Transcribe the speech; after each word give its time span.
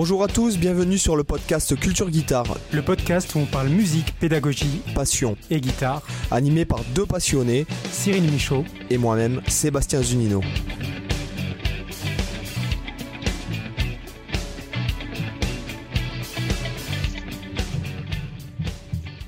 Bonjour 0.00 0.22
à 0.22 0.28
tous, 0.28 0.58
bienvenue 0.58 0.96
sur 0.96 1.16
le 1.16 1.24
podcast 1.24 1.74
Culture 1.74 2.08
Guitare. 2.08 2.56
Le 2.72 2.82
podcast 2.82 3.34
où 3.34 3.40
on 3.40 3.46
parle 3.46 3.66
musique, 3.66 4.14
pédagogie, 4.20 4.80
passion 4.94 5.36
et 5.50 5.60
guitare. 5.60 6.02
Animé 6.30 6.64
par 6.64 6.84
deux 6.94 7.04
passionnés, 7.04 7.66
Cyril 7.90 8.22
Michaud 8.30 8.64
et 8.90 8.96
moi-même, 8.96 9.42
Sébastien 9.48 10.00
Zunino. 10.00 10.40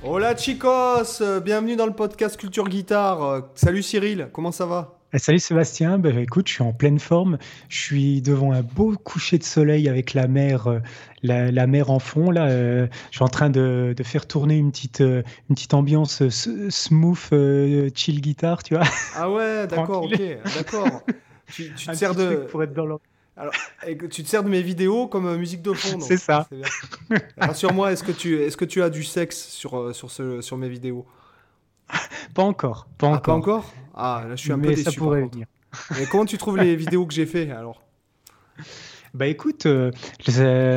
Hola 0.04 0.36
chicos, 0.36 1.20
bienvenue 1.42 1.74
dans 1.74 1.86
le 1.86 1.94
podcast 1.94 2.36
Culture 2.36 2.68
Guitare. 2.68 3.48
Salut 3.56 3.82
Cyril, 3.82 4.28
comment 4.32 4.52
ça 4.52 4.66
va? 4.66 4.99
Salut 5.18 5.40
Sébastien, 5.40 5.98
bah, 5.98 6.10
écoute, 6.10 6.46
je 6.46 6.52
suis 6.52 6.62
en 6.62 6.72
pleine 6.72 7.00
forme. 7.00 7.38
Je 7.68 7.78
suis 7.78 8.22
devant 8.22 8.52
un 8.52 8.62
beau 8.62 8.94
coucher 8.96 9.38
de 9.38 9.42
soleil 9.42 9.88
avec 9.88 10.14
la 10.14 10.28
mer, 10.28 10.68
euh, 10.68 10.78
la, 11.24 11.66
mer 11.66 11.90
en 11.90 11.98
fond. 11.98 12.30
Là, 12.30 12.46
euh, 12.46 12.86
je 13.10 13.16
suis 13.16 13.24
en 13.24 13.28
train 13.28 13.50
de, 13.50 13.92
faire 14.04 14.26
tourner 14.26 14.56
une 14.56 14.70
petite, 14.70 15.00
euh, 15.00 15.24
une 15.48 15.56
petite 15.56 15.74
ambiance 15.74 16.22
smooth, 16.28 17.34
chill 17.92 18.20
guitare, 18.20 18.62
tu 18.62 18.76
vois. 18.76 18.84
Ah 19.16 19.28
ouais, 19.28 19.66
d'accord, 19.68 20.04
ok, 20.04 20.20
d'accord. 20.54 21.02
Tu, 21.52 21.74
te 21.74 21.92
sers 21.92 22.14
de. 22.14 22.46
Pour 22.50 22.62
être 22.62 22.72
dans 22.72 23.00
alors, 23.36 23.54
tu 24.10 24.22
te 24.22 24.28
sers 24.28 24.44
de 24.44 24.50
mes 24.50 24.60
vidéos 24.60 25.08
comme 25.08 25.34
musique 25.36 25.62
de 25.62 25.72
fond. 25.72 25.98
C'est 26.00 26.18
ça. 26.18 26.46
Rassure-moi, 27.38 27.90
est-ce 27.90 28.04
que, 28.04 28.12
tu, 28.12 28.38
est 28.38 28.54
que 28.54 28.66
tu 28.66 28.82
as 28.82 28.90
du 28.90 29.02
sexe 29.02 29.48
sur, 29.48 29.94
sur, 29.94 30.10
ce, 30.10 30.42
sur 30.42 30.58
mes 30.58 30.68
vidéos? 30.68 31.06
Pas 32.34 32.42
encore. 32.42 32.86
Pas 32.98 33.06
ah, 33.06 33.10
encore. 33.10 33.22
pas 33.22 33.32
encore? 33.32 33.74
Ah, 33.94 34.24
là, 34.28 34.36
je 34.36 34.42
suis 34.42 34.52
un 34.52 34.58
peu 34.58 34.68
déçu. 34.68 34.84
ça 34.84 34.92
pourrait 34.92 35.22
venir. 35.22 35.46
Mais 35.92 36.06
comment 36.06 36.24
tu 36.24 36.38
trouves 36.38 36.58
les 36.58 36.76
vidéos 36.84 37.06
que 37.06 37.14
j'ai 37.14 37.26
fait 37.26 37.50
alors? 37.50 37.82
Bah 39.12 39.26
écoute, 39.26 39.66
euh, 39.66 39.90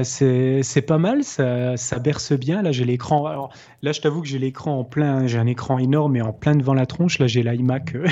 c'est 0.04 0.86
pas 0.88 0.98
mal, 0.98 1.24
ça, 1.24 1.78
ça, 1.78 2.00
berce 2.00 2.34
bien. 2.34 2.64
Là, 2.64 2.72
j'ai 2.72 2.84
l'écran. 2.84 3.28
Alors 3.28 3.54
là, 3.84 3.92
je 3.92 4.02
t'avoue 4.02 4.22
que 4.22 4.28
j'ai 4.28 4.40
l'écran 4.40 4.80
en 4.80 4.84
plein. 4.84 5.28
J'ai 5.28 5.38
un 5.38 5.46
écran 5.46 5.78
énorme 5.78 6.16
et 6.16 6.22
en 6.24 6.34
plein 6.34 6.56
devant 6.56 6.74
la 6.74 6.88
tronche. 6.88 7.20
Là, 7.20 7.28
j'ai 7.28 7.44
l'iMac 7.44 7.94
euh, 7.94 8.08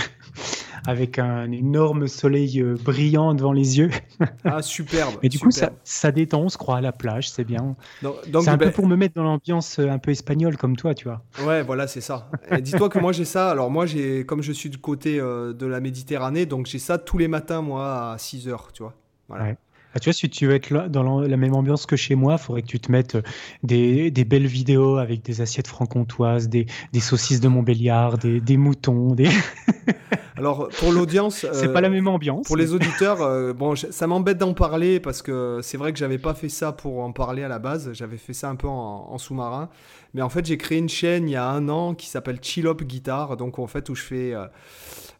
avec 0.86 1.20
un 1.20 1.52
énorme 1.52 2.08
soleil 2.08 2.62
euh, 2.62 2.76
brillant 2.84 3.34
devant 3.34 3.54
les 3.54 3.80
yeux. 3.80 3.90
ah, 4.44 4.62
superbe. 4.62 5.16
Et 5.24 5.30
du 5.30 5.40
coup, 5.40 5.52
ça, 5.52 5.72
ça, 5.84 6.12
détend, 6.12 6.42
on 6.42 6.50
se 6.50 6.58
croit 6.58 6.78
à 6.78 6.82
la 6.82 6.92
plage, 6.92 7.30
c'est 7.30 7.44
bien. 7.44 7.76
C'est 8.02 8.50
un 8.50 8.58
peu 8.58 8.72
pour 8.72 8.88
me 8.88 8.96
mettre 8.96 9.16
dans 9.16 9.24
l'ambiance 9.24 9.80
un 9.80 10.00
peu 10.00 10.12
espagnole 10.12 10.58
comme 10.58 10.76
toi, 10.76 10.94
tu 10.94 11.06
vois. 11.06 11.22
Ouais, 11.46 11.64
voilà, 11.64 11.88
c'est 11.88 12.02
ça. 12.02 12.30
Dis-toi 12.60 12.90
que 12.90 13.00
moi, 13.00 13.12
j'ai 13.12 13.26
ça. 13.26 13.50
Alors, 13.50 13.70
moi, 13.70 13.86
j'ai 13.86 14.26
comme 14.26 14.42
je 14.42 14.52
suis 14.52 14.70
du 14.70 14.78
côté 14.78 15.18
de 15.18 15.66
la 15.66 15.80
Méditerranée, 15.80 16.46
donc 16.46 16.66
j'ai 16.66 16.80
ça 16.80 16.98
tous 16.98 17.18
les 17.18 17.28
matins, 17.28 17.62
moi, 17.62 18.14
à 18.14 18.18
6 18.18 18.48
heures, 18.48 18.72
tu 18.74 18.84
vois. 18.84 18.94
Voilà. 19.28 19.46
Ouais. 19.46 19.58
Ah, 19.94 20.00
tu 20.00 20.10
vois, 20.10 20.14
si 20.14 20.30
tu 20.30 20.48
veux 20.48 20.56
être 20.56 20.70
là, 20.70 20.88
dans 20.88 21.20
la 21.20 21.38
même 21.38 21.54
ambiance 21.54 21.86
que 21.86 21.96
chez 21.96 22.16
moi, 22.16 22.38
il 22.40 22.40
faudrait 22.40 22.62
que 22.62 22.68
tu 22.68 22.80
te 22.80 22.92
mettes 22.92 23.16
euh, 23.16 23.22
des, 23.64 24.10
des, 24.10 24.24
belles 24.24 24.48
vidéos 24.48 24.98
avec 24.98 25.22
des 25.22 25.42
assiettes 25.42 25.68
franc-comtoises, 25.68 26.48
des, 26.48 26.66
des, 26.94 27.00
saucisses 27.02 27.42
de 27.42 27.50
Montbéliard, 27.50 28.18
des, 28.18 28.40
des 28.40 28.58
moutons. 28.58 29.14
Des... 29.16 29.28
Alors, 30.38 30.70
pour 30.70 30.92
l'audience. 30.92 31.46
c'est 31.52 31.72
pas 31.72 31.82
la 31.82 31.90
même 31.90 32.08
ambiance. 32.08 32.48
Pour 32.48 32.58
les 32.58 32.74
auditeurs, 32.74 33.22
euh, 33.22 33.54
bon, 33.54 33.76
ça 33.76 34.08
m'embête 34.08 34.38
d'en 34.38 34.54
parler 34.54 35.00
parce 35.00 35.22
que 35.22 35.60
c'est 35.62 35.78
vrai 35.78 35.94
que 35.94 36.00
j'avais 36.00 36.18
pas 36.18 36.34
fait 36.34 36.50
ça 36.50 36.72
pour 36.72 37.02
en 37.02 37.12
parler 37.12 37.44
à 37.44 37.48
la 37.48 37.60
base. 37.60 37.92
J'avais 37.94 38.18
fait 38.18 38.34
ça 38.34 38.50
un 38.50 38.56
peu 38.56 38.68
en, 38.68 39.18
sous-marin. 39.18 39.70
Mais 40.14 40.22
en 40.22 40.30
fait, 40.30 40.46
j'ai 40.46 40.58
créé 40.58 40.78
une 40.78 40.90
chaîne 40.90 41.30
il 41.30 41.34
y 41.34 41.36
a 41.36 41.48
un 41.48 41.70
an 41.70 41.94
qui 41.94 42.08
s'appelle 42.08 42.40
Chill 42.42 42.66
Up 42.66 42.82
Guitar. 42.82 43.38
Donc, 43.38 43.60
en 43.60 43.68
fait, 43.68 43.90
où 43.90 43.96
je 43.96 44.02
fais. 44.02 44.34
Euh, 44.34 44.48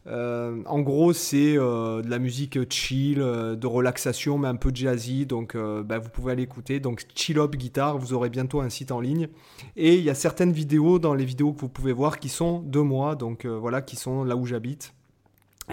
euh, 0.06 0.62
en 0.66 0.80
gros, 0.80 1.12
c'est 1.12 1.56
euh, 1.56 2.02
de 2.02 2.10
la 2.10 2.18
musique 2.18 2.58
chill, 2.72 3.20
euh, 3.20 3.54
de 3.54 3.66
relaxation, 3.66 4.36
mais 4.36 4.48
un 4.48 4.56
peu 4.56 4.70
jazzy. 4.74 5.26
Donc, 5.26 5.56
bah, 5.56 5.98
vous 5.98 6.08
pouvez 6.08 6.32
aller 6.32 6.42
écouter. 6.42 6.80
Donc, 6.80 7.04
Chill 7.14 7.38
Up 7.38 7.54
Guitar, 7.54 7.98
vous 7.98 8.12
aurez 8.12 8.30
bientôt 8.30 8.60
un 8.60 8.70
site 8.70 8.92
en 8.92 9.00
ligne. 9.00 9.28
Et 9.76 9.96
il 9.96 10.04
y 10.04 10.10
a 10.10 10.14
certaines 10.14 10.52
vidéos 10.52 10.98
dans 10.98 11.14
les 11.14 11.24
vidéos 11.24 11.52
que 11.52 11.60
vous 11.60 11.68
pouvez 11.68 11.92
voir 11.92 12.18
qui 12.18 12.28
sont 12.28 12.60
de 12.60 12.80
moi, 12.80 13.14
donc 13.14 13.46
voilà, 13.46 13.82
qui 13.82 13.96
sont 13.96 14.24
là 14.24 14.36
où 14.36 14.46
j'habite. 14.46 14.94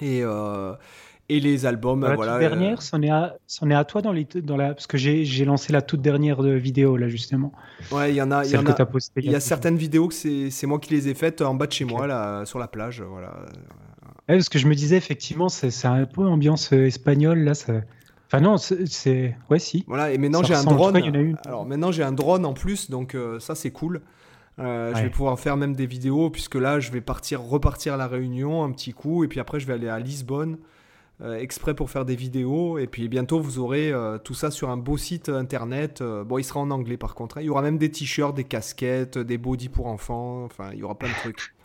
Et, 0.01 0.21
et 1.31 1.39
les 1.39 1.65
albums, 1.65 2.01
la 2.01 2.15
voilà. 2.15 2.33
Toute 2.33 2.41
dernière, 2.41 2.81
c'en 2.81 3.01
est, 3.01 3.09
à, 3.09 3.35
est 3.63 3.73
à 3.73 3.83
toi 3.83 4.01
dans, 4.01 4.11
les, 4.11 4.25
dans 4.25 4.57
la, 4.57 4.73
parce 4.73 4.87
que 4.87 4.97
j'ai 4.97 5.45
lancé 5.45 5.73
la 5.73 5.81
toute 5.81 6.01
dernière 6.01 6.41
vidéo 6.41 6.97
là 6.97 7.07
justement. 7.07 7.51
Ouais, 7.91 8.11
il 8.11 8.15
y 8.15 8.21
en 8.21 8.31
a. 8.31 8.45
Il 8.45 8.51
y, 8.51 8.57
en 8.57 8.65
a, 8.65 8.75
y 9.15 9.35
a 9.35 9.39
certaines 9.39 9.77
vidéos 9.77 10.07
que 10.07 10.13
c'est 10.13 10.67
moi 10.67 10.79
qui 10.79 10.93
les 10.93 11.07
ai 11.07 11.13
faites 11.13 11.41
en 11.41 11.55
bas 11.55 11.67
de 11.67 11.71
chez 11.71 11.85
moi 11.85 12.07
là, 12.07 12.45
sur 12.45 12.59
la 12.59 12.67
plage, 12.67 13.01
voilà 13.01 13.33
parce 14.37 14.49
que 14.49 14.59
je 14.59 14.67
me 14.67 14.75
disais, 14.75 14.95
effectivement, 14.95 15.49
c'est 15.49 15.85
un 15.85 16.05
peu 16.05 16.25
ambiance 16.25 16.71
euh, 16.73 16.85
espagnole, 16.85 17.39
là. 17.39 17.55
Ça... 17.55 17.81
Enfin, 18.27 18.41
non, 18.41 18.57
c'est. 18.57 19.35
Ouais, 19.49 19.59
si. 19.59 19.83
Voilà, 19.87 20.11
et 20.11 20.19
maintenant 20.19 20.43
j'ai 20.43 20.53
un 20.53 20.63
drone. 20.63 21.01
Alors 21.45 21.65
maintenant 21.65 21.91
j'ai 21.91 22.03
un 22.03 22.11
drone 22.11 22.45
en 22.45 22.53
plus, 22.53 22.91
donc 22.91 23.15
euh, 23.15 23.39
ça 23.39 23.55
c'est 23.55 23.71
cool. 23.71 24.01
Euh, 24.59 24.93
je 24.93 25.01
vais 25.01 25.09
pouvoir 25.09 25.39
faire 25.39 25.57
même 25.57 25.73
des 25.73 25.87
vidéos, 25.87 26.29
puisque 26.29 26.55
là 26.55 26.79
je 26.79 26.91
vais 26.91 27.01
partir, 27.01 27.41
repartir 27.41 27.95
à 27.95 27.97
La 27.97 28.07
Réunion 28.07 28.63
un 28.63 28.71
petit 28.71 28.93
coup, 28.93 29.23
et 29.23 29.27
puis 29.27 29.39
après 29.39 29.59
je 29.59 29.65
vais 29.65 29.73
aller 29.73 29.89
à 29.89 29.97
Lisbonne. 29.97 30.59
exprès 31.39 31.73
pour 31.73 31.89
faire 31.89 32.05
des 32.05 32.15
vidéos. 32.15 32.77
Et 32.77 32.85
puis 32.85 33.07
bientôt, 33.09 33.39
vous 33.39 33.57
aurez 33.57 33.91
tout 34.23 34.35
ça 34.35 34.51
sur 34.51 34.69
un 34.69 34.77
beau 34.77 34.97
site 34.97 35.29
internet. 35.29 36.03
bon, 36.03 36.37
il 36.37 36.43
sera 36.43 36.59
en 36.59 36.69
anglais 36.69 36.97
par 36.97 37.15
contre. 37.15 37.39
Hein. 37.39 37.41
Il 37.41 37.45
y 37.45 37.49
aura 37.49 37.63
même 37.63 37.79
des 37.79 37.89
t-shirts, 37.89 38.35
des 38.35 38.43
casquettes, 38.43 39.17
des 39.17 39.39
bodys 39.39 39.69
pour 39.69 39.87
enfants. 39.87 40.43
Enfin, 40.43 40.69
il 40.73 40.79
y 40.79 40.83
aura 40.83 40.93
plein 40.93 41.09
de 41.09 41.15
trucs 41.15 41.55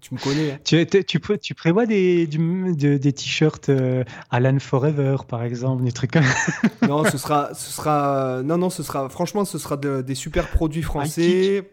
tu 0.00 0.14
me 0.14 0.18
connais. 0.18 0.52
Hein. 0.52 0.58
Tu, 0.64 0.86
tu, 0.86 1.20
tu, 1.40 1.54
prévois 1.54 1.86
des, 1.86 2.26
des 2.26 3.12
t-shirts 3.12 3.68
euh, 3.68 4.04
Alan 4.30 4.58
Forever, 4.58 5.16
par 5.28 5.42
exemple, 5.42 5.84
des 5.84 5.92
trucs 5.92 6.12
comme 6.12 6.24
Non, 6.88 7.04
ce 7.04 7.18
sera, 7.18 7.54
ce 7.54 7.72
sera, 7.72 8.42
non, 8.44 8.58
non, 8.58 8.70
ce 8.70 8.82
sera, 8.82 9.08
franchement, 9.08 9.44
ce 9.44 9.58
sera 9.58 9.76
des 9.76 10.14
super 10.14 10.48
produits 10.50 10.82
français. 10.82 11.70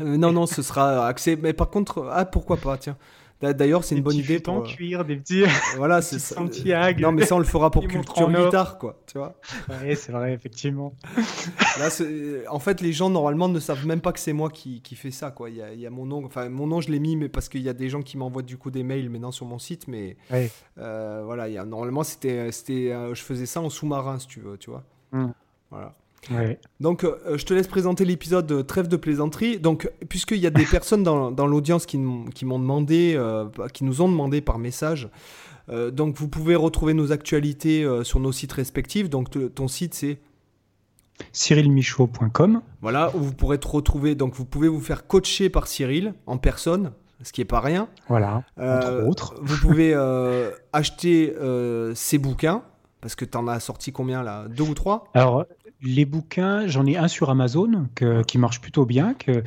Euh, 0.00 0.16
non, 0.16 0.32
non, 0.32 0.46
ce 0.46 0.62
sera 0.62 1.06
accès. 1.06 1.38
Mais 1.40 1.52
par 1.52 1.70
contre, 1.70 2.08
ah, 2.12 2.24
pourquoi 2.24 2.56
pas, 2.56 2.78
tiens. 2.78 2.96
D'ailleurs, 3.42 3.82
c'est 3.82 3.96
une 3.96 4.02
bonne 4.02 4.16
idée 4.16 4.38
pour. 4.38 4.54
en 4.54 4.62
cuir, 4.62 5.04
des 5.04 5.16
petits. 5.16 5.42
Voilà, 5.76 6.00
c'est 6.00 6.18
ça. 6.18 6.40
Non, 6.40 7.12
mais 7.12 7.26
ça, 7.26 7.34
on 7.34 7.38
le 7.38 7.44
fera 7.44 7.70
pour 7.70 7.86
culture 7.88 8.30
guitare, 8.30 8.78
quoi. 8.78 9.00
Tu 9.06 9.18
vois 9.18 9.34
Oui, 9.68 9.96
c'est 9.96 10.12
vrai, 10.12 10.32
effectivement. 10.32 10.94
Là, 11.78 11.88
en 12.50 12.58
fait, 12.58 12.80
les 12.80 12.92
gens, 12.92 13.10
normalement, 13.10 13.48
ne 13.48 13.58
savent 13.58 13.86
même 13.86 14.00
pas 14.00 14.12
que 14.12 14.20
c'est 14.20 14.32
moi 14.32 14.50
qui, 14.50 14.80
qui 14.82 14.94
fais 14.94 15.10
ça, 15.10 15.30
quoi. 15.30 15.50
Il 15.50 15.56
y 15.56 15.62
a, 15.62 15.72
il 15.72 15.80
y 15.80 15.86
a 15.86 15.90
mon 15.90 16.06
nom. 16.06 16.24
Enfin, 16.24 16.48
mon 16.48 16.66
nom, 16.66 16.80
je 16.80 16.90
l'ai 16.90 17.00
mis, 17.00 17.16
mais 17.16 17.28
parce 17.28 17.48
qu'il 17.48 17.62
y 17.62 17.68
a 17.68 17.74
des 17.74 17.88
gens 17.88 18.02
qui 18.02 18.16
m'envoient 18.16 18.42
du 18.42 18.56
coup 18.56 18.70
des 18.70 18.82
mails 18.82 19.10
maintenant 19.10 19.32
sur 19.32 19.46
mon 19.46 19.58
site. 19.58 19.88
Mais 19.88 20.16
euh, 20.78 21.22
voilà, 21.24 21.48
il 21.48 21.54
y 21.54 21.58
a, 21.58 21.64
normalement, 21.64 22.04
c'était. 22.04 22.50
Euh, 22.50 23.14
je 23.14 23.22
faisais 23.22 23.46
ça 23.46 23.60
en 23.60 23.70
sous-marin, 23.70 24.18
si 24.18 24.26
tu 24.28 24.40
veux, 24.40 24.56
tu 24.56 24.70
vois. 24.70 24.84
Hmm. 25.12 25.32
Voilà. 25.70 25.96
Donc, 26.80 27.04
euh, 27.04 27.36
je 27.36 27.44
te 27.44 27.52
laisse 27.54 27.66
présenter 27.66 28.04
l'épisode 28.04 28.50
euh, 28.52 28.62
Trêve 28.62 28.88
de 28.88 28.96
plaisanterie. 28.96 29.58
Donc, 29.58 29.90
puisqu'il 30.08 30.38
y 30.38 30.46
a 30.46 30.50
des 30.50 30.64
personnes 30.70 31.02
dans, 31.02 31.30
dans 31.30 31.46
l'audience 31.46 31.86
qui, 31.86 31.98
m'ont 31.98 32.58
demandé, 32.58 33.14
euh, 33.16 33.46
qui 33.72 33.84
nous 33.84 34.00
ont 34.02 34.08
demandé 34.08 34.40
par 34.40 34.58
message, 34.58 35.08
donc 35.92 36.16
vous 36.16 36.28
pouvez 36.28 36.54
retrouver 36.54 36.92
nos 36.92 37.12
actualités 37.12 37.88
sur 38.02 38.20
nos 38.20 38.32
sites 38.32 38.52
respectifs. 38.52 39.08
Donc, 39.08 39.30
ton 39.54 39.68
site 39.68 39.94
c'est 39.94 40.18
cyrilmichaud.com. 41.30 42.60
Voilà, 42.82 43.10
où 43.14 43.20
vous 43.20 43.32
pourrez 43.32 43.58
te 43.58 43.68
retrouver. 43.68 44.14
Donc, 44.14 44.34
vous 44.34 44.44
pouvez 44.44 44.68
vous 44.68 44.80
faire 44.80 45.06
coacher 45.06 45.48
par 45.48 45.68
Cyril 45.68 46.12
en 46.26 46.36
personne, 46.36 46.92
ce 47.22 47.32
qui 47.32 47.40
est 47.40 47.46
pas 47.46 47.60
rien. 47.60 47.88
Voilà, 48.08 48.42
entre 48.58 49.08
autres. 49.08 49.34
vous 49.40 49.56
pouvez 49.56 49.94
acheter 50.74 51.32
ses 51.94 52.18
bouquins. 52.18 52.64
Parce 53.00 53.16
que 53.16 53.24
tu 53.24 53.36
en 53.36 53.48
as 53.48 53.58
sorti 53.58 53.92
combien 53.92 54.22
là? 54.22 54.46
Deux 54.48 54.62
ou 54.62 54.74
trois? 54.74 55.08
Alors, 55.14 55.44
les 55.82 56.04
bouquins, 56.04 56.66
j'en 56.66 56.86
ai 56.86 56.96
un 56.96 57.08
sur 57.08 57.30
Amazon 57.30 57.88
qui 58.26 58.38
marche 58.38 58.60
plutôt 58.60 58.86
bien, 58.86 59.14
que 59.14 59.42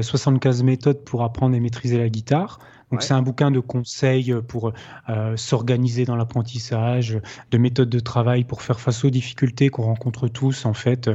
75 0.00 0.60
euh, 0.60 0.64
méthodes 0.64 1.04
pour 1.04 1.22
apprendre 1.22 1.54
et 1.54 1.60
maîtriser 1.60 1.98
la 1.98 2.08
guitare. 2.08 2.58
Donc 2.94 3.02
c'est 3.02 3.14
un 3.14 3.22
bouquin 3.22 3.50
de 3.50 3.58
conseils 3.58 4.32
pour 4.46 4.72
euh, 5.08 5.36
s'organiser 5.36 6.04
dans 6.04 6.14
l'apprentissage, 6.14 7.18
de 7.50 7.58
méthodes 7.58 7.90
de 7.90 7.98
travail 7.98 8.44
pour 8.44 8.62
faire 8.62 8.78
face 8.78 9.04
aux 9.04 9.10
difficultés 9.10 9.68
qu'on 9.68 9.82
rencontre 9.82 10.28
tous 10.28 10.64
en 10.64 10.74
fait. 10.74 11.10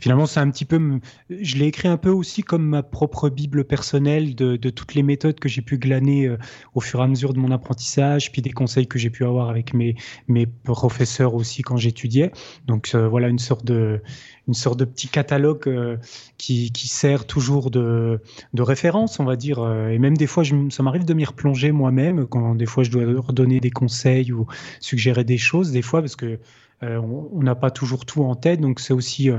Finalement 0.00 0.24
c'est 0.24 0.40
un 0.40 0.50
petit 0.50 0.64
peu, 0.64 1.00
je 1.28 1.56
l'ai 1.56 1.66
écrit 1.66 1.88
un 1.88 1.98
peu 1.98 2.08
aussi 2.08 2.42
comme 2.42 2.64
ma 2.64 2.82
propre 2.82 3.28
bible 3.28 3.64
personnelle 3.64 4.34
de, 4.34 4.56
toutes 4.70 4.94
les 4.94 5.02
méthodes 5.02 5.38
que 5.38 5.50
j'ai 5.50 5.60
pu 5.60 5.76
glaner 5.76 6.28
euh, 6.28 6.38
au 6.74 6.80
fur 6.80 7.00
et 7.00 7.02
à 7.02 7.06
mesure 7.06 7.34
de 7.34 7.38
mon 7.40 7.50
apprentissage, 7.50 8.32
puis 8.32 8.40
des 8.40 8.52
conseils 8.52 8.86
que 8.86 8.98
j'ai 8.98 9.10
pu 9.10 9.26
avoir 9.26 9.50
avec 9.50 9.74
mes, 9.74 9.96
mes 10.28 10.46
professeurs 10.46 11.34
aussi 11.34 11.60
quand 11.60 11.76
j'étudiais. 11.76 12.32
Donc 12.66 12.94
voilà 12.94 13.28
une 13.28 13.38
sorte 13.38 13.66
de 13.66 14.00
une 14.48 14.54
sorte 14.54 14.78
de 14.78 14.86
petit 14.86 15.08
catalogue 15.08 15.68
euh, 15.68 15.96
qui, 16.38 16.72
sert 16.88 17.26
toujours 17.26 17.70
de, 17.70 18.20
référence, 18.58 19.20
on 19.20 19.24
va 19.24 19.36
dire. 19.36 19.60
Euh, 19.60 19.90
et 19.90 19.98
même 19.98 20.16
des 20.16 20.26
fois, 20.26 20.42
ça 20.70 20.82
m'arrive 20.82 21.04
de 21.04 21.14
m'y 21.14 21.24
replonger 21.24 21.70
moi-même 21.70 22.26
quand 22.26 22.54
des 22.54 22.66
fois 22.66 22.82
je 22.82 22.90
dois 22.90 23.04
redonner 23.20 23.60
des 23.60 23.70
conseils 23.70 24.32
ou 24.32 24.46
suggérer 24.80 25.24
des 25.24 25.38
choses, 25.38 25.70
des 25.70 25.82
fois 25.82 26.00
parce 26.00 26.16
que 26.16 26.40
euh, 26.82 26.98
on 26.98 27.42
n'a 27.42 27.54
pas 27.54 27.70
toujours 27.70 28.06
tout 28.06 28.22
en 28.22 28.36
tête, 28.36 28.60
donc 28.60 28.80
c'est 28.80 28.92
aussi 28.92 29.30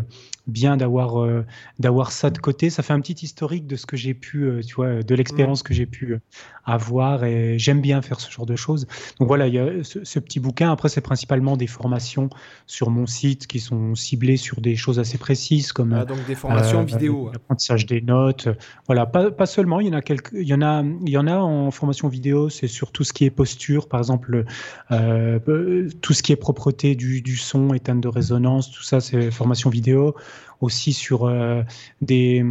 bien 0.48 0.78
d'avoir 0.78 1.22
euh, 1.22 1.46
d'avoir 1.80 2.12
ça 2.12 2.30
de 2.30 2.38
côté. 2.38 2.70
Ça 2.70 2.84
fait 2.84 2.94
un 2.94 3.00
petit 3.00 3.26
historique 3.26 3.68
de 3.68 3.76
ce 3.76 3.86
que 3.86 3.98
j'ai 3.98 4.14
pu, 4.14 4.44
euh, 4.44 4.62
tu 4.62 4.76
vois, 4.76 5.04
de 5.04 5.16
l'expérience 5.16 5.64
que 5.64 5.74
j'ai 5.74 5.86
pu 5.86 6.14
euh, 6.14 6.20
avoir 6.66 7.24
et 7.24 7.58
j'aime 7.58 7.82
bien 7.82 8.02
faire 8.02 8.20
ce 8.20 8.32
genre 8.32 8.46
de 8.46 8.56
choses. 8.56 8.88
Donc 9.20 9.28
voilà, 9.28 9.48
il 9.48 9.54
y 9.54 9.60
a 9.60 9.84
ce, 9.84 10.20
petit 10.20 10.40
bouquin. 10.40 10.72
Après, 10.72 10.90
c'est 10.90 11.02
principalement 11.02 11.58
des 11.58 11.68
formations 11.68 12.30
sur 12.68 12.90
mon 12.90 13.06
site 13.06 13.48
qui 13.48 13.60
sont 13.60 13.96
ciblées 13.96 14.38
sur 14.38 14.62
des 14.62 14.76
choses 14.76 15.00
assez 15.00 15.18
précises 15.18 15.72
comme 15.72 15.94
ah, 15.94 16.06
donc 16.06 16.26
des 16.28 16.36
formations 16.36 16.84
vidéo, 16.84 17.30
l'apprentissage 17.32 17.86
des 17.86 18.02
notes. 18.02 18.50
Voilà, 18.88 19.06
pas, 19.06 19.32
pas, 19.32 19.46
seulement. 19.46 19.80
Il 19.80 19.88
y 19.88 19.90
en 19.90 19.94
a 19.94 20.02
quelques, 20.02 20.32
il 20.34 20.48
y 20.48 20.54
en 20.54 20.62
a, 20.62 20.84
il 20.84 21.10
y 21.10 21.18
en 21.18 21.28
a 21.28 21.38
en 21.38 21.72
formation 21.72 22.08
vidéo. 22.08 22.50
C'est 22.50 22.68
sur 22.68 22.92
tout 22.92 23.04
ce 23.04 23.14
qui 23.14 23.26
est 23.26 23.32
posture, 23.32 23.88
par 23.88 24.00
exemple, 24.00 24.46
tout 24.90 26.14
ce 26.14 26.24
qui 26.24 26.32
est 26.32 26.40
propreté 26.40 26.96
du, 26.96 27.22
du 27.22 27.38
son, 27.38 27.74
éteinte 27.74 28.02
de 28.02 28.08
résonance, 28.08 28.72
tout 28.72 28.84
ça, 28.84 29.00
c'est 29.00 29.32
formation 29.32 29.70
vidéo 29.70 30.16
aussi 30.62 30.94
sur 30.94 31.26
euh, 31.26 31.64
des, 32.02 32.44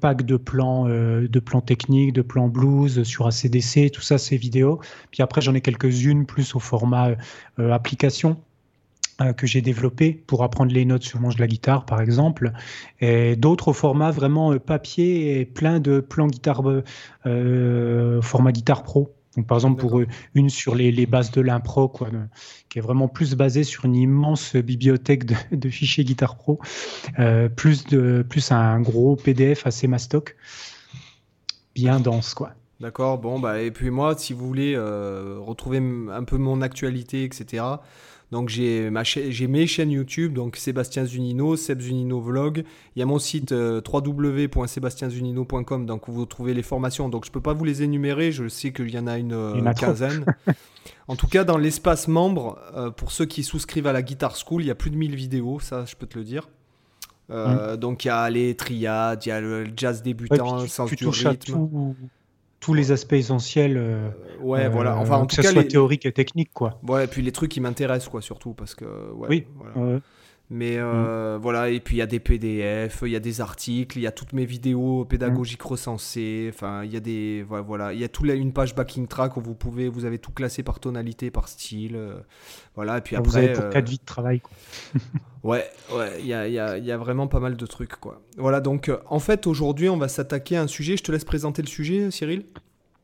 packs 0.00 0.22
de 0.22 0.36
plans, 0.36 0.88
euh, 0.88 1.28
de 1.28 1.40
plans 1.40 1.60
techniques, 1.60 2.12
de 2.12 2.22
plans 2.22 2.48
blues, 2.48 3.02
sur 3.02 3.26
ACDC, 3.26 3.90
tout 3.92 4.00
ça 4.00 4.18
c'est 4.18 4.36
vidéo. 4.36 4.80
Puis 5.10 5.22
après 5.22 5.40
j'en 5.40 5.54
ai 5.54 5.60
quelques-unes 5.60 6.26
plus 6.26 6.54
au 6.54 6.58
format 6.60 7.10
euh, 7.58 7.72
application 7.72 8.36
que 9.36 9.46
j'ai 9.46 9.60
développé 9.60 10.14
pour 10.14 10.42
apprendre 10.42 10.72
les 10.72 10.86
notes 10.86 11.02
sur 11.02 11.20
manche 11.20 11.36
de 11.36 11.40
la 11.40 11.46
guitare, 11.46 11.84
par 11.84 12.00
exemple, 12.00 12.52
et 13.02 13.36
d'autres 13.36 13.68
au 13.68 13.72
format 13.74 14.10
vraiment 14.10 14.58
papier 14.58 15.38
et 15.38 15.44
plein 15.44 15.78
de 15.78 16.00
plans 16.00 16.26
guitare, 16.26 16.62
format 18.22 18.52
guitare 18.52 18.82
pro. 18.82 19.14
Donc, 19.36 19.46
par 19.46 19.58
exemple, 19.58 19.80
pour 19.80 20.02
une 20.34 20.50
sur 20.50 20.74
les, 20.74 21.06
bases 21.06 21.30
de 21.30 21.40
l'impro, 21.40 21.88
quoi, 21.88 22.08
qui 22.68 22.78
est 22.78 22.82
vraiment 22.82 23.06
plus 23.06 23.34
basée 23.34 23.62
sur 23.62 23.84
une 23.84 23.94
immense 23.94 24.56
bibliothèque 24.56 25.24
de, 25.52 25.68
fichiers 25.68 26.04
Guitar 26.04 26.36
Pro, 26.36 26.58
euh, 27.18 27.48
plus, 27.48 27.84
de, 27.86 28.24
plus 28.28 28.50
un 28.50 28.80
gros 28.80 29.14
PDF 29.16 29.66
assez 29.66 29.86
mastoc, 29.86 30.36
bien 31.74 32.00
dense, 32.00 32.34
quoi. 32.34 32.54
D'accord, 32.80 33.18
bon, 33.18 33.38
bah, 33.38 33.60
et 33.60 33.70
puis 33.70 33.90
moi, 33.90 34.14
si 34.16 34.32
vous 34.32 34.46
voulez 34.46 34.74
euh, 34.74 35.38
retrouver 35.38 35.82
un 36.10 36.24
peu 36.24 36.38
mon 36.38 36.62
actualité, 36.62 37.24
etc., 37.24 37.62
donc 38.30 38.48
j'ai 38.48 38.90
mes 38.90 39.66
chaînes 39.66 39.90
YouTube, 39.90 40.34
donc 40.34 40.56
Sébastien 40.56 41.04
Zunino, 41.04 41.56
Seb 41.56 41.80
Zunino 41.80 42.20
Vlog. 42.20 42.62
Il 42.94 43.00
y 43.00 43.02
a 43.02 43.06
mon 43.06 43.18
site 43.18 43.50
euh, 43.50 43.80
www.sébastienzunino.com, 43.84 45.84
donc 45.84 46.06
où 46.06 46.12
vous 46.12 46.26
trouvez 46.26 46.54
les 46.54 46.62
formations. 46.62 47.08
Donc 47.08 47.24
je 47.24 47.32
peux 47.32 47.40
pas 47.40 47.54
vous 47.54 47.64
les 47.64 47.82
énumérer, 47.82 48.30
je 48.30 48.46
sais 48.46 48.72
qu'il 48.72 48.90
y 48.90 48.98
en 48.98 49.08
a 49.08 49.18
une, 49.18 49.32
euh, 49.32 49.72
quinzaine. 49.72 50.24
en 51.08 51.16
tout 51.16 51.26
cas, 51.26 51.42
dans 51.42 51.58
l'espace 51.58 52.06
membre, 52.06 52.60
euh, 52.76 52.90
pour 52.90 53.10
ceux 53.10 53.26
qui 53.26 53.42
souscrivent 53.42 53.88
à 53.88 53.92
la 53.92 54.02
Guitar 54.02 54.36
School, 54.36 54.62
il 54.62 54.66
y 54.66 54.70
a 54.70 54.76
plus 54.76 54.90
de 54.90 54.96
1000 54.96 55.16
vidéos, 55.16 55.58
ça 55.58 55.84
je 55.84 55.96
peux 55.96 56.06
te 56.06 56.16
le 56.16 56.24
dire. 56.24 56.48
Mmh. 57.28 57.76
Donc 57.76 58.04
il 58.04 58.08
y 58.08 58.10
a 58.10 58.28
les 58.28 58.56
triades, 58.56 59.24
il 59.24 59.28
y 59.28 59.32
a 59.32 59.40
le 59.40 59.64
jazz 59.76 60.02
débutant, 60.02 60.62
le 60.62 60.66
sens 60.66 60.90
du 60.90 61.06
rythme 61.06 61.68
tous 62.60 62.74
les 62.74 62.92
aspects 62.92 63.14
essentiels. 63.14 63.76
Euh, 63.76 64.10
ouais, 64.40 64.68
voilà. 64.68 64.96
Enfin, 64.96 65.16
en 65.16 65.26
tout 65.26 65.36
que 65.36 65.42
cas, 65.42 65.48
ce 65.48 65.54
soit 65.54 65.64
théorique 65.64 66.06
et 66.06 66.12
technique, 66.12 66.52
quoi. 66.52 66.78
Ouais, 66.86 67.04
et 67.04 67.06
puis 67.06 67.22
les 67.22 67.32
trucs 67.32 67.50
qui 67.50 67.60
m'intéressent, 67.60 68.10
quoi, 68.10 68.22
surtout, 68.22 68.52
parce 68.52 68.74
que. 68.74 68.84
Ouais, 68.84 69.28
oui. 69.28 69.46
Voilà. 69.56 70.00
Mais 70.52 70.78
euh, 70.78 71.38
mm. 71.38 71.42
voilà, 71.42 71.68
et 71.68 71.78
puis 71.78 71.96
il 71.96 71.98
y 72.00 72.02
a 72.02 72.06
des 72.06 72.18
PDF, 72.18 73.02
il 73.06 73.12
y 73.12 73.16
a 73.16 73.20
des 73.20 73.40
articles, 73.40 73.96
il 73.96 74.02
y 74.02 74.06
a 74.08 74.10
toutes 74.10 74.32
mes 74.32 74.44
vidéos 74.44 75.04
pédagogiques 75.04 75.62
recensées. 75.62 76.50
Enfin, 76.52 76.82
il 76.82 76.92
y 76.92 76.96
a 76.96 77.00
des 77.00 77.46
voilà, 77.48 77.92
il 77.92 78.00
y 78.00 78.04
a 78.04 78.08
toute 78.08 78.26
une 78.26 78.52
page 78.52 78.74
backing 78.74 79.06
track 79.06 79.36
où 79.36 79.40
vous 79.40 79.54
pouvez, 79.54 79.88
vous 79.88 80.04
avez 80.04 80.18
tout 80.18 80.32
classé 80.32 80.64
par 80.64 80.80
tonalité, 80.80 81.30
par 81.30 81.46
style, 81.46 81.94
euh, 81.94 82.20
voilà. 82.74 82.98
Et 82.98 83.00
puis 83.00 83.14
après, 83.14 83.30
vous 83.30 83.36
avez 83.36 83.52
pour 83.52 83.68
quatre 83.70 83.88
vies 83.88 83.98
de 83.98 84.04
travail. 84.04 84.40
Quoi. 84.40 84.52
Ouais, 85.42 85.64
ouais, 85.94 86.18
il 86.20 86.26
y 86.26 86.34
a, 86.34 86.46
y, 86.48 86.58
a, 86.58 86.76
y 86.76 86.92
a, 86.92 86.98
vraiment 86.98 87.26
pas 87.26 87.40
mal 87.40 87.56
de 87.56 87.64
trucs, 87.64 87.96
quoi. 87.96 88.20
Voilà, 88.36 88.60
donc 88.60 88.90
euh, 88.90 88.98
en 89.06 89.20
fait, 89.20 89.46
aujourd'hui, 89.46 89.88
on 89.88 89.96
va 89.96 90.08
s'attaquer 90.08 90.58
à 90.58 90.62
un 90.62 90.66
sujet. 90.66 90.98
Je 90.98 91.02
te 91.02 91.10
laisse 91.10 91.24
présenter 91.24 91.62
le 91.62 91.66
sujet, 91.66 92.10
Cyril. 92.10 92.44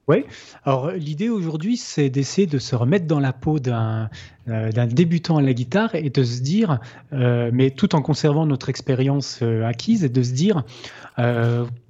Oui, 0.08 0.24
alors 0.62 0.92
l'idée 0.92 1.28
aujourd'hui, 1.28 1.76
c'est 1.76 2.10
d'essayer 2.10 2.46
de 2.46 2.58
se 2.60 2.76
remettre 2.76 3.06
dans 3.06 3.18
la 3.18 3.32
peau 3.32 3.58
d'un 3.58 4.08
euh, 4.48 4.70
débutant 4.86 5.38
à 5.38 5.42
la 5.42 5.52
guitare 5.52 5.96
et 5.96 6.10
de 6.10 6.22
se 6.22 6.42
dire, 6.42 6.78
euh, 7.12 7.50
mais 7.52 7.72
tout 7.72 7.96
en 7.96 8.02
conservant 8.02 8.46
notre 8.46 8.68
expérience 8.68 9.40
euh, 9.42 9.64
acquise, 9.66 10.04
et 10.04 10.08
de 10.08 10.22
se 10.22 10.32
dire 10.32 10.62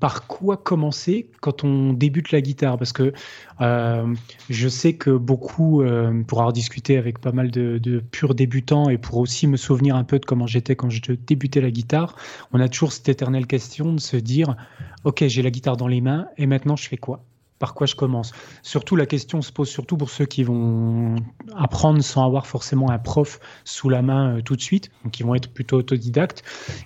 par 0.00 0.26
quoi 0.28 0.56
commencer 0.56 1.28
quand 1.40 1.64
on 1.64 1.92
débute 1.92 2.32
la 2.32 2.40
guitare? 2.40 2.78
Parce 2.78 2.92
que 2.92 3.12
je 3.60 4.68
sais 4.68 4.94
que 4.94 5.10
beaucoup, 5.10 5.82
pour 6.26 6.38
avoir 6.38 6.52
discuté 6.52 6.96
avec 6.96 7.18
pas 7.18 7.32
mal 7.32 7.50
de, 7.50 7.78
de, 7.78 7.98
purs 7.98 8.34
débutants 8.34 8.88
et 8.88 8.98
pour 8.98 9.18
aussi 9.18 9.46
me 9.46 9.56
souvenir 9.56 9.96
un 9.96 10.04
peu 10.04 10.18
de 10.20 10.24
comment 10.24 10.46
j'étais 10.46 10.76
quand 10.76 10.90
je 10.90 11.12
débutais 11.12 11.60
la 11.60 11.72
guitare, 11.72 12.16
on 12.52 12.60
a 12.60 12.68
toujours 12.68 12.92
cette 12.92 13.08
éternelle 13.08 13.46
question 13.46 13.92
de 13.92 14.00
se 14.00 14.16
dire, 14.16 14.56
ok, 15.04 15.24
j'ai 15.26 15.42
la 15.42 15.50
guitare 15.50 15.76
dans 15.76 15.88
les 15.88 16.00
mains 16.00 16.28
et 16.38 16.46
maintenant 16.46 16.76
je 16.76 16.88
fais 16.88 16.96
quoi? 16.96 17.24
Par 17.58 17.74
quoi 17.74 17.86
je 17.86 17.94
commence 17.94 18.32
Surtout, 18.62 18.96
la 18.96 19.06
question 19.06 19.42
se 19.42 19.52
pose 19.52 19.68
surtout 19.68 19.96
pour 19.96 20.10
ceux 20.10 20.26
qui 20.26 20.44
vont 20.44 21.16
apprendre 21.54 22.02
sans 22.02 22.24
avoir 22.24 22.46
forcément 22.46 22.90
un 22.90 22.98
prof 22.98 23.40
sous 23.64 23.88
la 23.88 24.02
main 24.02 24.36
euh, 24.36 24.42
tout 24.42 24.56
de 24.56 24.60
suite, 24.60 24.90
donc 25.04 25.12
qui 25.12 25.22
vont 25.22 25.34
être 25.34 25.52
plutôt 25.52 25.78
autodidactes. 25.78 26.42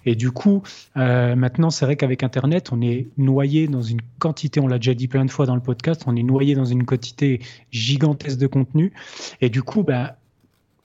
Et 0.06 0.14
du 0.14 0.30
coup, 0.30 0.62
euh, 0.96 1.34
maintenant, 1.34 1.70
c'est 1.70 1.84
vrai 1.84 1.96
qu'avec 1.96 2.22
Internet, 2.22 2.70
on 2.72 2.80
est 2.80 3.08
noyé 3.16 3.68
dans 3.68 3.82
une 3.82 4.00
quantité, 4.18 4.60
on 4.60 4.68
l'a 4.68 4.78
déjà 4.78 4.94
dit 4.94 5.08
plein 5.08 5.24
de 5.24 5.30
fois 5.30 5.46
dans 5.46 5.56
le 5.56 5.62
podcast, 5.62 6.04
on 6.06 6.16
est 6.16 6.22
noyé 6.22 6.54
dans 6.54 6.64
une 6.64 6.84
quantité 6.84 7.40
gigantesque 7.70 8.38
de 8.38 8.46
contenu. 8.46 8.92
Et 9.40 9.50
du 9.50 9.62
coup, 9.62 9.82
bah, 9.82 10.16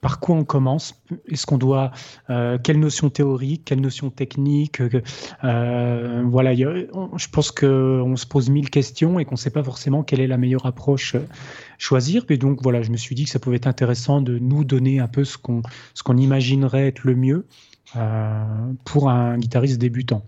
par 0.06 0.20
quoi 0.20 0.36
on 0.36 0.44
commence? 0.44 0.94
Est-ce 1.26 1.46
qu'on 1.46 1.58
doit 1.58 1.90
euh, 2.30 2.58
quelle 2.62 2.78
notion 2.78 3.10
théorique, 3.10 3.62
quelle 3.64 3.80
notion 3.80 4.08
technique 4.08 4.80
euh, 4.80 6.22
Voilà, 6.24 6.54
je 6.54 7.28
pense 7.32 7.50
qu'on 7.50 8.14
se 8.14 8.24
pose 8.24 8.48
mille 8.48 8.70
questions 8.70 9.18
et 9.18 9.24
qu'on 9.24 9.34
ne 9.34 9.40
sait 9.40 9.50
pas 9.50 9.64
forcément 9.64 10.04
quelle 10.04 10.20
est 10.20 10.28
la 10.28 10.36
meilleure 10.36 10.64
approche 10.64 11.16
euh, 11.16 11.26
choisir. 11.78 12.24
Et 12.28 12.38
donc 12.38 12.62
voilà, 12.62 12.82
je 12.82 12.92
me 12.92 12.96
suis 12.96 13.16
dit 13.16 13.24
que 13.24 13.30
ça 13.30 13.40
pouvait 13.40 13.56
être 13.56 13.66
intéressant 13.66 14.20
de 14.20 14.38
nous 14.38 14.62
donner 14.62 15.00
un 15.00 15.08
peu 15.08 15.24
ce 15.24 15.38
qu'on 15.38 15.62
ce 15.94 16.04
qu'on 16.04 16.18
imaginerait 16.18 16.86
être 16.86 17.02
le 17.02 17.16
mieux 17.16 17.44
pour 18.84 19.10
un 19.10 19.38
guitariste 19.38 19.80
débutant. 19.80 20.22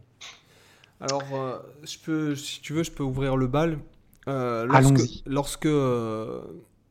Alors, 1.00 1.22
je 1.84 1.98
peux, 2.04 2.34
si 2.34 2.60
tu 2.62 2.72
veux, 2.72 2.82
je 2.82 2.90
peux 2.90 3.04
ouvrir 3.04 3.36
le 3.36 3.46
bal. 3.46 3.78
lorsque, 4.26 5.22
lorsque 5.24 5.68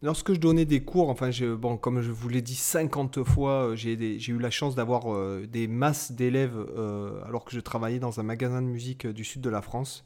Lorsque 0.07 0.33
je 0.33 0.39
donnais 0.39 0.63
des 0.63 0.79
cours, 0.79 1.09
enfin, 1.09 1.31
bon, 1.57 1.75
comme 1.75 2.01
je 2.01 2.13
vous 2.13 2.29
l'ai 2.29 2.41
dit 2.41 2.55
50 2.55 3.25
fois, 3.25 3.71
euh, 3.71 3.75
j'ai 3.75 3.91
eu 4.29 4.39
la 4.39 4.49
chance 4.49 4.73
d'avoir 4.73 5.13
euh, 5.13 5.45
des 5.45 5.67
masses 5.67 6.13
d'élèves 6.13 6.55
euh, 6.55 7.21
alors 7.25 7.43
que 7.43 7.51
je 7.51 7.59
travaillais 7.59 7.99
dans 7.99 8.17
un 8.21 8.23
magasin 8.23 8.61
de 8.61 8.67
musique 8.67 9.05
du 9.05 9.25
sud 9.25 9.41
de 9.41 9.49
la 9.49 9.61
France. 9.61 10.05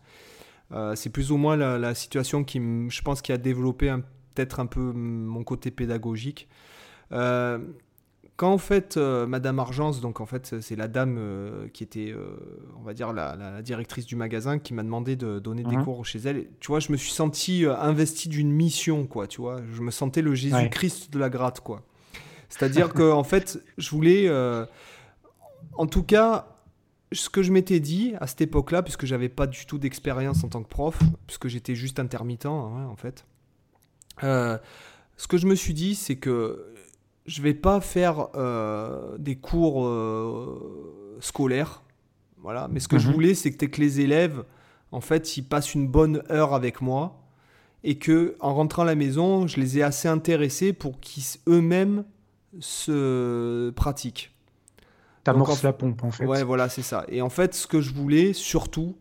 c'est 0.96 1.12
plus 1.12 1.32
ou 1.32 1.38
moins 1.38 1.56
la, 1.56 1.94
situation 1.94 2.44
qui, 2.44 2.58
je 2.90 3.02
pense, 3.04 3.22
qui 3.22 3.32
a 3.32 3.38
développé 3.38 3.96
peut-être 4.34 4.60
un 4.60 4.66
peu 4.66 4.92
mon 4.92 5.44
côté 5.44 5.70
pédagogique 5.70 6.48
quand 8.42 8.52
en 8.52 8.58
fait 8.58 8.98
euh, 8.98 9.28
Madame 9.28 9.60
Argence, 9.60 10.02
donc 10.02 10.20
en 10.20 10.26
fait 10.26 10.60
c'est 10.62 10.76
la 10.76 10.88
dame 10.88 11.18
euh, 11.20 11.68
qui 11.68 11.84
était, 11.84 12.10
euh, 12.10 12.40
on 12.76 12.82
va 12.82 12.96
dire 12.96 13.14
la, 13.14 13.62
directrice 13.62 14.08
du 14.08 14.16
magasin, 14.16 14.58
qui 14.58 14.74
m'a 14.74 14.82
demandé 14.82 15.16
de 15.16 15.38
donner 15.38 15.62
des 15.64 15.78
mhm. 15.78 15.84
cours 15.84 16.04
chez 16.08 16.18
elle. 16.26 16.48
tu 16.60 16.70
vois, 16.70 16.80
je 16.80 16.92
me 16.92 16.98
suis 16.98 17.12
senti 17.12 17.66
investi 17.68 18.30
d'une 18.30 18.52
mission, 18.52 19.06
quoi. 19.06 19.28
Tu 19.28 19.42
vois, 19.42 19.62
je 19.72 19.84
me 19.84 19.92
sentais 19.92 20.24
le 20.24 20.34
Jésus-Christ 20.34 21.14
de 21.14 21.20
la 21.20 21.30
gratte, 21.30 21.60
quoi. 21.60 21.84
C'est-à-dire 22.50 22.94
que 22.94 23.12
en 23.12 23.24
fait, 23.24 23.64
je 23.78 23.92
voulais, 23.92 24.28
en 25.78 25.86
tout 25.86 26.02
cas, 26.02 26.48
ce 27.12 27.30
que 27.30 27.44
je 27.44 27.52
m'étais 27.52 27.80
dit 27.80 28.16
à 28.20 28.26
cette 28.26 28.42
époque-là, 28.42 28.82
puisque 28.82 29.06
j'avais 29.06 29.30
pas 29.30 29.46
du 29.46 29.68
tout 29.68 29.78
d'expérience 29.78 30.44
en 30.44 30.48
tant 30.48 30.64
que 30.64 30.70
prof, 30.70 30.98
puisque 31.28 31.48
j'étais 31.48 31.76
juste 31.76 32.00
intermittent, 32.00 32.48
hein, 32.48 32.88
en 32.90 32.96
fait. 32.96 33.24
ce 34.20 35.28
que 35.30 35.38
je 35.38 35.46
me 35.46 35.54
suis 35.54 35.76
dit, 35.76 35.94
c'est 35.94 36.16
que 36.16 36.71
je 37.26 37.42
vais 37.42 37.54
pas 37.54 37.82
faire 37.82 38.28
euh, 38.36 39.18
des 39.18 39.36
cours 39.36 39.86
euh, 39.86 41.18
scolaires, 41.20 41.84
voilà. 42.42 42.68
Mais 42.72 42.80
ce 42.80 42.88
que 42.88 42.98
je 42.98 43.08
mhm. 43.08 43.14
voulais, 43.14 43.34
c'est 43.36 43.52
que 43.52 43.82
les 43.82 44.02
élèves, 44.02 44.44
en 44.92 45.02
fait, 45.02 45.38
ils 45.38 45.44
passent 45.44 45.76
une 45.76 45.88
bonne 45.88 46.24
heure 46.30 46.54
avec 46.54 46.82
moi 46.82 47.22
et 47.84 47.98
que, 47.98 48.36
en 48.40 48.54
rentrant 48.54 48.84
à 48.84 48.86
la 48.86 48.96
maison, 48.96 49.48
je 49.48 49.60
les 49.60 49.78
ai 49.78 49.84
assez 49.84 50.08
intéressés 50.08 50.74
pour 50.74 51.00
qu'ils 51.00 51.24
eux-mêmes 51.48 52.04
se 52.60 53.70
pratiquent. 53.72 54.32
T'amorces 55.24 55.64
la 55.64 55.74
pompe, 55.74 56.04
en 56.04 56.12
fait. 56.12 56.26
Ouais, 56.26 56.44
voilà, 56.44 56.68
c'est 56.68 56.82
ça. 56.82 57.06
Et 57.08 57.22
en 57.22 57.30
fait, 57.30 57.54
ce 57.54 57.68
que 57.68 57.80
je 57.80 57.94
voulais, 57.94 58.34
surtout, 58.34 58.98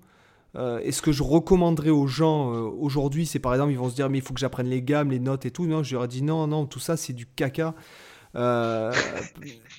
euh, 0.55 0.81
et 0.83 0.93
ce 0.93 1.01
que 1.01 1.13
je 1.13 1.23
recommanderais 1.23 1.91
aux 1.91 2.07
gens 2.07 2.51
aujourd'hui, 2.51 3.25
c'est 3.25 3.39
par 3.39 3.55
exemple, 3.55 3.73
ils 3.73 3.79
vont 3.79 3.89
se 3.89 3.95
dire, 3.95 4.11
mais 4.11 4.19
il 4.19 4.25
faut 4.25 4.35
que 4.35 4.41
j'apprenne 4.41 4.69
les 4.69 4.83
gammes, 4.83 5.11
les 5.11 5.19
notes 5.19 5.47
et 5.47 5.51
tout. 5.51 5.67
Non, 5.67 5.83
je 5.83 5.95
leur 5.95 6.05
ai 6.05 6.09
dit, 6.09 6.23
non, 6.23 6.47
non, 6.47 6.67
tout 6.67 6.81
ça, 6.81 6.99
c'est 6.99 7.15
du 7.15 7.25
caca. 7.25 7.75
Euh, 8.37 8.93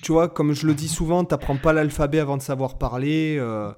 tu 0.02 0.12
vois, 0.12 0.28
comme 0.28 0.52
je 0.52 0.66
le 0.66 0.74
dis 0.74 0.88
souvent, 0.88 1.24
t'apprends 1.24 1.56
pas 1.56 1.72
l'alphabet 1.72 2.18
avant 2.18 2.36
de 2.36 2.42
savoir 2.42 2.78
parler. 2.78 3.36
Euh, 3.38 3.72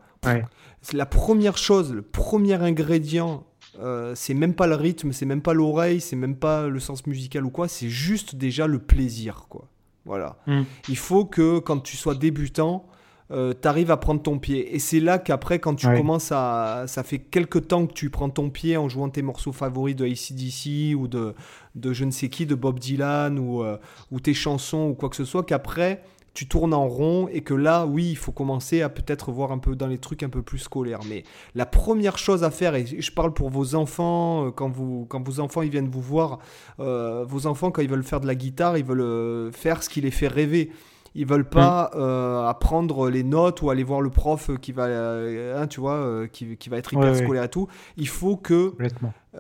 c'est 0.83 0.97
la 0.97 1.07
première 1.07 1.59
chose, 1.59 1.93
le 1.93 2.03
premier 2.03 2.55
ingrédient. 2.55 3.45
Euh, 3.81 4.15
c'est 4.15 4.35
même 4.35 4.55
pas 4.55 4.67
le 4.67 4.77
rythme, 4.77 5.13
c'est 5.13 5.27
même 5.27 5.43
pas 5.43 5.53
l'oreille, 5.53 6.01
c'est 6.01 6.17
même 6.17 6.37
pas 6.37 6.69
le 6.69 6.79
sens 6.79 7.07
musical 7.07 7.45
ou 7.45 7.51
quoi, 7.51 7.67
c'est 7.67 7.89
juste 7.89 8.37
déjà 8.37 8.67
le 8.67 8.79
plaisir, 8.79 9.47
quoi. 9.49 9.69
Voilà. 10.05 10.37
Mm. 10.47 10.63
Il 10.89 10.97
faut 10.97 11.25
que 11.25 11.59
quand 11.59 11.81
tu 11.81 11.97
sois 11.97 12.15
débutant, 12.15 12.87
euh, 13.35 13.53
tu 13.61 13.67
arrives 13.67 13.91
à 13.91 13.97
prendre 13.97 14.23
ton 14.23 14.39
pied. 14.39 14.75
Et 14.75 14.79
c'est 14.79 15.01
là 15.01 15.19
qu'après, 15.19 15.59
quand 15.59 15.75
tu 15.75 15.87
commences 15.87 16.31
à. 16.31 16.85
Ça 16.87 17.03
fait 17.03 17.19
quelques 17.19 17.69
temps 17.69 17.87
que 17.87 17.93
tu 17.93 18.09
prends 18.09 18.31
ton 18.31 18.49
pied 18.51 18.77
en 18.77 18.89
jouant 18.89 19.09
tes 19.09 19.23
morceaux 19.23 19.53
favoris 19.53 19.97
de 19.97 20.05
ACDC 20.05 20.97
ou 20.97 21.09
de, 21.09 21.35
de 21.75 21.93
je 21.93 22.05
ne 22.05 22.11
sais 22.11 22.29
qui, 22.29 22.47
de 22.47 22.55
Bob 22.55 22.79
Dylan 22.79 23.39
ou, 23.39 23.63
euh, 23.63 23.77
ou 24.11 24.21
tes 24.21 24.35
chansons 24.35 24.89
ou 24.89 24.95
quoi 24.95 25.09
que 25.09 25.17
ce 25.17 25.25
soit, 25.25 25.45
qu'après 25.45 26.03
tu 26.35 26.49
tournes 26.49 26.75
en 26.75 26.89
rond 26.89 27.29
et 27.31 27.43
que 27.43 27.55
là, 27.55 27.87
oui, 27.87 28.11
il 28.11 28.17
faut 28.17 28.33
commencer 28.33 28.83
à 28.83 28.89
peut-être 28.89 29.31
voir 29.31 29.53
un 29.53 29.59
peu 29.59 29.77
dans 29.77 29.87
les 29.87 29.99
trucs 29.99 30.25
un 30.25 30.29
peu 30.29 30.43
plus 30.43 30.59
scolaires. 30.59 31.01
Mais 31.09 31.23
la 31.55 31.65
première 31.65 32.19
chose 32.19 32.43
à 32.43 32.51
faire, 32.51 32.75
et 32.75 32.85
je 32.87 33.13
parle 33.13 33.33
pour 33.33 33.51
vos 33.51 33.77
enfants, 33.77 34.47
euh, 34.47 34.51
quand, 34.51 34.69
vous, 34.69 35.07
quand 35.09 35.23
vos 35.23 35.39
enfants 35.39 35.63
ils 35.63 35.71
viennent 35.71 35.89
vous 35.89 36.03
voir, 36.03 36.41
euh, 36.81 37.25
vos 37.27 37.47
enfants, 37.47 37.71
quand 37.71 37.83
ils 37.83 37.89
veulent 37.89 38.03
faire 38.03 38.21
de 38.21 38.27
la 38.27 38.35
guitare, 38.35 38.77
ils 38.77 38.85
veulent 38.85 39.53
faire 39.53 39.83
ce 39.83 39.89
qui 39.89 40.01
les 40.01 40.11
fait 40.11 40.29
rêver. 40.29 40.73
Ils 41.15 41.27
veulent 41.27 41.49
pas 41.49 41.91
mm. 41.95 42.49
apprendre 42.49 43.09
les 43.09 43.23
notes 43.23 43.63
ou 43.63 43.71
aller 43.71 43.85
voir 43.85 44.01
le 44.01 44.11
prof 44.11 44.51
qui 44.61 44.73
va, 44.73 44.87
hein, 44.87 45.67
tu 45.67 45.81
vois, 45.81 46.27
qui, 46.33 46.57
qui, 46.57 46.69
va 46.69 46.79
être 46.79 46.93
hyper 46.93 47.15
scolaire 47.15 47.45
et 47.45 47.49
tout. 47.49 47.69
Il 47.97 48.09
faut 48.09 48.37
que 48.37 48.75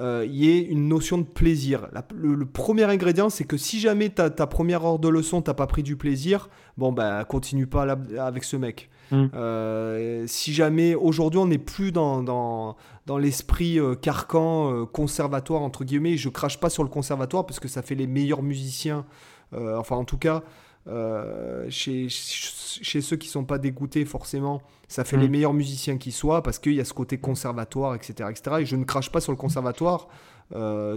il 0.01 0.35
y 0.35 0.51
ait 0.51 0.63
une 0.63 0.89
notion 0.89 1.19
de 1.19 1.25
plaisir. 1.25 1.89
le, 2.15 2.45
premier 2.47 2.85
ingrédient, 2.85 3.29
c'est 3.29 3.45
que 3.45 3.57
si 3.57 3.81
jamais 3.81 4.11
ta, 4.11 4.31
ta 4.31 4.47
première 4.47 4.85
heure 4.85 4.99
de 4.99 5.09
leçon, 5.09 5.43
t'as 5.43 5.55
pas 5.55 5.67
pris 5.67 5.83
du 5.83 5.97
plaisir, 5.97 6.49
bon, 6.77 6.93
bah, 6.93 7.25
continue 7.25 7.67
pas 7.67 7.97
avec 8.19 8.45
ce 8.45 8.57
mec. 8.57 8.91
Mm. 9.11 9.27
Euh, 9.35 10.25
si 10.27 10.53
jamais 10.53 10.95
aujourd'hui 10.95 11.39
on 11.39 11.47
n'est 11.47 11.59
plus 11.59 11.93
dans, 11.93 12.23
dans, 12.23 12.77
dans 13.07 13.19
l'esprit 13.19 13.79
euh, 13.79 13.95
carcan, 13.95 14.73
euh, 14.73 14.87
conservatoire, 14.87 15.63
entre 15.63 15.85
guillemets, 15.85 16.17
je 16.17 16.29
crache 16.29 16.59
pas 16.59 16.71
sur 16.71 16.83
le 16.83 16.89
conservatoire 16.89 17.47
parce 17.47 17.61
que 17.61 17.69
ça 17.69 17.83
fait 17.83 17.95
les 17.95 18.07
meilleurs 18.07 18.43
musiciens, 18.43 19.05
enfin 19.53 19.95
en 19.95 20.05
tout 20.05 20.19
cas, 20.19 20.43
chez, 21.69 22.09
chez 22.09 23.01
ceux 23.01 23.17
qui 23.17 23.29
sont 23.29 23.45
pas 23.45 23.59
dégoûtés 23.59 24.05
forcément, 24.05 24.63
ça 24.89 25.05
fait 25.05 25.17
les 25.17 25.29
mm. 25.29 25.33
meilleurs 25.33 25.55
musiciens 25.55 25.99
qui 25.99 26.13
soient 26.13 26.43
parce 26.43 26.59
qu'il 26.59 26.75
y 26.75 26.81
a 26.81 26.85
ce 26.85 26.93
côté 26.93 27.19
conservatoire, 27.19 27.95
etc., 27.95 28.29
etc. 28.31 28.57
Et 28.61 28.67
je 28.67 28.77
ne 28.77 28.85
crache 28.85 29.11
pas 29.11 29.21
sur 29.21 29.33
le 29.33 29.39
conservatoire. 29.39 30.09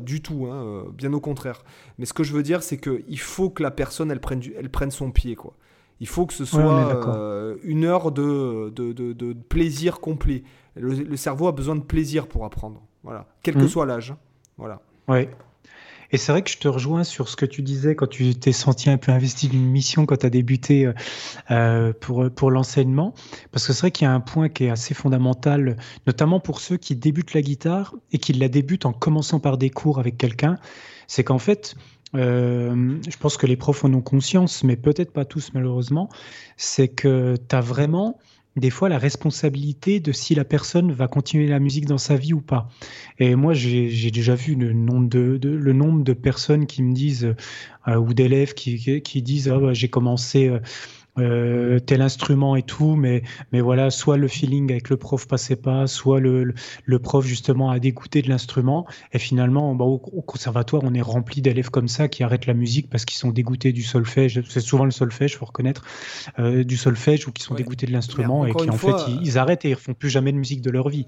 du 0.01 0.21
tout, 0.21 0.47
hein, 0.47 0.85
bien 0.93 1.13
au 1.13 1.19
contraire. 1.19 1.63
Mais 1.97 2.05
ce 2.05 2.13
que 2.13 2.23
je 2.23 2.33
veux 2.33 2.43
dire, 2.43 2.63
c'est 2.63 2.77
qu'il 2.77 3.19
faut 3.19 3.49
que 3.49 3.63
la 3.63 3.71
personne, 3.71 4.11
elle 4.11 4.19
prenne, 4.19 4.41
elle 4.57 4.69
prenne 4.69 4.91
son 4.91 5.11
pied, 5.11 5.35
quoi. 5.35 5.53
Il 5.99 6.07
faut 6.07 6.25
que 6.25 6.33
ce 6.33 6.45
soit 6.45 7.07
euh, 7.15 7.55
une 7.63 7.83
heure 7.83 8.11
de, 8.11 8.71
de, 8.75 8.93
de, 8.93 9.33
plaisir 9.33 9.99
complet. 9.99 10.43
Le, 10.75 11.15
cerveau 11.15 11.47
a 11.47 11.51
besoin 11.51 11.75
de 11.75 11.81
plaisir 11.81 12.27
pour 12.27 12.45
apprendre. 12.45 12.83
Voilà. 13.03 13.25
Quel 13.41 13.55
que 13.55 13.61
mhm. 13.61 13.67
soit 13.67 13.85
l'âge. 13.85 14.11
Hein. 14.11 14.17
Voilà. 14.57 14.81
Ouais. 15.07 15.29
Et 16.11 16.17
c'est 16.17 16.31
vrai 16.31 16.41
que 16.41 16.49
je 16.49 16.57
te 16.57 16.67
rejoins 16.67 17.03
sur 17.03 17.29
ce 17.29 17.35
que 17.35 17.45
tu 17.45 17.61
disais 17.61 17.95
quand 17.95 18.07
tu 18.07 18.35
t'es 18.35 18.51
senti 18.51 18.89
un 18.89 18.97
peu 18.97 19.11
investi 19.11 19.47
d'une 19.47 19.67
mission 19.67 20.05
quand 20.05 20.17
tu 20.17 20.25
as 20.25 20.29
débuté 20.29 20.85
euh, 20.85 20.93
euh, 21.51 21.93
pour, 21.99 22.29
pour 22.31 22.51
l'enseignement. 22.51 23.13
Parce 23.51 23.67
que 23.67 23.73
c'est 23.73 23.81
vrai 23.81 23.91
qu'il 23.91 24.05
y 24.05 24.07
a 24.09 24.13
un 24.13 24.19
point 24.19 24.49
qui 24.49 24.65
est 24.65 24.69
assez 24.69 24.93
fondamental, 24.93 25.77
notamment 26.05 26.39
pour 26.39 26.59
ceux 26.59 26.77
qui 26.77 26.95
débutent 26.95 27.33
la 27.33 27.41
guitare 27.41 27.95
et 28.11 28.17
qui 28.17 28.33
la 28.33 28.49
débutent 28.49 28.85
en 28.85 28.93
commençant 28.93 29.39
par 29.39 29.57
des 29.57 29.69
cours 29.69 29.99
avec 29.99 30.17
quelqu'un. 30.17 30.57
C'est 31.07 31.23
qu'en 31.23 31.39
fait, 31.39 31.75
euh, 32.15 32.97
je 33.07 33.17
pense 33.17 33.37
que 33.37 33.45
les 33.45 33.57
profs 33.57 33.83
en 33.83 33.93
ont 33.93 34.01
conscience, 34.01 34.63
mais 34.63 34.75
peut-être 34.75 35.11
pas 35.11 35.25
tous 35.25 35.51
malheureusement, 35.53 36.09
c'est 36.55 36.87
que 36.87 37.35
tu 37.49 37.55
as 37.55 37.61
vraiment 37.61 38.17
des 38.57 38.69
fois 38.69 38.89
la 38.89 38.97
responsabilité 38.97 39.99
de 39.99 40.11
si 40.11 40.35
la 40.35 40.43
personne 40.43 40.91
va 40.91 41.07
continuer 41.07 41.47
la 41.47 41.59
musique 41.59 41.85
dans 41.85 41.97
sa 41.97 42.15
vie 42.15 42.33
ou 42.33 42.41
pas. 42.41 42.69
Et 43.19 43.35
moi, 43.35 43.53
j'ai 43.53 44.11
déjà 44.11 44.35
vu 44.35 44.55
le 44.55 44.73
nombre 44.73 45.09
de, 45.09 45.39
le 45.41 46.03
de 46.03 46.13
personnes 46.13 46.65
qui 46.65 46.83
me 46.83 46.93
disent, 46.93 47.35
euh, 47.87 47.95
ou 47.95 48.13
d'élèves 48.13 48.53
qui, 48.53 49.01
qui, 49.01 49.21
disent, 49.21 49.49
ah, 49.49 49.59
bah, 49.59 49.73
j'ai 49.73 49.89
commencé... 49.89 50.49
Euh, 50.49 50.59
euh, 51.17 51.79
tel 51.79 52.01
instrument 52.01 52.55
et 52.55 52.63
tout, 52.63 52.95
mais, 52.95 53.23
mais 53.51 53.61
voilà, 53.61 53.89
soit 53.89 54.17
le 54.17 54.27
feeling 54.27 54.71
avec 54.71 54.89
le 54.89 54.97
prof 54.97 55.27
passait 55.27 55.55
pas, 55.55 55.87
soit 55.87 56.19
le, 56.19 56.53
le, 56.85 56.99
prof 56.99 57.25
justement 57.25 57.69
a 57.71 57.79
dégoûté 57.79 58.21
de 58.21 58.29
l'instrument. 58.29 58.85
Et 59.13 59.19
finalement, 59.19 59.73
bah, 59.75 59.85
au, 59.85 59.97
conservatoire, 59.97 60.83
on 60.85 60.93
est 60.93 61.01
rempli 61.01 61.41
d'élèves 61.41 61.69
comme 61.69 61.87
ça 61.87 62.07
qui 62.07 62.23
arrêtent 62.23 62.45
la 62.45 62.53
musique 62.53 62.89
parce 62.89 63.05
qu'ils 63.05 63.17
sont 63.17 63.31
dégoûtés 63.31 63.71
du 63.71 63.83
solfège. 63.83 64.41
C'est 64.47 64.61
souvent 64.61 64.85
le 64.85 64.91
solfège, 64.91 65.37
faut 65.37 65.45
reconnaître, 65.45 65.83
euh, 66.39 66.63
du 66.63 66.77
solfège 66.77 67.27
ou 67.27 67.31
qui 67.31 67.43
sont 67.43 67.55
dégoûtés 67.55 67.87
de 67.87 67.91
l'instrument 67.91 68.45
et 68.45 68.53
qui 68.53 68.69
en 68.69 68.77
fait 68.77 69.11
ils, 69.21 69.37
arrêtent 69.37 69.65
et 69.65 69.69
ils 69.69 69.75
refont 69.75 69.93
plus 69.93 70.09
jamais 70.09 70.31
de 70.31 70.37
musique 70.37 70.61
de 70.61 70.69
leur 70.69 70.89
vie. 70.89 71.07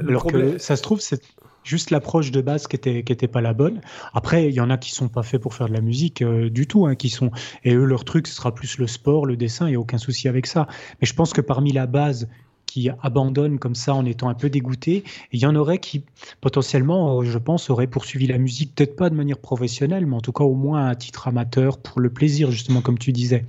Euh, 0.00 0.08
Alors 0.08 0.26
que 0.26 0.58
ça 0.58 0.76
se 0.76 0.82
trouve, 0.82 1.00
c'est 1.00 1.22
juste 1.64 1.90
l'approche 1.90 2.30
de 2.30 2.40
base 2.40 2.66
qui 2.66 2.76
était 2.76 3.02
qui 3.02 3.12
était 3.12 3.28
pas 3.28 3.40
la 3.40 3.52
bonne. 3.52 3.80
Après, 4.14 4.48
il 4.48 4.54
y 4.54 4.60
en 4.60 4.70
a 4.70 4.78
qui 4.78 4.92
sont 4.92 5.08
pas 5.08 5.22
faits 5.22 5.40
pour 5.40 5.54
faire 5.54 5.68
de 5.68 5.74
la 5.74 5.80
musique 5.80 6.22
euh, 6.22 6.50
du 6.50 6.66
tout, 6.66 6.86
hein, 6.86 6.94
qui 6.94 7.08
sont 7.08 7.30
et 7.64 7.74
eux 7.74 7.84
leur 7.84 8.04
truc 8.04 8.26
ce 8.26 8.34
sera 8.34 8.54
plus 8.54 8.78
le 8.78 8.86
sport, 8.86 9.26
le 9.26 9.36
dessin, 9.36 9.72
a 9.72 9.76
aucun 9.76 9.98
souci 9.98 10.28
avec 10.28 10.46
ça. 10.46 10.66
Mais 11.00 11.06
je 11.06 11.14
pense 11.14 11.32
que 11.32 11.40
parmi 11.40 11.72
la 11.72 11.86
base 11.86 12.28
qui 12.72 12.88
abandonnent 13.02 13.58
comme 13.58 13.74
ça 13.74 13.94
en 13.94 14.06
étant 14.06 14.30
un 14.30 14.34
peu 14.34 14.48
dégoûtés. 14.48 15.04
Il 15.30 15.40
y 15.40 15.44
en 15.44 15.54
aurait 15.56 15.76
qui, 15.76 16.04
potentiellement, 16.40 17.20
euh, 17.20 17.24
je 17.24 17.36
pense, 17.36 17.68
auraient 17.68 17.86
poursuivi 17.86 18.26
la 18.26 18.38
musique, 18.38 18.74
peut-être 18.74 18.96
pas 18.96 19.10
de 19.10 19.14
manière 19.14 19.36
professionnelle, 19.36 20.06
mais 20.06 20.16
en 20.16 20.22
tout 20.22 20.32
cas 20.32 20.44
au 20.44 20.54
moins 20.54 20.86
à 20.86 20.94
titre 20.94 21.28
amateur, 21.28 21.76
pour 21.76 22.00
le 22.00 22.08
plaisir, 22.08 22.50
justement, 22.50 22.80
comme 22.80 22.98
tu 22.98 23.12
disais. 23.12 23.44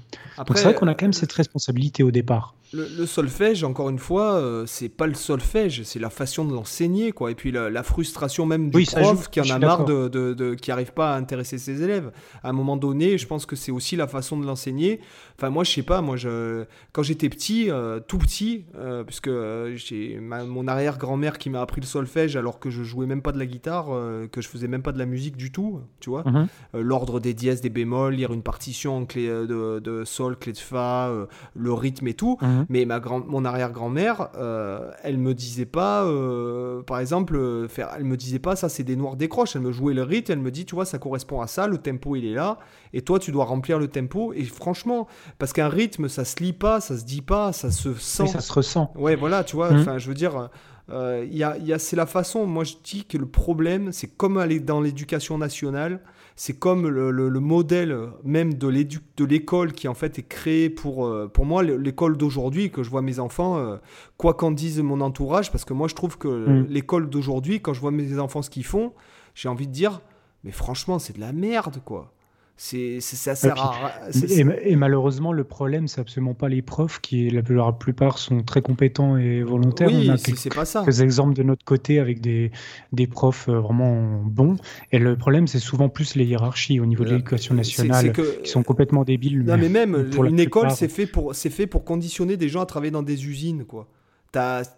Donc 0.46 0.58
c'est 0.58 0.65
vrai 0.65 0.74
qu'on 0.74 0.88
a 0.88 0.93
quand 0.93 1.05
même 1.05 1.13
cette 1.13 1.32
responsabilité 1.32 2.03
au 2.03 2.12
départ. 2.12 2.53
Le, 2.74 3.06
solfège, 3.06 3.63
encore 3.63 3.89
une 3.89 4.00
fois, 4.00 4.34
euh, 4.34 4.65
c'est 4.65 4.89
pas 4.89 5.06
le 5.06 5.13
solfège, 5.13 5.84
c'est 5.84 6.00
la 6.00 6.10
façon 6.10 6.44
de 6.44 6.53
l'enseigner, 6.53 7.12
quoi. 7.12 7.30
Et 7.30 7.36
puis 7.36 7.51
la, 7.51 7.84
frustration 7.84 8.48
même 8.48 8.72
du 8.72 8.84
prof 8.86 9.30
qui 9.30 9.39
en 9.42 9.50
a 9.50 9.60
marre 9.60 9.86
de, 9.86 10.08
de, 10.08 10.56
qui 10.56 10.72
arrive 10.72 10.92
pas 10.92 11.13
à 11.13 11.18
intéresser 11.18 11.60
ses 11.60 11.84
élèves. 11.84 12.12
À 12.42 12.50
un 12.50 12.53
moment 12.53 12.75
donné, 12.75 13.18
je 13.20 13.27
pense 13.27 13.46
que 13.46 13.56
c'est 13.56 13.72
aussi 13.72 13.96
la 13.96 14.08
façon 14.08 14.39
de 14.39 14.46
l'enseigner. 14.46 15.01
Enfin, 15.44 15.52
moi, 15.52 15.64
je 15.64 15.72
sais 15.72 15.84
pas, 15.84 16.02
moi, 16.02 16.16
je, 16.16 16.66
quand 16.92 17.04
j'étais 17.04 17.30
petit, 17.30 17.70
euh, 17.70 18.00
tout 18.00 18.18
petit, 18.18 18.66
euh, 18.76 19.04
puisque 19.04 19.30
j'ai 19.76 20.20
mon 20.20 20.68
arrière-grand-mère 20.68 21.38
qui 21.38 21.50
m'a 21.50 21.62
appris 21.62 21.82
le 21.82 21.86
solfège 21.86 22.36
alors 22.36 22.60
que 22.60 22.70
je 22.70 22.84
jouais 22.84 23.06
même 23.06 23.22
pas 23.22 23.32
de 23.32 23.40
la 23.40 23.46
guitare, 23.46 23.88
que 24.32 24.42
je 24.42 24.48
faisais 24.48 24.68
même 24.68 24.84
pas 24.84 24.92
de 24.92 25.00
la 25.00 25.06
musique 25.06 25.36
du 25.36 25.52
tout, 25.52 25.82
tu 26.00 26.10
vois. 26.10 26.24
Mhm. 26.26 26.48
L'ordre 26.82 27.20
des 27.20 27.34
dièses, 27.34 27.62
des 27.62 27.70
bémols, 27.70 28.14
lire 28.14 28.32
une 28.32 28.44
partition 28.44 28.98
en 28.98 29.06
clé 29.06 29.28
de, 29.28 30.04
sol, 30.06 30.38
clé 30.38 30.54
de 30.54 30.58
fa, 30.58 31.12
le 31.56 31.74
rythme 31.74 32.08
et 32.08 32.14
tout. 32.14 32.38
Mhm. 32.42 32.66
Mais 32.70 32.86
ma 32.86 33.00
grand, 33.00 33.26
mon 33.26 33.46
arrière-grand-mère, 33.46 34.30
euh, 34.38 34.92
elle 35.04 35.18
me 35.18 35.34
disait 35.34 35.66
pas, 35.66 36.06
euh, 36.06 36.82
par 36.84 37.00
exemple, 37.00 37.36
euh, 37.36 37.68
faire, 37.68 37.90
elle 37.96 38.04
me 38.04 38.18
disait 38.18 38.40
pas 38.40 38.56
ça 38.56 38.70
c'est 38.70 38.84
des 38.84 38.96
noirs 38.96 39.16
décroches. 39.16 39.56
Elle 39.56 39.62
me 39.62 39.72
jouait 39.72 39.94
le 39.94 40.04
rythme, 40.04 40.32
elle 40.32 40.40
me 40.40 40.52
dit 40.52 40.66
tu 40.66 40.76
vois 40.76 40.86
ça 40.86 40.98
correspond 40.98 41.42
à 41.42 41.48
ça, 41.48 41.68
le 41.68 41.78
tempo 41.78 42.16
il 42.16 42.26
est 42.26 42.34
là, 42.34 42.60
et 42.94 43.02
toi 43.02 43.20
tu 43.20 43.32
dois 43.32 43.46
remplir 43.46 43.80
le 43.80 43.88
tempo. 43.88 44.34
Et 44.34 44.44
franchement, 44.44 45.08
parce 45.40 45.54
qu'un 45.54 45.70
rythme 45.70 46.10
ça 46.10 46.25
se 46.25 46.42
lit 46.42 46.54
pas, 46.54 46.82
ça 46.82 46.98
se 46.98 47.04
dit 47.04 47.22
pas, 47.22 47.54
ça 47.54 47.72
se 47.72 47.94
sent. 47.94 48.28
ça 48.28 48.42
se 48.42 48.54
ressent. 48.54 48.92
Ouais 48.96 49.16
voilà 49.16 49.44
tu 49.44 49.56
vois. 49.56 49.72
Mmh. 49.72 49.80
Enfin 49.80 49.98
je 49.98 50.08
veux 50.08 50.16
dire. 50.16 50.50
Euh, 50.90 51.25
y 51.32 51.44
a, 51.44 51.58
y 51.60 51.72
a, 51.72 51.80
c'est 51.80 51.96
la 51.96 52.06
façon, 52.06 52.46
moi 52.46 52.66
je 52.66 52.74
dis 52.84 53.06
que 53.06 53.18
le 53.18 53.25
problème, 53.25 53.94
c'est 53.94 54.08
comme 54.08 54.38
aller 54.38 54.60
dans 54.60 54.82
l'éducation 54.82 55.38
nationale, 55.38 56.02
c'est 56.36 56.58
comme 56.58 56.88
le, 56.88 57.12
le, 57.12 57.40
modèle 57.40 57.96
même 58.24 58.56
de, 58.56 58.70
de 59.18 59.25
l'école 59.25 59.72
qui 59.72 59.88
en 59.88 59.94
fait 59.94 60.20
est 60.20 60.28
créé 60.28 60.70
pour, 60.70 61.06
euh, 61.06 61.30
pour 61.32 61.46
moi, 61.46 61.63
l'école 61.63 62.18
d'aujourd'hui, 62.18 62.72
que 62.72 62.84
je 62.84 62.90
vois 62.90 63.02
mes 63.02 63.20
enfants, 63.20 63.58
euh, 63.58 63.78
quoi 64.18 64.34
qu'en 64.34 64.52
dise 64.52 64.82
mon 64.82 65.00
entourage, 65.02 65.52
parce 65.52 65.63
que 65.63 65.74
moi 65.74 65.88
je 65.88 65.96
trouve 65.96 66.18
que 66.18 66.28
mm. 66.28 66.68
l'école 66.70 67.10
d'aujourd'hui, 67.10 67.62
quand 67.62 67.74
je 67.74 67.80
vois 67.80 67.92
mes 67.92 68.20
enfants 68.20 68.42
ce 68.42 68.50
qu'ils 68.50 68.66
font, 68.66 68.94
j'ai 69.36 69.48
envie 69.48 69.68
de 69.68 69.72
dire, 69.74 70.02
mais 70.44 70.52
franchement 70.52 71.00
c'est 71.00 71.16
de 71.16 71.22
la 71.22 71.34
merde 71.34 71.82
quoi. 71.86 72.13
C'est 72.56 73.00
assez 73.28 73.50
rare. 73.50 73.92
Et, 74.30 74.76
malheureusement, 74.76 75.32
le 75.32 75.44
problème, 75.44 75.88
c'est 75.88 76.02
absolument 76.02 76.34
pas 76.34 76.50
les 76.50 76.62
profs 76.62 77.00
qui, 77.02 77.30
la, 77.30 77.42
plupart, 77.42 78.18
sont 78.18 78.44
très 78.44 78.62
compétents 78.62 79.18
et 79.18 79.42
volontaires. 79.42 79.90
Oui, 79.92 80.12
c'est 80.18 80.54
pas 80.54 80.66
ça. 80.66 80.84
Des 80.84 81.04
exemples 81.04 81.34
de 81.34 81.44
notre 81.44 81.66
côté 81.66 82.00
avec 82.00 82.22
des, 82.22 82.52
des 82.92 83.08
profs 83.08 83.50
euh, 83.50 83.60
vraiment 83.60 84.22
bons. 84.24 84.58
Et 84.92 85.00
le 85.00 85.18
problème, 85.18 85.48
c'est 85.48 85.60
souvent 85.60 85.90
plus 85.90 86.16
les 86.16 86.26
hiérarchies 86.26 86.80
au 86.80 86.86
niveau 86.86 87.04
de 87.04 87.12
l'éducation 87.12 87.56
nationale 87.56 88.14
qui 88.14 88.50
sont 88.50 88.64
complètement 88.64 89.04
débiles. 89.04 89.44
Non, 89.44 89.58
mais, 89.58 89.70
même, 89.70 90.10
une 90.24 90.40
école, 90.40 90.72
c'est 90.72 90.88
fait, 90.88 91.08
pour, 91.08 91.36
fait 91.36 91.68
pour 91.68 91.84
conditionner 91.84 92.38
des 92.38 92.50
gens 92.50 92.62
à 92.62 92.66
travailler 92.66 92.92
dans 92.92 93.04
des 93.04 93.28
usines, 93.28 93.66
quoi 93.66 93.88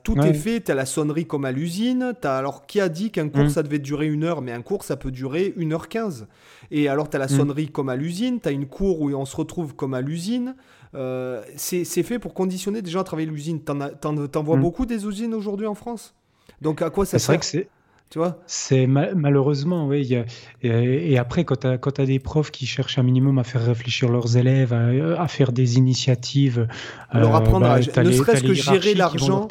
tout 0.04 0.20
est 0.20 0.34
fait, 0.34 0.62
tu 0.62 0.72
as 0.72 0.76
la 0.76 0.86
sonnerie 0.86 1.26
comme 1.26 1.46
à 1.46 1.52
l'usine. 1.52 2.14
Alors, 2.24 2.66
qui 2.66 2.82
a 2.82 2.90
dit 2.90 3.12
qu'un 3.12 3.30
cours, 3.30 3.46
mm. 3.46 3.50
ça 3.50 3.64
devait 3.64 3.80
durer 3.80 4.08
une 4.08 4.24
heure? 4.24 4.42
Mais 4.42 4.52
un 4.52 4.62
cours, 4.62 4.84
ça 4.84 4.98
peut 4.98 5.12
durer 5.12 5.54
1h15. 5.58 6.26
Et 6.72 6.88
alors, 6.88 7.10
tu 7.10 7.16
as 7.16 7.20
la 7.20 7.26
mm. 7.26 7.30
sonnerie 7.30 7.68
comme 7.70 7.90
à 7.90 7.96
l'usine, 7.96 8.40
tu 8.42 8.50
as 8.50 8.52
une 8.52 8.66
cour 8.66 9.02
où 9.02 9.10
on 9.12 9.26
se 9.26 9.36
retrouve 9.36 9.76
comme 9.76 9.94
à 9.94 10.02
l'usine. 10.02 10.56
Euh, 10.94 11.42
c'est 11.56 11.86
fait 12.04 12.20
pour 12.20 12.34
conditionner 12.34 12.82
des 12.82 12.90
gens 12.90 13.02
à 13.02 13.04
travailler 13.04 13.30
l'usine. 13.30 13.62
T'en 13.62 13.80
en, 13.82 14.44
vois 14.44 14.58
mm. 14.58 14.62
beaucoup 14.62 14.86
des 14.86 15.06
usines 15.06 15.34
aujourd'hui 15.34 15.68
en 15.68 15.76
France? 15.76 16.16
Donc, 16.62 16.82
à 16.82 16.90
quoi 16.90 17.06
ça 17.06 17.20
sert? 17.20 17.44
C'est 17.44 17.58
vrai 17.58 17.66
que 17.66 17.70
tu 18.16 18.20
vois 18.20 18.40
C'est 18.48 18.88
malheureusement, 18.88 19.88
oui. 19.88 20.16
et, 20.62 21.18
après, 21.18 21.44
quand 21.44 21.60
tu 21.60 22.02
as, 22.02 22.06
des 22.06 22.20
profs 22.20 22.50
qui 22.50 22.66
cherchent 22.66 22.98
un 22.98 23.04
minimum 23.04 23.40
à 23.40 23.44
faire 23.44 23.66
réfléchir 23.66 24.08
leurs 24.08 24.38
élèves, 24.38 24.72
à, 24.72 25.28
faire 25.28 25.52
des 25.52 25.76
initiatives, 25.78 26.66
leur 27.14 27.36
euh, 27.36 27.38
apprendre 27.38 27.66
à, 27.66 27.80
bah, 27.80 28.04
ne 28.06 28.12
serait-ce 28.14 28.42
que 28.42 28.54
gérer 28.54 28.94
l'argent, 28.94 29.50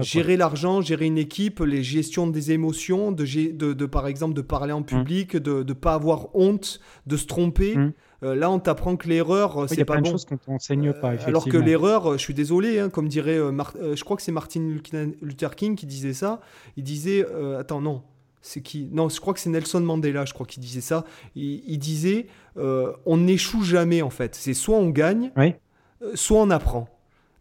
gérer 0.00 0.36
l'argent, 0.36 0.80
gérer 0.80 1.06
une 1.06 1.16
équipe, 1.16 1.60
les 1.60 1.84
gestions 1.84 2.26
des 2.26 2.50
émotions, 2.50 3.12
de, 3.12 3.24
de, 3.52 3.86
par 3.86 4.08
exemple 4.08 4.34
de 4.34 4.42
parler 4.42 4.72
en 4.72 4.82
public, 4.82 5.36
de 5.36 5.62
ne 5.62 5.72
pas 5.72 5.94
avoir 5.94 6.34
honte, 6.34 6.80
de 7.06 7.16
se 7.16 7.26
tromper. 7.26 7.76
Mmh. 7.76 7.92
Là, 8.22 8.50
on 8.50 8.58
t'apprend 8.58 8.96
que 8.96 9.08
l'erreur, 9.08 9.68
c'est 9.68 9.84
pas 9.84 9.96
bon. 9.96 10.02
Il 10.02 10.06
y 10.06 10.08
a 10.08 10.12
choses 10.12 10.24
qu'on 10.24 10.36
t'enseigne 10.36 10.92
pas, 10.92 11.14
Alors 11.26 11.44
que 11.44 11.56
l'erreur, 11.56 12.12
je 12.12 12.22
suis 12.22 12.34
désolé, 12.34 12.78
hein, 12.78 12.88
comme 12.88 13.08
dirait, 13.08 13.36
je 13.36 14.04
crois 14.04 14.16
que 14.16 14.22
c'est 14.22 14.32
Martin 14.32 14.76
Luther 15.20 15.54
King 15.56 15.76
qui 15.76 15.86
disait 15.86 16.12
ça. 16.12 16.40
Il 16.76 16.84
disait, 16.84 17.26
attends, 17.58 17.80
non, 17.80 18.02
c'est 18.40 18.60
qui 18.60 18.88
Non, 18.92 19.08
je 19.08 19.20
crois 19.20 19.34
que 19.34 19.40
c'est 19.40 19.50
Nelson 19.50 19.80
Mandela, 19.80 20.24
je 20.24 20.34
crois 20.34 20.46
qu'il 20.46 20.62
disait 20.62 20.80
ça. 20.80 21.04
Il, 21.34 21.78
disait 21.78 22.26
on 22.56 23.16
n'échoue 23.16 23.62
jamais 23.62 24.02
en 24.02 24.10
fait. 24.10 24.34
C'est 24.34 24.54
soit 24.54 24.76
on 24.76 24.90
gagne, 24.90 25.30
soit 26.14 26.38
on 26.38 26.50
apprend. 26.50 26.88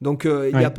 Donc, 0.02 0.26
euh, 0.26 0.50
y 0.50 0.56
a, 0.56 0.74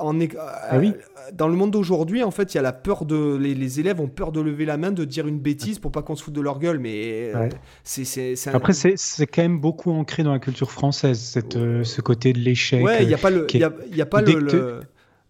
en, 0.00 0.18
ah 0.20 0.78
oui. 0.78 0.94
dans 1.34 1.48
le 1.48 1.54
monde 1.54 1.70
d'aujourd'hui, 1.70 2.22
en 2.22 2.30
fait, 2.30 2.54
il 2.54 2.56
y 2.56 2.58
a 2.58 2.62
la 2.62 2.72
peur 2.72 3.04
de. 3.04 3.36
Les, 3.36 3.78
élèves 3.78 4.00
ont 4.00 4.08
peur 4.08 4.32
de 4.32 4.40
lever 4.40 4.64
la 4.64 4.78
main, 4.78 4.90
de 4.90 5.04
dire 5.04 5.26
une 5.26 5.38
bêtise 5.38 5.78
pour 5.78 5.92
pas 5.92 6.00
qu'on 6.00 6.16
se 6.16 6.22
foute 6.22 6.32
de 6.32 6.40
leur 6.40 6.58
gueule. 6.58 6.78
Mais 6.78 7.30
euh, 7.34 7.50
c'est. 7.84 8.34
Après, 8.48 8.72
c'est 8.72 9.26
quand 9.26 9.42
même 9.42 9.60
beaucoup 9.60 9.90
ancré 9.90 10.22
dans 10.22 10.32
la 10.32 10.38
culture 10.38 10.70
française, 10.70 11.20
cette, 11.20 11.56
euh, 11.56 11.84
ce 11.84 12.00
côté 12.00 12.32
de 12.32 12.38
l'échec. 12.38 12.82
Ouais, 12.82 13.02
il 13.02 13.08
n'y 13.08 13.14
a 13.14 13.18
pas 13.18 13.28
le. 13.28 13.46
Y 13.54 14.00
a, 14.00 14.06
pas 14.06 14.22
le 14.22 14.54
euh, 14.54 14.80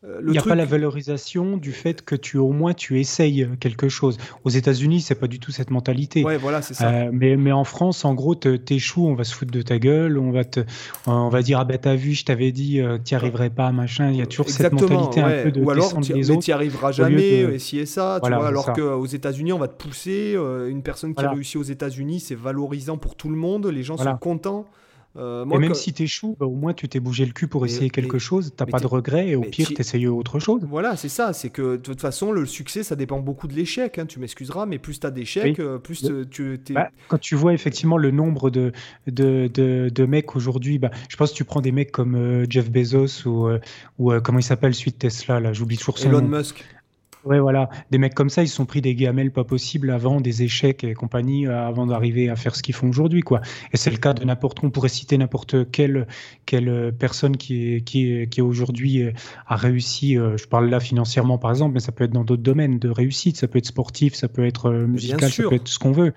il 0.05 0.31
n'y 0.31 0.39
a 0.39 0.43
pas 0.43 0.55
la 0.55 0.65
valorisation 0.65 1.57
du 1.57 1.73
fait 1.73 2.05
que 2.05 2.15
tu 2.15 2.39
au 2.39 2.53
moins 2.53 2.73
tu 2.73 3.01
essayes 3.01 3.49
quelque 3.59 3.89
chose. 3.89 4.17
Aux 4.45 4.51
États-Unis, 4.51 5.01
c'est 5.01 5.17
pas 5.17 5.27
du 5.27 5.41
tout 5.41 5.51
cette 5.51 5.71
mentalité. 5.71 6.25
Ouais, 6.25 6.37
voilà, 6.37 6.63
c'est 6.63 6.75
ça. 6.75 6.89
Euh, 6.89 7.11
mais, 7.13 7.37
mais 7.37 7.51
en 7.51 7.65
France, 7.65 8.05
en 8.05 8.15
gros, 8.15 8.37
t'échoues, 8.37 9.07
on 9.07 9.15
va 9.15 9.25
se 9.25 9.35
foutre 9.35 9.51
de 9.51 9.63
ta 9.63 9.79
gueule, 9.79 10.19
on 10.19 10.31
va 10.31 10.45
te, 10.45 10.61
on 11.07 11.29
va 11.29 11.43
dire 11.43 11.59
ah 11.59 11.65
ben 11.65 11.79
t'as 11.79 11.97
vu, 11.97 12.13
je 12.13 12.25
t'avais 12.25 12.53
dit, 12.53 12.81
euh, 12.81 12.99
tu 13.05 13.15
n'y 13.15 13.17
arriverais 13.17 13.51
pas, 13.51 13.73
machin. 13.73 14.11
Il 14.11 14.17
y 14.17 14.23
a 14.23 14.27
toujours 14.27 14.49
cette 14.49 14.73
mentalité 14.73 15.21
un 15.21 15.43
peu 15.43 15.51
de 15.51 15.61
Ou 15.61 15.71
alors, 15.71 16.01
tu 16.01 16.13
n'y 16.13 16.53
arriveras 16.53 16.93
jamais, 16.93 17.41
et 17.41 17.59
si 17.59 17.79
et 17.79 17.87
ça. 17.87 18.21
Tu 18.23 18.31
vois, 18.31 18.47
alors 18.47 18.73
qu'aux 18.73 19.07
États-Unis, 19.07 19.53
on 19.53 19.59
va 19.59 19.69
te 19.69 19.83
pousser. 19.83 20.37
une 20.69 20.83
personne 20.83 21.15
qui 21.15 21.25
a 21.25 21.31
réussi 21.31 21.59
aux 21.59 21.63
États-Unis, 21.63 22.21
c'est 22.21 22.37
valorisant 22.37 22.99
pour 22.99 23.17
tout 23.17 23.29
le 23.29 23.37
monde. 23.37 23.67
Les 23.67 23.83
gens 23.83 23.97
sont 23.97 24.17
contents. 24.19 24.67
Euh, 25.19 25.45
et 25.45 25.59
même 25.59 25.75
si 25.75 25.93
tu 25.93 26.05
échoues, 26.05 26.37
bah, 26.39 26.47
au 26.47 26.55
moins 26.55 26.75
tu 26.75 26.89
t'es 26.89 27.01
bougé 27.01 27.27
le 27.27 27.33
cul 27.33 27.49
pour 27.49 27.67
essayer 27.67 27.91
quelque 27.91 28.19
chose, 28.19 28.53
t'as 28.57 28.67
pas 28.67 28.79
de 28.79 28.87
regrets 28.87 29.29
et 29.29 29.37
au 29.37 29.43
pire 29.43 29.69
t'essayes 29.75 30.07
autre 30.07 30.39
chose. 30.39 30.63
Voilà, 30.69 30.97
c'est 30.97 31.09
ça, 31.09 31.33
c'est 31.33 31.51
que 31.51 31.73
de 31.73 31.83
toute 31.83 32.01
façon 32.01 32.31
le 32.31 32.47
succès 32.47 32.83
ça 32.83 32.95
dépend 32.95 33.19
beaucoup 33.19 33.49
de 33.49 33.55
l'échec, 33.55 33.99
hein, 33.99 34.07
tu 34.07 34.21
m'excuseras, 34.21 34.67
mais 34.67 34.79
plus 34.79 35.01
t'as 35.01 35.11
d'échecs, 35.11 35.59
euh, 35.59 35.79
plus 35.79 36.09
tu 36.31 36.59
bah, 36.71 36.91
quand 37.09 37.19
tu 37.19 37.35
vois 37.35 37.53
effectivement 37.53 37.97
le 37.97 38.11
nombre 38.11 38.51
de, 38.51 38.73
de, 39.09 39.49
de, 39.49 40.07
mecs 40.07 40.37
aujourd'hui, 40.37 40.79
bah, 40.79 40.91
je 41.09 41.17
pense 41.17 41.33
que 41.33 41.37
tu 41.37 41.45
prends 41.45 41.61
des 41.61 41.73
mecs 41.73 41.91
comme 41.91 42.15
euh, 42.15 42.47
Jeff 42.49 42.71
Bezos 42.71 43.27
ou, 43.27 43.49
ou 43.99 44.13
comment 44.23 44.39
il 44.39 44.45
s'appelle, 44.45 44.75
suite 44.75 44.99
Tesla, 44.99 45.41
là, 45.41 45.53
j'oublie 45.53 45.77
toujours 45.77 45.99
son 45.99 46.11
Elon 46.11 46.23
nom. 46.23 46.39
Musk. 46.39 46.65
Ouais, 47.25 47.41
voilà. 47.41 47.69
Des 47.91 47.99
mecs 47.99 48.15
comme 48.15 48.31
ça, 48.31 48.43
ils 48.43 48.49
se 48.49 48.55
sont 48.55 48.67
pris 48.67 48.81
des 48.81 48.95
gamelles 48.95 49.33
pas 49.33 49.45
possibles 49.45 49.91
avant, 49.91 50.21
des 50.21 50.43
échecs 50.43 50.85
et 50.85 50.95
compagnie, 50.95 51.47
euh, 51.47 51.67
avant 51.67 51.87
d'arriver 51.87 52.29
à 52.31 52.37
faire 52.37 52.55
ce 52.55 52.63
qu'ils 52.63 52.75
font 52.75 52.89
aujourd'hui, 52.89 53.23
quoi. 53.23 53.41
Et 53.73 53.77
c'est 53.77 53.91
le 53.91 53.97
cas 53.97 54.15
de 54.15 54.25
n'importe, 54.25 54.63
on 54.63 54.71
pourrait 54.71 54.89
citer 54.89 55.19
n'importe 55.19 55.71
quelle, 55.71 56.07
quelle 56.47 56.93
personne 56.99 57.37
qui 57.37 57.75
est, 57.75 57.81
qui 57.81 58.29
qui 58.29 58.41
aujourd'hui 58.41 59.03
euh, 59.03 59.13
a 59.47 59.57
réussi, 59.57 60.17
euh, 60.17 60.37
je 60.37 60.47
parle 60.47 60.69
là 60.69 60.81
financièrement 60.81 61.39
par 61.39 61.51
exemple, 61.51 61.75
mais 61.75 61.81
ça 61.81 61.93
peut 61.93 62.05
être 62.05 62.13
dans 62.13 62.25
d'autres 62.25 62.43
domaines 62.43 62.79
de 62.79 62.89
réussite, 62.89 63.37
ça 63.37 63.49
peut 63.49 63.59
être 63.59 63.67
sportif, 63.67 64.15
ça 64.15 64.29
peut 64.29 64.47
être 64.47 64.71
musical, 64.71 65.31
ça 65.31 65.43
peut 65.43 65.55
être 65.55 65.69
ce 65.69 65.79
qu'on 65.79 65.93
veut. 65.93 66.13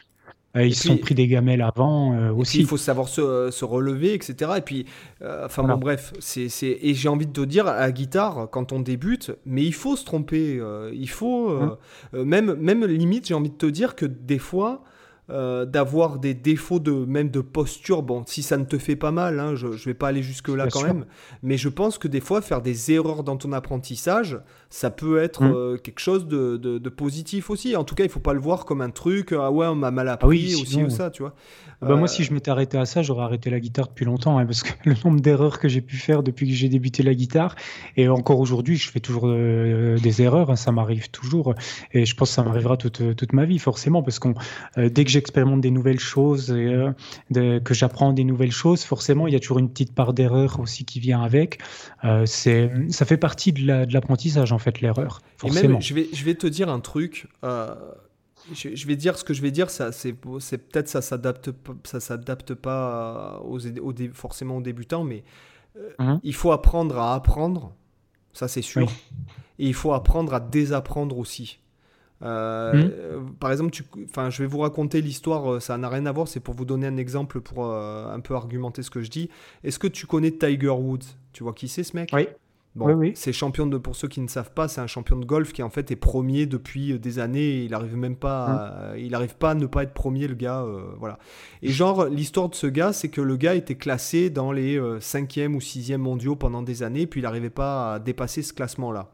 Euh, 0.58 0.66
ils 0.66 0.76
se 0.76 0.90
sont 0.90 0.98
pris 0.98 1.16
des 1.16 1.28
gamelles 1.28 1.62
avant 1.62 2.14
euh, 2.14 2.32
aussi. 2.34 2.60
il 2.60 2.66
faut 2.66 2.78
savoir 2.78 3.08
se, 3.08 3.64
relever, 3.64 4.14
etc. 4.14 4.52
Et 4.58 4.62
puis, 4.62 4.86
euh, 5.22 5.46
enfin 5.46 5.64
bon, 5.64 5.78
bref, 5.78 6.14
c'est, 6.20 6.50
et 6.62 6.94
j'ai 6.94 7.10
envie 7.10 7.28
de 7.28 7.32
te 7.32 7.42
dire, 7.42 7.68
à 7.68 7.80
la 7.80 7.92
guitare, 7.92 8.50
quand 8.52 8.72
on 8.72 8.80
débute, 8.80 9.32
mais 9.46 9.64
il 9.64 9.74
faut 9.74 9.96
se 9.96 10.04
tromper. 10.04 10.62
il 10.94 11.10
faut, 11.10 11.50
hein 11.50 11.78
même, 12.14 12.56
même 12.56 12.86
limite, 12.86 13.28
j'ai 13.28 13.34
envie 13.34 13.50
de 13.50 13.56
te 13.56 13.66
dire 13.66 13.96
que 13.96 14.06
des 14.06 14.40
fois, 14.40 14.84
euh, 15.32 15.66
d'avoir 15.66 16.20
des 16.20 16.34
défauts 16.34 16.80
de 16.80 16.92
même 16.92 17.30
de 17.30 17.40
posture. 17.40 18.04
Bon, 18.04 18.24
si 18.26 18.44
ça 18.44 18.58
ne 18.58 18.66
te 18.66 18.78
fait 18.78 18.98
pas 18.98 19.12
mal, 19.12 19.40
hein, 19.40 19.56
je 19.56 19.68
ne 19.68 19.76
vais 19.76 19.94
pas 19.94 20.10
aller 20.10 20.24
jusque 20.24 20.50
là 20.50 20.68
quand 20.70 20.84
même. 20.84 21.06
Mais 21.42 21.56
je 21.56 21.70
pense 21.70 21.98
que 21.98 22.10
des 22.10 22.20
fois, 22.20 22.42
faire 22.42 22.62
des 22.62 22.92
erreurs 22.92 23.24
dans 23.24 23.38
ton 23.38 23.54
apprentissage, 23.54 24.40
ça 24.72 24.90
peut 24.90 25.22
être 25.22 25.44
mm. 25.44 25.54
euh, 25.54 25.78
quelque 25.78 26.00
chose 26.00 26.28
de, 26.28 26.58
de, 26.58 26.90
positif 26.90 27.50
aussi. 27.50 27.76
En 27.76 27.84
tout 27.84 27.94
cas, 27.94 28.06
il 28.06 28.10
faut 28.10 28.22
pas 28.22 28.34
le 28.34 28.40
voir 28.40 28.66
comme 28.66 28.82
un 28.82 28.90
truc. 28.90 29.34
Ah 29.34 29.52
ouais, 29.52 29.68
on 29.68 29.76
m'a 29.76 29.92
mal 29.92 30.08
appris 30.08 30.56
ah 30.58 30.62
aussi 30.62 30.82
ou 30.82 30.90
ça, 30.90 31.12
tu 31.12 31.22
vois. 31.22 31.36
Bah, 31.82 31.96
moi, 31.96 32.08
si 32.08 32.24
je 32.24 32.32
m'étais 32.32 32.52
arrêté 32.52 32.78
à 32.78 32.86
ça, 32.86 33.02
j'aurais 33.02 33.24
arrêté 33.24 33.50
la 33.50 33.60
guitare 33.60 33.88
depuis 33.88 34.06
longtemps, 34.06 34.38
hein, 34.38 34.46
parce 34.46 34.62
que 34.62 34.72
le 34.86 34.96
nombre 35.04 35.20
d'erreurs 35.20 35.58
que 35.58 35.68
j'ai 35.68 35.82
pu 35.82 35.98
faire 35.98 36.22
depuis 36.22 36.48
que 36.48 36.54
j'ai 36.54 36.70
débuté 36.70 37.02
la 37.02 37.16
guitare, 37.16 37.56
et 37.98 38.08
encore 38.08 38.40
aujourd'hui, 38.40 38.78
je 38.78 38.92
fais 38.92 39.00
toujours 39.00 39.24
euh, 39.26 39.98
des 39.98 40.22
erreurs, 40.22 40.52
hein, 40.52 40.56
ça 40.56 40.72
m'arrive 40.72 41.10
toujours, 41.10 41.56
et 41.92 42.06
je 42.06 42.16
pense 42.16 42.30
que 42.30 42.36
ça 42.36 42.44
m'arrivera 42.44 42.78
toute, 42.78 43.16
toute, 43.16 43.34
ma 43.34 43.46
vie, 43.46 43.58
forcément, 43.58 44.04
parce 44.04 44.20
que 44.20 44.28
euh, 44.78 44.90
dès 44.90 45.06
que 45.06 45.10
j'expérimente 45.10 45.62
des 45.62 45.72
nouvelles 45.72 46.00
choses, 46.00 46.52
et, 46.52 46.68
euh, 47.36 47.60
que 47.60 47.74
j'apprends 47.74 48.14
des 48.14 48.26
nouvelles 48.26 48.52
choses, 48.52 48.84
forcément, 48.84 49.26
il 49.26 49.34
y 49.34 49.36
a 49.36 49.40
toujours 49.40 49.58
une 49.58 49.70
petite 49.70 49.96
part 49.96 50.14
d'erreur 50.14 50.60
aussi 50.60 50.86
qui 50.86 51.00
vient 51.00 51.24
avec. 51.24 51.60
c'est, 52.26 52.72
ça 52.90 53.06
fait 53.06 53.18
partie 53.18 53.54
de 53.54 53.92
l'apprentissage, 53.92 54.52
en 54.52 54.60
fait, 54.62 54.82
l'erreur. 54.82 55.22
Forcément. 55.38 55.80
je 55.80 55.94
vais, 55.94 56.08
je 56.14 56.24
vais 56.24 56.36
te 56.36 56.48
dire 56.48 56.70
un 56.70 56.80
truc 56.80 57.28
je, 58.54 58.88
vais 58.88 58.96
dire 58.96 59.18
ce 59.18 59.24
que 59.24 59.34
je 59.34 59.42
vais 59.42 59.52
dire, 59.52 59.70
ça, 59.70 59.92
c'est, 59.92 60.14
peut-être 60.14 60.88
ça 60.88 61.02
s'adapte, 61.02 61.52
ça 61.84 62.00
s'adapte 62.00 62.54
pas 62.54 63.42
aux, 63.44 63.60
forcément 64.14 64.58
aux 64.58 64.62
débutants, 64.62 65.04
mais 65.04 65.24
euh, 65.78 65.90
mhm. 66.00 66.20
il 66.24 66.34
faut 66.34 66.52
apprendre 66.52 66.98
à 66.98 67.14
apprendre, 67.14 67.74
ça 68.34 68.48
c'est 68.48 68.62
sûr, 68.62 68.90
et 69.60 69.68
il 69.68 69.74
faut 69.74 69.94
apprendre 69.94 70.34
à 70.34 70.40
désapprendre 70.40 71.18
aussi. 71.18 71.60
Euh, 72.24 73.20
mhm. 73.20 73.34
Par 73.36 73.52
exemple, 73.52 73.72
tu, 73.72 73.84
je 74.30 74.44
vais 74.44 74.48
vous 74.48 74.60
raconter 74.60 75.02
l'histoire, 75.02 75.54
euh, 75.54 75.60
ça 75.60 75.78
n'a 75.78 75.90
rien 75.90 76.06
à 76.06 76.12
voir, 76.12 76.28
c'est 76.28 76.40
pour 76.40 76.54
vous 76.54 76.66
donner 76.66 76.88
un 76.88 76.98
exemple 76.98 77.42
pour 77.42 77.66
un 77.66 78.20
peu 78.20 78.36
argumenter 78.36 78.84
ce 78.84 78.90
que 78.90 79.02
je 79.02 79.10
dis. 79.10 79.30
Est-ce 79.64 79.80
que 79.80 79.88
tu 79.88 80.06
connais 80.06 80.32
Tiger 80.32 80.70
Woods? 80.70 81.06
Tu 81.34 81.44
vois 81.44 81.54
qui 81.54 81.68
c'est 81.68 81.84
ce 81.84 81.96
mec? 81.96 82.10
Oui. 82.14 82.28
Bon, 82.74 83.12
c'est 83.16 83.34
champion 83.34 83.68
de, 83.68 83.78
pour 83.78 83.98
ceux 83.98 84.08
qui 84.08 84.22
ne 84.22 84.30
savent 84.30 84.54
pas, 84.54 84.70
c'est 84.70 84.80
un 84.80 84.88
champion 84.88 85.18
de 85.18 85.26
golf 85.26 85.52
qui 85.52 85.62
en 85.62 85.70
fait 85.70 85.92
est 85.92 85.98
premier 85.98 86.46
depuis 86.46 86.94
euh, 86.94 87.00
des 87.00 87.20
années. 87.20 87.64
il 87.64 87.74
arrive 87.74 87.98
même 87.98 88.16
pas, 88.16 88.46
à, 88.46 88.98
il 88.98 89.14
arrive 89.14 89.36
pas 89.36 89.52
à 89.52 89.56
ne 89.56 89.66
pas 89.66 89.84
être 89.84 89.94
premier 89.94 90.26
le 90.26 90.36
gars, 90.36 90.62
euh, 90.62 90.94
voilà. 90.98 91.20
Et 91.62 91.70
genre 91.70 92.06
l'histoire 92.06 92.48
de 92.48 92.56
ce 92.56 92.68
gars, 92.68 92.94
c'est 92.94 93.10
que 93.10 93.20
le 93.20 93.36
gars 93.36 93.56
était 93.56 93.76
classé 93.76 94.30
dans 94.30 94.54
les 94.54 94.80
5e 94.80 95.52
euh, 95.52 95.56
ou 95.56 95.60
6e 95.60 95.98
mondiaux 95.98 96.38
pendant 96.38 96.62
des 96.62 96.82
années, 96.82 97.08
puis 97.08 97.20
il 97.20 97.24
n'arrivait 97.24 97.50
pas 97.50 97.96
à 97.96 98.00
dépasser 98.00 98.42
ce 98.42 98.54
classement-là. 98.54 99.12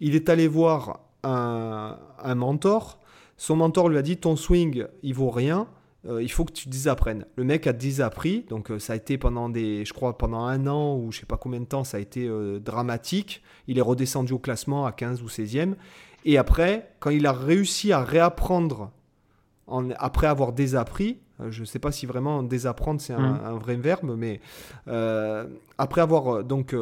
Il 0.00 0.14
est 0.14 0.28
allé 0.28 0.46
voir 0.46 1.00
un, 1.22 1.96
un 2.22 2.34
mentor. 2.34 3.00
Son 3.38 3.56
mentor 3.56 3.88
lui 3.88 3.96
a 3.96 4.02
dit 4.02 4.18
ton 4.18 4.36
swing, 4.36 4.84
il 5.02 5.14
vaut 5.14 5.30
rien. 5.30 5.68
Euh, 6.06 6.22
il 6.22 6.30
faut 6.30 6.44
que 6.44 6.52
tu 6.52 6.68
désapprennes. 6.68 7.26
Le 7.36 7.44
mec 7.44 7.66
a 7.66 7.72
désappris, 7.72 8.46
donc 8.48 8.70
euh, 8.70 8.78
ça 8.78 8.94
a 8.94 8.96
été 8.96 9.18
pendant 9.18 9.50
des, 9.50 9.84
je 9.84 9.92
crois 9.92 10.16
pendant 10.16 10.44
un 10.44 10.66
an 10.66 10.96
ou 10.96 11.12
je 11.12 11.20
sais 11.20 11.26
pas 11.26 11.36
combien 11.36 11.60
de 11.60 11.66
temps, 11.66 11.84
ça 11.84 11.98
a 11.98 12.00
été 12.00 12.26
euh, 12.26 12.58
dramatique. 12.58 13.42
Il 13.66 13.76
est 13.76 13.82
redescendu 13.82 14.32
au 14.32 14.38
classement 14.38 14.86
à 14.86 14.92
15 14.92 15.22
ou 15.22 15.26
16e. 15.26 15.74
Et 16.24 16.38
après, 16.38 16.92
quand 17.00 17.10
il 17.10 17.26
a 17.26 17.32
réussi 17.32 17.92
à 17.92 18.02
réapprendre, 18.02 18.90
après 19.98 20.26
avoir 20.26 20.52
désappris, 20.52 21.18
je 21.48 21.60
ne 21.60 21.66
sais 21.66 21.78
pas 21.78 21.92
si 21.92 22.04
vraiment 22.04 22.42
désapprendre 22.42 23.00
c'est 23.00 23.12
un, 23.12 23.54
mmh. 23.54 23.58
vrai 23.58 23.76
verbe, 23.76 24.14
mais 24.18 24.40
après 25.78 26.00
avoir 26.02 26.44
donc 26.44 26.74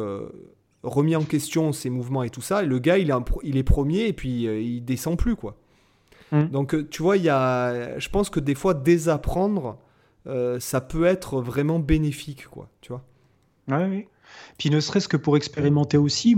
remis 0.83 1.15
en 1.15 1.23
question 1.23 1.71
ses 1.71 1.89
mouvements 1.89 2.23
et 2.23 2.29
tout 2.29 2.41
ça, 2.41 2.63
le 2.63 2.79
gars 2.79 2.97
il 2.97 3.11
est, 3.11 3.13
il 3.43 3.55
est 3.55 3.63
premier 3.63 4.07
et 4.07 4.13
puis 4.13 4.43
il 4.43 4.81
descend 4.81 5.17
plus 5.17 5.37
quoi. 5.37 5.55
Mm. 6.31 6.45
Donc, 6.45 6.73
euh, 6.73 6.87
tu 6.89 7.01
vois, 7.01 7.17
il 7.17 7.23
y 7.23 7.29
a, 7.29 7.97
je 7.99 8.09
pense 8.09 8.29
que 8.29 8.39
des 8.39 8.55
fois, 8.55 8.73
désapprendre, 8.73 9.77
euh, 10.27 10.59
ça 10.59 10.81
peut 10.81 11.05
être 11.05 11.41
vraiment 11.41 11.79
bénéfique, 11.79 12.47
quoi, 12.47 12.69
tu 12.81 12.91
vois. 12.91 13.03
Ouais, 13.67 13.85
oui. 13.89 14.07
Puis 14.59 14.69
ne 14.69 14.79
serait-ce 14.79 15.07
que 15.07 15.17
pour 15.17 15.37
expérimenter 15.37 15.97
aussi, 15.97 16.35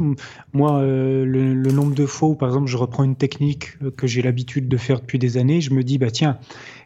moi, 0.54 0.80
euh, 0.80 1.26
le, 1.26 1.72
nombre 1.72 1.94
de 1.94 2.06
fois 2.06 2.30
où, 2.30 2.36
par 2.36 2.48
exemple, 2.48 2.68
je 2.68 2.78
reprends 2.78 3.04
une 3.04 3.18
technique 3.18 3.78
que 3.98 4.08
j'ai 4.08 4.22
l'habitude 4.22 4.70
de 4.70 4.78
faire 4.78 5.02
depuis 5.02 5.20
des 5.20 5.38
années, 5.38 5.60
je 5.60 5.74
me 5.74 5.84
dis, 5.84 5.98
bah 5.98 6.10
tiens, 6.10 6.38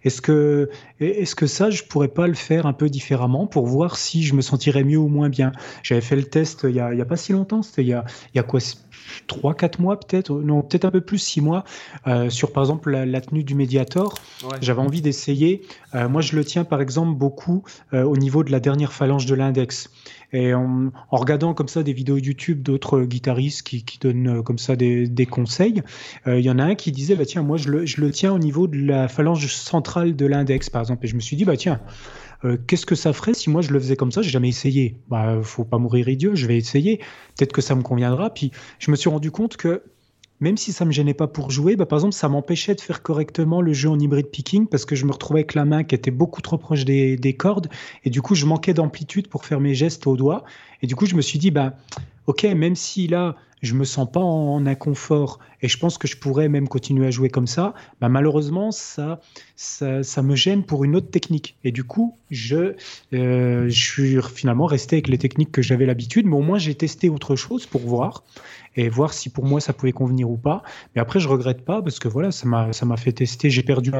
est-ce 0.04 0.22
que, 0.22 0.70
est-ce 1.00 1.36
que 1.36 1.46
ça, 1.46 1.70
je 1.70 1.84
pourrais 1.84 2.08
pas 2.08 2.28
le 2.28 2.34
faire 2.34 2.66
un 2.66 2.74
peu 2.74 2.90
différemment 2.90 3.46
pour 3.46 3.68
voir 3.68 3.98
si 3.98 4.24
je 4.24 4.34
me 4.34 4.42
sentirais 4.42 4.84
mieux 4.84 4.98
ou 4.98 5.08
moins 5.08 5.30
bien? 5.30 5.52
J'avais 5.84 6.02
fait 6.02 6.16
le 6.16 6.24
test 6.24 6.66
il 6.68 6.76
y 6.76 6.80
a, 6.80 6.92
il 6.94 6.98
y 6.98 7.02
a 7.02 7.06
pas 7.06 7.18
si 7.18 7.34
longtemps, 7.34 7.62
c'était 7.62 7.84
il 7.84 7.90
y 7.90 7.94
a, 7.94 8.06
il 8.34 8.38
y 8.38 8.40
a 8.40 8.44
quoi 8.44 8.60
3-4 9.28 9.82
mois 9.82 10.00
peut-être, 10.00 10.32
non 10.42 10.62
peut-être 10.62 10.86
un 10.86 10.92
peu 10.92 11.02
plus 11.02 11.18
6 11.18 11.42
mois, 11.42 11.64
euh, 12.08 12.30
sur 12.30 12.52
par 12.52 12.64
exemple 12.64 12.92
la, 12.92 13.22
tenue 13.22 13.44
du 13.44 13.56
Mediator. 13.56 14.16
J'avais 14.62 14.82
envie 14.82 15.02
d'essayer. 15.02 15.62
Euh, 15.94 16.10
moi 16.10 16.22
je 16.22 16.36
le 16.36 16.44
tiens 16.44 16.64
par 16.64 16.82
exemple 16.82 17.18
beaucoup 17.18 17.64
euh, 17.94 18.04
au 18.04 18.18
niveau 18.18 18.44
de 18.44 18.52
la 18.52 18.60
dernière 18.60 18.94
phalange 18.94 19.26
de 19.26 19.36
l'index. 19.36 19.90
Et 20.34 20.54
en, 20.54 20.92
regardant 21.12 21.54
comme 21.54 21.70
ça 21.70 21.82
des 21.84 21.94
vidéos 21.94 22.18
YouTube 22.18 22.62
d'autres 22.62 23.02
guitaristes 23.02 23.64
qui, 23.64 23.86
qui 23.86 24.00
donnent 24.00 24.44
comme 24.44 24.58
ça 24.58 24.76
des, 24.76 25.08
des 25.08 25.26
conseils, 25.26 25.82
il 26.26 26.42
y 26.42 26.50
en 26.50 26.60
a 26.60 26.64
un 26.64 26.76
qui 26.76 26.92
disait 26.92 27.16
bah 27.16 27.26
tiens 27.26 27.42
moi 27.42 27.58
je 27.58 27.70
le, 27.70 27.86
je 27.86 28.02
le 28.02 28.12
tiens 28.12 28.34
au 28.34 28.40
niveau 28.40 28.68
de 28.68 28.78
la 28.78 29.08
phalange 29.08 29.48
centrale 29.54 30.16
de 30.16 30.26
l'index 30.26 30.70
par 30.70 30.82
exemple. 30.82 31.06
Et 31.06 31.08
je 31.08 31.16
me 31.16 31.22
suis 31.22 31.38
dit 31.38 31.46
bah 31.46 31.56
tiens 31.56 31.80
euh, 32.44 32.58
qu'est-ce 32.68 32.86
que 32.86 32.96
ça 32.96 33.14
ferait 33.14 33.34
si 33.34 33.50
moi 33.50 33.62
je 33.62 33.72
le 33.72 33.80
faisais 33.80 33.96
comme 33.96 34.12
ça? 34.12 34.22
J'ai 34.22 34.30
jamais 34.30 34.50
essayé. 34.50 35.00
Bah, 35.10 35.40
faut 35.42 35.64
pas 35.64 35.78
mourir 35.78 36.10
idiot, 36.10 36.36
je 36.36 36.46
vais 36.48 36.58
essayer. 36.58 36.98
Peut-être 37.38 37.54
que 37.54 37.62
ça 37.62 37.76
me 37.76 37.82
conviendra. 37.82 38.30
Puis 38.30 38.52
je 38.80 38.92
me 38.92 38.96
suis 38.96 39.10
rendu 39.10 39.32
compte 39.32 39.58
que 39.58 39.84
même 40.42 40.58
si 40.58 40.74
ça 40.74 40.84
me 40.84 40.92
gênait 40.92 41.14
pas 41.14 41.28
pour 41.28 41.50
jouer, 41.50 41.76
bah, 41.76 41.86
par 41.86 42.00
exemple, 42.00 42.14
ça 42.14 42.28
m'empêchait 42.28 42.76
de 42.76 42.82
faire 42.82 43.02
correctement 43.02 43.62
le 43.62 43.72
jeu 43.72 43.90
en 43.90 43.98
hybride 43.98 44.28
picking 44.28 44.68
parce 44.68 44.84
que 44.86 44.96
je 44.96 45.06
me 45.06 45.12
retrouvais 45.12 45.40
avec 45.40 45.56
la 45.56 45.64
main 45.64 45.84
qui 45.84 45.96
était 45.96 46.12
beaucoup 46.12 46.42
trop 46.42 46.58
proche 46.58 46.84
des, 46.84 47.16
des 47.16 47.34
cordes 47.34 47.70
et 48.04 48.10
du 48.10 48.22
coup, 48.22 48.36
je 48.36 48.46
manquais 48.46 48.74
d'amplitude 48.74 49.30
pour 49.30 49.46
faire 49.46 49.62
mes 49.62 49.74
gestes 49.74 50.08
au 50.08 50.18
doigt. 50.18 50.44
Et 50.82 50.88
du 50.88 50.96
coup, 50.96 51.06
je 51.06 51.16
me 51.16 51.22
suis 51.22 51.40
dit, 51.40 51.52
bah, 51.52 51.74
ok, 52.28 52.44
même 52.44 52.76
si 52.76 53.08
là, 53.08 53.36
je 53.62 53.74
me 53.74 53.84
sens 53.84 54.10
pas 54.10 54.22
en, 54.22 54.66
inconfort 54.66 55.40
et 55.66 55.68
je 55.68 55.80
pense 55.80 55.98
que 55.98 56.08
je 56.08 56.16
pourrais 56.16 56.48
même 56.48 56.68
continuer 56.68 57.08
à 57.08 57.10
jouer 57.10 57.30
comme 57.30 57.48
ça, 57.48 57.74
bah 58.00 58.08
malheureusement, 58.08 58.70
ça, 58.70 59.20
ça, 59.56 60.22
me 60.22 60.36
gêne 60.36 60.64
pour 60.64 60.84
une 60.84 60.96
autre 60.96 61.10
technique. 61.10 61.58
Et 61.64 61.72
du 61.72 61.84
coup, 61.84 62.20
je, 62.30 62.76
euh, 63.14 63.68
je 63.68 63.84
suis 63.84 64.22
finalement 64.22 64.68
resté 64.68 64.98
avec 64.98 65.08
les 65.08 65.18
techniques 65.18 65.52
que 65.52 65.64
j'avais 65.64 65.88
l'habitude, 65.88 66.28
mais 66.28 66.36
au 66.36 66.44
moins 66.44 66.60
j'ai 66.60 66.76
testé 66.76 67.10
autre 67.10 67.36
chose 67.36 67.66
pour 67.66 67.82
voir 67.82 68.22
et 68.76 68.90
voir 68.90 69.14
si 69.14 69.30
pour 69.30 69.46
moi 69.46 69.62
ça 69.62 69.74
pouvait 69.74 69.92
convenir 69.92 70.30
ou 70.30 70.38
pas. 70.38 70.64
Mais 70.96 71.02
après, 71.02 71.20
je 71.20 71.28
regrette 71.28 71.64
pas 71.64 71.82
parce 71.82 72.00
que 72.00 72.08
voilà, 72.08 72.32
ça 72.32 72.48
m'a 72.48 72.74
ça 72.74 72.86
m'a 72.86 72.98
fait 72.98 73.14
tester. 73.14 73.50
J'ai 73.50 73.64
perdu, 73.64 73.92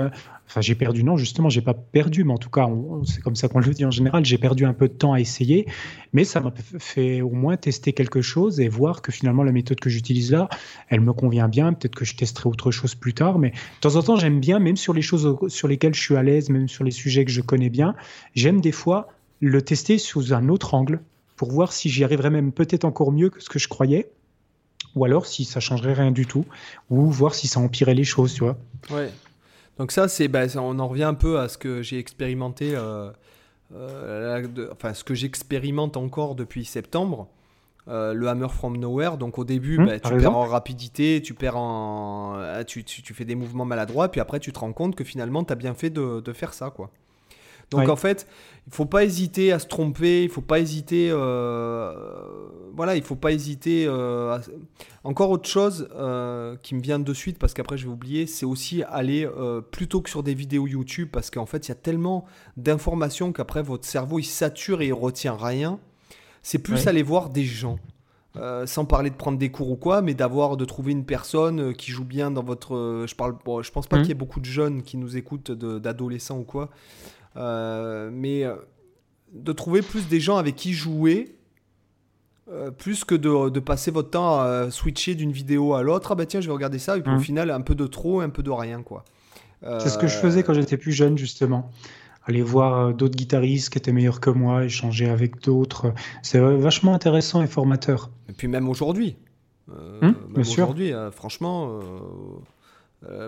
enfin 0.48 0.62
j'ai 0.62 0.76
perdu 0.76 1.04
non 1.04 1.18
justement, 1.18 1.50
j'ai 1.50 1.62
pas 1.62 1.74
perdu, 1.74 2.24
mais 2.24 2.34
en 2.34 2.38
tout 2.38 2.50
cas, 2.50 2.68
c'est 3.06 3.22
comme 3.22 3.36
ça 3.36 3.48
qu'on 3.48 3.60
le 3.60 3.74
dit 3.74 3.86
en 3.86 3.92
général. 3.92 4.26
J'ai 4.26 4.38
perdu 4.38 4.66
un 4.66 4.74
peu 4.74 4.88
de 4.88 4.94
temps 4.94 5.14
à 5.14 5.20
essayer, 5.20 5.66
mais 6.14 6.24
ça 6.26 6.42
m'a 6.42 6.54
fait 6.80 7.22
au 7.22 7.32
moins 7.32 7.58
tester 7.58 7.94
quelque 7.94 8.22
chose 8.22 8.60
et 8.60 8.68
voir 8.68 9.02
que 9.02 9.12
finalement 9.12 9.44
la 9.44 9.52
méthode 9.52 9.80
que 9.80 9.90
j'utilise 9.90 10.32
là, 10.32 10.50
elle 10.90 11.02
me 11.02 11.14
convient 11.14 11.48
bien. 11.48 11.55
Peut-être 11.74 11.96
que 11.96 12.06
je 12.06 12.16
testerai 12.16 12.50
autre 12.50 12.72
chose 12.72 12.96
plus 12.96 13.14
tard, 13.14 13.40
mais 13.40 13.52
de 13.52 13.82
temps 13.82 13.96
en 13.96 14.04
temps, 14.04 14.16
j'aime 14.16 14.40
bien, 14.40 14.60
même 14.60 14.78
sur 14.78 14.94
les 14.94 15.02
choses 15.02 15.38
sur 15.48 15.68
lesquelles 15.68 15.96
je 15.96 16.02
suis 16.02 16.16
à 16.16 16.24
l'aise, 16.24 16.50
même 16.50 16.68
sur 16.68 16.84
les 16.84 16.92
sujets 16.92 17.26
que 17.26 17.32
je 17.32 17.42
connais 17.42 17.70
bien, 17.70 17.96
j'aime 18.34 18.62
des 18.62 18.72
fois 18.72 19.10
le 19.40 19.62
tester 19.62 19.98
sous 19.98 20.34
un 20.34 20.50
autre 20.50 20.74
angle 20.74 21.02
pour 21.36 21.52
voir 21.52 21.74
si 21.74 21.90
j'y 21.90 22.04
arriverais 22.04 22.30
même 22.30 22.52
peut-être 22.52 22.86
encore 22.86 23.12
mieux 23.12 23.30
que 23.30 23.42
ce 23.42 23.50
que 23.50 23.60
je 23.60 23.68
croyais 23.68 24.10
ou 24.96 25.04
alors 25.06 25.26
si 25.26 25.46
ça 25.46 25.60
changerait 25.60 25.94
rien 25.94 26.12
du 26.12 26.26
tout, 26.26 26.46
ou 26.90 27.10
voir 27.12 27.36
si 27.36 27.48
ça 27.48 27.60
empirait 27.60 27.94
les 27.94 28.04
choses, 28.04 28.34
tu 28.34 28.44
vois. 28.44 28.58
Ouais. 28.90 29.12
Donc 29.78 29.92
ça, 29.92 30.08
c'est, 30.08 30.28
bah, 30.28 30.46
on 30.56 30.80
en 30.80 30.88
revient 30.88 31.04
un 31.04 31.14
peu 31.14 31.40
à 31.40 31.50
ce 31.50 31.58
que 31.58 31.82
j'ai 31.82 32.00
expérimenté, 32.00 32.74
euh, 32.76 33.12
euh, 33.74 34.70
enfin 34.72 34.94
ce 34.94 35.04
que 35.04 35.14
j'expérimente 35.14 35.98
encore 35.98 36.36
depuis 36.36 36.64
septembre. 36.64 37.28
Euh, 37.88 38.14
le 38.14 38.28
Hammer 38.28 38.50
from 38.50 38.78
Nowhere. 38.78 39.18
Donc 39.18 39.38
au 39.38 39.44
début, 39.44 39.78
mmh, 39.78 39.86
bah, 39.86 40.00
tu 40.00 40.18
perds 40.18 40.36
en 40.36 40.46
rapidité, 40.46 41.22
tu 41.22 41.36
perds 41.36 41.58
en, 41.58 42.64
tu, 42.66 42.84
tu, 42.84 43.14
fais 43.14 43.26
des 43.26 43.36
mouvements 43.36 43.66
maladroits, 43.66 44.10
puis 44.10 44.20
après 44.20 44.40
tu 44.40 44.52
te 44.52 44.58
rends 44.58 44.74
compte 44.74 44.96
que 44.96 45.04
finalement 45.04 45.44
tu 45.44 45.54
as 45.54 45.56
bien 45.56 45.76
fait 45.76 45.92
de, 45.92 46.20
de, 46.20 46.34
faire 46.34 46.56
ça, 46.56 46.72
quoi. 46.72 46.90
Donc 47.72 47.90
en 47.90 47.96
fait, 47.96 48.28
il 48.68 48.74
faut 48.74 48.86
pas 48.86 49.04
hésiter 49.04 49.52
à 49.52 49.60
se 49.60 49.68
tromper, 49.68 50.24
il 50.24 50.30
faut 50.30 50.42
pas 50.42 50.60
hésiter, 50.60 51.10
euh, 51.12 51.94
voilà, 52.76 52.96
il 52.96 53.04
faut 53.04 53.16
pas 53.16 53.32
hésiter. 53.32 53.86
Euh, 53.88 54.38
encore 55.04 55.30
autre 55.30 55.48
chose 55.48 55.88
euh, 55.96 56.56
qui 56.62 56.76
me 56.76 56.82
vient 56.82 57.00
de 57.00 57.14
suite 57.14 57.38
parce 57.38 57.54
qu'après 57.54 57.78
je 57.78 57.86
vais 57.86 57.92
oublier, 57.92 58.28
c'est 58.28 58.46
aussi 58.46 58.84
aller 58.84 59.28
plutôt 59.72 60.02
que 60.02 60.10
sur 60.10 60.24
des 60.24 60.34
vidéos 60.34 60.68
YouTube 60.68 61.10
parce 61.12 61.30
qu'en 61.30 61.46
fait 61.46 61.68
il 61.68 61.70
y 61.70 61.72
a 61.72 61.76
tellement 61.76 62.26
d'informations 62.58 63.32
qu'après 63.32 63.62
votre 63.62 63.86
cerveau 63.86 64.20
il 64.20 64.26
sature 64.26 64.82
et 64.82 64.88
il 64.88 64.94
retient 64.94 65.36
rien. 65.36 65.80
C'est 66.46 66.60
plus 66.60 66.86
aller 66.86 67.02
voir 67.02 67.32
des 67.32 67.44
gens. 67.44 67.80
sans 68.66 68.86
parler 68.86 69.10
de 69.10 69.16
prendre 69.16 69.40
des 69.40 69.50
cours 69.50 69.72
ou 69.72 69.76
quoi, 69.78 70.04
mais 70.04 70.14
d'avoir 70.14 70.58
de 70.58 70.66
trouver 70.66 70.92
une 70.92 71.06
personne 71.06 71.74
qui 71.74 71.90
joue 71.90 72.06
bien 72.06 72.30
dans 72.30 72.44
votre. 72.44 73.06
je 73.08 73.16
parle, 73.16 73.36
je 73.64 73.72
pense 73.72 73.88
pas 73.88 73.98
mmh. 73.98 74.02
qu'il 74.02 74.10
y 74.10 74.12
ait 74.12 74.16
beaucoup 74.16 74.40
de 74.40 74.46
jeunes 74.46 74.84
qui 74.84 74.98
nous 74.98 75.18
écoutent, 75.18 75.52
d'adolescents 75.52 76.38
ou 76.38 76.44
quoi, 76.44 76.70
euh, 77.36 78.12
mais 78.14 78.44
euh, 78.44 78.56
de 79.34 79.52
trouver 79.54 79.82
plus 79.82 80.08
des 80.08 80.20
gens 80.20 80.38
avec 80.38 80.56
qui 80.56 80.74
jouer, 80.74 81.36
euh, 82.52 82.70
plus 82.70 83.04
que 83.04 83.16
de, 83.16 83.50
de, 83.50 83.60
passer 83.60 83.90
votre 83.90 84.12
temps 84.12 84.40
à 84.40 84.70
switcher 84.70 85.16
d'une 85.16 85.32
vidéo 85.32 85.74
à 85.74 85.82
l'autre. 85.82 86.12
Ah 86.12 86.16
bah 86.16 86.28
tiens, 86.28 86.42
je 86.42 86.48
vais 86.48 86.54
regarder 86.54 86.78
ça, 86.78 86.96
et 86.96 87.02
puis 87.02 87.12
au 87.12 87.16
mmh. 87.16 87.22
final, 87.22 87.50
un 87.50 87.62
peu 87.62 87.74
de 87.74 87.88
trop, 87.88 88.22
un 88.22 88.30
peu 88.30 88.44
de 88.44 88.52
rien, 88.52 88.84
quoi. 88.84 89.04
C'est 89.80 89.90
ce 89.90 89.98
que 89.98 90.06
je 90.06 90.16
faisais 90.16 90.44
quand 90.44 90.54
j'étais 90.54 90.78
plus 90.78 90.92
jeune, 90.92 91.18
justement. 91.18 91.72
Aller 92.26 92.42
voir 92.42 92.94
d'autres 92.94 93.16
guitaristes 93.16 93.70
qui 93.70 93.78
étaient 93.78 93.92
meilleurs 93.92 94.20
que 94.20 94.30
moi, 94.30 94.66
échanger 94.66 95.10
avec 95.10 95.42
d'autres. 95.42 95.94
C'est 96.24 96.40
vachement 96.40 96.94
intéressant 96.94 97.42
et 97.42 97.48
formateur. 97.48 98.10
Et 98.30 98.34
puis 98.34 98.48
même 98.48 98.68
aujourd'hui. 98.70 99.16
Mmh, 99.68 100.12
aujourd'hui, 100.38 100.92
franchement, 101.12 101.80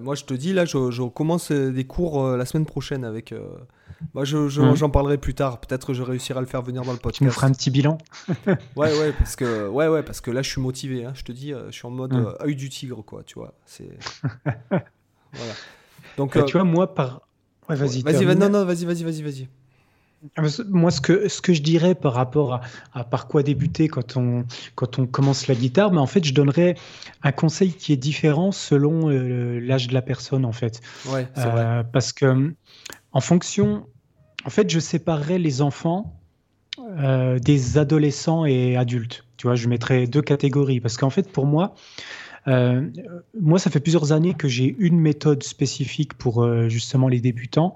moi 0.02 0.16
je 0.16 0.24
te 0.24 0.34
dis, 0.34 0.54
là, 0.54 0.66
je, 0.66 0.92
je 0.92 1.04
commence 1.04 1.52
des 1.52 1.84
cours 1.84 2.38
la 2.38 2.46
semaine 2.46 2.66
prochaine 2.66 3.04
avec 3.04 3.34
moi, 4.14 4.26
j'en 4.26 4.48
je, 4.48 4.76
je, 4.76 4.86
parlerai 4.86 5.18
plus 5.18 5.34
tard. 5.34 5.60
Peut-être 5.60 5.88
que 5.88 5.94
je 5.94 6.04
réussirai 6.04 6.38
à 6.38 6.42
le 6.42 6.48
faire 6.48 6.62
venir 6.62 6.84
dans 6.84 6.92
le 6.92 6.98
podcast. 6.98 7.20
Tu 7.20 7.24
nous 7.24 7.32
feras 7.32 7.48
un 7.48 7.52
petit 7.52 7.72
bilan. 7.72 7.98
ouais, 8.48 8.56
ouais, 8.76 9.12
parce 9.18 9.36
que, 9.36 9.68
ouais, 9.68 9.88
ouais, 9.88 10.04
parce 10.04 10.22
que 10.22 10.32
là, 10.32 10.42
je 10.42 10.50
suis 10.50 10.62
motivé. 10.62 11.06
Hein. 11.06 11.14
Je 11.16 11.24
te 11.24 11.32
dis, 11.32 11.54
euh, 11.54 11.68
je 11.68 11.72
suis 11.72 11.88
en 11.88 11.92
mode 11.92 12.14
euh, 12.14 12.34
œil 12.42 12.56
du 12.56 12.70
tigre, 12.70 13.04
quoi. 13.04 13.24
Tu 13.24 13.36
vois, 13.36 13.54
c'est. 13.66 13.90
voilà. 14.70 14.84
Donc, 16.18 16.38
bah, 16.38 16.44
tu 16.44 16.54
vois, 16.54 16.64
moi, 16.64 16.94
par. 16.94 17.27
Ouais, 17.70 17.76
vas-y. 17.76 18.02
Vas-y, 18.02 18.36
non, 18.36 18.50
non, 18.50 18.66
vas-y, 18.66 18.86
vas-y, 18.86 19.04
vas-y, 19.04 19.22
vas-y. 19.22 19.48
Ah, 20.36 20.42
moi, 20.70 20.90
ce 20.90 21.00
que, 21.00 21.28
ce 21.28 21.42
que 21.42 21.54
je 21.54 21.62
dirais 21.62 21.94
par 21.94 22.14
rapport 22.14 22.56
à, 22.56 22.62
à, 22.94 23.04
par 23.04 23.28
quoi 23.28 23.44
débuter 23.44 23.88
quand 23.88 24.18
on, 24.18 24.46
quand 24.76 24.98
on 24.98 25.06
commence 25.06 25.48
la 25.48 25.54
guitare, 25.54 25.92
mais 25.92 26.00
en 26.00 26.08
fait, 26.08 26.24
je 26.24 26.34
donnerais 26.34 26.76
un 27.22 27.32
conseil 27.32 27.72
qui 27.72 27.94
est 27.94 27.98
différent 27.98 28.52
selon 28.52 29.10
euh, 29.10 29.60
l'âge 29.60 29.88
de 29.88 29.94
la 29.94 30.02
personne, 30.02 30.44
en 30.44 30.52
fait. 30.52 30.82
Ouais, 31.06 31.28
vrai. 31.36 31.84
Parce 31.94 32.14
que 32.14 32.54
en 33.12 33.22
fonction, 33.22 33.86
en 34.44 34.50
fait, 34.50 34.70
je 34.70 34.80
séparerais 34.80 35.38
les 35.38 35.62
enfants 35.62 36.20
euh, 36.80 37.40
des 37.40 37.78
adolescents 37.78 38.46
et 38.46 38.76
adultes. 38.76 39.24
Tu 39.38 39.48
vois, 39.48 39.56
je 39.56 39.68
mettrais 39.68 40.08
deux 40.08 40.22
catégories 40.22 40.80
parce 40.80 40.98
qu'en 40.98 41.10
fait, 41.10 41.32
pour 41.32 41.46
moi, 41.46 41.76
euh, 42.48 42.90
moi, 43.40 43.60
ça 43.60 43.70
fait 43.70 43.80
plusieurs 43.80 44.12
années 44.12 44.34
que 44.34 44.48
j'ai 44.48 44.76
une 44.80 45.00
méthode 45.00 45.44
spécifique 45.44 46.14
pour 46.14 46.44
euh, 46.44 46.70
justement 46.70 47.08
les 47.08 47.20
débutants, 47.20 47.76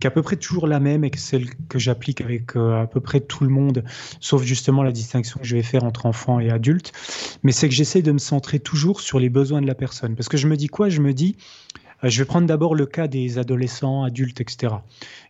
qui 0.00 0.06
est 0.06 0.08
à 0.08 0.10
peu 0.10 0.22
près 0.22 0.36
toujours 0.36 0.66
la 0.66 0.80
même 0.80 1.04
et 1.04 1.10
que 1.10 1.18
celle 1.18 1.48
que 1.68 1.78
j'applique 1.78 2.20
avec 2.20 2.56
à 2.56 2.86
peu 2.86 3.00
près 3.00 3.20
tout 3.20 3.44
le 3.44 3.50
monde, 3.50 3.84
sauf 4.20 4.42
justement 4.42 4.82
la 4.82 4.92
distinction 4.92 5.40
que 5.40 5.46
je 5.46 5.56
vais 5.56 5.62
faire 5.62 5.84
entre 5.84 6.06
enfants 6.06 6.40
et 6.40 6.50
adultes. 6.50 6.92
Mais 7.42 7.52
c'est 7.52 7.68
que 7.68 7.74
j'essaie 7.74 8.02
de 8.02 8.12
me 8.12 8.18
centrer 8.18 8.58
toujours 8.58 9.00
sur 9.00 9.18
les 9.18 9.28
besoins 9.28 9.60
de 9.60 9.66
la 9.66 9.74
personne. 9.74 10.14
Parce 10.14 10.28
que 10.28 10.36
je 10.36 10.48
me 10.48 10.56
dis 10.56 10.68
quoi? 10.68 10.88
Je 10.88 11.00
me 11.00 11.12
dis, 11.12 11.36
euh, 12.04 12.08
je 12.08 12.18
vais 12.18 12.24
prendre 12.24 12.46
d'abord 12.46 12.74
le 12.74 12.86
cas 12.86 13.08
des 13.08 13.38
adolescents, 13.38 14.02
adultes, 14.02 14.40
etc. 14.40 14.74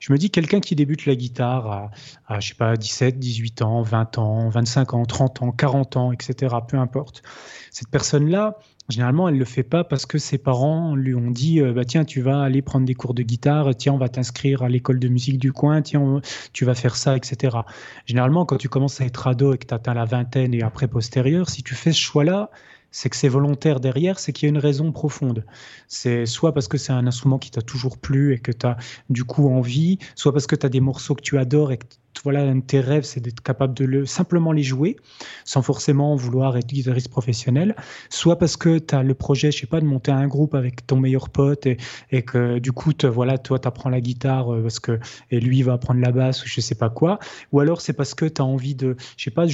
Je 0.01 0.12
me 0.12 0.18
dis, 0.18 0.31
quelqu'un 0.31 0.61
qui 0.61 0.75
débute 0.75 1.07
la 1.07 1.14
guitare 1.14 1.70
à, 1.70 1.90
à, 2.27 2.40
je 2.40 2.49
sais 2.49 2.55
pas, 2.55 2.77
17, 2.77 3.18
18 3.18 3.62
ans, 3.62 3.83
20 3.83 4.18
ans, 4.18 4.49
25 4.49 4.94
ans, 4.94 5.05
30 5.05 5.42
ans, 5.42 5.53
40 5.53 5.96
ans, 5.96 6.12
etc., 6.12 6.57
peu 6.66 6.77
importe. 6.79 7.22
Cette 7.70 7.88
personne-là, 7.88 8.59
Généralement, 8.88 9.29
elle 9.29 9.35
ne 9.35 9.40
le 9.40 9.44
fait 9.44 9.64
pas 9.64 9.83
parce 9.83 10.07
que 10.07 10.18
ses 10.18 10.38
parents 10.38 10.94
lui 10.94 11.14
ont 11.14 11.31
dit 11.31 11.61
euh, 11.61 11.72
bah, 11.72 11.85
Tiens, 11.85 12.05
tu 12.05 12.20
vas 12.20 12.42
aller 12.42 12.62
prendre 12.62 12.87
des 12.87 12.94
cours 12.94 13.14
de 13.14 13.22
guitare, 13.22 13.75
tiens, 13.77 13.94
on 13.94 13.99
va 13.99 14.09
t'inscrire 14.09 14.62
à 14.62 14.68
l'école 14.68 15.01
de 15.01 15.09
musique 15.09 15.38
du 15.38 15.53
coin, 15.53 15.83
tiens, 15.83 16.20
tu 16.53 16.64
vas 16.64 16.75
faire 16.75 16.96
ça, 16.96 17.16
etc. 17.16 17.59
Généralement, 18.05 18.46
quand 18.46 18.59
tu 18.59 18.68
commences 18.68 19.01
à 19.01 19.05
être 19.05 19.27
ado 19.27 19.55
et 19.55 19.59
que 19.59 19.66
tu 19.66 19.75
atteins 19.75 19.94
la 19.94 20.05
vingtaine 20.05 20.55
et 20.55 20.62
après 20.62 20.87
postérieur, 20.87 21.49
si 21.49 21.62
tu 21.62 21.75
fais 21.75 21.92
ce 21.92 22.01
choix-là, 22.01 22.51
c'est 22.92 23.11
que 23.11 23.16
c'est 23.16 23.29
volontaire 23.29 23.81
derrière, 23.81 24.18
c'est 24.18 24.33
qu'il 24.33 24.46
y 24.46 24.49
a 24.49 24.51
une 24.51 24.59
raison 24.59 24.92
profonde. 24.92 25.44
C'est 25.88 26.25
soit 26.25 26.55
parce 26.55 26.68
que 26.68 26.79
c'est 26.79 26.92
un 26.92 27.07
instrument 27.07 27.38
qui 27.38 27.51
t'a 27.51 27.62
toujours 27.62 27.99
plu 27.99 28.33
et 28.33 28.38
que 28.38 28.53
tu 28.53 28.66
as 28.66 28.77
du 29.11 29.25
coup 29.25 29.49
envie, 29.51 29.99
soit 30.14 30.33
parce 30.33 30.46
que 30.46 30.57
tu 30.57 30.64
as 30.64 30.68
des 30.68 30.81
morceaux 30.81 31.14
que 31.14 31.22
tu 31.22 31.37
adores 31.38 31.72
et 31.72 31.79
que 31.79 31.87
voilà, 32.22 32.42
un 32.42 32.57
de 32.57 32.61
tes 32.61 32.81
rêves, 32.81 33.05
c'est 33.05 33.20
d'être 33.20 33.40
capable 33.40 33.74
de 33.74 33.85
le, 33.85 34.07
simplement 34.07 34.52
les 34.52 34.62
jouer, 34.62 34.96
sans 35.44 35.62
forcément 35.62 36.16
vouloir 36.16 36.57
être 36.57 36.68
guitariste 36.68 37.09
professionnel, 37.09 37.76
soit 38.11 38.38
parce 38.38 38.57
que 38.57 38.79
tu 38.79 38.94
as 38.94 39.02
le 39.02 39.14
projet, 39.14 39.50
je 39.50 39.59
sais 39.59 39.66
pas, 39.66 39.81
de 39.81 39.87
monter 39.87 40.12
un 40.12 40.26
groupe 40.26 40.55
avec 40.55 40.87
ton 40.87 40.96
meilleur 40.96 41.29
pote 41.29 41.66
et, 41.66 42.22
que 42.22 42.59
du 42.59 42.72
coup, 42.72 42.92
voilà, 43.05 43.38
toi, 43.38 43.59
tu 43.59 43.68
apprends 43.68 43.90
la 43.90 44.00
guitare 44.00 44.52
euh, 44.52 44.62
parce 44.62 44.81
que, 44.81 44.98
et 45.31 45.40
lui 45.40 45.62
va 45.62 45.74
apprendre 45.74 46.00
la 46.00 46.12
basse 46.12 46.44
ou 46.44 46.48
je 46.48 46.61
sais 46.61 46.74
pas 46.74 46.90
quoi, 46.90 47.18
ou 47.52 47.61
alors 47.61 47.81
c'est 47.81 47.92
parce 47.92 48.14
que 48.14 48.24
tu 48.24 48.40
as 48.40 48.44
envie 48.44 48.74
de, 48.74 48.96
je 49.16 49.24
sais 49.24 49.31
pas, 49.31 49.46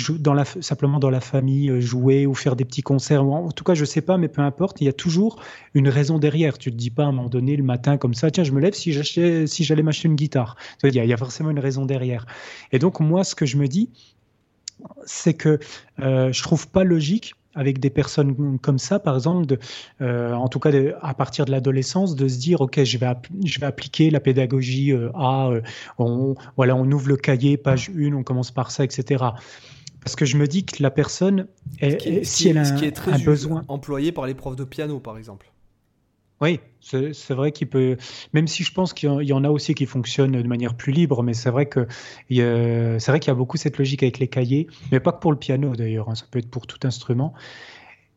simplement 0.61 0.99
dans 0.99 1.11
la 1.11 1.21
famille, 1.21 1.71
euh, 1.71 1.81
jouer 1.81 2.27
ou 2.27 2.35
faire 2.35 2.57
des 2.57 2.65
petits 2.65 2.83
concerts, 2.83 3.25
en 3.25 3.51
tout 3.51 3.65
cas, 3.65 3.75
je 3.75 3.85
sais 3.85 4.01
pas, 4.01 4.19
mais 4.19 4.29
peu 4.29 4.43
importe, 4.43 4.81
il 4.81 4.85
y 4.85 4.89
a 4.89 4.93
toujours 4.93 5.43
une 5.75 5.89
raison 5.89 6.19
derrière. 6.19 6.59
Tu 6.59 6.71
te 6.71 6.77
dis 6.77 6.91
pas 6.91 7.05
à 7.05 7.07
un 7.07 7.13
moment 7.13 7.29
donné 7.29 7.57
le 7.57 7.63
matin 7.63 7.97
comme 7.97 8.15
ça, 8.15 8.31
tiens, 8.31 8.45
je 8.45 8.53
me 8.53 8.61
lève 8.61 8.75
si 8.75 8.93
j'allais 8.93 9.47
si 9.47 9.83
m'acheter 9.83 10.09
une 10.09 10.17
guitare. 10.17 10.57
Il 10.85 10.95
y, 10.95 10.99
il 10.99 11.07
y 11.07 11.13
a 11.13 11.17
forcément 11.17 11.51
une 11.51 11.59
raison 11.59 11.85
derrière. 11.85 12.27
Et 12.73 12.79
donc, 12.79 13.01
moi, 13.01 13.25
ce 13.25 13.35
que 13.35 13.47
je 13.47 13.57
me 13.57 13.69
dis, 13.69 13.91
c'est 15.05 15.35
que 15.35 15.59
euh, 16.01 16.33
je 16.33 16.43
trouve 16.43 16.69
pas 16.69 16.85
logique 16.85 17.35
avec 17.55 17.81
des 17.81 17.91
personnes 17.91 18.59
comme 18.59 18.79
ça, 18.79 18.99
par 18.99 19.15
exemple, 19.15 19.47
de, 19.47 19.59
euh, 20.01 20.33
en 20.33 20.49
tout 20.49 20.59
cas 20.59 20.71
à 21.03 21.15
partir 21.15 21.45
de 21.45 21.51
l'adolescence, 21.51 22.15
de 22.15 22.29
se 22.29 22.39
dire 22.39 22.61
ok, 22.61 22.83
je 22.83 22.99
vais, 22.99 23.13
je 23.45 23.61
vais 23.61 23.67
appliquer 23.67 24.11
la 24.11 24.21
pédagogie 24.21 24.93
euh, 24.93 25.11
à, 25.15 25.49
euh, 25.49 25.61
on, 25.99 26.35
voilà, 26.57 26.77
on 26.77 26.91
ouvre 26.91 27.09
le 27.09 27.17
cahier, 27.17 27.57
page 27.57 27.91
1, 27.97 28.13
on 28.15 28.23
commence 28.23 28.51
par 28.51 28.71
ça, 28.71 28.85
etc. 28.85 29.25
Parce 30.01 30.17
que 30.17 30.25
je 30.25 30.37
me 30.37 30.47
dis 30.47 30.65
que 30.65 30.83
la 30.83 30.91
personne, 30.91 31.47
si 32.23 32.49
elle 32.49 32.59
a 32.59 32.63
un, 32.63 33.13
un 33.13 33.19
besoin, 33.19 33.65
employé 33.69 34.13
par 34.13 34.27
les 34.27 34.35
profs 34.35 34.57
de 34.57 34.65
piano, 34.65 34.99
par 34.99 35.17
exemple. 35.17 35.53
Oui, 36.41 36.59
c'est 36.83 37.31
vrai 37.31 37.53
qu'il 37.53 37.69
peut, 37.69 37.97
même 38.33 38.49
si 38.49 38.65
je 38.65 38.73
pense 38.73 38.93
qu'il 38.93 39.09
y 39.23 39.33
en 39.33 39.45
a 39.45 39.49
aussi 39.49 39.75
qui 39.75 39.87
fonctionnent 39.87 40.43
de 40.43 40.49
manière 40.49 40.75
plus 40.75 40.93
libre, 40.93 41.23
mais 41.23 41.33
c'est 41.33 41.51
vrai 41.51 41.67
que 41.67 41.87
c'est 42.29 43.07
vrai 43.09 43.21
qu'il 43.21 43.29
y 43.29 43.31
a 43.31 43.35
beaucoup 43.35 43.57
cette 43.57 43.79
logique 43.79 44.03
avec 44.03 44.19
les 44.19 44.29
cahiers, 44.29 44.67
mais 44.91 45.01
pas 45.01 45.13
que 45.13 45.21
pour 45.21 45.33
le 45.33 45.39
piano 45.39 45.75
d'ailleurs, 45.77 46.11
hein, 46.11 46.15
ça 46.15 46.27
peut 46.31 46.39
être 46.39 46.51
pour 46.51 46.67
tout 46.67 46.87
instrument. 46.87 47.33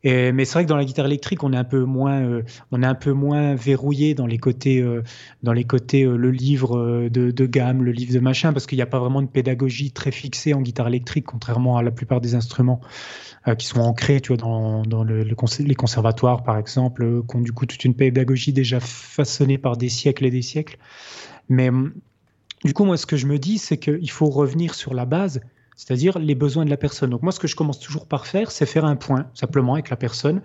Mais 0.04 0.44
c'est 0.44 0.52
vrai 0.54 0.64
que 0.64 0.68
dans 0.68 0.76
la 0.76 0.84
guitare 0.84 1.06
électrique, 1.06 1.42
on 1.42 1.52
est 1.52 1.56
un 1.56 1.64
peu 1.64 1.84
moins, 1.84 2.22
euh, 2.22 2.42
on 2.70 2.82
est 2.82 2.86
un 2.86 2.94
peu 2.94 3.12
moins 3.12 3.54
verrouillé 3.54 4.14
dans 4.14 4.26
les 4.26 4.38
côtés, 4.38 4.80
euh, 4.80 5.02
dans 5.42 5.52
les 5.52 5.64
côtés 5.64 6.04
euh, 6.04 6.16
le 6.16 6.30
livre 6.30 7.08
de, 7.08 7.46
gamme, 7.46 7.82
le 7.82 7.92
livre 7.92 8.14
de 8.14 8.20
machin, 8.20 8.52
parce 8.52 8.66
qu'il 8.66 8.76
n'y 8.76 8.82
a 8.82 8.86
pas 8.86 8.98
vraiment 8.98 9.22
de 9.22 9.26
pédagogie 9.26 9.90
très 9.90 10.12
fixée 10.12 10.54
en 10.54 10.60
guitare 10.60 10.88
électrique, 10.88 11.26
contrairement 11.26 11.76
à 11.76 11.82
la 11.82 11.90
plupart 11.90 12.20
des 12.20 12.34
instruments 12.34 12.80
qui 13.58 13.66
sont 13.66 13.78
ancrés, 13.78 14.20
tu 14.20 14.28
vois, 14.28 14.38
dans, 14.38 14.82
dans 14.82 15.04
le, 15.04 15.22
les 15.22 15.74
conservatoires, 15.76 16.42
par 16.42 16.58
exemple, 16.58 17.22
qui 17.28 17.36
ont 17.36 17.40
du 17.40 17.52
coup 17.52 17.64
toute 17.64 17.84
une 17.84 17.94
pédagogie 17.94 18.52
déjà 18.52 18.80
façonnée 18.80 19.56
par 19.56 19.76
des 19.76 19.88
siècles 19.88 20.26
et 20.26 20.30
des 20.30 20.42
siècles. 20.42 20.78
Mais 21.48 21.68
hum, 21.68 21.92
du 22.64 22.72
coup, 22.72 22.84
moi, 22.84 22.96
ce 22.96 23.06
que 23.06 23.16
je 23.16 23.26
me 23.26 23.38
dis, 23.38 23.58
c'est 23.58 23.76
qu'il 23.76 24.10
faut 24.10 24.30
revenir 24.30 24.74
sur 24.74 24.94
la 24.94 25.04
base 25.04 25.40
c'est-à-dire 25.76 26.18
les 26.18 26.34
besoins 26.34 26.64
de 26.64 26.70
la 26.70 26.76
personne. 26.76 27.10
Donc 27.10 27.22
moi, 27.22 27.32
ce 27.32 27.38
que 27.38 27.46
je 27.46 27.54
commence 27.54 27.78
toujours 27.78 28.06
par 28.06 28.26
faire, 28.26 28.50
c'est 28.50 28.66
faire 28.66 28.84
un 28.84 28.96
point 28.96 29.26
simplement 29.34 29.74
avec 29.74 29.90
la 29.90 29.96
personne, 29.96 30.42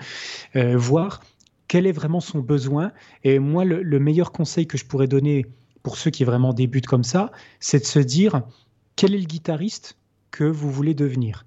euh, 0.56 0.78
voir 0.78 1.22
quel 1.68 1.88
est 1.88 1.94
vraiment 1.94 2.20
son 2.20 2.40
besoin. 2.40 2.92
Et 3.24 3.40
moi, 3.40 3.64
le, 3.64 4.00
meilleur 4.00 4.34
conseil 4.34 4.68
que 4.68 4.78
je 4.78 4.86
pourrais 4.86 5.08
donner 5.08 5.46
pour 5.84 5.98
ceux 5.98 6.12
qui 6.12 6.26
vraiment 6.26 6.54
débutent 6.54 6.86
comme 6.86 7.06
ça, 7.06 7.32
c'est 7.60 7.80
de 7.80 7.86
se 7.86 8.00
dire 8.00 8.42
quel 8.98 9.16
est 9.16 9.20
le 9.20 9.26
guitariste 9.26 9.98
que 10.32 10.44
vous 10.44 10.70
voulez 10.70 10.94
devenir? 10.94 11.46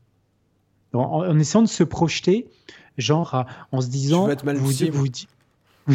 En, 0.94 1.38
essayant 1.38 1.62
de 1.62 1.68
se 1.68 1.84
projeter, 1.84 2.46
genre 2.96 3.44
en 3.70 3.80
se 3.80 3.88
disant, 3.88 4.28
vous, 4.44 4.70
vous, 4.92 5.06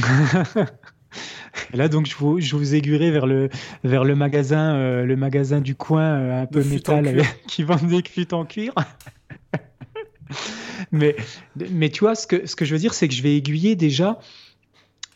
Et 1.73 1.77
là, 1.77 1.87
donc, 1.87 2.05
je 2.05 2.15
vous, 2.15 2.39
je 2.39 2.55
vous 2.55 2.75
aiguillerai 2.75 3.11
vers 3.11 3.27
le, 3.27 3.49
vers 3.83 4.03
le 4.03 4.15
magasin, 4.15 4.75
euh, 4.75 5.05
le 5.05 5.15
magasin 5.15 5.61
du 5.61 5.75
coin, 5.75 6.03
euh, 6.03 6.41
un 6.43 6.45
peu 6.45 6.63
métal, 6.63 7.23
qui 7.47 7.63
vend 7.63 7.77
des 7.77 8.01
cuites 8.01 8.33
en 8.33 8.45
cuir. 8.45 8.73
mais, 10.91 11.15
mais 11.71 11.89
tu 11.89 12.01
vois, 12.01 12.15
ce 12.15 12.27
que, 12.27 12.45
ce 12.45 12.55
que 12.55 12.65
je 12.65 12.73
veux 12.73 12.79
dire, 12.79 12.93
c'est 12.93 13.07
que 13.07 13.13
je 13.13 13.23
vais 13.23 13.35
aiguiller 13.35 13.75
déjà 13.75 14.19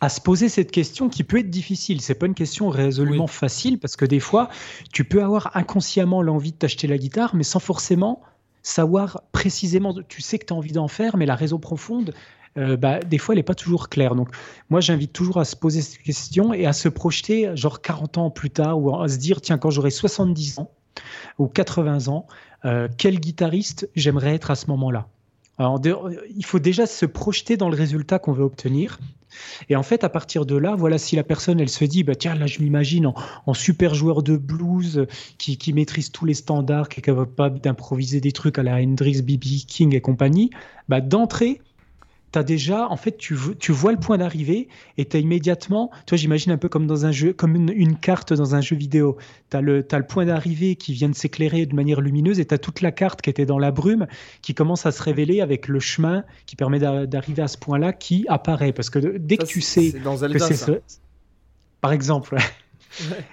à 0.02 0.10
se 0.10 0.20
poser 0.20 0.50
cette 0.50 0.72
question 0.72 1.08
qui 1.08 1.24
peut 1.24 1.40
être 1.40 1.50
difficile. 1.50 2.02
C'est 2.02 2.16
pas 2.16 2.26
une 2.26 2.34
question 2.34 2.68
résolument 2.68 3.28
facile 3.28 3.80
parce 3.80 3.96
que 3.96 4.04
des 4.04 4.20
fois, 4.20 4.50
tu 4.92 5.06
peux 5.06 5.24
avoir 5.24 5.56
inconsciemment 5.56 6.22
l'envie 6.22 6.52
de 6.52 6.58
t'acheter 6.58 6.88
la 6.88 6.98
guitare, 6.98 7.36
mais 7.36 7.44
sans 7.44 7.60
forcément 7.60 8.22
savoir 8.64 9.22
précisément. 9.32 9.96
Tu 10.10 10.22
sais 10.22 10.40
que 10.40 10.46
tu 10.46 10.54
as 10.54 10.58
envie 10.58 10.74
d'en 10.74 10.90
faire, 10.90 11.16
mais 11.16 11.26
la 11.26 11.36
raison 11.36 11.58
profonde, 11.58 12.14
euh, 12.58 12.78
bah, 12.78 13.00
des 13.00 13.18
fois, 13.18 13.34
elle 13.34 13.40
n'est 13.40 13.44
pas 13.44 13.56
toujours 13.56 13.90
claire. 13.90 14.16
Donc, 14.16 14.30
moi, 14.70 14.82
j'invite 14.82 15.14
toujours 15.14 15.38
à 15.38 15.46
se 15.46 15.56
poser 15.56 15.82
cette 15.82 16.02
question 16.02 16.54
et 16.54 16.66
à 16.66 16.74
se 16.74 16.90
projeter, 16.90 17.52
genre 17.56 17.82
40 17.82 18.18
ans 18.18 18.30
plus 18.30 18.50
tard, 18.50 18.80
ou 18.80 18.96
à 18.96 19.08
se 19.08 19.18
dire, 19.18 19.42
tiens, 19.42 19.58
quand 19.58 19.70
j'aurai 19.70 19.92
70 19.92 20.60
ans 20.60 20.72
ou 21.40 21.48
80 21.48 22.08
ans, 22.08 22.28
euh, 22.66 22.88
quel 22.98 23.20
guitariste 23.20 23.90
j'aimerais 23.96 24.36
être 24.36 24.52
à 24.52 24.56
ce 24.56 24.68
moment-là? 24.68 25.08
Alors, 25.60 25.80
il 26.36 26.46
faut 26.46 26.60
déjà 26.60 26.88
se 26.88 27.06
projeter 27.06 27.58
dans 27.58 27.70
le 27.70 27.76
résultat 27.76 28.18
qu'on 28.18 28.34
veut 28.34 28.44
obtenir. 28.44 29.00
Et 29.70 29.76
en 29.76 29.84
fait, 29.84 30.04
à 30.04 30.10
partir 30.10 30.46
de 30.46 30.56
là, 30.56 30.76
voilà, 30.76 30.98
si 30.98 31.16
la 31.16 31.24
personne, 31.24 31.60
elle 31.60 31.70
se 31.70 31.86
dit, 31.86 32.04
bah, 32.04 32.16
tiens, 32.16 32.36
là, 32.36 32.48
je 32.48 32.60
m'imagine 32.60 33.14
en, 33.46 33.54
super 33.54 33.94
joueur 33.94 34.24
de 34.24 34.36
blues 34.36 35.06
qui, 35.38 35.58
qui, 35.58 35.74
maîtrise 35.74 36.12
tous 36.12 36.26
les 36.26 36.34
standards, 36.34 36.90
qui 36.90 37.00
est 37.00 37.04
capable 37.04 37.60
d'improviser 37.60 38.20
des 38.20 38.32
trucs 38.32 38.58
à 38.58 38.64
la 38.64 38.76
Hendrix, 38.76 39.22
B.B. 39.22 39.66
King 39.68 39.96
et 39.96 40.02
compagnie, 40.02 40.50
bah, 40.90 41.02
d'entrée, 41.02 41.62
tu 42.34 42.44
déjà, 42.44 42.90
en 42.90 42.98
fait, 42.98 43.18
tu, 43.18 43.36
tu 43.60 43.72
vois 43.72 43.92
le 43.92 44.00
point 44.00 44.18
d'arrivée 44.18 44.68
et 44.98 45.06
tu 45.06 45.18
as 45.18 45.20
immédiatement, 45.20 45.92
toi, 46.08 46.18
j'imagine 46.18 46.52
un 46.52 46.58
peu 46.58 46.68
comme 46.68 46.88
dans 46.88 47.06
un 47.06 47.12
jeu, 47.12 47.34
comme 47.34 47.56
une, 47.56 47.96
carte 47.98 48.34
dans 48.34 48.56
un 48.56 48.62
jeu 48.62 48.76
vidéo. 48.76 49.18
Tu 49.52 49.58
as, 49.58 49.62
le 49.62 50.08
point 50.08 50.26
d'arrivée 50.26 50.76
qui 50.76 50.94
vient 50.94 51.10
de 51.10 51.16
s'éclairer 51.16 51.66
de 51.66 51.76
manière 51.76 52.02
lumineuse 52.02 52.40
et 52.40 52.46
tu 52.46 52.54
as 52.54 52.58
toute 52.58 52.82
la 52.82 52.92
carte 52.92 53.22
qui 53.22 53.30
était 53.30 53.46
dans 53.46 53.60
la 53.60 53.72
brume 53.72 54.08
qui 54.42 54.54
commence 54.54 54.86
à 54.86 54.92
se 54.92 55.02
révéler 55.04 55.42
avec 55.42 55.68
le 55.68 55.80
chemin 55.80 56.24
qui 56.46 56.56
permet 56.56 56.80
d'arriver 56.80 57.44
à 57.44 57.48
ce 57.48 57.58
point-là 57.58 57.94
qui 57.94 58.26
apparaît. 58.28 58.74
Parce 58.74 58.90
que 58.90 59.18
dès 59.18 59.38
que 59.38 59.46
tu 59.46 59.62
sais 59.62 59.92
que 59.92 60.40
c'est 60.40 60.56
ce... 60.56 60.82
Par 61.82 61.92
exemple, 61.92 62.38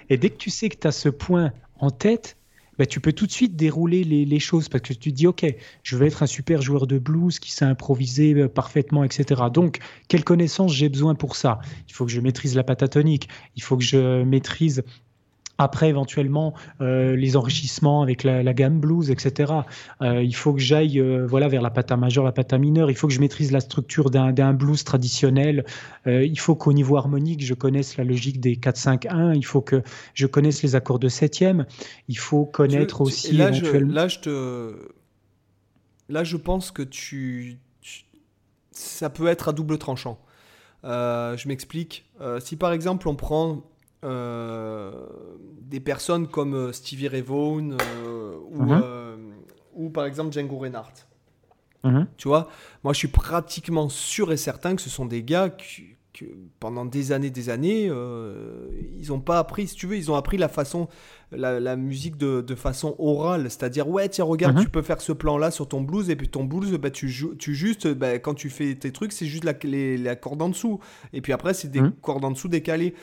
et 0.09 0.17
dès 0.17 0.29
que 0.29 0.37
tu 0.37 0.49
sais 0.49 0.69
que 0.69 0.77
tu 0.77 0.87
as 0.87 0.91
ce 0.91 1.09
point 1.09 1.51
en 1.79 1.89
tête, 1.89 2.37
bah, 2.81 2.87
tu 2.87 2.99
peux 2.99 3.13
tout 3.13 3.27
de 3.27 3.31
suite 3.31 3.55
dérouler 3.55 4.03
les, 4.03 4.39
choses 4.39 4.67
parce 4.67 4.81
que 4.81 4.93
tu 4.93 5.11
te 5.11 5.15
dis, 5.15 5.27
OK, 5.27 5.45
je 5.83 5.97
vais 5.97 6.07
être 6.07 6.23
un 6.23 6.25
super 6.25 6.63
joueur 6.63 6.87
de 6.87 6.97
blues 6.97 7.37
qui 7.37 7.51
sait 7.51 7.63
improviser 7.63 8.33
euh, 8.33 8.47
parfaitement, 8.47 9.03
etc. 9.03 9.39
Donc, 9.53 9.77
quelles 10.07 10.23
connaissances 10.23 10.73
j'ai 10.73 10.89
besoin 10.89 11.13
pour 11.13 11.35
ça? 11.35 11.59
Il 11.87 11.93
faut 11.93 12.07
que 12.07 12.11
je 12.11 12.19
maîtrise 12.19 12.55
la 12.55 12.63
patatonique, 12.63 13.29
il 13.55 13.61
faut 13.61 13.77
que 13.77 13.83
je 13.83 14.23
maîtrise 14.23 14.81
après, 15.61 15.89
éventuellement, 15.89 16.53
euh, 16.81 17.15
les 17.15 17.37
enrichissements 17.37 18.01
avec 18.01 18.23
la, 18.23 18.53
gamme 18.53 18.79
blues, 18.79 19.11
etc. 19.11 19.53
Euh, 20.01 20.23
il 20.23 20.35
faut 20.35 20.53
que 20.53 20.59
j'aille 20.59 20.99
euh, 20.99 21.25
voilà, 21.27 21.47
vers 21.47 21.61
la 21.61 21.69
pata 21.69 21.95
majeure, 21.97 22.23
la 22.23 22.31
pata 22.31 22.57
mineure. 22.57 22.89
Il 22.89 22.95
faut 22.95 23.07
que 23.07 23.13
je 23.13 23.19
maîtrise 23.19 23.51
la 23.51 23.59
structure 23.59 24.09
d'un 24.09 24.53
blues 24.53 24.83
traditionnel. 24.83 25.65
il 26.05 26.39
faut 26.39 26.55
qu'au 26.55 26.73
niveau 26.73 26.97
harmonique, 26.97 27.43
je 27.43 27.53
connaisse 27.53 27.97
la 27.97 28.03
logique 28.03 28.39
des 28.39 28.55
4-5-1. 28.55 29.35
Il 29.35 29.45
faut 29.45 29.61
que 29.61 29.83
je 30.13 30.27
connaisse 30.27 30.63
les 30.63 30.75
accords 30.75 30.99
de 30.99 31.09
septième. 31.09 31.65
Il 32.07 32.17
faut 32.17 32.45
connaître 32.45 33.01
aussi 33.01 33.33
là, 33.33 33.49
éventuellement... 33.49 33.91
Je, 33.91 33.95
là, 33.95 34.07
je 34.07 34.19
te... 34.19 34.75
là, 36.09 36.23
je 36.23 36.37
pense 36.37 36.71
que 36.71 36.81
tu... 36.81 37.59
ça 38.71 39.09
peut 39.09 39.27
être 39.27 39.49
à 39.49 39.53
double 39.53 39.77
tranchant. 39.77 40.19
je 40.83 41.47
m'explique. 41.47 42.05
si 42.39 42.55
par 42.55 42.73
exemple 42.73 43.07
on 43.07 43.15
prend 43.15 43.63
des 44.03 45.79
personnes 45.79 46.27
comme 46.27 46.53
euh, 46.53 46.71
Stevie 46.71 47.07
Ray 47.07 47.21
Vaughan 47.21 47.77
euh, 48.05 48.35
mhm. 48.51 49.33
ou, 49.73 49.89
par 49.89 50.05
exemple 50.05 50.31
Django 50.33 50.57
Reinhardt. 50.57 51.07
Mhm. 51.83 52.07
Tu 52.17 52.27
vois, 52.27 52.49
moi 52.83 52.93
je 52.93 52.99
suis 52.99 53.07
pratiquement 53.07 53.89
sûr 53.89 54.31
et 54.31 54.37
certain 54.37 54.75
que 54.75 54.81
ce 54.81 54.89
sont 54.89 55.05
des 55.05 55.23
gars 55.23 55.49
qui, 55.49 55.95
pendant 56.59 56.85
des 56.85 57.13
années, 57.13 57.31
des 57.31 57.49
années, 57.49 57.85
ils 57.85 59.07
n'ont 59.07 59.21
pas 59.21 59.39
appris, 59.39 59.67
si 59.67 59.75
tu 59.75 59.87
veux, 59.87 59.95
ils 59.95 60.11
ont 60.11 60.15
appris 60.15 60.37
la 60.37 60.49
façon, 60.49 60.89
la, 61.31 61.75
musique 61.75 62.17
de, 62.17 62.41
de, 62.41 62.53
façon 62.53 62.95
orale, 62.99 63.49
c'est-à-dire 63.49 63.87
ouais 63.87 64.09
tiens 64.09 64.25
regarde, 64.25 64.57
mhm. 64.57 64.63
tu 64.63 64.69
peux 64.69 64.83
faire 64.83 65.01
ce 65.01 65.13
plan-là 65.13 65.49
sur 65.49 65.67
ton 65.67 65.81
blues 65.81 66.11
et 66.11 66.15
puis 66.15 66.27
ton 66.27 66.43
blues, 66.43 66.71
bah, 66.73 66.91
tu, 66.91 67.11
tu 67.39 67.55
juste, 67.55 67.87
bah, 67.87 68.19
quand 68.19 68.35
tu 68.35 68.49
fais 68.51 68.75
tes 68.75 68.91
trucs, 68.91 69.13
c'est 69.13 69.25
juste 69.25 69.45
la, 69.45 69.53
les, 69.63 70.15
cordes 70.21 70.41
en 70.41 70.49
dessous 70.49 70.79
et 71.13 71.21
puis 71.21 71.33
après 71.33 71.55
c'est 71.55 71.69
des 71.69 71.81
cordes 72.01 72.25
en 72.25 72.31
dessous 72.31 72.49
décalées. 72.49 72.93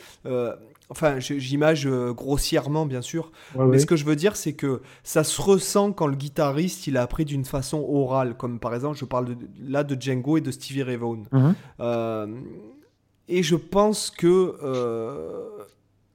Enfin, 0.90 1.18
j'image 1.18 1.86
euh, 1.86 2.14
grossièrement, 2.14 2.86
bien 2.86 3.02
sûr. 3.02 3.30
mais 3.56 3.78
ce 3.78 3.84
que 3.84 3.96
je 3.96 4.06
veux 4.06 4.16
dire, 4.16 4.36
c'est 4.36 4.54
que 4.54 4.80
ça 5.02 5.22
se 5.22 5.40
ressent 5.40 5.92
quand 5.92 6.06
le 6.06 6.16
guitariste, 6.16 6.86
il 6.86 6.96
a 6.96 7.02
appris 7.02 7.26
d'une 7.26 7.44
façon 7.44 7.84
orale. 7.86 8.36
Comme 8.36 8.58
par 8.58 8.74
exemple, 8.74 8.96
je 8.96 9.04
parle 9.04 9.36
là 9.60 9.84
de 9.84 10.00
Django 10.00 10.38
et 10.38 10.40
de 10.40 10.50
Stevie 10.50 10.82
Ray 10.82 10.96
Vaughan. 10.96 11.24
Mhm. 11.30 11.54
Euh, 11.80 12.26
et 13.28 13.42
je 13.42 13.56
pense 13.56 14.10
que, 14.10 14.56
euh, 14.62 15.48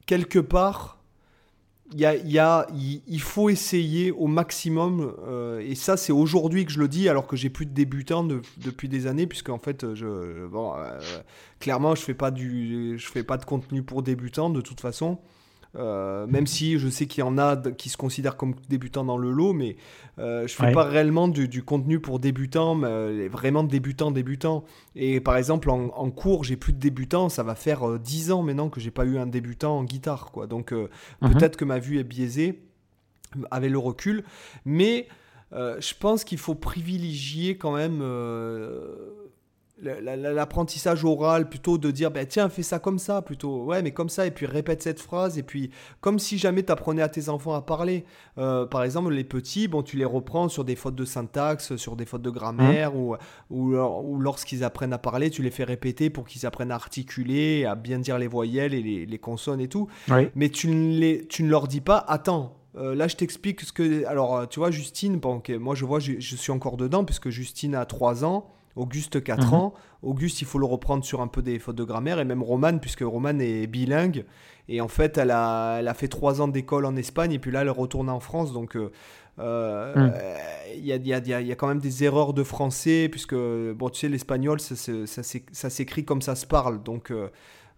quelque 0.08 0.40
part, 0.40 0.93
il 1.96 3.22
faut 3.22 3.50
essayer 3.50 4.12
au 4.12 4.28
maximum, 4.28 5.14
euh, 5.28 5.60
et 5.60 5.76
ça 5.76 5.98
c'est 5.98 6.14
aujourd'hui 6.14 6.66
que 6.66 6.72
je 6.72 6.80
le 6.80 6.88
dis, 6.88 7.10
alors 7.10 7.28
que 7.28 7.36
j'ai 7.36 7.50
plus 7.50 7.66
de 7.66 7.74
débutants 7.74 8.24
depuis 8.58 8.90
des 8.90 9.08
années, 9.08 9.28
puisque 9.28 9.50
en 9.50 9.60
fait, 9.60 9.94
je, 9.94 10.06
euh, 10.06 11.00
clairement, 11.60 11.96
je 11.96 12.02
fais 12.02 12.14
fais 12.98 13.24
pas 13.24 13.38
de 13.38 13.46
contenu 13.46 13.84
pour 13.84 14.02
débutants 14.04 14.50
de 14.50 14.62
toute 14.62 14.82
façon. 14.82 15.20
Euh, 15.76 16.28
même 16.28 16.46
si 16.46 16.78
je 16.78 16.88
sais 16.88 17.08
qu'il 17.08 17.22
y 17.22 17.24
en 17.24 17.40
a 17.40 17.58
qui 17.58 17.90
se 17.90 17.98
considèrent 17.98 18.38
comme 18.38 18.54
débutants 18.70 19.04
dans 19.04 19.18
le 19.18 19.32
lot, 19.32 19.54
mais 19.54 19.76
euh, 20.20 20.46
je 20.48 20.54
fais 20.54 20.72
pas 20.72 20.84
réellement 20.84 21.28
du, 21.28 21.64
contenu 21.64 22.00
pour 22.00 22.20
débutants, 22.20 22.76
mais 22.76 22.88
euh, 22.88 23.30
vraiment 23.32 23.64
débutants, 23.64 24.12
débutants. 24.12 24.66
Et 24.96 25.20
par 25.20 25.36
exemple, 25.36 25.72
en, 25.72 26.12
cours, 26.12 26.44
j'ai 26.44 26.58
plus 26.58 26.74
de 26.74 26.80
débutants, 26.80 27.30
ça 27.30 27.42
va 27.42 27.56
faire 27.56 28.00
10 28.00 28.32
ans 28.32 28.44
maintenant 28.44 28.70
que 28.70 28.80
j'ai 28.80 28.92
pas 28.92 29.06
eu 29.06 29.18
un 29.18 29.26
débutant 29.26 29.80
en 29.80 29.84
guitare, 29.84 30.32
quoi. 30.32 30.46
Donc 30.46 30.72
mhm. 30.72 30.90
peut-être 31.22 31.58
que 31.58 31.66
ma 31.66 31.80
vue 31.80 31.98
est 31.98 32.04
biaisée 32.04 32.62
avec 33.50 33.72
le 33.72 33.80
recul, 33.80 34.24
mais 34.66 35.08
je 35.52 35.94
pense 36.00 36.24
qu'il 36.24 36.38
faut 36.38 36.56
privilégier 36.56 37.58
quand 37.58 37.76
même 37.76 38.04
l'apprentissage 39.84 41.04
oral 41.04 41.50
plutôt 41.50 41.78
de 41.78 41.92
dire 41.92 42.12
bah, 42.12 42.26
tiens 42.26 42.50
fais 42.50 42.64
ça 42.64 42.80
comme 42.80 43.00
ça 43.00 43.22
plutôt 43.22 43.66
ouais 43.66 43.82
mais 43.82 43.92
comme 43.92 44.10
ça 44.10 44.26
et 44.26 44.32
puis 44.32 44.46
répète 44.46 44.82
cette 44.82 45.00
phrase 45.00 45.38
et 45.38 45.44
puis 45.44 45.72
comme 46.02 46.20
si 46.20 46.38
jamais 46.38 46.64
tu 46.64 46.72
apprenais 46.72 47.02
à 47.02 47.10
tes 47.10 47.30
enfants 47.30 47.54
à 47.54 47.62
parler 47.62 48.06
euh, 48.38 48.66
par 48.66 48.84
exemple 48.84 49.12
les 49.12 49.24
petits 49.24 49.68
bon 49.68 49.84
tu 49.84 49.98
les 49.98 50.06
reprends 50.06 50.50
sur 50.50 50.64
des 50.64 50.76
fautes 50.76 50.96
de 50.96 51.06
syntaxe 51.06 51.76
sur 51.76 51.96
des 51.96 52.06
fautes 52.06 52.22
de 52.22 52.30
grammaire 52.30 52.94
mmh. 52.94 53.18
ou, 53.50 53.76
ou, 53.76 54.20
lorsqu'ils 54.20 54.64
apprennent 54.64 54.94
à 54.94 54.98
parler 54.98 55.30
tu 55.30 55.42
les 55.42 55.52
fais 55.52 55.64
répéter 55.64 56.10
pour 56.10 56.26
qu'ils 56.26 56.46
apprennent 56.46 56.72
à 56.72 56.76
articuler 56.76 57.66
à 57.66 57.76
bien 57.76 58.00
dire 58.00 58.18
les 58.18 58.28
voyelles 58.28 58.74
et 58.74 59.06
les, 59.06 59.20
consonnes 59.20 59.62
et 59.62 59.68
tout 59.68 59.88
mais 60.36 60.50
tu 60.50 60.68
ne, 60.70 60.98
les, 60.98 61.28
tu 61.28 61.44
ne 61.44 61.50
leur 61.50 61.68
dis 61.68 61.82
pas 61.82 61.98
attends 61.98 62.58
euh, 62.76 62.96
là, 62.96 63.08
je 63.08 63.16
t'explique 63.16 63.62
ce 63.62 63.72
que. 63.72 64.04
Alors, 64.08 64.50
tu 64.50 64.60
vois, 64.60 64.72
Justine, 64.72 65.18
bon, 65.18 65.44
moi, 65.60 65.76
je 65.76 65.86
vois, 65.86 66.00
je, 66.00 66.14
je, 66.18 66.36
suis 66.36 66.52
encore 66.52 66.76
dedans, 66.76 67.06
puisque 67.06 67.30
Justine 67.30 67.76
a 67.76 67.86
3 67.86 68.26
ans. 68.26 68.50
Auguste 68.76 69.24
4 69.24 69.48
Mhm. 69.48 69.54
ans. 69.54 69.74
Auguste, 70.02 70.42
il 70.42 70.46
faut 70.46 70.60
le 70.60 70.66
reprendre 70.66 71.04
sur 71.04 71.22
un 71.22 71.28
peu 71.28 71.42
des 71.42 71.60
fautes 71.60 71.76
de 71.76 71.84
grammaire, 71.84 72.20
et 72.20 72.26
même 72.26 72.42
Romane, 72.44 72.80
puisque 72.80 73.02
Romane 73.02 73.40
est 73.42 73.68
bilingue. 73.68 74.26
Et 74.68 74.82
en 74.82 74.88
fait, 74.88 75.18
elle 75.18 75.32
a, 75.32 75.78
elle 75.80 75.88
a 75.88 75.94
fait 75.94 76.08
3 76.08 76.42
ans 76.42 76.48
d'école 76.48 76.86
en 76.86 76.96
Espagne, 76.96 77.32
et 77.34 77.40
puis 77.40 77.52
là, 77.52 77.62
elle 77.62 77.70
retourne 77.70 78.10
en 78.10 78.20
France. 78.20 78.52
Donc, 78.54 78.76
euh, 78.76 78.90
euh, 79.40 79.96
Mhm. 79.96 80.14
il 80.76 80.86
y, 80.86 80.94
a, 80.94 80.96
y 80.98 81.34
a- 81.34 81.42
y 81.42 81.56
quand 81.56 81.68
même 81.68 81.80
des 81.80 82.04
erreurs 82.04 82.34
de 82.34 82.44
français, 82.44 83.10
puisque, 83.10 83.36
bon, 83.36 83.90
tu 83.90 84.00
sais, 84.00 84.10
l'espagnol, 84.10 84.60
ça, 84.60 85.70
s'écrit 85.70 86.06
comme 86.06 86.22
ça 86.22 86.36
se 86.36 86.46
parle. 86.46 86.82
Donc, 86.84 87.12
euh, 87.12 87.30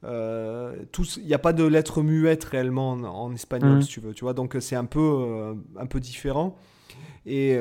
euh, 0.03 0.75
il 1.17 1.25
n'y 1.25 1.34
a 1.34 1.39
pas 1.39 1.53
de 1.53 1.63
lettres 1.65 2.01
muettes 2.03 2.43
réellement 2.45 2.91
en, 2.91 3.03
en 3.03 3.34
espagnol, 3.34 3.75
Mhm. 3.77 3.81
si 3.81 3.89
tu 3.89 3.99
veux. 3.99 4.13
Tu 4.13 4.23
vois, 4.23 4.34
donc, 4.34 4.55
c'est 4.60 4.75
un 4.75 4.86
peu, 4.86 5.55
un 5.77 5.86
peu 5.86 5.99
différent. 5.99 6.55
Et. 7.25 7.60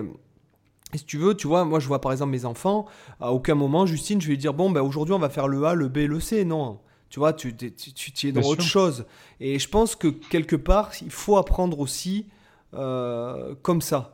Et 0.94 0.98
si 0.98 1.04
tu 1.04 1.18
veux, 1.18 1.34
tu 1.34 1.46
vois, 1.48 1.64
moi 1.64 1.80
je 1.80 1.88
vois 1.88 2.00
par 2.00 2.12
exemple 2.12 2.30
mes 2.30 2.44
enfants, 2.44 2.86
à 3.20 3.32
aucun 3.32 3.54
moment, 3.54 3.84
Justine, 3.84 4.20
je 4.20 4.26
vais 4.26 4.32
lui 4.32 4.38
dire, 4.38 4.54
bon, 4.54 4.70
ben, 4.70 4.80
aujourd'hui 4.80 5.14
on 5.14 5.18
va 5.18 5.28
faire 5.28 5.48
le 5.48 5.64
A, 5.64 5.74
le 5.74 5.88
B, 5.88 5.98
le 6.08 6.20
C. 6.20 6.44
Non. 6.44 6.78
Tu 7.10 7.18
vois, 7.20 7.32
tu, 7.32 7.54
tu, 7.54 7.70
tu- 7.72 8.12
tu 8.12 8.28
es 8.28 8.32
dans 8.32 8.40
Bien 8.40 8.50
autre 8.50 8.62
sûr. 8.62 8.70
chose. 8.70 9.04
Et 9.40 9.58
je 9.58 9.68
pense 9.68 9.94
que 9.96 10.08
quelque 10.08 10.56
part, 10.56 10.92
il 11.02 11.10
faut 11.10 11.36
apprendre 11.36 11.78
aussi 11.80 12.26
euh, 12.74 13.54
comme 13.62 13.80
ça. 13.80 14.10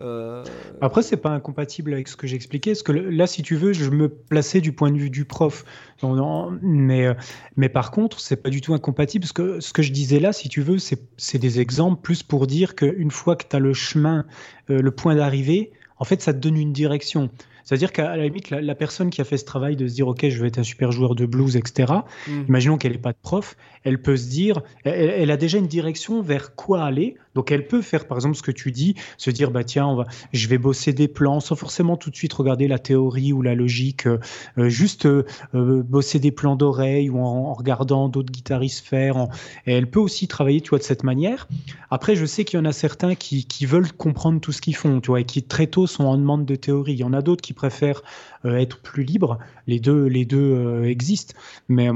Euh, 0.00 0.42
Après, 0.80 1.02
c'est 1.02 1.16
pas 1.16 1.30
incompatible 1.30 1.92
avec 1.92 2.08
ce 2.08 2.16
que 2.16 2.26
j'expliquais, 2.26 2.72
parce 2.72 2.82
que 2.82 2.90
là, 2.90 3.28
si 3.28 3.42
tu 3.42 3.54
veux, 3.54 3.72
je 3.72 3.88
me 3.90 4.08
plaçais 4.08 4.60
du 4.60 4.72
point 4.72 4.90
de 4.90 4.98
vue 4.98 5.10
du 5.10 5.24
prof. 5.24 5.64
Non, 6.02 6.14
non, 6.14 6.58
mais, 6.62 7.06
euh, 7.06 7.14
mais 7.56 7.68
par 7.68 7.92
contre, 7.92 8.18
c'est 8.18 8.36
pas 8.36 8.50
du 8.50 8.60
tout 8.60 8.74
incompatible, 8.74 9.22
parce 9.22 9.32
que 9.32 9.60
ce 9.60 9.72
que 9.72 9.82
je 9.82 9.92
disais 9.92 10.18
là, 10.18 10.32
si 10.32 10.48
tu 10.48 10.62
veux, 10.62 10.78
c'est 10.78 11.00
c'est 11.16 11.38
des 11.38 11.60
exemples 11.60 12.00
plus 12.02 12.24
pour 12.24 12.48
dire 12.48 12.74
qu'une 12.74 13.12
fois 13.12 13.36
que 13.36 13.44
tu 13.48 13.54
as 13.54 13.60
le 13.60 13.72
chemin, 13.72 14.26
euh, 14.68 14.80
le 14.82 14.90
point 14.90 15.14
d'arrivée, 15.14 15.70
en 15.98 16.04
fait, 16.04 16.22
ça 16.22 16.32
te 16.32 16.38
donne 16.38 16.56
une 16.56 16.72
direction. 16.72 17.30
C'est-à-dire 17.64 17.92
qu'à 17.92 18.16
la 18.16 18.24
limite, 18.24 18.50
la, 18.50 18.60
la 18.60 18.74
personne 18.74 19.10
qui 19.10 19.20
a 19.20 19.24
fait 19.24 19.38
ce 19.38 19.44
travail 19.44 19.76
de 19.76 19.88
se 19.88 19.94
dire, 19.94 20.06
OK, 20.08 20.28
je 20.28 20.40
vais 20.40 20.48
être 20.48 20.58
un 20.58 20.64
super 20.64 20.92
joueur 20.92 21.14
de 21.14 21.24
blues, 21.24 21.56
etc., 21.56 21.92
hmm. 22.26 22.42
imaginons 22.48 22.76
qu'elle 22.76 22.92
n'est 22.92 22.98
pas 22.98 23.12
de 23.12 23.18
prof, 23.20 23.56
elle 23.84 24.00
peut 24.00 24.16
se 24.16 24.28
dire, 24.28 24.62
elle, 24.84 25.10
elle 25.10 25.30
a 25.30 25.36
déjà 25.36 25.58
une 25.58 25.66
direction 25.66 26.20
vers 26.20 26.54
quoi 26.54 26.84
aller. 26.84 27.16
Donc 27.34 27.50
elle 27.50 27.66
peut 27.66 27.82
faire, 27.82 28.06
par 28.06 28.18
exemple, 28.18 28.36
ce 28.36 28.42
que 28.42 28.50
tu 28.50 28.72
dis, 28.72 28.94
se 29.16 29.30
dire, 29.30 29.50
bah 29.50 29.64
tiens, 29.64 29.86
on 29.86 29.96
va, 29.96 30.06
je 30.32 30.48
vais 30.48 30.58
bosser 30.58 30.92
des 30.92 31.08
plans 31.08 31.40
sans 31.40 31.56
forcément 31.56 31.96
tout 31.96 32.10
de 32.10 32.16
suite 32.16 32.32
regarder 32.32 32.68
la 32.68 32.78
théorie 32.78 33.32
ou 33.32 33.42
la 33.42 33.54
logique, 33.54 34.06
euh, 34.06 34.18
euh, 34.58 34.68
juste 34.68 35.06
euh, 35.06 35.24
bosser 35.52 36.18
des 36.18 36.30
plans 36.30 36.56
d'oreille 36.56 37.10
ou 37.10 37.18
en, 37.18 37.52
regardant 37.54 38.08
d'autres 38.08 38.32
guitaristes 38.32 38.86
faire. 38.86 39.16
en- 39.16 39.28
elle 39.66 39.90
peut 39.90 40.00
aussi 40.00 40.28
travailler, 40.28 40.60
tu 40.60 40.70
vois, 40.70 40.78
de 40.78 40.84
cette 40.84 41.04
manière. 41.04 41.48
Après, 41.90 42.16
je 42.16 42.26
sais 42.26 42.44
qu'il 42.44 42.58
y 42.58 42.62
en 42.62 42.64
a 42.64 42.72
certains 42.72 43.14
qui, 43.14 43.46
qui 43.46 43.66
veulent 43.66 43.92
comprendre 43.92 44.40
tout 44.40 44.52
ce 44.52 44.60
qu'ils 44.60 44.76
font, 44.76 45.00
tu 45.00 45.08
vois, 45.08 45.20
et 45.20 45.24
qui 45.24 45.42
très 45.42 45.66
tôt 45.66 45.86
sont 45.86 46.04
en 46.04 46.16
demande 46.16 46.44
de 46.44 46.56
théorie. 46.56 46.92
Il 46.92 46.98
y 46.98 47.04
en 47.04 47.12
a 47.12 47.22
d'autres 47.22 47.42
qui 47.42 47.52
préfèrent 47.52 48.02
être 48.44 48.80
plus 48.80 49.04
libres. 49.04 49.38
Les 49.66 49.80
deux, 49.80 50.04
les 50.04 50.24
deux 50.24 50.84
existent. 50.84 51.34
Mais, 51.68 51.88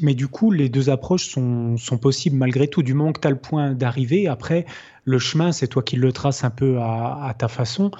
mais 0.00 0.14
du 0.14 0.28
coup, 0.28 0.50
les 0.50 0.68
deux 0.68 0.88
approches 0.90 1.28
sont, 1.28 1.76
sont 1.76 1.98
possibles 1.98 2.36
malgré 2.36 2.68
tout. 2.68 2.82
Du 2.82 2.94
moment 2.94 3.12
que 3.12 3.20
tu 3.20 3.28
as 3.28 3.30
le 3.30 3.36
point 3.36 3.72
d'arrivée, 3.72 4.26
après, 4.28 4.64
le 5.04 5.18
chemin, 5.18 5.52
c'est 5.52 5.66
toi 5.66 5.82
qui 5.82 5.96
le 5.96 6.12
traces 6.12 6.44
un 6.44 6.50
peu 6.50 6.78
à, 6.80 7.34
ta 7.36 7.48
façon. 7.48 7.90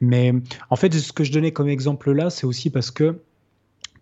Mais 0.00 0.32
en 0.68 0.76
fait, 0.76 0.92
ce 0.92 1.12
que 1.12 1.24
je 1.24 1.32
donnais 1.32 1.52
comme 1.52 1.68
exemple 1.68 2.12
là, 2.12 2.30
c'est 2.30 2.46
aussi 2.46 2.70
parce 2.70 2.90
que, 2.90 3.20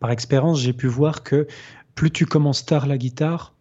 par 0.00 0.10
expérience, 0.10 0.60
j'ai 0.60 0.72
pu 0.72 0.86
voir 0.86 1.22
que 1.22 1.46
plus 1.94 2.10
tu 2.10 2.26
commences 2.26 2.64
tard 2.64 2.86
la 2.86 2.98
guitare, 2.98 3.54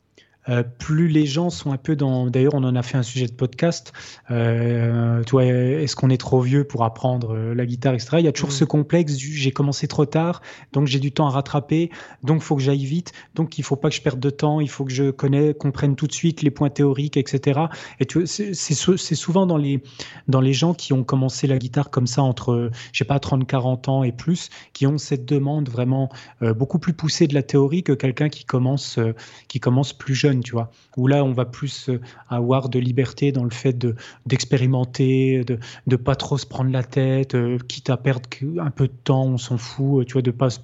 euh, 0.50 0.64
plus 0.64 1.08
les 1.08 1.26
gens 1.26 1.50
sont 1.50 1.72
un 1.72 1.78
peu 1.78 1.96
dans. 1.96 2.28
D'ailleurs, 2.28 2.54
on 2.56 2.64
en 2.64 2.76
a 2.76 2.84
fait 2.84 2.98
un 2.98 3.04
sujet 3.04 3.28
de 3.28 3.34
podcast. 3.34 3.94
Euh, 4.32 5.24
tu 5.24 5.32
vois, 5.32 5.46
est-ce 5.46 5.96
qu'on 5.96 6.10
est 6.10 6.18
trop 6.18 6.42
vieux 6.42 6.64
pour 6.64 6.84
apprendre 6.84 7.34
euh, 7.36 7.54
la 7.54 7.66
guitare, 7.66 7.94
etc. 7.94 8.18
Il 8.20 8.26
y 8.26 8.28
a 8.28 8.32
toujours 8.32 8.50
Mhm. 8.50 8.56
ce 8.56 8.66
complexe 8.66 9.16
du 9.16 9.34
j'ai 9.34 9.52
commencé 9.52 9.88
trop 9.88 10.06
tard, 10.06 10.42
donc 10.74 10.88
j'ai 10.88 11.00
du 11.00 11.12
temps 11.12 11.28
à 11.28 11.32
rattraper, 11.32 11.90
donc 12.24 12.38
il 12.42 12.44
faut 12.44 12.56
que 12.56 12.62
j'aille 12.62 12.86
vite, 12.86 13.14
donc 13.36 13.58
il 13.58 13.64
faut 13.64 13.76
pas 13.76 13.90
que 13.90 13.96
je 13.96 14.02
perde 14.02 14.20
de 14.20 14.30
temps, 14.30 14.60
il 14.60 14.70
faut 14.70 14.86
que 14.86 14.92
je 14.92 15.12
connais, 15.12 15.54
comprenne 15.54 15.96
tout 15.96 16.08
de 16.08 16.14
suite 16.14 16.42
les 16.42 16.52
points 16.52 16.70
théoriques, 16.70 17.18
etc. 17.18 17.60
Et 18.00 18.06
tu 18.06 18.26
c'est 18.28 18.54
c'est 18.54 18.74
sou- 18.74 18.98
c'est 18.98 19.16
souvent 19.16 19.46
dans 19.46 19.58
les, 19.58 19.82
dans 20.28 20.42
les 20.42 20.54
gens 20.54 20.74
qui 20.74 20.94
ont 20.94 21.04
commencé 21.04 21.48
la 21.48 21.58
guitare 21.58 21.90
comme 21.90 22.08
ça 22.08 22.22
entre, 22.24 22.70
je 22.92 22.98
sais 22.98 23.06
pas, 23.06 23.20
30, 23.20 23.46
40 23.48 23.90
ans 23.90 24.04
et 24.04 24.12
plus, 24.12 24.50
qui 24.74 24.88
ont 24.88 24.98
cette 24.98 25.26
demande 25.26 25.70
vraiment 25.70 26.10
euh, 26.42 26.54
beaucoup 26.54 26.80
plus 26.80 26.94
poussée 26.94 27.28
de 27.28 27.34
la 27.34 27.44
théorie 27.44 27.84
que 27.84 27.94
quelqu'un 27.94 28.30
qui 28.30 28.46
commence, 28.46 29.00
qui 29.48 29.60
commence 29.60 29.94
plus 29.94 30.16
jeune, 30.16 30.37
vois. 30.52 30.72
Où 30.98 31.08
là, 31.08 31.24
on 31.24 31.34
va 31.34 31.46
plus 31.46 31.90
euh, 31.90 32.00
avoir 32.30 32.70
de 32.70 32.80
liberté 32.80 33.32
dans 33.32 33.44
le 33.44 33.50
fait 33.50 33.74
de 33.74 33.96
d'expérimenter, 34.26 35.44
de 35.44 35.60
de 35.88 35.96
pas 35.96 36.16
trop 36.16 36.38
se 36.38 36.46
prendre 36.46 36.72
la 36.72 36.84
tête, 36.84 37.36
euh, 37.36 37.58
quitte 37.68 37.90
à 37.90 37.98
perdre 37.98 38.30
un 38.60 38.72
peu 38.72 38.88
de 38.88 38.94
temps, 39.04 39.26
on 39.26 39.38
s'en 39.38 39.58
fout, 39.58 40.02
euh, 40.02 40.06
tu 40.06 40.14
vois, 40.14 40.22
de 40.22 40.32
pas 40.32 40.50
se 40.50 40.60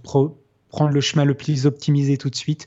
prendre 0.73 0.91
le 0.91 1.01
chemin 1.01 1.23
le 1.23 1.35
plus 1.35 1.67
optimisé 1.67 2.17
tout 2.17 2.31
de 2.31 2.35
suite. 2.35 2.65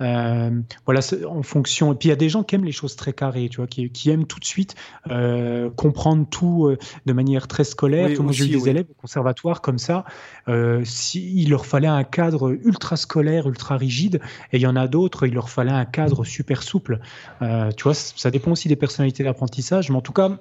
Euh, 0.00 0.50
voilà, 0.84 1.00
en 1.28 1.44
fonction. 1.44 1.92
Et 1.92 1.96
puis 1.96 2.08
il 2.08 2.10
y 2.10 2.12
a 2.12 2.16
des 2.16 2.28
gens 2.28 2.42
qui 2.42 2.56
aiment 2.56 2.64
les 2.64 2.72
choses 2.72 2.96
très 2.96 3.12
carrées, 3.12 3.48
tu 3.48 3.58
vois, 3.58 3.68
qui, 3.68 3.88
qui 3.90 4.10
aiment 4.10 4.26
tout 4.26 4.40
de 4.40 4.44
suite 4.44 4.74
euh, 5.08 5.70
comprendre 5.70 6.26
tout 6.28 6.66
euh, 6.66 6.76
de 7.06 7.12
manière 7.12 7.46
très 7.46 7.62
scolaire. 7.62 8.08
Oui, 8.10 8.18
Moi, 8.18 8.32
j'ai 8.32 8.46
eu 8.46 8.48
des 8.48 8.56
oui. 8.56 8.70
élèves 8.70 8.86
au 8.90 9.00
conservatoire 9.00 9.60
comme 9.60 9.78
ça. 9.78 10.04
Si, 10.82 11.40
il 11.40 11.50
leur 11.50 11.66
fallait 11.66 11.86
un 11.86 12.02
cadre 12.02 12.50
ultra 12.64 12.96
scolaire, 12.96 13.48
ultra 13.48 13.76
rigide, 13.76 14.20
et 14.52 14.56
il 14.56 14.62
y 14.62 14.66
en 14.66 14.76
a 14.76 14.88
d'autres, 14.88 15.26
il 15.26 15.34
leur 15.34 15.48
fallait 15.48 15.70
un 15.70 15.84
cadre 15.84 16.24
super 16.24 16.64
souple. 16.64 16.98
Tu 17.40 17.82
vois, 17.84 17.94
ça 17.94 18.30
dépend 18.32 18.50
aussi 18.50 18.66
des 18.66 18.76
personnalités 18.76 19.22
d'apprentissage, 19.22 19.88
mais 19.90 19.96
en 19.96 20.02
tout 20.02 20.12
cas. 20.12 20.38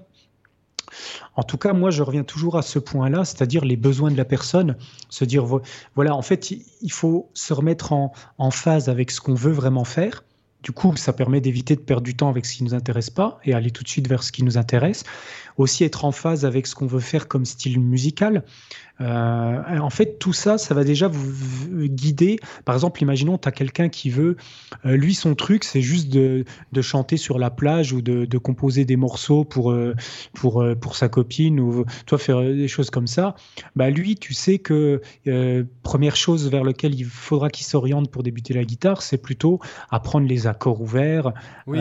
En 1.35 1.43
tout 1.43 1.57
cas, 1.57 1.73
moi, 1.73 1.91
je 1.91 2.03
reviens 2.03 2.23
toujours 2.23 2.57
à 2.57 2.61
ce 2.61 2.79
point-là, 2.79 3.25
c'est-à-dire 3.25 3.65
les 3.65 3.77
besoins 3.77 4.11
de 4.11 4.17
la 4.17 4.25
personne, 4.25 4.75
se 5.09 5.25
dire, 5.25 5.45
vo- 5.45 5.61
voilà, 5.95 6.15
en 6.15 6.21
fait, 6.21 6.51
il 6.51 6.91
faut 6.91 7.29
se 7.33 7.53
remettre 7.53 7.93
en, 7.93 8.13
en 8.37 8.51
phase 8.51 8.89
avec 8.89 9.11
ce 9.11 9.19
qu'on 9.21 9.35
veut 9.35 9.51
vraiment 9.51 9.83
faire. 9.83 10.23
Du 10.63 10.71
coup, 10.71 10.95
ça 10.95 11.13
permet 11.13 11.41
d'éviter 11.41 11.75
de 11.75 11.81
perdre 11.81 12.01
du 12.01 12.15
temps 12.15 12.27
avec 12.29 12.43
ce 12.45 12.55
qui 12.55 12.63
ne 12.63 12.69
nous 12.69 12.73
intéresse 12.73 13.11
pas 13.11 13.39
et 13.43 13.53
aller 13.53 13.69
tout 13.69 13.83
de 13.83 13.87
suite 13.87 14.07
vers 14.07 14.23
ce 14.23 14.31
qui 14.31 14.43
nous 14.43 14.57
intéresse. 14.57 15.03
Aussi 15.57 15.83
être 15.83 16.05
en 16.05 16.11
phase 16.11 16.43
avec 16.43 16.65
ce 16.65 16.73
qu'on 16.73 16.87
veut 16.87 16.99
faire 16.99 17.27
comme 17.27 17.45
style 17.45 17.79
musical. 17.79 18.43
Euh, 19.01 19.77
en 19.79 19.89
fait, 19.89 20.19
tout 20.19 20.33
ça, 20.33 20.57
ça 20.57 20.73
va 20.73 20.83
déjà 20.83 21.07
vous, 21.07 21.87
guider. 21.87 22.39
Par 22.63 22.75
exemple, 22.75 23.01
imaginons, 23.01 23.37
tu 23.37 23.47
as 23.47 23.51
quelqu'un 23.51 23.89
qui 23.89 24.09
veut, 24.09 24.37
euh, 24.85 24.95
lui, 24.95 25.13
son 25.13 25.35
truc, 25.35 25.63
c'est 25.63 25.81
juste 25.81 26.09
de, 26.09 26.45
de 26.71 26.81
chanter 26.81 27.17
sur 27.17 27.37
la 27.37 27.49
plage 27.49 27.91
ou 27.91 28.01
de, 28.01 28.25
de 28.25 28.37
composer 28.37 28.85
des 28.85 28.95
morceaux 28.95 29.43
pour, 29.43 29.71
euh, 29.71 29.95
pour, 30.33 30.65
pour 30.79 30.95
sa 30.95 31.09
copine 31.09 31.59
ou 31.59 31.85
toi 32.05 32.17
faire 32.17 32.41
des 32.41 32.67
choses 32.67 32.89
comme 32.89 33.07
ça. 33.07 33.35
Bah, 33.75 33.89
lui, 33.89 34.15
tu 34.15 34.33
sais 34.33 34.59
que 34.59 35.01
première 35.83 36.15
chose 36.15 36.49
vers 36.49 36.63
laquelle 36.63 36.95
il 36.95 37.05
faudra 37.05 37.49
qu'il 37.49 37.65
s'oriente 37.65 38.09
pour 38.09 38.23
débuter 38.23 38.53
la 38.53 38.63
guitare, 38.63 39.01
c'est 39.01 39.17
plutôt 39.17 39.59
apprendre 39.89 40.27
les 40.27 40.47
accords 40.47 40.81
ouverts, 40.81 41.33
Oui. 41.67 41.79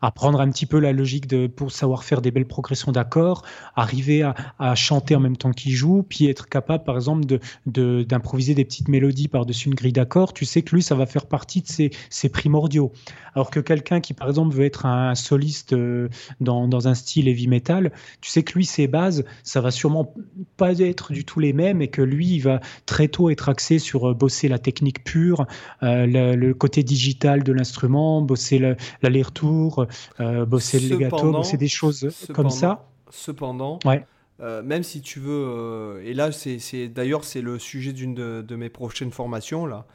apprendre 0.00 0.40
un 0.40 0.50
petit 0.50 0.66
peu 0.66 0.78
la 0.78 0.92
logique 0.92 1.26
de, 1.26 1.46
pour 1.46 1.72
savoir 1.72 2.04
faire 2.04 2.20
des 2.22 2.30
belles 2.30 2.46
progressions 2.46 2.92
d'accords, 2.92 3.42
arriver 3.74 4.22
à, 4.22 4.34
à 4.58 4.74
chanter 4.74 5.16
en 5.16 5.20
même 5.20 5.36
temps 5.36 5.52
qu'il 5.52 5.72
joue, 5.72 6.02
puis 6.02 6.26
être 6.26 6.43
capable, 6.48 6.84
par 6.84 6.96
exemple, 6.96 7.24
de, 7.26 7.40
de- 7.66 8.02
d'improviser 8.02 8.54
des 8.54 8.64
petites 8.64 8.88
mélodies 8.88 9.28
par-dessus 9.28 9.68
une 9.68 9.74
grille 9.74 9.92
d'accords. 9.92 10.32
Tu 10.32 10.44
sais 10.44 10.62
que 10.62 10.74
lui, 10.74 10.82
ça 10.82 10.94
va 10.94 11.06
faire 11.06 11.26
partie 11.26 11.62
de 11.62 11.68
ses, 11.68 11.90
ses 12.10 12.28
primordiaux. 12.28 12.92
Alors 13.34 13.50
que 13.50 13.60
quelqu'un 13.60 14.00
qui, 14.00 14.14
par 14.14 14.28
exemple, 14.28 14.54
veut 14.54 14.64
être 14.64 14.86
un 14.86 15.14
soliste 15.14 15.72
euh, 15.72 16.08
dans, 16.40 16.68
dans 16.68 16.88
un 16.88 16.94
style 16.94 17.28
heavy 17.28 17.48
metal, 17.48 17.92
tu 18.20 18.30
sais 18.30 18.42
que 18.42 18.52
lui, 18.54 18.64
ses 18.64 18.86
bases, 18.86 19.24
ça 19.42 19.60
va 19.60 19.70
sûrement 19.70 20.14
pas 20.56 20.78
être 20.78 21.12
du 21.12 21.24
tout 21.24 21.40
les 21.40 21.52
mêmes 21.52 21.82
et 21.82 21.88
que 21.88 22.02
lui, 22.02 22.28
il 22.28 22.40
va 22.40 22.60
très 22.86 23.08
tôt 23.08 23.30
être 23.30 23.48
axé 23.48 23.78
sur 23.78 24.10
euh, 24.10 24.14
bosser 24.14 24.48
la 24.48 24.58
technique 24.58 25.02
pure, 25.04 25.46
euh, 25.82 26.06
le, 26.06 26.36
le 26.36 26.54
côté 26.54 26.82
digital 26.82 27.42
de 27.42 27.52
l'instrument, 27.52 28.22
bosser 28.22 28.58
le- 28.58 28.76
l'aller-retour, 29.02 29.86
euh, 30.20 30.44
bosser 30.44 30.78
le 30.80 30.86
legato, 30.94 31.16
bosser 31.38 31.56
des 31.56 31.68
choses 31.68 32.08
comme 32.32 32.50
ça. 32.50 32.86
Cependant, 33.10 33.78
Ouais. 33.84 34.04
Euh, 34.40 34.62
même 34.62 34.82
si 34.82 35.00
tu 35.00 35.20
veux, 35.20 35.30
euh, 35.46 36.02
et 36.04 36.12
là, 36.14 36.32
c'est, 36.32 36.88
d'ailleurs, 36.88 37.24
c'est 37.24 37.40
le 37.40 37.58
sujet 37.58 37.92
d'une 37.92 38.14
de, 38.14 38.42
de 38.46 38.56
mes 38.56 38.68
prochaines 38.68 39.12
formations, 39.12 39.66
là. 39.66 39.86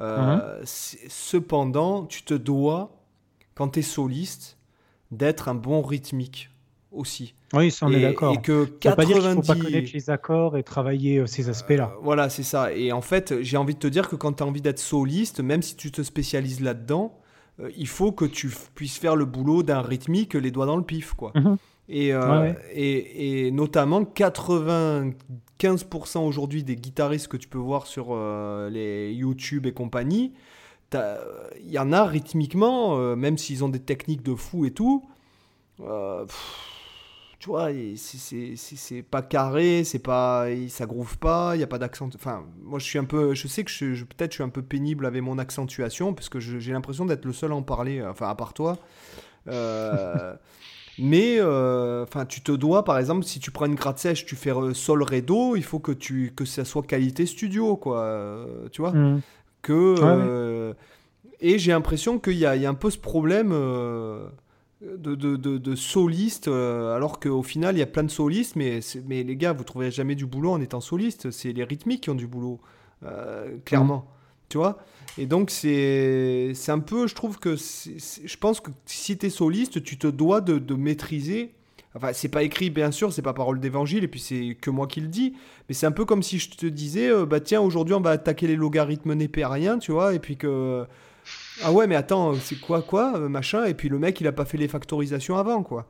Euh, 0.00 0.60
c'est- 0.64 1.08
Cependant, 1.08 2.04
tu 2.04 2.22
te 2.22 2.34
dois, 2.34 3.00
quand 3.54 3.68
tu 3.70 3.78
es 3.78 3.82
soliste, 3.82 4.58
d'être 5.10 5.48
un 5.48 5.54
bon 5.54 5.80
rythmique 5.82 6.50
aussi. 6.92 7.34
Oui, 7.54 7.70
ça 7.70 7.86
on 7.86 7.92
et, 7.92 7.96
est 7.96 8.02
d'accord. 8.02 8.34
Et 8.34 8.42
que 8.42 8.66
Ça 8.82 8.90
veut 8.90 8.96
pas 8.96 9.04
dire 9.06 9.16
qu'il 9.18 9.24
faut 9.30 9.36
pas 9.40 9.54
90 9.54 9.62
connaître 9.64 9.90
les 9.94 10.10
accords 10.10 10.56
et 10.56 10.62
travailler 10.62 11.26
ces 11.26 11.48
aspects-là. 11.48 11.94
Voilà, 12.02 12.28
c'est 12.28 12.42
ça. 12.42 12.74
Et 12.74 12.92
en 12.92 13.00
fait, 13.00 13.40
j'ai 13.42 13.56
envie 13.56 13.74
de 13.74 13.78
te 13.78 13.86
dire 13.86 14.08
que 14.08 14.16
quand 14.16 14.34
tu 14.34 14.42
as 14.42 14.46
envie 14.46 14.60
d'être 14.60 14.78
soliste, 14.78 15.40
même 15.40 15.62
si 15.62 15.76
tu 15.76 15.90
te 15.90 16.02
spécialises 16.02 16.60
là-dedans, 16.60 17.18
il 17.76 17.88
faut 17.88 18.12
que 18.12 18.26
tu 18.26 18.50
puisses 18.74 18.98
faire 18.98 19.16
le 19.16 19.24
boulot 19.24 19.62
d'un 19.62 19.80
rythmique 19.80 20.34
les 20.34 20.50
doigts 20.50 20.66
dans 20.66 20.76
le 20.76 20.82
pif, 20.84 21.14
quoi. 21.14 21.32
Mhm. 21.34 21.56
Et, 21.88 22.12
euh, 22.12 22.20
Ouais, 22.20 22.48
ouais. 22.48 22.56
et, 22.72 23.46
et 23.46 23.50
notamment 23.52 24.02
95% 24.02 26.26
aujourd'hui 26.26 26.64
des 26.64 26.76
guitaristes 26.76 27.28
que 27.28 27.36
tu 27.36 27.48
peux 27.48 27.58
voir 27.58 27.86
sur 27.86 28.08
euh, 28.10 28.68
les 28.70 29.12
YouTube 29.12 29.66
et 29.66 29.72
compagnie, 29.72 30.32
il 30.92 31.70
y 31.70 31.78
en 31.78 31.92
a 31.92 32.04
rythmiquement, 32.04 32.98
euh, 32.98 33.16
même 33.16 33.38
s'ils 33.38 33.64
ont 33.64 33.68
des 33.68 33.80
techniques 33.80 34.22
de 34.22 34.34
fou 34.34 34.64
et 34.64 34.70
tout, 34.70 35.04
euh, 35.80 36.24
pff, 36.24 36.56
tu 37.38 37.50
vois, 37.50 37.68
c'est 37.96 39.02
pas 39.02 39.22
carré, 39.22 39.84
c'est 39.84 39.98
pas, 39.98 40.46
ça 40.68 40.86
groove 40.86 41.18
pas, 41.18 41.54
il 41.54 41.60
y 41.60 41.62
a 41.62 41.66
pas 41.66 41.78
d'accent. 41.78 42.08
Enfin, 42.14 42.44
moi, 42.62 42.78
je 42.78 42.84
suis 42.84 42.98
un 42.98 43.04
peu, 43.04 43.34
je 43.34 43.46
sais 43.46 43.62
que 43.62 43.70
je, 43.70 44.04
peut-être 44.04 44.32
je 44.32 44.36
suis 44.36 44.44
un 44.44 44.48
peu 44.48 44.62
pénible 44.62 45.04
avec 45.06 45.22
mon 45.22 45.38
accentuation, 45.38 46.14
parce 46.14 46.28
que 46.30 46.40
j'ai 46.40 46.72
l'impression 46.72 47.04
d'être 47.04 47.24
le 47.26 47.32
seul 47.32 47.52
à 47.52 47.54
en 47.54 47.62
parler, 47.62 48.02
enfin, 48.02 48.28
à 48.28 48.34
part 48.34 48.54
toi. 48.54 48.78
Euh, 50.98 51.02
mais, 51.02 51.36
euh, 51.38 52.04
enfin, 52.04 52.24
tu 52.26 52.40
te 52.40 52.52
dois, 52.52 52.84
par 52.84 52.98
exemple, 52.98 53.24
si 53.24 53.40
tu 53.40 53.50
prends 53.50 53.66
une 53.66 53.74
gratte 53.74 53.98
sèche, 53.98 54.26
tu 54.26 54.36
fais 54.36 54.52
sol 54.74 55.02
ré 55.02 55.22
do, 55.22 55.56
il 55.56 55.64
faut 55.64 55.78
que 55.78 55.92
tu 55.92 56.32
que 56.34 56.44
ça 56.44 56.64
soit 56.64 56.82
qualité 56.82 57.26
studio, 57.26 57.76
quoi. 57.76 58.00
Euh, 58.00 58.68
tu 58.72 58.80
vois, 58.80 58.92
mmh. 58.92 59.20
que 59.62 60.74
et 61.40 61.58
j'ai 61.58 61.72
l'impression 61.72 62.18
qu'il 62.18 62.32
y, 62.32 62.40
y, 62.40 62.46
a 62.46 62.68
un 62.68 62.74
peu 62.74 62.88
ce 62.88 62.96
problème 62.96 63.52
de, 64.80 65.14
de, 65.14 65.36
de, 65.36 65.74
solistes, 65.74 66.48
euh, 66.48 66.94
alors 66.94 67.18
qu'au 67.18 67.42
final, 67.42 67.76
il 67.76 67.78
y 67.78 67.82
a 67.82 67.86
plein 67.86 68.04
de 68.04 68.10
solistes, 68.10 68.56
mais, 68.56 68.80
mais 69.06 69.22
les 69.22 69.36
gars, 69.36 69.52
vous 69.52 69.64
trouverez 69.64 69.90
jamais 69.90 70.14
du 70.14 70.26
boulot 70.26 70.52
en 70.52 70.60
étant 70.60 70.80
soliste. 70.80 71.30
C'est 71.30 71.52
les 71.52 71.64
rythmiques 71.64 72.02
qui 72.02 72.10
ont 72.10 72.14
du 72.14 72.26
boulot, 72.26 72.60
euh, 73.04 73.56
clairement. 73.64 73.98
Mm. 73.98 74.48
Tu 74.48 74.58
vois 74.58 74.78
Et 75.18 75.26
donc, 75.26 75.50
c'est 75.50 76.52
un 76.68 76.78
peu, 76.78 77.06
je 77.06 77.14
trouve 77.14 77.38
que, 77.38 77.56
je 77.56 78.36
pense 78.36 78.60
que 78.60 78.70
si 78.84 79.16
tu 79.16 79.26
es 79.26 79.30
soliste, 79.30 79.82
tu 79.82 79.98
te 79.98 80.06
dois 80.06 80.40
de, 80.40 80.74
maîtriser. 80.74 81.52
Enfin, 81.94 82.12
c'est 82.12 82.28
pas 82.28 82.42
écrit, 82.42 82.68
bien 82.68 82.90
sûr, 82.90 83.12
c'est 83.12 83.22
pas 83.22 83.32
parole 83.32 83.58
d'évangile, 83.58 84.04
et 84.04 84.08
puis 84.08 84.20
c'est 84.20 84.56
que 84.60 84.68
moi 84.68 84.86
qui 84.86 85.00
le 85.00 85.08
dis, 85.08 85.32
mais 85.66 85.74
c'est 85.74 85.86
un 85.86 85.92
peu 85.92 86.04
comme 86.04 86.22
si 86.22 86.38
je 86.38 86.50
te 86.50 86.66
disais, 86.66 87.08
euh, 87.08 87.24
bah 87.24 87.40
tiens, 87.40 87.62
aujourd'hui 87.62 87.94
on 87.94 88.02
va 88.02 88.10
attaquer 88.10 88.46
les 88.46 88.54
logarithmes 88.54 89.14
népériens, 89.14 89.78
tu 89.78 89.92
vois, 89.92 90.12
et 90.12 90.18
puis 90.18 90.36
que 90.36 90.86
ah 91.62 91.72
ouais, 91.72 91.86
mais 91.86 91.96
attends, 91.96 92.34
c'est 92.34 92.60
quoi, 92.60 92.82
quoi, 92.82 93.16
euh, 93.16 93.28
machin 93.28 93.64
Et 93.64 93.74
puis 93.74 93.88
le 93.88 93.98
mec, 93.98 94.20
il 94.20 94.26
a 94.26 94.32
pas 94.32 94.44
fait 94.44 94.58
les 94.58 94.68
factorisations 94.68 95.36
avant, 95.36 95.62
quoi. 95.62 95.86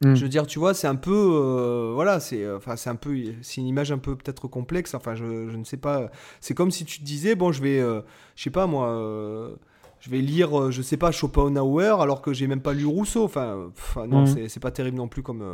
Hmm. 0.00 0.14
Je 0.14 0.22
veux 0.22 0.28
dire, 0.28 0.46
tu 0.46 0.58
vois, 0.58 0.74
c'est 0.74 0.88
un 0.88 0.96
peu, 0.96 1.12
euh, 1.12 1.92
voilà, 1.94 2.18
c'est, 2.18 2.42
euh, 2.42 2.56
enfin, 2.56 2.76
c'est 2.76 2.90
un 2.90 2.96
peu, 2.96 3.16
c'est 3.42 3.60
une 3.60 3.66
image 3.66 3.92
un 3.92 3.98
peu 3.98 4.16
peut-être 4.16 4.48
complexe. 4.48 4.94
Enfin, 4.94 5.14
je, 5.14 5.48
je, 5.48 5.56
ne 5.56 5.64
sais 5.64 5.76
pas. 5.76 6.10
C'est 6.40 6.54
comme 6.54 6.70
si 6.70 6.84
tu 6.84 6.98
te 6.98 7.04
disais, 7.04 7.34
bon, 7.36 7.52
je 7.52 7.62
vais, 7.62 7.78
je 7.78 8.42
sais 8.42 8.50
pas 8.50 8.66
moi, 8.66 9.56
je 10.00 10.10
vais 10.10 10.18
lire, 10.18 10.70
je 10.72 10.82
sais 10.82 10.96
pas, 10.96 11.12
Schopenhauer, 11.12 12.00
alors 12.00 12.22
que 12.22 12.32
j'ai 12.32 12.48
même 12.48 12.60
pas 12.60 12.74
lu 12.74 12.86
Rousseau. 12.86 13.24
Enfin, 13.24 13.70
non, 14.08 14.24
hmm. 14.24 14.48
c'est 14.48 14.60
pas 14.60 14.72
terrible 14.72 14.96
non 14.96 15.08
plus 15.08 15.22
comme. 15.22 15.44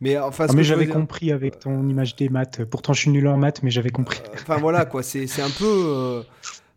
Mais 0.00 0.18
enfin, 0.18 0.46
ah, 0.48 0.52
mais 0.54 0.62
j'avais 0.62 0.86
compris 0.86 1.32
avec 1.32 1.58
ton 1.58 1.88
image 1.88 2.16
des 2.16 2.28
maths. 2.28 2.64
Pourtant, 2.64 2.92
je 2.92 3.00
suis 3.00 3.10
nul 3.10 3.26
en 3.28 3.38
maths, 3.38 3.62
mais 3.62 3.70
j'avais 3.70 3.90
compris. 3.90 4.20
Enfin 4.34 4.58
voilà, 4.58 4.84
quoi. 4.84 5.02
C'est, 5.02 5.26
c'est 5.26 5.42
un 5.42 5.50
peu. 5.50 6.22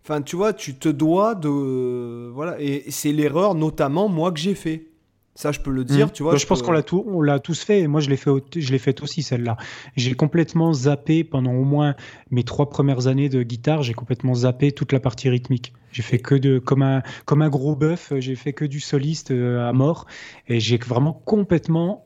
Enfin, 0.06 0.22
tu 0.22 0.38
vois, 0.38 0.54
tu 0.54 0.76
te 0.76 0.88
dois 0.88 1.36
de. 1.36 2.30
Voilà. 2.34 2.60
Et 2.62 2.86
c'est 2.92 3.12
l'erreur, 3.12 3.56
notamment, 3.56 4.08
moi, 4.08 4.32
que 4.32 4.40
j'ai 4.40 4.56
fait. 4.56 4.93
Ça, 5.36 5.52
je 5.52 5.60
peux 5.60 5.72
le 5.72 5.84
dire, 5.84 6.08
mmh. 6.08 6.12
tu 6.12 6.24
vois. 6.24 6.34
Bah, 6.34 6.38
je, 6.38 6.46
pense 6.46 6.62
qu'on 6.62 6.72
l'a 6.72 6.84
tout, 6.84 7.04
on 7.08 7.22
l'a 7.22 7.40
tous 7.40 7.64
fait. 7.64 7.80
Et 7.80 7.88
moi, 7.88 8.02
je 8.02 8.10
l'ai 8.10 8.18
fait, 8.18 8.32
je 8.56 8.72
l'ai 8.72 8.78
fait 8.78 9.02
aussi 9.02 9.24
celle-là. 9.24 9.58
J'ai 9.96 10.14
complètement 10.14 10.74
zappé 10.74 11.24
pendant 11.24 11.54
au 11.54 11.64
moins 11.64 11.96
mes 12.30 12.44
trois 12.44 12.70
premières 12.70 13.08
années 13.08 13.30
de 13.30 13.42
guitare. 13.42 13.82
J'ai 13.82 13.96
complètement 13.96 14.36
zappé 14.36 14.72
toute 14.72 14.92
la 14.92 15.00
partie 15.00 15.30
rythmique. 15.30 15.74
J'ai 15.92 16.04
fait 16.04 16.20
que 16.20 16.36
de, 16.36 16.60
comme 16.60 16.84
un, 16.84 17.02
comme 17.26 17.42
un 17.42 17.50
gros 17.50 17.76
bœuf. 17.76 18.14
J'ai 18.20 18.36
fait 18.36 18.54
que 18.54 18.66
du 18.66 18.80
soliste 18.80 19.32
euh, 19.32 19.68
à 19.68 19.74
mort. 19.74 20.06
Et 20.48 20.60
j'ai 20.60 20.78
vraiment 20.78 21.14
complètement 21.14 22.06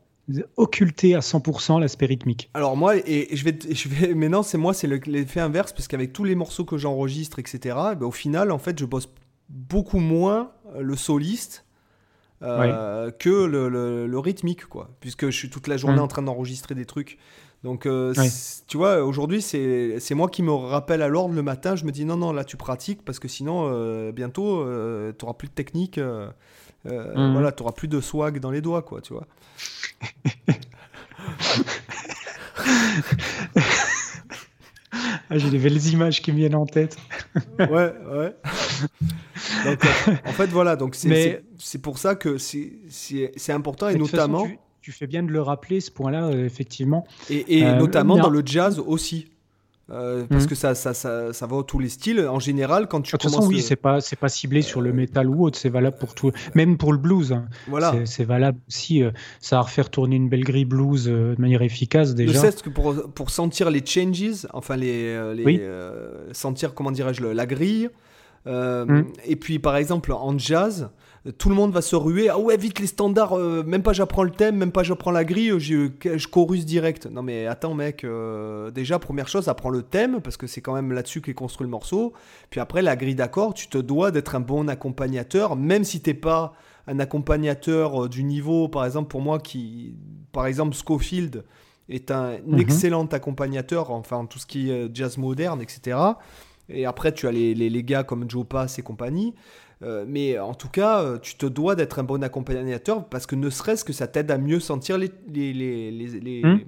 occulter 0.56 1.14
à 1.14 1.20
100% 1.20 1.80
l'aspect 1.80 2.06
rythmique. 2.06 2.50
Alors 2.54 2.76
moi, 2.76 2.96
et 2.96 3.34
je 3.34 3.44
vais, 3.44 3.58
je 3.70 3.88
vais 3.88 4.14
maintenant 4.14 4.42
c'est 4.42 4.58
moi, 4.58 4.74
c'est 4.74 4.86
l'effet 4.86 5.40
inverse 5.40 5.72
parce 5.72 5.88
qu'avec 5.88 6.12
tous 6.12 6.24
les 6.24 6.34
morceaux 6.34 6.64
que 6.64 6.76
j'enregistre, 6.76 7.38
etc. 7.38 7.76
Ben, 7.98 8.06
au 8.06 8.10
final, 8.10 8.50
en 8.50 8.58
fait, 8.58 8.78
je 8.78 8.84
bosse 8.84 9.08
beaucoup 9.48 10.00
moins 10.00 10.52
euh, 10.74 10.82
le 10.82 10.96
soliste 10.96 11.64
euh, 12.42 13.10
que 13.10 13.28
le, 13.28 14.18
rythmique, 14.18 14.66
quoi. 14.66 14.90
Puisque 15.00 15.26
je 15.26 15.36
suis 15.36 15.50
toute 15.50 15.66
la 15.66 15.76
journée 15.76 15.98
mm. 15.98 16.02
en 16.02 16.08
train 16.08 16.22
d'enregistrer 16.22 16.74
des 16.74 16.86
trucs. 16.86 17.18
Donc, 17.64 17.86
euh, 17.86 18.14
tu 18.68 18.76
vois, 18.76 19.02
aujourd'hui, 19.02 19.42
c'est 19.42 20.14
moi 20.14 20.28
qui 20.28 20.42
me 20.42 20.52
rappelle 20.52 21.02
à 21.02 21.08
l'ordre 21.08 21.34
le 21.34 21.42
matin. 21.42 21.74
Je 21.76 21.84
me 21.84 21.90
dis 21.90 22.04
non, 22.04 22.16
non, 22.16 22.32
là, 22.32 22.44
tu 22.44 22.56
pratiques 22.56 23.04
parce 23.04 23.18
que 23.18 23.28
sinon, 23.28 24.10
bientôt, 24.12 24.64
tu 24.64 25.24
n'auras 25.24 25.34
plus 25.34 25.48
de 25.48 25.54
technique. 25.54 25.98
Mm. 25.98 26.32
Voilà, 26.84 27.52
tu 27.52 27.62
n'auras 27.62 27.72
plus 27.72 27.88
de 27.88 28.00
swag 28.00 28.38
dans 28.38 28.50
les 28.50 28.60
doigts, 28.60 28.82
quoi, 28.82 29.00
tu 29.00 29.12
vois. 29.12 29.26
Ah, 35.30 35.36
j'ai 35.36 35.50
des 35.50 35.58
belles 35.58 35.84
images 35.88 36.22
qui 36.22 36.32
me 36.32 36.38
viennent 36.38 36.54
en 36.54 36.66
tête. 36.66 36.96
ouais, 37.58 37.68
ouais. 37.68 38.34
Donc, 39.64 39.84
euh, 39.84 40.12
en 40.26 40.32
fait, 40.32 40.46
voilà. 40.46 40.76
Donc, 40.76 40.94
c'est 40.94 41.82
pour 41.82 41.98
ça 41.98 42.14
que 42.14 42.38
c'est 42.38 43.52
important 43.52 43.88
et 43.88 43.96
notamment. 43.96 44.46
tu, 44.80 44.92
fais 44.92 45.06
bien 45.06 45.22
de 45.22 45.30
le 45.30 45.42
rappeler, 45.42 45.80
ce 45.80 45.90
point-là, 45.90 46.28
euh, 46.28 46.46
effectivement. 46.46 47.06
Et, 47.28 47.62
euh, 47.62 47.76
notamment 47.76 48.16
dans 48.16 48.30
le 48.30 48.42
jazz 48.44 48.78
aussi. 48.78 49.30
Euh, 49.90 50.26
parce 50.28 50.42
mhm. 50.42 50.48
que 50.50 50.54
ça, 50.54 50.74
ça, 50.74 50.92
ça, 50.92 51.32
ça, 51.32 51.46
va 51.46 51.62
tous 51.62 51.78
les 51.78 51.88
styles. 51.88 52.20
En 52.20 52.38
général, 52.38 52.88
quand 52.88 53.00
tu 53.00 53.12
de 53.12 53.18
toute 53.18 53.30
façon, 53.30 53.46
oui, 53.46 53.62
c'est 53.62 53.76
pas, 53.76 54.02
c'est 54.02 54.16
pas 54.18 54.28
ciblé 54.28 54.60
sur 54.60 54.82
le 54.82 54.92
métal 54.92 55.30
ou 55.30 55.44
autre, 55.44 55.58
c'est 55.58 55.70
valable 55.70 55.96
pour 55.98 56.14
tout, 56.14 56.30
même 56.54 56.76
pour 56.76 56.92
le 56.92 56.98
blues. 56.98 57.32
Hein. 57.32 57.46
Voilà. 57.68 57.94
C'est 58.04 58.24
valable 58.24 58.58
aussi. 58.68 59.02
Euh, 59.02 59.12
ça 59.40 59.56
va 59.56 59.62
refaire 59.62 59.88
tourner 59.88 60.16
une 60.16 60.28
belle 60.28 60.44
grille 60.44 60.66
blues 60.66 61.08
euh, 61.08 61.34
de 61.34 61.40
manière 61.40 61.62
efficace 61.62 62.14
déjà. 62.14 62.42
Ne 62.42 62.50
que 62.50 62.68
pour, 62.68 63.10
pour 63.12 63.30
sentir 63.30 63.70
les 63.70 63.84
changes, 63.84 64.46
enfin 64.52 64.76
les, 64.76 65.34
les 65.34 65.66
sentir 66.32 66.74
comment 66.74 66.90
dirais-je 66.90 67.24
la 67.24 67.46
grille. 67.46 67.88
Mhm. 68.44 69.06
Et 69.24 69.36
puis 69.36 69.58
par 69.58 69.76
exemple 69.76 70.12
en 70.12 70.36
jazz, 70.36 70.90
tout 71.36 71.48
le 71.48 71.54
monde 71.54 71.72
va 71.72 71.82
se 71.82 71.96
ruer. 71.96 72.28
Ah 72.28 72.38
ouais, 72.38 72.56
vite 72.56 72.78
les 72.78 72.86
standards, 72.86 73.36
euh, 73.36 73.62
même 73.64 73.82
pas 73.82 73.92
j'apprends 73.92 74.22
le 74.22 74.30
thème, 74.30 74.56
même 74.56 74.72
pas 74.72 74.82
j'apprends 74.82 75.10
la 75.10 75.24
grille, 75.24 75.58
je, 75.58 75.90
je 76.02 76.28
chorus 76.28 76.64
direct. 76.64 77.06
Non 77.06 77.22
mais 77.22 77.46
attends 77.46 77.74
mec, 77.74 78.04
euh, 78.04 78.70
déjà 78.70 78.98
première 78.98 79.28
chose, 79.28 79.48
apprends 79.48 79.70
le 79.70 79.82
thème, 79.82 80.20
parce 80.22 80.36
que 80.36 80.46
c'est 80.46 80.60
quand 80.60 80.74
même 80.74 80.92
là-dessus 80.92 81.20
qu'est 81.20 81.34
construit 81.34 81.64
le 81.64 81.70
morceau. 81.70 82.12
Puis 82.50 82.60
après, 82.60 82.82
la 82.82 82.96
grille 82.96 83.14
d'accord, 83.14 83.52
tu 83.52 83.68
te 83.68 83.78
dois 83.78 84.10
d'être 84.10 84.34
un 84.34 84.40
bon 84.40 84.68
accompagnateur, 84.68 85.56
même 85.56 85.84
si 85.84 86.00
t'es 86.00 86.14
pas 86.14 86.54
un 86.86 86.98
accompagnateur 87.00 88.04
euh, 88.04 88.08
du 88.08 88.24
niveau, 88.24 88.68
par 88.68 88.86
exemple 88.86 89.08
pour 89.08 89.20
moi, 89.20 89.38
qui, 89.38 89.94
par 90.32 90.46
exemple 90.46 90.76
Schofield 90.76 91.44
est 91.88 92.10
un 92.10 92.38
mhm. 92.46 92.58
excellent 92.58 93.06
accompagnateur, 93.06 93.90
enfin 93.90 94.26
tout 94.26 94.38
ce 94.38 94.46
qui 94.46 94.70
est 94.70 94.94
jazz 94.94 95.18
moderne, 95.18 95.60
etc. 95.60 95.98
Et 96.70 96.84
après, 96.84 97.12
tu 97.12 97.26
as 97.26 97.32
les, 97.32 97.54
les, 97.54 97.70
les 97.70 97.82
gars 97.82 98.04
comme 98.04 98.28
Joe 98.28 98.46
Pass 98.46 98.78
et 98.78 98.82
compagnie. 98.82 99.34
Euh, 99.82 100.04
mais 100.08 100.38
en 100.38 100.54
tout 100.54 100.68
cas, 100.68 101.02
euh, 101.02 101.18
tu 101.18 101.36
te 101.36 101.46
dois 101.46 101.76
d'être 101.76 102.00
un 102.00 102.02
bon 102.02 102.22
accompagnateur 102.24 103.04
parce 103.08 103.26
que 103.26 103.36
ne 103.36 103.48
serait-ce 103.48 103.84
que 103.84 103.92
ça 103.92 104.08
t'aide 104.08 104.30
à 104.30 104.38
mieux 104.38 104.58
sentir 104.58 104.98
les, 104.98 105.10
les, 105.32 105.52
les, 105.52 105.90
les, 105.90 106.42
hmm. 106.42 106.60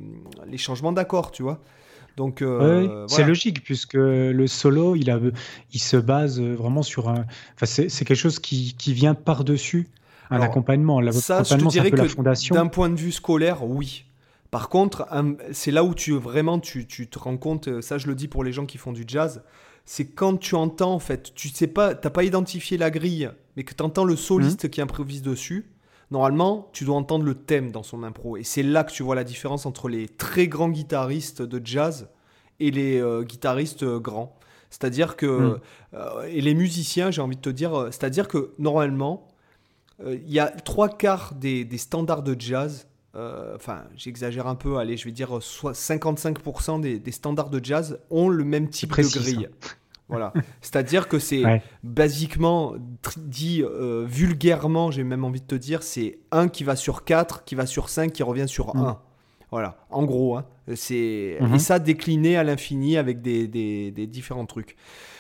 les 0.47 0.59
changements 0.59 0.93
d'accord, 0.93 1.33
tu 1.33 1.43
vois. 1.43 1.61
Donc, 2.17 2.43
euh, 2.43 3.07
c'est 3.09 3.25
logique 3.25 3.65
puisque 3.65 3.95
le 3.95 4.47
solo, 4.47 4.95
il, 4.95 5.11
a, 5.11 5.19
il 5.73 5.81
se 5.81 5.97
base 5.97 6.41
vraiment 6.41 6.83
sur 6.83 7.09
un. 7.09 7.25
Enfin, 7.55 7.67
c'est 7.67 8.05
quelque 8.05 8.15
chose 8.15 8.39
qui, 8.39 8.75
qui 8.77 8.93
vient 8.93 9.15
par-dessus 9.15 9.89
un 10.31 10.41
accompagnement. 10.41 11.01
Ça, 11.13 11.43
je 11.43 11.55
te 11.55 11.69
dirais 11.69 11.91
que 11.91 12.53
d'un 12.53 12.67
point 12.67 12.91
de 12.91 12.97
vue 12.97 13.13
scolaire, 13.13 13.65
oui. 13.65 14.05
Par 14.51 14.69
contre, 14.69 15.07
c'est 15.53 15.71
là 15.71 15.85
où 15.85 15.95
tu 15.95 16.13
vraiment 16.13 16.59
tu, 16.59 16.87
tu, 16.87 17.07
te 17.07 17.19
rends 17.19 17.37
compte, 17.37 17.81
ça 17.81 17.99
je 17.99 18.09
le 18.09 18.17
dis 18.17 18.27
pour 18.27 18.43
les 18.43 18.53
gens 18.53 18.67
qui 18.67 18.79
font 18.79 18.93
du 18.93 19.05
jazz, 19.07 19.43
c'est 19.93 20.07
quand 20.07 20.37
tu 20.37 20.55
entends, 20.55 20.93
en 20.93 20.99
fait, 21.01 21.35
tu 21.35 21.49
sais 21.49 21.67
pas, 21.67 21.97
t'as 21.97 22.11
pas 22.11 22.23
identifié 22.23 22.79
la 22.79 22.93
grille, 22.93 23.29
mais 23.57 23.65
que 23.65 23.75
tu 23.75 23.83
entends 23.83 24.05
le 24.05 24.15
soliste 24.15 24.63
mhm. 24.63 24.71
qui 24.71 24.81
improvise 24.81 25.21
dessus, 25.21 25.69
normalement, 26.13 26.71
tu 26.73 26.85
dois 26.85 26.95
entendre 26.95 27.25
le 27.25 27.35
thème 27.35 27.73
dans 27.73 27.83
son 27.83 28.05
impro. 28.05 28.37
Et 28.37 28.45
c'est 28.45 28.63
là 28.63 28.85
que 28.85 28.93
tu 28.93 29.03
vois 29.03 29.17
la 29.17 29.25
différence 29.25 29.67
entre 29.67 29.89
les 29.89 30.07
très 30.07 30.47
grands 30.47 30.69
guitaristes 30.69 31.43
de 31.43 31.61
jazz 31.65 32.09
et 32.61 32.71
les 32.71 33.01
euh, 33.01 33.25
guitaristes 33.25 33.83
euh, 33.83 33.99
grands. 33.99 34.39
C'est-à-dire 34.71 35.17
que. 35.17 35.27
Mhm. 35.27 35.59
Euh, 35.95 36.23
et 36.29 36.41
les 36.41 36.55
musiciens, 36.55 37.11
j'ai 37.11 37.21
envie 37.21 37.35
de 37.35 37.41
te 37.41 37.51
dire, 37.51 37.89
c'est-à-dire 37.91 38.29
que 38.29 38.53
normalement, 38.61 39.27
il 40.07 40.31
y 40.31 40.39
a 40.39 40.47
trois 40.47 40.89
quarts 40.89 41.35
des, 41.35 41.67
standards 41.79 42.23
de 42.23 42.37
jazz 42.41 42.87
enfin 43.13 43.83
j'exagère 43.97 44.47
un 44.47 44.55
peu, 44.55 44.79
allez, 44.79 44.97
je 44.97 45.05
vais 45.05 45.11
dire 45.11 45.37
55% 45.37 46.81
des, 46.81 47.01
des, 47.01 47.11
standards 47.11 47.51
de 47.51 47.63
jazz 47.63 47.99
ont 48.09 48.29
le 48.29 48.45
même 48.45 48.69
type 48.69 48.97
de 48.97 49.19
grille. 49.19 49.49
Voilà. 50.11 50.33
C'est-à-dire 50.61 51.09
que 51.09 51.19
c'est 51.19 51.43
basiquement 51.83 52.75
dit 53.17 53.63
euh, 53.63 54.05
vulgairement, 54.07 54.91
j'ai 54.91 55.05
même 55.05 55.25
envie 55.25 55.41
de 55.41 55.47
te 55.47 55.55
dire, 55.55 55.83
c'est 55.83 56.19
1 56.33 56.49
qui 56.49 56.65
va 56.65 56.77
sur 56.77 57.05
4, 57.05 57.45
qui 57.45 57.55
va 57.55 57.67
sur 57.67 57.89
5, 57.89 58.13
qui 58.13 58.23
revient 58.23 58.49
sur 58.49 58.77
1. 58.77 58.81
Mm. 58.81 58.97
Voilà, 59.51 59.79
en 59.91 60.05
gros. 60.05 60.37
Hein. 60.37 60.45
c'est. 60.75 61.39
Et 61.55 61.59
ça 61.59 61.79
décliné 61.79 62.37
à 62.37 62.45
l'infini 62.45 62.97
avec 62.97 63.21
des, 63.21 63.49
des, 63.49 64.07
différents 64.07 64.47
trucs. 64.47 64.77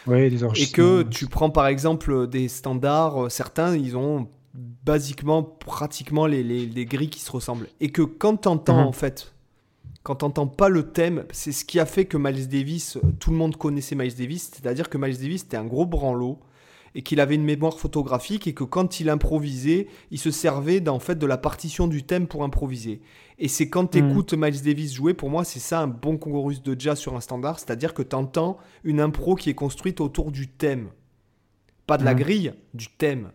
Ouais, 0.06 0.30
des 0.30 0.44
et 0.44 0.70
que 0.72 1.02
tu 1.02 1.26
prends 1.26 1.50
par 1.50 1.66
exemple 1.66 2.26
des 2.26 2.48
standards, 2.48 3.24
euh, 3.24 3.28
certains, 3.28 3.76
ils 3.76 3.96
ont 3.96 4.28
basiquement, 4.54 5.42
pratiquement 5.42 6.26
les, 6.26 6.42
les, 6.42 6.66
les 6.66 6.84
grilles 6.86 7.10
qui 7.10 7.20
se 7.20 7.30
ressemblent. 7.30 7.66
Et 7.80 7.90
que 7.90 8.02
quand 8.02 8.42
tu 8.42 8.48
entends 8.48 8.82
mm-hmm. 8.82 8.88
en 8.88 8.92
fait 8.92 9.34
quand 10.02 10.16
t'entends 10.16 10.46
pas 10.46 10.68
le 10.68 10.90
thème, 10.92 11.24
c'est 11.30 11.52
ce 11.52 11.64
qui 11.64 11.78
a 11.78 11.86
fait 11.86 12.06
que 12.06 12.16
Miles 12.16 12.48
Davis, 12.48 12.98
tout 13.18 13.30
le 13.30 13.36
monde 13.36 13.56
connaissait 13.56 13.94
Miles 13.94 14.14
Davis, 14.16 14.50
c'est-à-dire 14.54 14.88
que 14.88 14.96
Miles 14.98 15.18
Davis 15.18 15.42
était 15.42 15.56
un 15.58 15.66
gros 15.66 15.84
branlot 15.86 16.38
et 16.94 17.02
qu'il 17.02 17.20
avait 17.20 17.34
une 17.36 17.44
mémoire 17.44 17.78
photographique 17.78 18.46
et 18.48 18.54
que 18.54 18.64
quand 18.64 18.98
il 18.98 19.10
improvisait, 19.10 19.86
il 20.10 20.18
se 20.18 20.30
servait 20.30 20.88
en 20.88 20.98
fait 20.98 21.16
de 21.16 21.26
la 21.26 21.36
partition 21.38 21.86
du 21.86 22.02
thème 22.02 22.26
pour 22.26 22.42
improviser. 22.42 23.00
Et 23.38 23.46
c'est 23.46 23.68
quand 23.68 23.86
tu 23.92 24.02
Mm. 24.02 24.10
écoutes 24.10 24.34
Miles 24.34 24.62
Davis 24.62 24.94
jouer, 24.94 25.14
pour 25.14 25.30
moi, 25.30 25.44
c'est 25.44 25.60
ça 25.60 25.80
un 25.80 25.86
bon 25.86 26.16
chorus 26.18 26.62
de 26.62 26.74
jazz 26.78 26.98
sur 26.98 27.14
un 27.14 27.20
standard, 27.20 27.58
c'est-à-dire 27.60 27.94
que 27.94 28.02
tu 28.02 28.16
entends 28.16 28.56
une 28.84 29.00
impro 29.00 29.34
qui 29.36 29.50
est 29.50 29.54
construite 29.54 30.00
autour 30.00 30.32
du 30.32 30.48
thème. 30.48 30.88
Pas 31.86 31.96
de 31.98 32.04
la 32.04 32.14
Mm. 32.14 32.18
grille, 32.18 32.52
du 32.74 32.88
thème, 32.88 33.30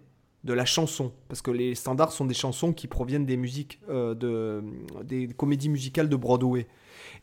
de 0.46 0.54
la 0.54 0.64
chanson. 0.66 1.12
Parce 1.28 1.42
que 1.42 1.52
les 1.52 1.76
standards 1.76 2.12
sont 2.14 2.26
des 2.26 2.34
chansons 2.36 2.72
qui 2.72 2.88
proviennent 2.88 3.26
des 3.26 3.36
musiques, 3.38 3.80
euh, 3.90 4.14
de, 4.16 4.64
des 5.04 5.28
comédies 5.28 5.70
musicales 5.70 6.08
de 6.08 6.16
Broadway. 6.16 6.68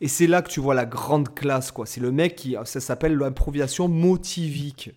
Et 0.01 0.07
c'est 0.07 0.27
là 0.27 0.41
que 0.41 0.49
tu 0.49 0.59
vois 0.59 0.75
la 0.75 0.85
grande 0.85 1.33
classe, 1.33 1.71
quoi. 1.71 1.85
C'est 1.85 2.01
le 2.01 2.11
mec 2.11 2.35
qui, 2.35 2.55
ça 2.65 2.79
s'appelle 2.81 3.15
l'improvisation 3.15 3.87
motivique. 3.87 4.91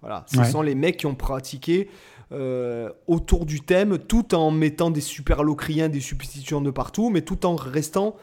Voilà, 0.00 0.24
ce 0.26 0.38
Ouais. 0.38 0.44
sont 0.50 0.62
les 0.62 0.74
mecs 0.74 0.96
qui 0.98 1.06
ont 1.06 1.14
pratiqué 1.14 1.88
euh, 2.30 2.90
autour 3.06 3.46
du 3.46 3.60
thème, 3.60 3.98
tout 3.98 4.34
en 4.34 4.50
mettant 4.50 4.90
des 4.90 5.00
superlocriens, 5.00 5.88
des 5.88 6.00
substitutions 6.00 6.60
de 6.60 6.70
partout, 6.70 7.08
mais 7.10 7.22
tout 7.22 7.46
en 7.46 7.56
restant 7.56 8.16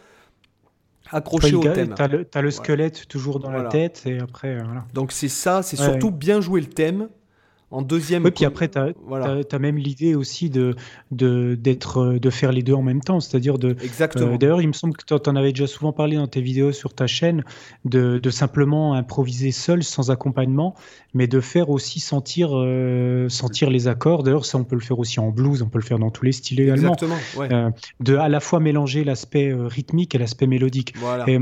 accroché 1.12 1.56
au 1.56 1.62
thème. 1.64 1.94
T'as 1.96 2.08
le, 2.08 2.26
t'as 2.26 2.42
le 2.42 2.52
squelette 2.52 3.08
toujours 3.08 3.40
dans 3.40 3.50
Voilà. 3.50 3.64
la 3.66 3.70
tête 3.70 4.04
et 4.06 4.20
après, 4.20 4.62
voilà. 4.64 4.86
Donc 4.94 5.12
c'est 5.12 5.28
ça, 5.30 5.62
c'est 5.64 5.80
Ouais. 5.80 5.86
surtout 5.86 6.12
bien 6.12 6.42
jouer 6.42 6.62
le 6.62 6.68
thème. 6.68 7.10
En 7.72 7.82
deuxième. 7.82 8.24
Oui, 8.24 8.32
puis 8.32 8.46
après, 8.46 8.70
voilà, 9.08 9.42
as, 9.52 9.60
même 9.60 9.78
l'idée 9.78 10.16
aussi 10.16 10.50
de, 10.50 10.76
euh, 11.22 11.56
de 11.56 12.30
faire 12.30 12.52
les 12.52 12.62
deux 12.62 12.74
en 12.74 12.84
même 12.84 13.02
temps, 13.02 13.20
c'est-à-dire 13.20 13.58
de, 13.58 13.76
exactement. 13.82 14.34
Euh, 14.34 14.38
D'ailleurs, 14.38 14.62
il 14.62 14.68
me 14.68 14.74
semble 14.74 14.96
que 14.96 15.04
tu 15.04 15.30
en 15.30 15.36
avais 15.36 15.52
déjà 15.52 15.68
souvent 15.68 15.92
parlé 15.92 16.16
dans 16.16 16.28
tes 16.28 16.42
vidéos 16.42 16.72
sur 16.72 16.94
ta 16.94 17.08
chaîne, 17.08 17.44
de, 17.84 18.20
de 18.20 18.30
simplement 18.30 18.94
improviser 18.94 19.52
seul, 19.52 19.84
sans 19.84 20.12
accompagnement, 20.12 20.76
mais 21.14 21.28
de 21.28 21.40
faire 21.40 21.70
aussi 21.70 22.00
sentir, 22.00 22.50
euh, 22.54 23.30
sentir 23.30 23.70
les 23.70 23.88
accords. 23.88 24.24
D'ailleurs, 24.24 24.46
ça, 24.46 24.58
on 24.58 24.64
peut 24.64 24.76
le 24.76 24.82
faire 24.82 25.00
aussi 25.00 25.20
en 25.20 25.30
blues, 25.30 25.62
on 25.62 25.70
peut 25.70 25.80
le 25.80 25.86
faire 25.86 26.00
dans 26.00 26.12
tous 26.12 26.26
les 26.26 26.34
styles 26.34 26.62
également. 26.62 26.94
Exactement. 26.94 27.18
Ouais. 27.36 27.52
Euh, 27.52 27.72
de 28.00 28.16
à 28.16 28.30
la 28.30 28.40
fois 28.40 28.60
mélanger 28.60 29.04
l'aspect 29.04 29.52
rythmique 29.54 30.14
et 30.14 30.18
l'aspect 30.18 30.48
mélodique. 30.48 30.94
voilà. 30.98 31.26
Et, 31.28 31.40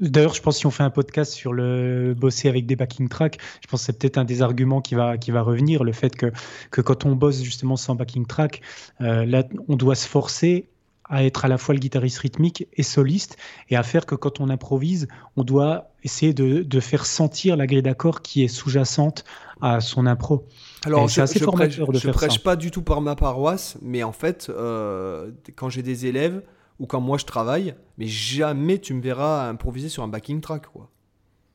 D'ailleurs, 0.00 0.34
je 0.34 0.42
pense 0.42 0.56
que 0.56 0.60
si 0.60 0.66
on 0.66 0.70
fait 0.70 0.82
un 0.82 0.90
podcast 0.90 1.32
sur 1.32 1.52
le 1.52 2.14
bosser 2.16 2.48
avec 2.48 2.66
des 2.66 2.76
backing 2.76 3.08
tracks, 3.08 3.38
je 3.62 3.68
pense 3.68 3.80
que 3.80 3.86
c'est 3.86 3.98
peut-être 3.98 4.18
un 4.18 4.24
des 4.24 4.42
arguments 4.42 4.80
qui 4.80 4.94
va, 4.94 5.18
qui 5.18 5.30
va 5.30 5.42
revenir, 5.42 5.84
le 5.84 5.92
fait 5.92 6.16
que, 6.16 6.32
que 6.70 6.80
quand 6.80 7.06
on 7.06 7.14
bosse 7.14 7.42
justement 7.42 7.76
sans 7.76 7.94
backing 7.94 8.26
track, 8.26 8.60
euh, 9.00 9.24
là, 9.24 9.44
on 9.68 9.76
doit 9.76 9.94
se 9.94 10.08
forcer 10.08 10.68
à 11.08 11.24
être 11.24 11.44
à 11.44 11.48
la 11.48 11.58
fois 11.58 11.74
le 11.74 11.80
guitariste 11.80 12.18
rythmique 12.18 12.66
et 12.72 12.82
soliste, 12.82 13.36
et 13.68 13.76
à 13.76 13.82
faire 13.82 14.06
que 14.06 14.14
quand 14.14 14.40
on 14.40 14.48
improvise, 14.48 15.06
on 15.36 15.44
doit 15.44 15.90
essayer 16.02 16.32
de, 16.32 16.62
de 16.62 16.80
faire 16.80 17.06
sentir 17.06 17.56
la 17.56 17.66
grille 17.66 17.82
d'accords 17.82 18.22
qui 18.22 18.42
est 18.42 18.48
sous-jacente 18.48 19.24
à 19.60 19.80
son 19.80 20.06
impro. 20.06 20.46
Alors, 20.84 21.08
je, 21.08 21.14
c'est 21.14 21.20
assez 21.20 21.38
je 21.38 21.44
prêche, 21.44 21.78
de 21.78 21.92
je 21.92 21.98
faire 21.98 22.14
prêche 22.14 22.34
ça. 22.34 22.40
pas 22.40 22.56
du 22.56 22.70
tout 22.70 22.82
par 22.82 23.00
ma 23.00 23.14
paroisse, 23.14 23.76
mais 23.82 24.02
en 24.02 24.12
fait, 24.12 24.50
euh, 24.50 25.30
quand 25.56 25.68
j'ai 25.68 25.82
des 25.82 26.06
élèves 26.06 26.42
ou 26.80 26.86
quand 26.86 27.00
moi 27.00 27.18
je 27.18 27.24
travaille, 27.24 27.74
mais 27.98 28.06
jamais 28.06 28.78
tu 28.78 28.94
me 28.94 29.00
verras 29.02 29.48
improviser 29.48 29.88
sur 29.88 30.02
un 30.02 30.08
backing 30.08 30.40
track, 30.40 30.66
quoi. 30.66 30.90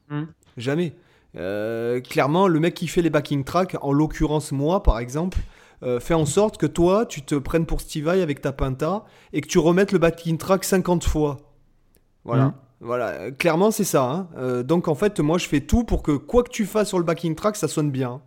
Hmm. 0.10 0.26
Jamais. 0.58 0.96
Euh, 1.36 2.02
clairement, 2.02 2.48
le 2.48 2.60
mec 2.60 2.74
qui 2.74 2.88
fait 2.88 3.02
les 3.02 3.10
backing 3.12 3.44
tracks, 3.44 3.78
en 3.82 3.94
l'occurrence 3.94 4.52
moi 4.52 4.82
par 4.82 4.98
exemple, 5.00 5.38
euh, 5.84 6.00
fait 6.00 6.16
en 6.16 6.26
sorte 6.26 6.58
que 6.58 6.66
toi, 6.66 7.06
tu 7.06 7.22
te 7.22 7.36
prennes 7.36 7.66
pour 7.66 7.82
Steve 7.82 8.06
Vai 8.06 8.22
avec 8.22 8.42
ta 8.42 8.52
pinta 8.52 9.06
et 9.34 9.42
que 9.42 9.48
tu 9.48 9.60
remettes 9.60 9.92
le 9.92 10.00
backing 10.00 10.38
track 10.38 10.64
50 10.64 11.04
fois. 11.04 11.38
Voilà. 12.26 12.46
Mhm. 12.46 12.54
Voilà, 12.82 13.32
clairement 13.32 13.72
c'est 13.72 13.84
ça. 13.84 14.04
hein. 14.10 14.28
Euh, 14.38 14.64
donc 14.64 14.88
en 14.88 14.96
fait, 14.96 15.20
moi 15.20 15.38
je 15.38 15.48
fais 15.48 15.60
tout 15.62 15.84
pour 15.84 16.02
que 16.02 16.14
quoi 16.14 16.44
que 16.44 16.50
tu 16.50 16.66
fasses 16.66 16.88
sur 16.88 16.98
le 16.98 17.04
backing 17.04 17.36
track, 17.36 17.58
ça 17.58 17.68
sonne 17.68 17.92
bien. 17.92 18.22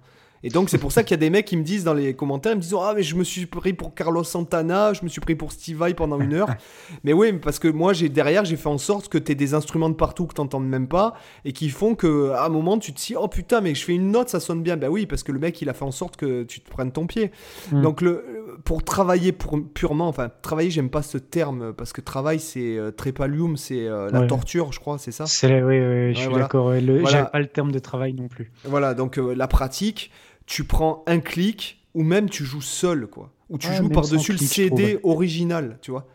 Et 0.44 0.48
donc 0.48 0.70
c'est 0.70 0.78
pour 0.78 0.92
ça 0.92 1.02
qu'il 1.04 1.12
y 1.12 1.14
a 1.14 1.18
des 1.18 1.30
mecs 1.30 1.46
qui 1.46 1.56
me 1.56 1.62
disent 1.62 1.84
dans 1.84 1.94
les 1.94 2.14
commentaires, 2.14 2.52
ils 2.52 2.56
me 2.56 2.60
disent 2.62 2.74
ah 2.80 2.94
mais 2.96 3.02
je 3.02 3.14
me 3.14 3.24
suis 3.24 3.46
pris 3.46 3.72
pour 3.72 3.94
Carlos 3.94 4.24
Santana, 4.24 4.92
je 4.92 5.02
me 5.04 5.08
suis 5.08 5.20
pris 5.20 5.34
pour 5.34 5.52
Steve 5.52 5.76
Vai 5.78 5.94
pendant 5.94 6.18
une 6.18 6.34
heure. 6.34 6.48
mais 7.04 7.12
oui, 7.12 7.32
parce 7.34 7.58
que 7.58 7.68
moi 7.68 7.92
j'ai 7.92 8.08
derrière 8.08 8.44
j'ai 8.44 8.56
fait 8.56 8.68
en 8.68 8.78
sorte 8.78 9.08
que 9.08 9.18
tu 9.18 9.32
aies 9.32 9.34
des 9.34 9.54
instruments 9.54 9.90
de 9.90 9.94
partout 9.94 10.26
que 10.26 10.34
t'entends 10.34 10.60
même 10.60 10.88
pas 10.88 11.14
et 11.44 11.52
qui 11.52 11.68
font 11.68 11.94
que 11.94 12.30
à 12.30 12.46
un 12.46 12.48
moment 12.48 12.78
tu 12.78 12.92
te 12.92 13.00
dis 13.00 13.14
oh 13.16 13.28
putain 13.28 13.60
mais 13.60 13.74
je 13.74 13.84
fais 13.84 13.94
une 13.94 14.10
note 14.10 14.30
ça 14.30 14.40
sonne 14.40 14.62
bien. 14.62 14.76
Ben 14.76 14.88
oui 14.88 15.06
parce 15.06 15.22
que 15.22 15.32
le 15.32 15.38
mec 15.38 15.60
il 15.62 15.68
a 15.68 15.74
fait 15.74 15.84
en 15.84 15.90
sorte 15.90 16.16
que 16.16 16.42
tu 16.44 16.60
te 16.60 16.70
prennes 16.70 16.92
ton 16.92 17.06
pied. 17.06 17.30
Mm. 17.70 17.82
Donc 17.82 18.00
le 18.00 18.24
pour 18.64 18.82
travailler 18.82 19.32
pour, 19.32 19.58
purement, 19.74 20.08
enfin 20.08 20.30
travailler 20.42 20.70
j'aime 20.70 20.90
pas 20.90 21.02
ce 21.02 21.18
terme 21.18 21.72
parce 21.72 21.92
que 21.92 22.00
travail 22.00 22.40
c'est 22.40 22.76
euh, 22.78 22.90
trépalium, 22.90 23.56
c'est 23.56 23.86
euh, 23.86 24.08
la 24.10 24.22
Ouais. 24.22 24.26
torture 24.28 24.72
je 24.72 24.80
crois, 24.80 24.98
c'est 24.98 25.12
ça? 25.12 25.26
C'est, 25.26 25.62
oui, 25.62 25.78
oui, 25.78 26.14
je 26.14 26.18
suis 26.18 26.28
voilà. 26.28 26.44
d'accord. 26.44 26.64
Voilà. 26.66 27.04
J'aime 27.06 27.28
pas 27.30 27.40
le 27.40 27.46
terme 27.46 27.72
de 27.72 27.78
travail 27.78 28.12
non 28.14 28.28
plus. 28.28 28.52
Voilà, 28.64 28.94
donc 28.94 29.18
euh, 29.18 29.34
la 29.34 29.48
pratique, 29.48 30.10
tu 30.46 30.64
prends 30.64 31.02
un 31.06 31.20
clic 31.20 31.84
ou 31.94 32.02
même 32.02 32.28
tu 32.30 32.44
joues 32.44 32.60
seul, 32.62 33.06
quoi. 33.06 33.30
Ou 33.50 33.58
tu 33.58 33.68
Ouais, 33.68 33.74
joues 33.74 33.88
par-dessus 33.88 34.32
le 34.32 34.38
clic, 34.38 34.48
CD 34.50 34.98
original, 35.04 35.78
tu 35.82 35.90
vois. 35.90 36.06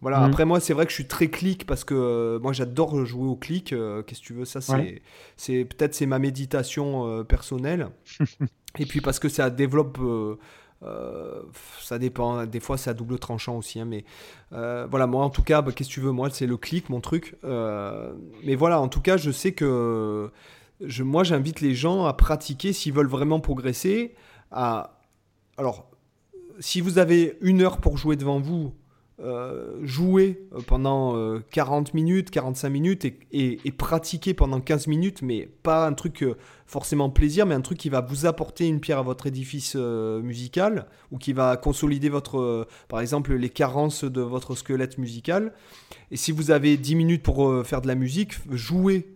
Voilà, 0.00 0.20
Mhm. 0.20 0.24
après 0.24 0.44
moi, 0.44 0.58
c'est 0.60 0.74
vrai 0.74 0.84
que 0.84 0.90
je 0.90 0.96
suis 0.96 1.06
très 1.06 1.28
clic 1.30 1.64
parce 1.64 1.84
que 1.84 1.94
euh, 1.94 2.38
moi 2.40 2.52
j'adore 2.52 3.04
jouer 3.06 3.28
au 3.28 3.36
clic. 3.36 3.72
euh, 3.72 4.02
Qu'est-ce 4.02 4.20
que 4.20 4.26
tu 4.26 4.34
veux 4.34 4.44
Ça, 4.44 4.60
c'est 4.60 4.72
Ouais. 4.74 5.02
c'est 5.36 5.64
peut-être 5.64 5.94
c'est 5.94 6.06
ma 6.06 6.18
méditation 6.18 7.06
euh, 7.06 7.22
personnelle. 7.24 7.88
Et 8.78 8.86
puis 8.86 9.00
parce 9.00 9.18
que 9.18 9.28
ça 9.28 9.48
développe. 9.50 9.98
ça 11.80 11.98
dépend, 11.98 12.44
des 12.46 12.60
fois 12.60 12.76
c'est 12.76 12.90
à 12.90 12.94
double 12.94 13.18
tranchant 13.18 13.56
aussi, 13.56 13.80
hein, 13.80 13.84
mais 13.84 14.04
voilà, 14.50 15.06
moi 15.06 15.24
en 15.24 15.30
tout 15.30 15.42
cas, 15.42 15.62
bah, 15.62 15.72
qu'est-ce 15.72 15.88
que 15.88 15.94
tu 15.94 16.00
veux, 16.00 16.12
moi 16.12 16.30
c'est 16.30 16.46
le 16.46 16.56
clic, 16.56 16.90
mon 16.90 17.00
truc. 17.00 17.36
Mais 18.44 18.54
voilà, 18.56 18.80
en 18.80 18.88
tout 18.88 19.00
cas, 19.00 19.16
je 19.16 19.30
sais 19.30 19.52
que 19.52 20.30
je, 20.80 21.02
moi 21.02 21.24
j'invite 21.24 21.60
les 21.60 21.74
gens 21.74 22.04
à 22.06 22.12
pratiquer 22.12 22.72
s'ils 22.72 22.92
veulent 22.92 23.06
vraiment 23.06 23.40
progresser. 23.40 24.14
À, 24.50 24.98
alors, 25.56 25.90
si 26.58 26.80
vous 26.80 26.98
avez 26.98 27.38
une 27.40 27.62
heure 27.62 27.78
pour 27.78 27.96
jouer 27.96 28.16
devant 28.16 28.40
vous, 28.40 28.72
euh, 29.20 29.78
jouer 29.82 30.48
euh, 30.52 30.60
pendant 30.66 31.16
euh, 31.16 31.44
40 31.52 31.94
minutes, 31.94 32.30
45 32.30 32.68
minutes 32.70 33.04
et, 33.04 33.60
et, 33.64 33.70
pratiquer 33.70 34.34
pendant 34.34 34.60
15 34.60 34.88
minutes, 34.88 35.22
mais 35.22 35.48
pas 35.62 35.86
un 35.86 35.92
truc 35.92 36.24
euh, 36.24 36.36
forcément 36.66 37.08
plaisir, 37.08 37.46
mais 37.46 37.54
un 37.54 37.60
truc 37.60 37.78
qui 37.78 37.88
va 37.88 38.00
vous 38.00 38.26
apporter 38.26 38.66
une 38.66 38.80
pierre 38.80 38.98
à 38.98 39.02
votre 39.02 39.26
édifice 39.26 39.76
musical 39.76 40.86
ou 41.12 41.18
qui 41.18 41.32
va 41.34 41.56
consolider 41.56 42.08
votre, 42.08 42.66
par 42.88 43.00
exemple, 43.00 43.34
les 43.34 43.50
carences 43.50 44.04
de 44.04 44.22
votre 44.22 44.56
squelette 44.56 44.98
musical. 44.98 45.52
Et 46.10 46.16
si 46.16 46.32
vous 46.32 46.50
avez 46.50 46.76
10 46.76 46.94
minutes 46.96 47.22
pour 47.22 47.64
faire 47.66 47.82
de 47.82 47.88
la 47.88 47.94
musique, 47.94 48.34
jouez. 48.50 49.06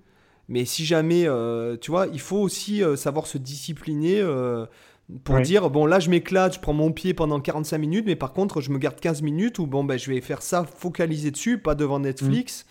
Mais 0.49 0.65
si 0.65 0.85
jamais, 0.85 1.25
euh, 1.27 1.77
tu 1.77 1.91
vois, 1.91 2.07
il 2.13 2.21
faut 2.21 2.39
aussi 2.39 2.83
euh, 2.83 2.97
savoir 2.97 3.27
se 3.27 3.39
discipliner 3.39 4.21
euh, 4.21 4.67
pour 5.25 5.41
dire, 5.41 5.71
bon 5.71 5.87
là 5.87 6.01
je 6.01 6.11
m'éclate, 6.11 6.55
je 6.55 6.61
prends 6.61 6.73
mon 6.73 6.93
pied 6.93 7.15
pendant 7.15 7.41
45 7.41 7.79
minutes, 7.79 8.07
mais 8.07 8.17
par 8.17 8.33
contre 8.33 8.61
je 8.61 8.71
me 8.71 8.79
garde 8.79 8.99
15 8.99 9.23
minutes 9.23 9.59
où 9.59 9.67
bon 9.67 9.85
ben 9.85 9.99
je 9.99 10.11
vais 10.11 10.21
faire 10.21 10.43
ça 10.43 10.65
focalisé 10.65 11.31
dessus, 11.31 11.59
pas 11.59 11.75
devant 11.75 12.01
Netflix. 12.01 12.67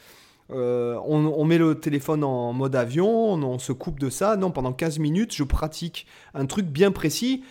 Euh, 0.51 0.99
on, 1.05 1.25
on 1.25 1.43
met 1.45 1.57
le 1.57 1.79
téléphone 1.79 2.23
en 2.23 2.53
mode 2.53 2.75
avion, 2.75 3.33
on, 3.33 3.41
on 3.41 3.57
se 3.57 3.71
coupe 3.71 3.99
de 3.99 4.09
ça. 4.09 4.35
Non, 4.37 4.51
pendant 4.51 4.73
15 4.73 4.99
minutes, 4.99 5.33
je 5.33 5.43
pratique 5.43 6.05
un 6.33 6.45
truc 6.45 6.67
bien 6.67 6.91
précis 6.91 7.43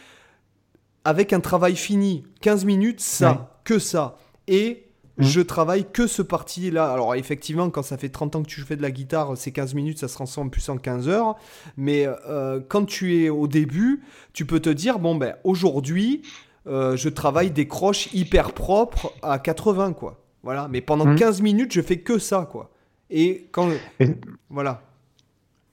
avec 1.04 1.32
un 1.32 1.40
travail 1.40 1.76
fini. 1.76 2.24
15 2.40 2.64
minutes, 2.64 3.00
ça, 3.00 3.58
que 3.64 3.78
ça. 3.78 4.16
Et 4.46 4.83
Mhm. 5.18 5.24
je 5.26 5.40
travaille 5.40 5.84
que 5.90 6.06
ce 6.06 6.22
parti-là. 6.22 6.90
Alors 6.92 7.14
effectivement, 7.14 7.70
quand 7.70 7.82
ça 7.82 7.96
fait 7.96 8.08
30 8.08 8.36
ans 8.36 8.42
que 8.42 8.48
tu 8.48 8.60
fais 8.62 8.76
de 8.76 8.82
la 8.82 8.90
guitare, 8.90 9.36
ces 9.36 9.52
15 9.52 9.74
minutes, 9.74 9.98
ça 9.98 10.08
se 10.08 10.14
transforme 10.14 10.50
plus 10.50 10.68
en 10.68 10.76
15 10.76 11.08
heures. 11.08 11.36
Mais 11.76 12.06
euh, 12.28 12.60
quand 12.68 12.84
tu 12.84 13.22
es 13.24 13.28
au 13.28 13.46
début, 13.46 14.02
tu 14.32 14.44
peux 14.46 14.60
te 14.60 14.70
dire, 14.70 14.98
bon 14.98 15.14
ben 15.14 15.36
aujourd'hui, 15.44 16.22
euh, 16.66 16.96
je 16.96 17.08
travaille 17.08 17.50
des 17.50 17.68
croches 17.68 18.08
hyper 18.12 18.52
propres 18.52 19.12
à 19.22 19.38
80, 19.38 19.92
quoi. 19.92 20.20
Voilà, 20.42 20.66
mais 20.68 20.80
pendant 20.80 21.06
Mhm. 21.06 21.16
15 21.16 21.42
minutes, 21.42 21.72
je 21.72 21.80
fais 21.80 21.98
que 22.00 22.18
ça, 22.18 22.48
quoi. 22.50 22.70
Et 23.10 23.48
quand... 23.52 23.68
Et- 24.00 24.16
Voilà. 24.50 24.82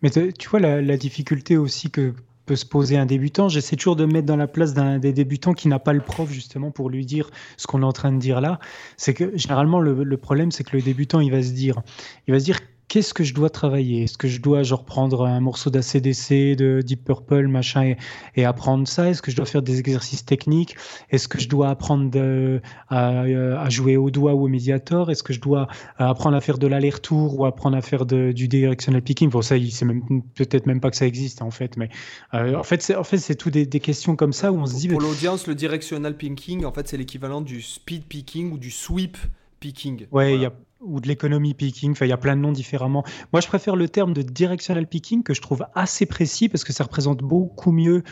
Mais 0.01 0.09
tu 0.09 0.49
vois, 0.49 0.59
la, 0.59 0.81
la 0.81 0.97
difficulté 0.97 1.57
aussi 1.57 1.91
que 1.91 2.13
peut 2.45 2.55
se 2.55 2.65
poser 2.65 2.97
un 2.97 3.05
débutant, 3.05 3.49
j'essaie 3.49 3.75
toujours 3.75 3.95
de 3.95 4.05
me 4.05 4.13
mettre 4.13 4.25
dans 4.25 4.35
la 4.35 4.47
place 4.47 4.73
d'un 4.73 4.99
des 4.99 5.13
débutants 5.13 5.53
qui 5.53 5.67
n'a 5.67 5.79
pas 5.79 5.93
le 5.93 6.01
prof 6.01 6.31
justement 6.31 6.71
pour 6.71 6.89
lui 6.89 7.05
dire 7.05 7.29
ce 7.57 7.67
qu'on 7.67 7.81
est 7.81 7.85
en 7.85 7.93
train 7.93 8.11
de 8.11 8.19
dire 8.19 8.41
là. 8.41 8.59
C'est 8.97 9.13
que 9.13 9.35
généralement, 9.37 9.79
le, 9.79 10.03
le 10.03 10.17
problème, 10.17 10.51
c'est 10.51 10.63
que 10.63 10.75
le 10.75 10.81
débutant, 10.81 11.19
il 11.19 11.31
va 11.31 11.41
se 11.43 11.51
dire, 11.51 11.81
il 12.27 12.33
va 12.33 12.39
se 12.39 12.45
dire, 12.45 12.59
qu'est-ce 12.91 13.13
que 13.13 13.23
je 13.23 13.33
dois 13.33 13.49
travailler? 13.49 14.03
Est-ce 14.03 14.17
que 14.17 14.27
je 14.27 14.41
dois 14.41 14.63
genre 14.63 14.83
prendre 14.83 15.25
un 15.25 15.39
morceau 15.39 15.69
d'ACDC, 15.69 16.57
de 16.57 16.81
Deep 16.85 17.05
Purple, 17.05 17.47
machin, 17.47 17.83
et, 17.83 17.97
et 18.35 18.43
apprendre 18.43 18.85
ça? 18.85 19.09
Est-ce 19.09 19.21
que 19.21 19.31
je 19.31 19.37
dois 19.37 19.45
faire 19.45 19.61
des 19.61 19.79
exercices 19.79 20.25
techniques? 20.25 20.75
Est-ce 21.09 21.29
que 21.29 21.39
je 21.39 21.47
dois 21.47 21.69
apprendre 21.69 22.11
de- 22.11 22.59
à, 22.89 23.21
à 23.21 23.69
jouer 23.69 23.95
au 23.95 24.11
doigt 24.11 24.33
ou 24.33 24.43
au 24.43 24.47
médiator? 24.49 25.09
Est-ce 25.09 25.23
que 25.23 25.31
je 25.31 25.39
dois 25.39 25.69
euh, 26.01 26.05
apprendre 26.05 26.35
à 26.35 26.41
faire 26.41 26.57
de 26.57 26.67
l'aller-retour 26.67 27.39
ou 27.39 27.45
apprendre 27.45 27.77
à 27.77 27.81
faire 27.81 28.05
de- 28.05 28.33
du 28.33 28.49
directional 28.49 29.01
picking? 29.01 29.29
Bon, 29.29 29.41
ça, 29.41 29.55
il 29.55 29.71
sait 29.71 29.85
même 29.85 30.03
peut-être 30.35 30.65
même 30.65 30.81
pas 30.81 30.89
que 30.91 30.97
ça 30.97 31.07
existe 31.07 31.41
en 31.41 31.49
fait, 31.51 31.77
mais 31.77 31.87
euh, 32.33 32.55
en 32.55 32.63
fait, 32.63 32.81
c'est 32.81 32.95
en 32.95 33.05
fait, 33.05 33.19
c'est 33.19 33.35
tout 33.35 33.51
des, 33.51 33.65
des 33.65 33.79
questions 33.79 34.17
comme 34.17 34.33
ça 34.33 34.51
où 34.51 34.57
on 34.57 34.65
se 34.65 34.75
dit, 34.75 34.89
Pour 34.89 34.99
l'audience, 34.99 35.47
le 35.47 35.55
directional 35.55 36.17
picking, 36.17 36.65
en 36.65 36.73
fait, 36.73 36.89
c'est 36.89 36.97
l'équivalent 36.97 37.39
du 37.39 37.61
speed 37.61 38.03
picking 38.03 38.51
ou 38.51 38.57
du 38.57 38.69
sweep 38.69 39.17
picking. 39.61 40.07
ouais, 40.11 40.33
il 40.33 40.37
Voilà. 40.39 40.43
y 40.43 40.45
a 40.47 40.53
ou 40.82 40.99
de 40.99 41.07
l'économie 41.07 41.53
picking. 41.53 41.95
Il 42.01 42.07
y 42.07 42.11
a 42.11 42.17
plein 42.17 42.36
de 42.36 42.41
noms 42.41 42.51
différemment. 42.51 43.03
Moi, 43.34 43.41
je 43.41 43.47
préfère 43.47 43.75
le 43.75 43.88
terme 43.88 44.13
de 44.13 44.21
directional 44.21 44.88
picking 44.88 45.23
que 45.23 45.34
je 45.34 45.41
trouve 45.41 45.65
assez 45.75 46.05
précis 46.05 46.49
parce 46.49 46.63
que 46.63 46.73
ça 46.73 46.84
représente 46.84 47.19
beaucoup 47.19 47.71
mieux, 47.71 48.03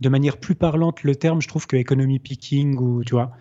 de 0.00 0.08
manière 0.08 0.36
plus 0.38 0.54
parlante, 0.54 1.02
le 1.02 1.16
terme, 1.16 1.40
je 1.40 1.48
trouve, 1.48 1.66
que 1.66 1.76
economy 1.76 2.18
picking 2.18 2.76
ou 2.78 3.04
tu 3.04 3.14
vois. 3.14 3.32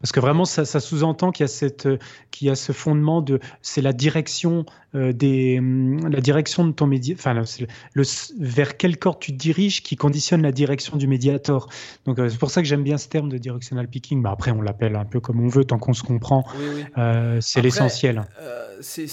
Parce 0.00 0.12
que 0.12 0.20
vraiment, 0.20 0.44
ça, 0.44 0.64
sous-entend 0.64 1.30
qu'il 1.30 1.44
y 1.44 1.48
a 1.48 1.48
cette, 1.48 1.88
qu'il 2.30 2.48
y 2.48 2.50
a 2.50 2.54
ce 2.54 2.72
fondement 2.72 3.20
de, 3.20 3.38
c'est 3.60 3.82
la 3.82 3.92
direction 3.92 4.64
euh, 4.94 5.12
des, 5.12 5.58
hum, 5.58 6.08
la 6.08 6.20
direction 6.20 6.66
de 6.66 6.72
ton 6.72 6.86
média, 6.86 7.14
enfin, 7.16 7.34
le, 7.34 8.02
vers 8.38 8.76
quel 8.76 8.98
corps 8.98 9.18
tu 9.18 9.32
te 9.32 9.36
diriges 9.36 9.82
qui 9.82 9.96
conditionne 9.96 10.42
la 10.42 10.52
direction 10.52 10.96
du 10.96 11.06
médiator. 11.06 11.68
Donc, 12.06 12.18
euh, 12.18 12.28
c'est 12.28 12.38
pour 12.38 12.50
ça 12.50 12.62
que 12.62 12.68
j'aime 12.68 12.82
bien 12.82 12.98
ce 12.98 13.08
terme 13.08 13.28
de 13.28 13.38
directional 13.38 13.88
picking. 13.88 14.22
Mais 14.22 14.30
après, 14.30 14.50
on 14.50 14.62
l'appelle 14.62 14.96
un 14.96 15.04
peu 15.04 15.20
comme 15.20 15.40
on 15.40 15.48
veut, 15.48 15.64
tant 15.64 15.78
qu'on 15.78 15.92
se 15.92 16.02
comprend. 16.02 16.44
Euh, 16.96 17.38
c'est 17.40 17.60
l'essentiel. 17.60 18.24
c'est 18.80 19.06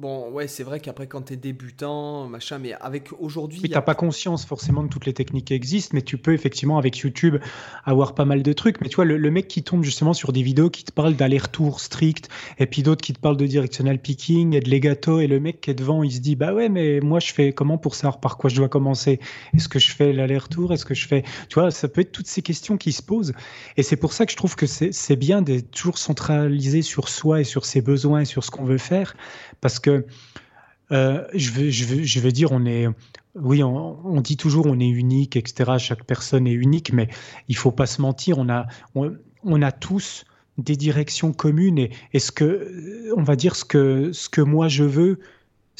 Bon, 0.00 0.30
ouais, 0.30 0.48
c'est 0.48 0.62
vrai 0.62 0.80
qu'après, 0.80 1.06
quand 1.06 1.26
tu 1.26 1.34
es 1.34 1.36
débutant, 1.36 2.26
machin, 2.26 2.58
mais 2.58 2.72
avec 2.72 3.10
aujourd'hui. 3.20 3.60
Oui, 3.62 3.68
tu 3.68 3.74
n'as 3.74 3.82
pas 3.82 3.94
conscience 3.94 4.46
forcément 4.46 4.82
de 4.82 4.88
toutes 4.88 5.04
les 5.04 5.12
techniques 5.12 5.48
qui 5.48 5.52
existent, 5.52 5.90
mais 5.92 6.00
tu 6.00 6.16
peux 6.16 6.32
effectivement, 6.32 6.78
avec 6.78 6.96
YouTube, 6.96 7.36
avoir 7.84 8.14
pas 8.14 8.24
mal 8.24 8.42
de 8.42 8.52
trucs. 8.54 8.80
Mais 8.80 8.88
tu 8.88 8.96
vois, 8.96 9.04
le, 9.04 9.30
mec 9.30 9.46
qui 9.46 9.62
tombe 9.62 9.84
justement 9.84 10.14
sur 10.14 10.32
des 10.32 10.40
vidéos 10.40 10.70
qui 10.70 10.84
te 10.84 10.90
parlent 10.90 11.16
d'aller-retour 11.16 11.80
strict, 11.80 12.30
et 12.58 12.64
puis 12.64 12.82
d'autres 12.82 13.02
qui 13.02 13.12
te 13.12 13.20
parlent 13.20 13.36
de 13.36 13.46
directional 13.46 13.98
picking 13.98 14.54
et 14.54 14.60
de 14.60 14.70
legato, 14.70 15.20
et 15.20 15.26
le 15.26 15.38
mec 15.38 15.60
qui 15.60 15.70
est 15.70 15.74
devant, 15.74 16.02
il 16.02 16.12
se 16.12 16.20
dit, 16.20 16.34
bah 16.34 16.54
ouais, 16.54 16.70
mais 16.70 17.00
moi, 17.00 17.20
je 17.20 17.34
fais 17.34 17.52
comment 17.52 17.76
pour 17.76 17.94
savoir 17.94 18.20
par 18.20 18.38
quoi 18.38 18.48
je 18.48 18.56
dois 18.56 18.70
commencer? 18.70 19.20
Est-ce 19.54 19.68
que 19.68 19.78
je 19.78 19.90
fais 19.90 20.14
l'aller-retour? 20.14 20.72
Est-ce 20.72 20.86
que 20.86 20.94
je 20.94 21.06
fais. 21.06 21.24
Tu 21.50 21.60
vois, 21.60 21.70
ça 21.70 21.88
peut 21.88 22.00
être 22.00 22.12
toutes 22.12 22.26
ces 22.26 22.40
questions 22.40 22.78
qui 22.78 22.92
se 22.92 23.02
posent. 23.02 23.34
Et 23.76 23.82
c'est 23.82 23.96
pour 23.96 24.14
ça 24.14 24.24
que 24.24 24.32
je 24.32 24.36
trouve 24.38 24.56
que 24.56 24.64
c'est 24.64 25.16
bien 25.16 25.42
d'être 25.42 25.70
toujours 25.70 25.98
centralisé 25.98 26.80
sur 26.80 27.10
soi 27.10 27.42
et 27.42 27.44
sur 27.44 27.66
ses 27.66 27.82
besoins 27.82 28.20
et 28.20 28.24
sur 28.24 28.44
ce 28.44 28.50
qu'on 28.50 28.64
veut 28.64 28.78
faire 28.78 29.14
parce 29.60 29.78
que 29.78 29.89
euh, 30.92 31.24
je, 31.34 32.20
veux 32.20 32.32
dire, 32.32 32.52
on 32.52 32.64
est, 32.66 32.88
oui, 33.34 33.62
on, 33.62 34.20
dit 34.20 34.36
toujours 34.36 34.66
on 34.66 34.78
est 34.80 34.88
unique, 34.88 35.36
etc. 35.36 35.72
Chaque 35.78 36.04
personne 36.04 36.46
est 36.46 36.52
unique, 36.52 36.92
mais 36.92 37.08
il 37.48 37.56
faut 37.56 37.72
pas 37.72 37.86
se 37.86 38.02
mentir. 38.02 38.38
On 38.38 38.48
a, 38.48 38.66
on, 38.94 39.62
a 39.62 39.72
tous 39.72 40.24
des 40.58 40.76
directions 40.76 41.32
communes 41.32 41.78
et, 41.78 41.90
et, 42.12 42.18
ce 42.18 42.32
que, 42.32 43.12
on 43.16 43.22
va 43.22 43.36
dire 43.36 43.54
ce 43.56 43.64
que, 43.64 44.12
ce 44.12 44.28
que 44.28 44.40
moi 44.40 44.68
je 44.68 44.84
veux, 44.84 45.20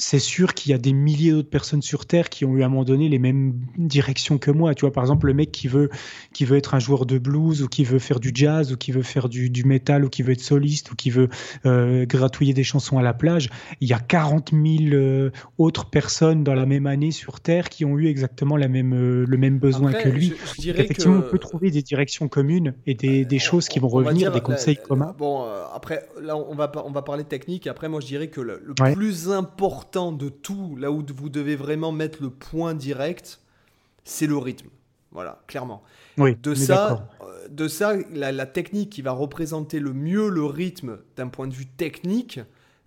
c'est 0.00 0.18
sûr 0.18 0.54
qu'il 0.54 0.72
y 0.72 0.74
a 0.74 0.78
des 0.78 0.94
milliers 0.94 1.30
d'autres 1.30 1.50
personnes 1.50 1.82
sur 1.82 2.06
Terre 2.06 2.30
qui 2.30 2.46
ont 2.46 2.56
eu 2.56 2.62
à 2.62 2.66
un 2.66 2.68
moment 2.70 2.84
donné 2.84 3.10
les 3.10 3.18
mêmes 3.18 3.60
directions 3.76 4.38
que 4.38 4.50
moi. 4.50 4.74
Tu 4.74 4.80
vois, 4.80 4.92
par 4.92 5.04
exemple, 5.04 5.26
le 5.26 5.34
mec 5.34 5.52
qui 5.52 5.68
veut, 5.68 5.90
qui 6.32 6.46
veut 6.46 6.56
être 6.56 6.74
un 6.74 6.78
joueur 6.78 7.04
de 7.04 7.18
blues 7.18 7.62
ou 7.62 7.68
qui 7.68 7.84
veut 7.84 7.98
faire 7.98 8.18
du 8.18 8.30
jazz 8.34 8.72
ou 8.72 8.78
qui 8.78 8.92
veut 8.92 9.02
faire 9.02 9.28
du, 9.28 9.50
du 9.50 9.64
métal 9.64 10.06
ou 10.06 10.08
qui 10.08 10.22
veut 10.22 10.32
être 10.32 10.40
soliste 10.40 10.90
ou 10.90 10.96
qui 10.96 11.10
veut 11.10 11.28
euh, 11.66 12.06
gratouiller 12.06 12.54
des 12.54 12.64
chansons 12.64 12.96
à 12.96 13.02
la 13.02 13.12
plage. 13.12 13.50
Il 13.82 13.88
y 13.88 13.92
a 13.92 13.98
40 13.98 14.52
000 14.52 14.94
euh, 14.94 15.30
autres 15.58 15.90
personnes 15.90 16.44
dans 16.44 16.54
la 16.54 16.64
même 16.64 16.86
année 16.86 17.10
sur 17.10 17.40
Terre 17.40 17.68
qui 17.68 17.84
ont 17.84 17.98
eu 17.98 18.06
exactement 18.06 18.56
la 18.56 18.68
même, 18.68 18.94
euh, 18.94 19.26
le 19.28 19.36
même 19.36 19.58
besoin 19.58 19.92
que 19.92 20.08
lui. 20.08 20.32
Effectivement, 20.64 21.18
on 21.18 21.30
peut 21.30 21.38
trouver 21.38 21.70
des 21.70 21.82
directions 21.82 22.26
communes 22.28 22.72
et 22.86 22.94
des, 22.94 23.26
des 23.26 23.38
choses 23.38 23.68
qui 23.68 23.78
vont 23.78 23.88
revenir, 23.88 24.32
des 24.32 24.40
conseils 24.40 24.78
communs. 24.78 25.14
Bon, 25.18 25.44
après, 25.74 26.08
là, 26.22 26.38
on 26.38 26.54
va, 26.54 26.72
on 26.86 26.90
va 26.90 27.02
parler 27.02 27.24
technique. 27.24 27.66
Après, 27.66 27.90
moi, 27.90 28.00
je 28.00 28.06
dirais 28.06 28.28
que 28.28 28.40
le, 28.40 28.62
plus 28.94 29.30
important 29.30 29.89
de 29.94 30.28
tout, 30.28 30.76
là 30.76 30.90
où 30.90 31.04
vous 31.14 31.28
devez 31.28 31.56
vraiment 31.56 31.92
mettre 31.92 32.22
le 32.22 32.30
point 32.30 32.74
direct, 32.74 33.40
c'est 34.04 34.26
le 34.26 34.36
rythme. 34.36 34.68
Voilà, 35.12 35.42
clairement. 35.46 35.82
Oui, 36.18 36.36
de, 36.40 36.54
ça, 36.54 37.08
euh, 37.22 37.48
de 37.48 37.66
ça, 37.66 37.94
la, 38.12 38.46
technique 38.46 38.90
qui 38.90 39.02
va 39.02 39.12
représenter 39.12 39.80
le 39.80 39.92
mieux 39.92 40.28
le 40.28 40.44
rythme 40.44 40.98
d'un 41.16 41.28
point 41.28 41.48
de 41.48 41.54
vue 41.54 41.66
technique, 41.66 42.40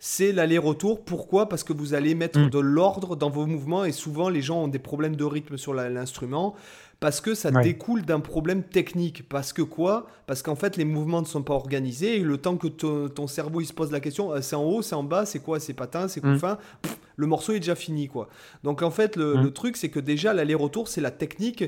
c'est 0.06 0.34
l'aller-retour. 0.34 1.06
Pourquoi? 1.06 1.48
Parce 1.48 1.64
que 1.64 1.72
vous 1.72 1.94
allez 1.94 2.14
mettre 2.14 2.38
mm. 2.38 2.50
de 2.50 2.60
l'ordre 2.60 3.16
dans 3.16 3.30
vos 3.30 3.46
mouvements 3.46 3.86
et 3.86 3.94
souvent 3.94 4.28
les 4.28 4.42
gens 4.42 4.64
ont 4.64 4.68
des 4.68 4.78
problèmes 4.78 5.16
de 5.16 5.24
rythme 5.24 5.56
sur 5.56 5.74
l'instrument 5.74 6.56
parce 7.00 7.22
que 7.22 7.34
ça 7.34 7.52
découle 7.52 8.02
d'un 8.02 8.20
problème 8.20 8.64
technique. 8.64 9.30
Parce 9.30 9.54
que 9.54 9.62
quoi? 9.62 10.08
Parce 10.28 10.42
qu'en 10.42 10.58
fait, 10.58 10.76
les 10.76 10.84
mouvements 10.84 11.22
ne 11.22 11.26
sont 11.26 11.42
pas 11.42 11.54
organisés 11.54 12.18
et 12.18 12.20
le 12.20 12.38
temps 12.38 12.58
que 12.58 12.68
ton 12.68 13.28
cerveau 13.28 13.62
il 13.62 13.66
se 13.66 13.72
pose 13.72 13.94
la 13.94 14.02
question, 14.02 14.34
euh, 14.34 14.42
c'est 14.42 14.58
en 14.58 14.66
haut, 14.66 14.82
c'est 14.82 14.96
en 14.96 15.04
bas, 15.04 15.26
c'est 15.26 15.40
quoi? 15.40 15.62
C'est 15.62 15.74
patin, 15.74 16.10
c'est 16.10 16.22
mm. 16.22 16.34
couffin? 16.34 16.58
Le 17.16 17.26
morceau 17.26 17.54
est 17.54 17.62
déjà 17.62 17.76
fini, 17.76 18.10
quoi. 18.10 18.28
Donc 18.66 18.82
en 18.82 18.92
fait, 18.92 19.16
le, 19.16 19.36
mm. 19.36 19.42
le 19.42 19.52
truc, 19.52 19.78
c'est 19.78 19.90
que 19.90 20.02
déjà, 20.02 20.34
l'aller-retour, 20.34 20.90
c'est 20.90 21.00
la 21.00 21.12
technique 21.12 21.64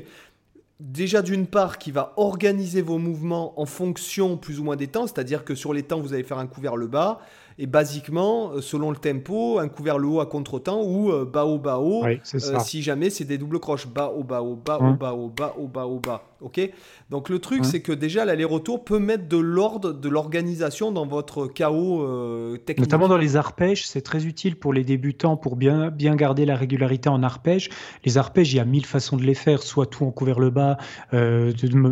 déjà 0.78 1.22
d'une 1.22 1.46
part 1.46 1.78
qui 1.78 1.90
va 1.90 2.12
organiser 2.16 2.82
vos 2.82 2.98
mouvements 2.98 3.58
en 3.58 3.64
fonction 3.64 4.36
plus 4.36 4.60
ou 4.60 4.64
moins 4.64 4.76
des 4.76 4.88
temps, 4.88 5.06
c'est-à-dire 5.06 5.44
que 5.44 5.54
sur 5.54 5.72
les 5.72 5.82
temps, 5.82 6.00
vous 6.00 6.12
allez 6.12 6.22
faire 6.22 6.38
un 6.38 6.46
coup 6.46 6.60
vers 6.60 6.76
le 6.76 6.86
bas, 6.86 7.20
et 7.58 7.66
basiquement, 7.66 8.52
euh, 8.52 8.60
selon 8.60 8.90
le 8.90 8.96
tempo, 8.96 9.58
un 9.58 9.68
coup 9.68 9.82
vers 9.82 9.98
le 9.98 10.06
haut 10.06 10.20
à 10.20 10.26
contre-temps 10.26 10.82
ou 10.82 11.10
euh, 11.10 11.24
bas 11.24 11.46
haut 11.46 11.58
bas 11.58 11.78
haut, 11.78 12.04
euh, 12.04 12.18
si 12.60 12.82
jamais 12.82 13.08
c'est 13.08 13.24
des 13.24 13.38
doubles 13.38 13.60
croches, 13.60 13.86
bas 13.86 14.12
haut 14.14 14.24
bas 14.24 14.42
haut 14.42 14.56
bas 14.56 14.78
haut 14.78 14.94
bas 14.94 15.12
haut 15.14 15.28
bas 15.28 15.54
haut 15.56 15.68
bas 15.68 15.86
haut 15.86 16.00
bas. 16.00 16.22
Ok? 16.42 16.60
Donc 17.08 17.30
le 17.30 17.38
truc, 17.38 17.64
c'est 17.64 17.80
que 17.80 17.92
déjà 17.92 18.26
l'aller-retour 18.26 18.84
peut 18.84 18.98
mettre 18.98 19.26
de 19.26 19.38
l'ordre, 19.38 19.92
de 19.92 20.08
l'organisation 20.08 20.92
dans 20.92 21.06
votre 21.06 21.46
chaos 21.46 22.56
technique. 22.58 22.80
Notamment 22.86 23.08
dans 23.08 23.16
les 23.16 23.36
arpèges, 23.36 23.86
c'est 23.86 24.02
très 24.02 24.26
utile 24.26 24.56
pour 24.56 24.74
les 24.74 24.84
débutants 24.84 25.38
pour 25.38 25.56
bien, 25.56 25.90
bien 25.90 26.14
garder 26.14 26.44
la 26.44 26.56
régularité 26.56 27.08
en 27.08 27.22
arpège. 27.22 27.70
Les 28.04 28.18
arpèges, 28.18 28.52
il 28.52 28.56
y 28.56 28.60
a 28.60 28.66
mille 28.66 28.84
façons 28.84 29.16
de 29.16 29.22
les 29.22 29.34
faire, 29.34 29.62
soit 29.62 29.86
tout 29.86 30.04
en 30.04 30.10
coup 30.10 30.26
vers 30.26 30.40
le 30.40 30.50
bas, 30.50 30.76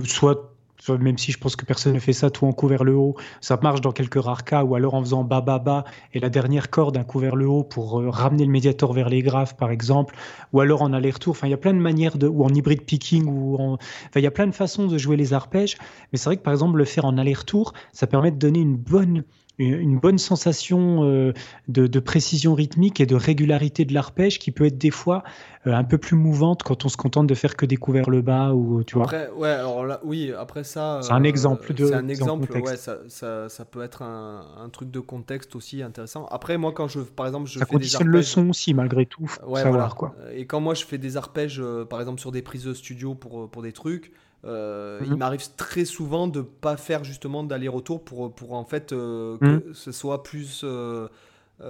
soit 0.04 0.53
même 0.89 1.18
si 1.18 1.32
je 1.32 1.39
pense 1.39 1.57
que 1.57 1.64
personne 1.64 1.95
ne 1.95 1.99
fait 1.99 2.12
ça, 2.12 2.30
tout 2.30 2.47
en 2.47 2.53
coup 2.53 2.68
vers 2.68 2.85
le 2.85 2.95
haut. 2.95 3.16
Ça 3.41 3.59
marche 3.62 3.80
dans 3.80 3.93
quelques 3.93 4.22
rares 4.22 4.45
cas, 4.45 4.64
ou 4.64 4.74
alors 4.74 4.95
en 4.95 5.01
faisant 5.01 5.24
bas 5.24 5.41
bas 5.41 5.59
bas 5.59 5.85
et 6.12 6.20
la 6.20 6.28
dernière 6.28 6.70
corde 6.70 6.97
un 6.97 7.05
coup 7.05 7.18
vers 7.18 7.37
le 7.37 7.47
haut 7.47 7.64
pour 7.64 8.01
euh, 8.01 8.11
ramener 8.11 8.45
le 8.45 8.51
médiator 8.51 8.93
vers 8.93 9.09
les 9.09 9.22
graves, 9.22 9.57
par 9.57 9.70
exemple, 9.70 10.14
ou 10.53 10.61
alors 10.61 10.82
en 10.82 10.93
aller-retour. 10.93 11.32
Enfin, 11.32 11.47
il 11.47 11.51
y 11.51 11.55
a 11.55 11.59
plein 11.59 11.74
de 11.74 11.78
manières 11.78 12.18
de, 12.18 12.26
ou 12.26 12.45
en 12.45 12.49
hybride 12.49 12.82
picking, 12.82 13.26
ou 13.26 13.57
en... 13.57 13.74
enfin, 13.74 13.80
il 14.16 14.22
y 14.22 14.26
a 14.26 14.30
plein 14.30 14.47
de 14.47 14.55
façons 14.55 14.87
de 14.87 14.99
jouer 14.99 15.16
les 15.16 15.32
arpèges. 15.32 15.76
Mais 16.12 16.18
c'est 16.18 16.26
vrai 16.26 16.37
que 16.37 16.43
par 16.43 16.53
exemple, 16.53 16.78
le 16.78 16.85
faire 16.85 17.05
en 17.05 17.18
aller-retour, 17.18 17.72
ça 17.93 18.07
permet 18.07 18.30
de 18.30 18.39
donner 18.39 18.61
une 18.61 18.76
bonne 18.76 19.24
une 19.59 19.98
bonne 19.98 20.18
sensation 20.18 21.05
euh, 21.05 21.32
de, 21.68 22.00
précision 22.00 22.55
rythmique 22.55 23.00
et 23.00 23.07
de 23.07 23.14
régularité 23.14 23.84
de 23.84 23.94
l'arpège 23.94 24.38
qui 24.38 24.50
peut 24.50 24.66
être 24.66 24.78
des 24.78 24.90
fois 24.90 25.22
euh, 25.66 25.72
un 25.72 25.84
peu 25.84 25.96
plus 25.96 26.16
mouvante 26.16 26.62
quand 26.64 26.84
on 26.84 26.88
se 26.88 26.96
contente 26.96 27.26
de 27.26 27.34
faire 27.34 27.57
que 27.57 27.64
des 27.64 27.76
couverts 27.76 28.11
le 28.11 28.20
bas 28.20 28.52
ou 28.52 28.82
tu 28.82 28.96
vois. 28.96 29.05
Après, 29.05 29.30
ouais, 29.30 29.48
alors 29.48 29.86
là, 29.86 30.00
oui, 30.05 30.32
après 30.36 30.64
ça. 30.64 31.00
C'est 31.02 31.12
un 31.12 31.22
exemple 31.22 31.72
de. 31.72 31.86
C'est 31.86 31.94
un 31.94 32.09
exemple, 32.09 32.50
ouais, 32.52 32.76
ça, 32.76 32.98
ça, 33.09 33.48
ça, 33.48 33.64
peut 33.64 33.82
être 33.82 34.02
un, 34.02 34.44
un, 34.59 34.68
truc 34.68 34.90
de 34.90 35.00
contexte 35.00 35.55
aussi 35.55 35.82
intéressant. 35.82 36.26
Après, 36.26 36.59
moi, 36.59 36.72
quand 36.72 36.88
je, 36.88 37.00
par 37.00 37.26
exemple, 37.26 37.48
je 37.48 37.61
ça 37.61 37.66
fais 37.66 37.78
des 37.78 37.94
arpèges, 37.94 38.09
le 38.09 38.22
son 38.22 38.50
aussi 38.50 38.74
malgré 38.74 39.07
tout. 39.07 39.30
Ouais, 39.46 39.62
savoir, 39.62 39.94
quoi. 39.94 40.14
Et 40.34 40.46
quand 40.46 40.61
moi 40.61 40.74
je 40.74 40.84
fais 40.84 40.98
des 40.98 41.16
arpèges, 41.16 41.61
euh, 41.61 41.84
par 41.84 42.00
exemple 42.00 42.20
sur 42.20 42.32
des 42.32 42.42
prises 42.42 42.64
de 42.64 42.74
studio 42.74 43.14
pour 43.14 43.48
pour 43.48 43.62
des 43.62 43.72
trucs. 43.72 44.12
Euh, 44.47 45.01
il 45.05 45.12
mhm. 45.12 45.18
m'arrive 45.18 45.47
très 45.57 45.84
souvent 45.84 46.26
de 46.26 46.42
pas 46.42 46.76
faire 46.76 47.03
justement 47.03 47.45
d'aller-retour 47.45 48.05
pour, 48.05 48.34
pour 48.34 48.53
en 48.53 48.64
fait 48.64 48.92
euh, 48.92 49.38
que 49.38 49.45
mhm. 49.45 49.62
ce 49.72 49.90
soit 49.90 50.22
plus 50.22 50.62
euh, 50.64 51.09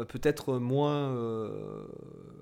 peut-être 0.08 0.58
moins 0.58 1.14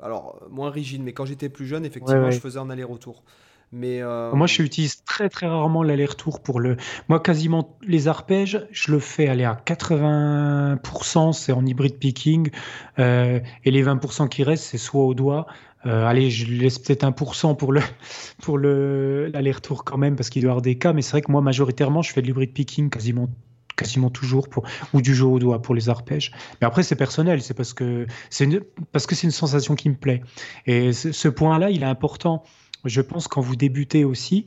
alors 0.00 0.40
moins 0.48 0.70
rigide 0.70 1.02
mais 1.02 1.12
quand 1.12 1.26
j'étais 1.26 1.48
plus 1.48 1.66
jeune 1.66 1.84
effectivement 1.84 2.30
je 2.30 2.38
faisais 2.38 2.58
un 2.58 2.70
aller-retour 2.70 3.24
mais 3.72 4.00
moi 4.32 4.46
je 4.46 4.62
utilise 4.62 5.02
très 5.04 5.28
très 5.28 5.48
rarement 5.48 5.82
l'aller-retour 5.82 6.40
pour 6.40 6.60
le 6.60 6.76
moi 7.08 7.18
quasiment 7.18 7.76
les 7.82 8.06
arpèges 8.06 8.66
je 8.70 8.92
le 8.92 9.00
fais 9.00 9.26
aller 9.26 9.44
à 9.44 9.60
80% 9.66 11.32
c'est 11.32 11.52
en 11.52 11.66
hybride 11.66 11.98
picking 11.98 12.50
et 12.96 13.42
les 13.64 13.84
20% 13.84 14.28
qui 14.28 14.44
restent 14.44 14.64
c'est 14.64 14.78
soit 14.78 15.02
au 15.02 15.14
doigt 15.14 15.46
euh, 15.86 16.06
allez, 16.06 16.30
je 16.30 16.46
laisse 16.46 16.78
peut-être 16.78 17.04
1% 17.04 17.56
pour 17.56 17.72
le 17.72 17.80
pour 18.42 18.58
le 18.58 19.26
l'aller-retour 19.28 19.84
quand 19.84 19.98
même 19.98 20.16
parce 20.16 20.30
qu'il 20.30 20.42
doit 20.42 20.48
y 20.48 20.52
avoir 20.52 20.62
des 20.62 20.78
cas, 20.78 20.92
mais 20.92 21.02
c'est 21.02 21.12
vrai 21.12 21.22
que 21.22 21.32
moi 21.32 21.40
majoritairement 21.40 22.02
je 22.02 22.12
fais 22.12 22.22
de 22.22 22.26
l'hybrid 22.26 22.52
picking 22.52 22.90
quasiment 22.90 23.28
quasiment 23.76 24.10
toujours 24.10 24.48
pour 24.48 24.64
ou 24.92 25.00
du 25.00 25.14
jeu 25.14 25.26
au 25.26 25.38
doigt 25.38 25.62
pour 25.62 25.74
les 25.74 25.88
arpèges. 25.88 26.32
Mais 26.60 26.66
après 26.66 26.82
c'est 26.82 26.96
personnel, 26.96 27.42
c'est 27.42 27.54
parce 27.54 27.72
que 27.72 28.06
c'est 28.30 28.48
parce 28.92 29.06
que 29.06 29.14
c'est 29.14 29.26
une 29.26 29.32
sensation 29.32 29.74
qui 29.74 29.88
me 29.88 29.96
plaît. 29.96 30.22
Et 30.66 30.92
ce 30.92 31.28
point-là, 31.28 31.70
il 31.70 31.82
est 31.82 31.86
important. 31.86 32.44
Je 32.84 33.00
pense 33.00 33.28
quand 33.28 33.40
vous 33.40 33.54
débutez 33.54 34.04
aussi, 34.04 34.46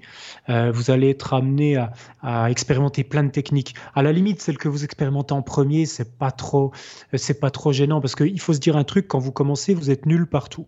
euh, 0.49 0.69
vous 0.69 0.91
allez 0.91 1.09
être 1.09 1.33
amené 1.33 1.77
à, 2.21 2.51
expérimenter 2.51 3.05
plein 3.05 3.23
de 3.23 3.31
techniques. 3.31 3.75
À 3.93 4.03
la 4.03 4.11
limite, 4.11 4.41
celle 4.41 4.57
que 4.57 4.67
vous 4.67 4.83
expérimentez 4.83 5.33
en 5.33 5.41
premier, 5.41 5.85
c'est 5.85 6.17
pas 6.17 6.31
trop, 6.31 6.73
c'est 7.13 7.39
pas 7.39 7.49
trop 7.49 7.71
gênant 7.71 8.01
parce 8.01 8.15
qu'il 8.15 8.39
faut 8.41 8.53
se 8.53 8.59
dire 8.59 8.75
un 8.75 8.83
truc 8.83 9.07
quand 9.07 9.19
vous 9.19 9.31
commencez, 9.31 9.73
vous 9.73 9.89
êtes 9.89 10.05
nul 10.05 10.27
partout. 10.27 10.67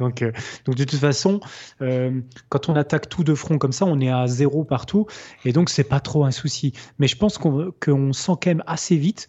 Donc, 0.00 0.22
euh, 0.22 0.32
donc 0.64 0.74
de 0.74 0.84
toute 0.84 0.98
façon, 0.98 1.40
euh, 1.82 2.20
quand 2.48 2.68
on 2.68 2.74
attaque 2.74 3.08
tout 3.08 3.22
de 3.22 3.34
front 3.34 3.58
comme 3.58 3.72
ça, 3.72 3.84
on 3.86 4.00
est 4.00 4.10
à 4.10 4.26
zéro 4.26 4.64
partout, 4.64 5.06
et 5.44 5.52
donc 5.52 5.70
c'est 5.70 5.84
pas 5.84 6.00
trop 6.00 6.24
un 6.24 6.32
souci. 6.32 6.72
Mais 6.98 7.06
je 7.06 7.16
pense 7.16 7.38
qu'on 7.38 8.12
sent 8.12 8.32
quand 8.42 8.46
même 8.46 8.64
assez 8.66 8.96
vite 8.96 9.28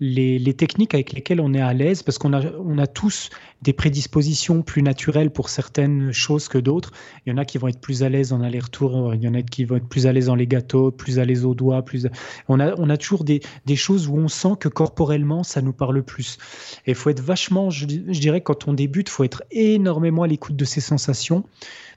les, 0.00 0.54
techniques 0.54 0.94
avec 0.94 1.12
lesquelles 1.12 1.40
on 1.40 1.52
est 1.54 1.60
à 1.60 1.72
l'aise, 1.72 2.02
parce 2.02 2.18
qu'on 2.18 2.32
a, 2.32 2.42
on 2.64 2.78
a 2.78 2.86
tous 2.86 3.30
des 3.62 3.72
prédispositions 3.72 4.62
plus 4.62 4.82
naturelles 4.82 5.30
pour 5.30 5.48
certaines 5.48 6.12
choses 6.12 6.48
que 6.48 6.58
d'autres. 6.58 6.92
Il 7.26 7.30
y 7.30 7.32
en 7.32 7.38
a 7.38 7.44
qui 7.44 7.58
vont 7.58 7.68
être 7.68 7.80
plus 7.80 8.02
à 8.02 8.08
l'aise 8.08 8.32
en 8.32 8.40
aller-retour, 8.40 9.14
il 9.14 9.22
y 9.22 9.28
en 9.28 9.34
a 9.34 9.42
qui 9.42 9.64
vont 9.64 9.76
être 9.76 9.88
plus 9.88 10.06
à 10.06 10.12
l'aise 10.12 10.26
dans 10.26 10.36
les 10.36 10.46
gâteaux, 10.46 10.90
plus 10.90 11.18
à 11.18 11.24
l'aise 11.24 11.44
aux 11.44 11.54
doigts. 11.54 11.84
Plus... 11.84 12.06
On, 12.48 12.60
a, 12.60 12.74
on 12.78 12.88
a 12.90 12.96
toujours 12.96 13.24
des, 13.24 13.40
des, 13.66 13.76
choses 13.76 14.08
où 14.08 14.16
on 14.16 14.28
sent 14.28 14.54
que 14.60 14.68
corporellement, 14.68 15.42
ça 15.42 15.62
nous 15.62 15.72
parle 15.72 16.02
plus. 16.02 16.38
Et 16.86 16.90
il 16.92 16.94
faut 16.94 17.10
être 17.10 17.22
vachement, 17.22 17.70
je, 17.70 17.86
je 17.86 18.20
dirais, 18.20 18.40
quand 18.40 18.68
on 18.68 18.72
débute, 18.72 19.08
il 19.08 19.12
faut 19.12 19.24
être 19.24 19.42
énormément 19.50 20.22
à 20.22 20.28
l'écoute 20.28 20.56
de 20.56 20.64
ses 20.64 20.80
sensations 20.80 21.44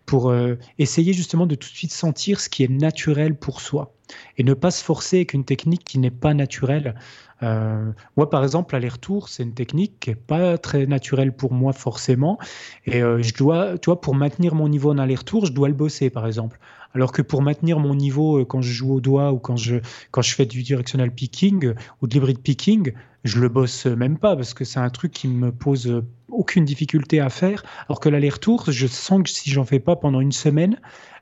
pour 0.06 0.30
euh, 0.30 0.56
essayer 0.78 1.14
justement 1.14 1.46
de 1.46 1.56
tout 1.56 1.70
de 1.70 1.76
suite 1.76 1.92
sentir 1.92 2.40
ce 2.40 2.50
qui 2.50 2.64
est 2.64 2.72
naturel 2.72 3.36
pour 3.36 3.62
soi 3.62 3.94
et 4.38 4.44
ne 4.44 4.54
pas 4.54 4.72
se 4.72 4.84
forcer 4.84 5.18
avec 5.18 5.34
une 5.34 5.46
technique 5.46 5.84
qui 5.84 6.00
n'est 6.00 6.12
pas 6.12 6.34
naturelle. 6.34 6.96
Euh, 7.44 7.92
moi, 8.18 8.30
par 8.30 8.44
exemple, 8.44 8.76
l'aller-retour, 8.76 9.30
c'est 9.30 9.44
une 9.44 9.54
technique 9.54 10.00
qui 10.00 10.10
n'est 10.12 10.16
pas 10.16 10.58
très 10.58 10.86
naturelle 10.86 11.36
pour 11.36 11.54
moi 11.54 11.74
forcément. 11.74 12.38
Et 12.86 13.02
euh, 13.02 13.22
je 13.22 13.34
dois, 13.34 13.78
tu 13.80 13.88
vois, 13.88 14.00
pour 14.00 14.16
maintenir 14.16 14.54
mon 14.54 14.70
niveau 14.70 14.92
en 14.92 14.98
aller-retour, 14.98 15.46
je 15.46 15.54
dois 15.54 15.68
le 15.68 15.74
bosser, 15.74 16.10
par 16.10 16.28
exemple. 16.28 16.60
Alors 16.94 17.12
que 17.12 17.22
pour 17.22 17.42
maintenir 17.42 17.80
mon 17.80 17.96
niveau 17.96 18.46
quand 18.46 18.62
je 18.62 18.72
joue 18.72 18.94
au 18.94 19.02
doigt 19.02 19.32
ou 19.32 19.40
quand 19.40 19.56
je, 19.56 19.78
quand 20.12 20.22
je 20.22 20.36
fais 20.36 20.46
du 20.46 20.64
directional 20.64 21.12
picking 21.12 21.74
ou 22.02 22.08
de 22.08 22.14
l'hybrid 22.14 22.40
picking, 22.40 22.94
je 23.24 23.40
le 23.40 23.50
bosse 23.50 23.86
même 23.86 24.18
pas 24.18 24.36
parce 24.36 24.54
que 24.54 24.66
c'est 24.66 24.80
un 24.80 24.90
truc 24.90 25.12
qui 25.12 25.28
me 25.28 25.52
pose 25.52 26.04
aucune 26.30 26.66
difficulté 26.66 27.20
à 27.20 27.30
faire. 27.30 27.64
Alors 27.88 28.00
que 28.00 28.10
l'aller-retour, 28.10 28.66
je 28.72 28.88
sens 28.88 29.24
que 29.24 29.30
si 29.30 29.50
j'en 29.52 29.66
fais 29.66 29.80
pas 29.80 29.96
pendant 29.96 30.22
une 30.22 30.32
semaine, 30.32 30.78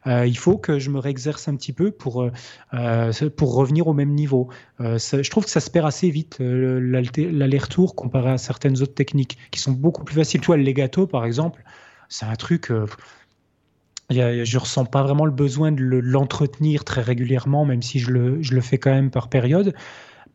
euh, 0.07 0.25
il 0.25 0.37
faut 0.37 0.57
que 0.57 0.79
je 0.79 0.89
me 0.89 0.99
réexerce 0.99 1.47
un 1.47 1.55
petit 1.55 1.73
peu 1.73 1.91
pour, 1.91 2.21
euh, 2.21 2.31
euh, 2.73 3.11
pour 3.35 3.55
revenir 3.55 3.87
au 3.87 3.93
même 3.93 4.11
niveau. 4.11 4.49
je 4.79 5.29
trouve 5.29 5.43
que 5.43 5.49
ça 5.49 5.59
se 5.59 5.69
perd 5.69 5.85
assez 5.87 6.09
vite, 6.09 6.37
l'aller-retour, 6.39 7.95
comparé 7.95 8.31
à 8.31 8.37
certaines 8.37 8.81
autres 8.81 8.93
techniques 8.93 9.37
qui 9.51 9.59
sont 9.59 9.71
beaucoup 9.71 10.03
plus 10.03 10.15
faciles. 10.15 10.41
Toi, 10.41 10.57
le 10.57 10.63
legato, 10.63 11.07
par 11.07 11.25
exemple, 11.25 11.63
c'est 12.07 12.25
un 12.25 12.35
truc. 12.35 12.71
Je 14.09 14.43
je 14.43 14.57
ressens 14.57 14.85
pas 14.85 15.03
vraiment 15.03 15.25
le 15.25 15.31
besoin 15.31 15.71
de 15.71 15.83
l'entretenir 15.83 16.83
très 16.83 17.01
régulièrement, 17.01 17.65
même 17.65 17.81
si 17.81 17.99
je 17.99 18.11
le, 18.11 18.41
je 18.41 18.55
le 18.55 18.61
fais 18.61 18.77
quand 18.77 18.91
même 18.91 19.11
par 19.11 19.29
période 19.29 19.73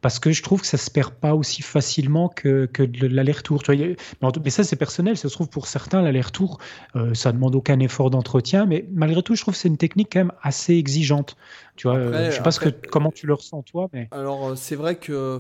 parce 0.05 0.19
que 0.19 0.33
je 0.33 0.43
trouve 0.43 0.61
que 0.61 0.67
ça 0.67 0.77
se 0.77 0.91
perd 0.91 1.15
pas 1.15 1.35
aussi 1.35 1.63
facilement 1.63 2.29
que, 2.29 2.67
que 2.67 2.83
de 2.83 3.07
l'aller-retour. 3.07 3.63
Mais 3.71 4.51
ça, 4.51 4.63
c'est 4.63 4.77
personnel. 4.77 5.17
Ça 5.17 5.31
se 5.31 5.33
trouve 5.33 5.49
pour 5.49 5.67
certains, 5.67 6.03
l'aller-retour, 6.03 6.59
euh, 6.95 7.15
ça 7.15 7.33
demande 7.33 7.55
aucun 7.55 7.81
effort 7.81 8.11
d'entretien. 8.11 8.67
Mais 8.67 8.85
malgré 8.93 9.23
tout, 9.23 9.35
je 9.35 9.41
trouve 9.41 9.55
que 9.55 9.61
c'est 9.61 9.69
une 9.69 9.79
technique 9.79 10.11
quand 10.13 10.19
même 10.19 10.33
assez 10.43 10.75
exigeante. 10.75 11.39
Tu 11.77 11.89
vois, 11.89 11.97
euh, 11.97 12.31
je 12.31 12.37
sais 12.37 12.43
pas 12.43 12.51
ce 12.51 12.61
que, 12.61 12.69
comment 12.69 13.13
tu 13.13 13.27
le 13.27 13.33
ressens 13.33 13.63
toi, 13.63 13.89
mais. 13.95 14.09
Alors, 14.11 14.49
euh, 14.49 14.57
c'est 14.57 14.77
vrai 14.77 14.97
que. 14.97 15.39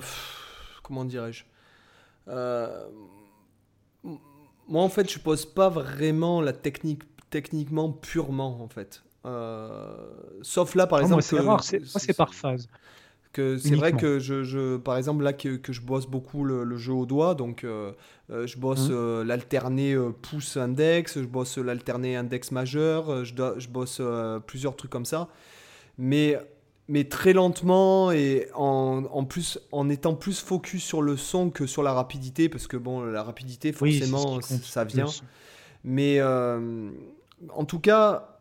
Comment 0.82 1.04
dirais-je 1.04 1.44
Moi, 4.66 4.82
en 4.82 4.88
fait, 4.88 5.12
je 5.12 5.18
pose 5.18 5.44
pas 5.44 5.68
vraiment 5.68 6.40
la 6.40 6.54
technique 6.54 7.02
techniquement 7.34 7.90
purement, 7.90 8.62
en 8.62 8.68
fait. 8.68 9.02
sauf 10.42 10.74
là, 10.74 10.86
par 10.86 11.00
exemple. 11.00 11.24
Moi, 11.42 11.60
c'est 11.60 12.16
par 12.16 12.34
phase 12.34 12.68
c'est 13.34 13.74
vrai 13.74 13.92
que 13.92 14.18
je, 14.18 14.76
par 14.76 14.96
exemple 14.96 15.24
là 15.24 15.32
que, 15.32 15.56
que 15.56 15.72
je 15.72 15.80
bosse 15.80 16.06
beaucoup 16.06 16.44
le, 16.44 16.76
jeu 16.76 16.92
au 16.92 17.06
doigt, 17.06 17.34
donc 17.34 17.64
euh, 17.64 17.92
euh, 18.30 18.46
je 18.46 18.58
bosse 18.58 18.88
mmh. 18.88 18.92
euh, 18.92 19.24
l'alterné 19.24 19.96
pouce 20.22 20.56
index, 20.56 21.18
je 21.18 21.26
bosse 21.26 21.58
l'alterné 21.58 22.16
index 22.16 22.50
majeur, 22.50 23.24
je, 23.24 23.34
je 23.56 23.68
bosse 23.68 24.00
plusieurs 24.46 24.76
trucs 24.76 24.90
comme 24.90 25.04
ça, 25.04 25.28
mais 25.98 26.38
mais 26.86 27.04
très 27.04 27.32
lentement 27.32 28.12
et 28.12 28.48
en, 28.54 29.04
en, 29.10 29.24
plus 29.24 29.58
en 29.72 29.88
étant 29.88 30.14
plus 30.14 30.40
focus 30.40 30.84
sur 30.84 31.00
le 31.00 31.16
son 31.16 31.48
que 31.48 31.66
sur 31.66 31.82
la 31.82 31.94
rapidité 31.94 32.50
parce 32.50 32.66
que 32.66 32.76
bon 32.76 33.00
la 33.04 33.22
rapidité 33.22 33.72
forcément 33.72 34.40
ça 34.42 34.84
vient, 34.84 35.06
mais 35.82 36.20
en 37.52 37.64
tout 37.64 37.80
cas 37.80 38.38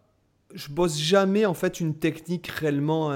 je 0.53 0.69
bosse 0.69 0.97
jamais 0.97 1.45
en 1.45 1.53
fait 1.53 1.79
une 1.79 1.95
technique 1.95 2.47
réellement 2.47 3.11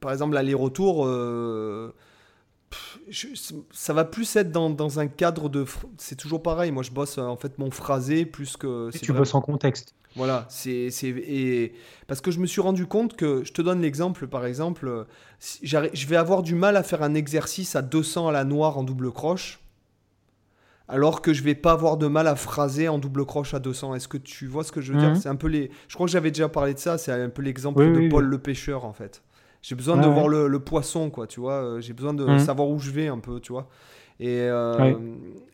par 0.00 0.12
exemple, 0.12 0.34
l'aller-retour, 0.34 1.06
euh, 1.06 1.94
ça 3.72 3.92
va 3.92 4.04
plus 4.04 4.36
être 4.36 4.52
dans, 4.52 4.70
dans, 4.70 5.00
un 5.00 5.06
cadre 5.06 5.48
de. 5.48 5.64
C'est 5.96 6.16
toujours 6.16 6.42
pareil. 6.42 6.70
Moi, 6.70 6.82
je 6.82 6.90
bosse 6.90 7.18
en 7.18 7.36
fait 7.36 7.58
mon 7.58 7.70
phrasé 7.70 8.26
plus 8.26 8.56
que. 8.56 8.90
Et 8.94 8.98
tu 8.98 9.12
bosses 9.12 9.34
en 9.34 9.40
contexte. 9.40 9.94
Voilà, 10.16 10.46
c'est 10.48 10.88
et 11.04 11.74
parce 12.06 12.20
que 12.20 12.30
je 12.30 12.40
me 12.40 12.46
suis 12.46 12.62
rendu 12.62 12.86
compte 12.86 13.14
que 13.14 13.44
je 13.44 13.52
te 13.52 13.62
donne 13.62 13.82
l'exemple 13.82 14.26
par 14.26 14.46
exemple, 14.46 15.06
je 15.62 16.06
vais 16.06 16.16
avoir 16.16 16.42
du 16.42 16.54
mal 16.54 16.76
à 16.76 16.82
faire 16.82 17.02
un 17.02 17.14
exercice 17.14 17.76
à 17.76 17.82
200 17.82 18.28
à 18.28 18.32
la 18.32 18.44
noire 18.44 18.78
en 18.78 18.82
double 18.82 19.12
croche 19.12 19.60
alors 20.88 21.20
que 21.20 21.32
je 21.32 21.42
vais 21.42 21.54
pas 21.54 21.72
avoir 21.72 21.96
de 21.96 22.06
mal 22.06 22.26
à 22.26 22.34
phraser 22.34 22.88
en 22.88 22.98
double 22.98 23.26
croche 23.26 23.54
à 23.54 23.58
200. 23.58 23.94
Est-ce 23.94 24.08
que 24.08 24.16
tu 24.16 24.46
vois 24.46 24.64
ce 24.64 24.72
que 24.72 24.80
je 24.80 24.92
veux 24.92 24.98
dire 24.98 25.10
mhm. 25.10 25.16
C'est 25.16 25.28
un 25.28 25.36
peu 25.36 25.48
les 25.48 25.70
je 25.86 25.94
crois 25.94 26.06
que 26.06 26.12
j'avais 26.12 26.30
déjà 26.30 26.48
parlé 26.48 26.74
de 26.74 26.78
ça, 26.78 26.98
c'est 26.98 27.12
un 27.12 27.28
peu 27.28 27.42
l'exemple 27.42 27.84
de 27.84 28.08
Paul 28.08 28.24
le 28.24 28.38
pêcheur 28.38 28.84
en 28.84 28.92
fait. 28.92 29.22
J'ai 29.62 29.74
besoin 29.74 29.96
de 29.96 30.06
voir 30.06 30.28
le, 30.28 30.58
poisson, 30.60 31.10
quoi, 31.10 31.26
tu 31.26 31.40
vois. 31.40 31.54
Euh, 31.54 31.80
j'ai 31.80 31.92
besoin 31.92 32.14
de 32.14 32.24
mhm. 32.24 32.38
savoir 32.38 32.68
où 32.68 32.78
je 32.78 32.90
vais 32.90 33.08
un 33.08 33.18
peu, 33.18 33.40
tu 33.40 33.52
vois. 33.52 33.68
Et, 34.20 34.40
euh, 34.40 34.94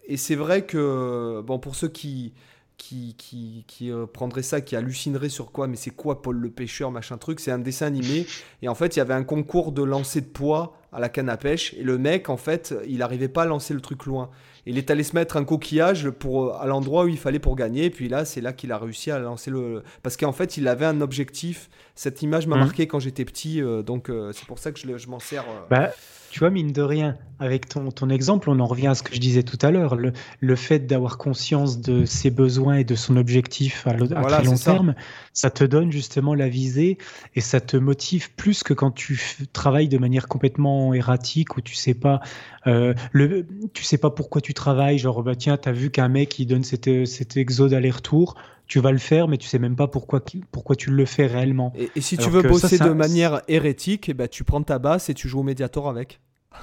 et 0.07 0.17
c'est 0.17 0.37
vrai 0.37 0.65
que, 0.65 1.43
bon, 1.43 1.59
pour 1.59 1.75
ceux 1.75 1.89
qui, 1.89 2.33
qui, 2.77 3.15
qui, 3.17 3.65
qui 3.67 3.91
euh, 3.91 4.07
prendraient 4.07 4.43
ça, 4.43 4.61
qui 4.61 4.77
hallucineraient 4.77 5.29
sur 5.29 5.53
quoi, 5.53 5.67
mais 5.67 5.77
c'est 5.77 5.91
quoi 5.91 6.23
Paul 6.23 6.37
le 6.37 6.51
pêcheur, 6.51 6.91
machin 6.91 7.19
truc, 7.19 7.41
c'est 7.41 7.51
un 7.51 7.59
dessin 7.59 7.87
animé. 7.87 8.27
Et 8.63 8.69
en 8.69 8.75
fait, 8.75 8.97
il 8.97 8.99
y 8.99 9.03
avait 9.03 9.15
un 9.15 9.25
concours 9.25 9.73
de 9.73 9.83
lancer 9.83 10.21
de 10.21 10.27
poids 10.27 10.77
à 10.93 11.01
la 11.01 11.09
canne 11.09 11.29
à 11.29 11.37
pêche. 11.37 11.75
Et 11.75 11.83
le 11.83 11.99
mec, 11.99 12.29
en 12.29 12.37
fait, 12.37 12.75
il 12.87 12.99
n'arrivait 12.99 13.29
pas 13.29 13.43
à 13.43 13.47
lancer 13.47 13.75
le 13.75 13.81
truc 13.81 14.07
loin. 14.07 14.31
Il 14.67 14.79
est 14.79 14.91
allé 14.91 15.03
se 15.03 15.15
mettre 15.15 15.37
un 15.37 15.45
coquillage 15.45 16.11
pour, 16.11 16.55
à 16.57 16.67
l'endroit 16.67 17.05
où 17.05 17.09
il 17.09 17.19
fallait 17.19 17.39
pour 17.39 17.57
gagner. 17.57 17.85
Et 17.87 17.91
puis 17.91 18.09
là, 18.09 18.25
c'est 18.25 18.41
là 18.41 18.53
qu'il 18.53 18.73
a 18.73 18.79
réussi 18.79 19.11
à 19.11 19.19
lancer 19.19 19.51
le. 19.51 19.83
Parce 20.03 20.17
qu'en 20.17 20.33
fait, 20.33 20.57
il 20.57 20.69
avait 20.69 20.87
un 20.87 21.01
objectif. 21.01 21.69
Cette 21.95 22.23
image 22.23 22.47
m'a 22.47 22.57
mmh. 22.57 22.61
marqué 22.61 22.87
quand 22.87 22.99
j'étais 22.99 23.25
petit. 23.25 23.61
Euh, 23.61 23.83
donc, 23.83 24.09
euh, 24.09 24.33
c'est 24.33 24.47
pour 24.47 24.59
ça 24.59 24.73
que 24.73 24.79
je, 24.79 24.97
je 24.97 25.09
m'en 25.09 25.21
sers. 25.21 25.43
Euh. 25.43 25.67
Bah, 25.71 25.91
tu 26.31 26.41
vois, 26.41 26.51
mine 26.51 26.73
de 26.73 26.83
rien, 26.83 27.17
avec 27.39 27.69
ton, 27.69 27.93
ton 27.93 28.11
exemple, 28.11 28.51
on 28.51 28.59
en 28.59 28.67
revient 28.67 28.89
à 28.89 28.97
ce 28.97 29.05
que 29.05 29.15
je 29.15 29.21
disais 29.21 29.45
tout 29.45 29.59
à 29.63 29.71
l'heure. 29.71 29.95
Le, 29.95 30.13
le 30.41 30.57
fait 30.57 30.81
d'avoir 30.81 31.17
conscience 31.17 31.81
de 31.81 32.05
ses 32.05 32.31
besoins 32.31 32.79
et 32.79 32.85
de 32.85 32.97
son 32.97 33.17
objectif 33.17 33.87
à, 33.87 33.95
très 33.95 34.43
long 34.43 34.57
terme, 34.57 34.95
ça 34.97 35.03
te 35.51 35.65
donne 35.65 35.91
justement 35.91 36.35
la 36.35 36.49
visée 36.49 36.97
et 37.35 37.41
ça 37.41 37.61
te 37.61 37.77
motive 37.77 38.33
plus 38.35 38.63
que 38.63 38.73
quand 38.73 38.93
tu 38.93 39.21
travailles 39.53 39.89
de 39.89 39.99
manière 39.99 40.29
complètement 40.29 40.95
erratique 40.95 41.57
où 41.57 41.61
tu 41.61 41.75
sais 41.75 41.95
pas, 41.95 42.21
euh, 42.67 42.95
le, 43.13 43.47
tu 43.73 43.83
sais 43.83 43.99
pas 43.99 44.11
pourquoi 44.11 44.41
tu 44.41 44.55
travailles. 44.55 44.99
Genre, 44.99 45.23
bah 45.23 45.35
tiens, 45.35 45.57
t'as 45.57 45.73
vu 45.73 45.91
qu'un 45.91 46.09
mec 46.09 46.39
il 46.39 46.47
donne 46.47 46.65
cet, 46.65 47.07
cet 47.07 47.37
exo 47.37 47.69
d'aller-retour 47.69 48.37
tu 48.67 48.81
vas 48.81 48.93
le 48.93 48.99
faire, 48.99 49.29
mais 49.29 49.37
tu 49.37 49.47
sais 49.47 49.59
même 49.59 49.77
pas 49.77 49.89
pourquoi, 49.89 50.23
pourquoi 50.51 50.75
tu 50.75 50.91
le 50.91 51.05
fais 51.05 51.27
réellement. 51.27 51.73
Et, 51.77 52.01
si 52.01 52.17
tu 52.17 52.31
veux 52.31 52.43
bosser 52.43 52.79
de 52.79 52.91
manière 52.91 53.43
hérétique, 53.49 54.09
eh 54.09 54.15
ben, 54.15 54.29
tu 54.29 54.45
prends 54.45 54.63
ta 54.63 54.79
basse 54.79 55.11
et 55.11 55.15
tu 55.15 55.29
joues 55.29 55.41
au 55.41 55.43
Mediator 55.43 55.89
avec. 55.89 56.21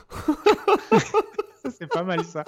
c'est 1.78 1.88
pas 1.88 2.04
mal 2.04 2.24
ça. 2.24 2.44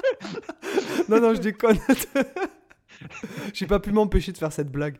non, 1.10 1.22
non, 1.22 1.36
je 1.36 1.42
déconne. 1.42 1.78
J'ai 3.54 3.68
pas 3.68 3.80
pu 3.80 3.92
m'empêcher 3.92 4.32
de 4.32 4.38
faire 4.38 4.52
cette 4.52 4.72
blague. 4.72 4.98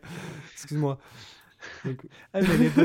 Excuse-moi. 0.54 1.00
Ah, 2.34 2.40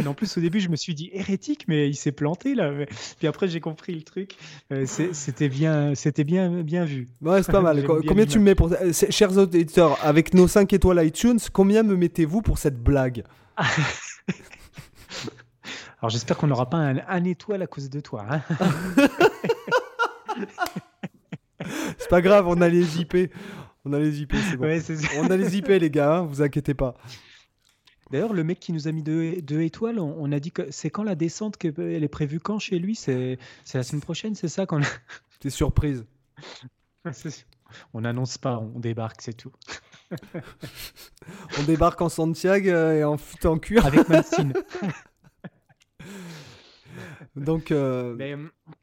en 0.07 0.15
plus, 0.15 0.37
au 0.37 0.41
début, 0.41 0.61
je 0.61 0.69
me 0.69 0.77
suis 0.77 0.95
dit 0.95 1.11
hérétique, 1.13 1.65
mais 1.69 1.89
il 1.89 1.95
s'est 1.95 2.13
planté 2.13 2.55
là. 2.55 2.73
Puis 3.19 3.27
après, 3.27 3.49
j'ai 3.49 3.61
compris 3.61 3.95
le 3.95 4.03
truc. 4.03 4.37
Euh, 4.73 4.87
c'était 4.87 5.49
bien, 5.49 5.95
c'était 5.95 6.25
bien, 6.25 6.63
bien 6.63 6.85
vu. 6.85 7.09
Ouais, 7.23 7.43
c'est 7.43 7.53
pas 7.53 7.61
mal. 7.63 7.85
combien 7.85 8.27
tu 8.27 8.39
me 8.39 8.45
mets 8.45 8.55
pour, 8.55 8.71
chers 9.11 9.37
auditeurs, 9.37 9.99
avec 10.03 10.35
nos 10.35 10.47
5 10.49 10.73
étoiles 10.73 11.05
iTunes, 11.07 11.39
combien 11.53 11.83
me 11.83 11.97
mettez-vous 11.97 12.43
pour 12.43 12.59
cette 12.59 12.83
blague? 12.83 13.25
Alors, 16.01 16.11
j'espère 16.11 16.37
qu'on 16.37 16.47
n'aura 16.47 16.71
pas 16.71 16.77
un, 16.77 17.25
étoile 17.25 17.63
à 17.63 17.67
cause 17.67 17.91
de 17.91 17.99
toi. 18.01 18.25
Hein. 18.31 18.41
c'est 21.99 22.09
pas 22.09 22.21
grave, 22.21 22.47
on 22.47 22.61
a 22.61 22.69
les 22.69 23.01
IP. 23.01 23.33
On 23.89 23.93
a 23.95 23.99
les 23.99 24.21
IP, 24.21 24.35
c'est 24.51 24.59
bon. 24.59 24.67
on 25.17 25.31
a 25.31 25.37
les 25.37 25.57
IP, 25.57 25.69
les 25.69 25.89
gars, 25.91 26.19
hein, 26.19 26.23
vous 26.23 26.43
inquiétez 26.43 26.75
pas. 26.75 26.95
D'ailleurs, 28.11 28.35
le 28.35 28.45
mec 28.45 28.61
qui 28.61 28.75
nous 28.75 28.87
a 28.87 28.93
mis 28.93 29.03
deux, 29.03 29.63
étoiles, 29.63 29.99
on, 29.99 30.31
a 30.31 30.41
dit 30.41 30.51
que 30.51 30.71
c'est 30.71 30.91
quand 30.91 31.05
la 31.05 31.15
descente 31.15 31.57
qu'elle 31.57 32.05
est 32.05 32.09
prévue 32.09 32.39
quand 32.39 32.59
chez 32.59 32.79
lui? 32.79 32.95
C'est 32.95 33.39
la 33.73 33.83
semaine 33.83 34.03
prochaine, 34.03 34.35
c'est 34.35 34.49
ça 34.49 34.67
quand 34.67 34.81
T'es 35.41 35.49
surprise. 35.49 36.05
on 37.95 38.03
n'annonce 38.03 38.37
pas, 38.37 38.59
on 38.59 38.79
débarque, 38.79 39.23
c'est 39.23 39.35
tout. 39.35 39.53
on 41.59 41.63
débarque 41.63 42.03
en 42.03 42.11
Santiago 42.11 42.69
et 42.69 43.05
en 43.05 43.17
en 43.45 43.59
cuir. 43.59 43.87
Avec 43.87 44.07
Mancine. 44.09 44.53
Donc, 47.37 47.71
euh, 47.71 48.15
mais, 48.17 48.35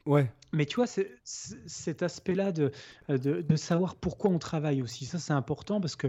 ouais. 0.06 0.30
Mais 0.52 0.66
tu 0.66 0.76
vois, 0.76 0.86
cet 0.86 2.02
aspect-là 2.02 2.52
de, 2.52 2.72
de, 3.08 3.56
savoir 3.56 3.96
pourquoi 3.96 4.30
on 4.30 4.38
travaille 4.38 4.80
aussi, 4.80 5.04
ça 5.04 5.18
c'est 5.18 5.32
important 5.32 5.80
parce 5.80 5.96
que 5.96 6.06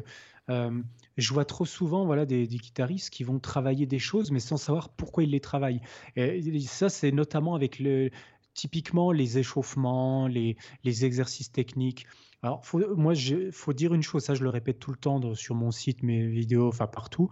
euh, 0.49 0.71
je 1.17 1.33
vois 1.33 1.43
trop 1.43 1.65
souvent 1.65 2.05
voilà, 2.05 2.25
des, 2.25 2.47
guitaristes 2.47 3.09
qui 3.09 3.23
vont 3.23 3.39
travailler 3.39 3.85
des 3.85 3.99
choses 3.99 4.31
mais 4.31 4.39
sans 4.39 4.55
savoir 4.55 4.89
pourquoi 4.89 5.23
ils 5.23 5.31
les 5.31 5.41
travaillent. 5.41 5.81
Et 6.15 6.59
ça, 6.61 6.87
c'est 6.89 7.11
notamment 7.11 7.55
avec 7.55 7.79
le, 7.79 8.09
typiquement 8.53 9.11
les 9.11 9.37
échauffements, 9.37 10.27
les, 10.27 10.57
les 10.83 11.05
exercices 11.05 11.51
techniques. 11.51 12.07
Alors, 12.43 12.61
moi, 12.95 13.13
il 13.15 13.51
faut 13.51 13.73
dire 13.73 13.93
une 13.93 14.03
chose, 14.03 14.23
ça 14.23 14.35
je 14.35 14.43
le 14.43 14.49
répète 14.49 14.79
tout 14.79 14.91
le 14.91 14.97
temps 14.97 15.33
sur 15.33 15.55
mon 15.55 15.71
site, 15.71 16.03
mes 16.03 16.27
vidéos, 16.27 16.67
enfin 16.67 16.87
partout. 16.87 17.29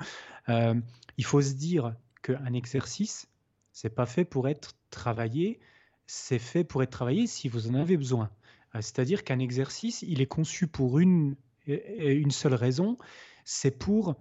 Euh, 0.49 0.75
il 1.17 1.25
faut 1.25 1.41
se 1.41 1.53
dire 1.53 1.95
qu'un 2.23 2.53
exercice, 2.53 3.27
c'est 3.75 3.89
pas 3.89 4.05
fait 4.05 4.23
pour 4.23 4.47
être 4.47 4.71
travaillé, 4.89 5.59
c'est 6.07 6.39
fait 6.39 6.63
pour 6.63 6.81
être 6.81 6.91
travaillé 6.91 7.27
si 7.27 7.49
vous 7.49 7.67
en 7.67 7.75
avez 7.75 7.97
besoin. 7.97 8.31
Euh, 8.73 8.77
c'est-à-dire 8.81 9.25
qu'un 9.25 9.39
exercice, 9.39 10.01
il 10.01 10.21
est 10.21 10.27
conçu 10.27 10.65
pour 10.65 10.97
une, 10.97 11.35
une 11.67 12.31
seule 12.31 12.53
raison, 12.53 12.97
c'est 13.43 13.77
pour 13.77 14.15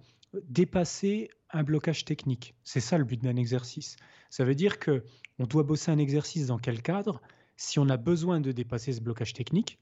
dépasser 0.49 1.29
un 1.51 1.63
blocage 1.63 2.03
technique. 2.03 2.53
C'est 2.65 2.81
ça 2.81 2.97
le 2.97 3.05
but 3.05 3.21
d'un 3.21 3.37
exercice. 3.37 3.95
Ça 4.29 4.43
veut 4.43 4.55
dire 4.55 4.77
que 4.77 5.05
on 5.39 5.45
doit 5.45 5.63
bosser 5.63 5.89
un 5.89 5.99
exercice 5.99 6.47
dans 6.47 6.59
quel 6.59 6.81
cadre? 6.81 7.21
Si 7.55 7.79
on 7.79 7.87
a 7.87 7.95
besoin 7.95 8.41
de 8.41 8.51
dépasser 8.51 8.91
ce 8.91 8.99
blocage 8.99 9.31
technique, 9.31 9.79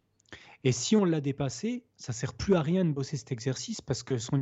et 0.64 0.72
si 0.72 0.96
on 0.96 1.04
l'a 1.04 1.20
dépassé, 1.20 1.84
ça 1.98 2.14
sert 2.14 2.36
plus 2.36 2.54
à 2.54 2.62
rien 2.62 2.86
de 2.86 2.92
bosser 2.92 3.18
cet 3.18 3.32
exercice 3.32 3.82
parce 3.82 4.04
que 4.04 4.20
son 4.20 4.40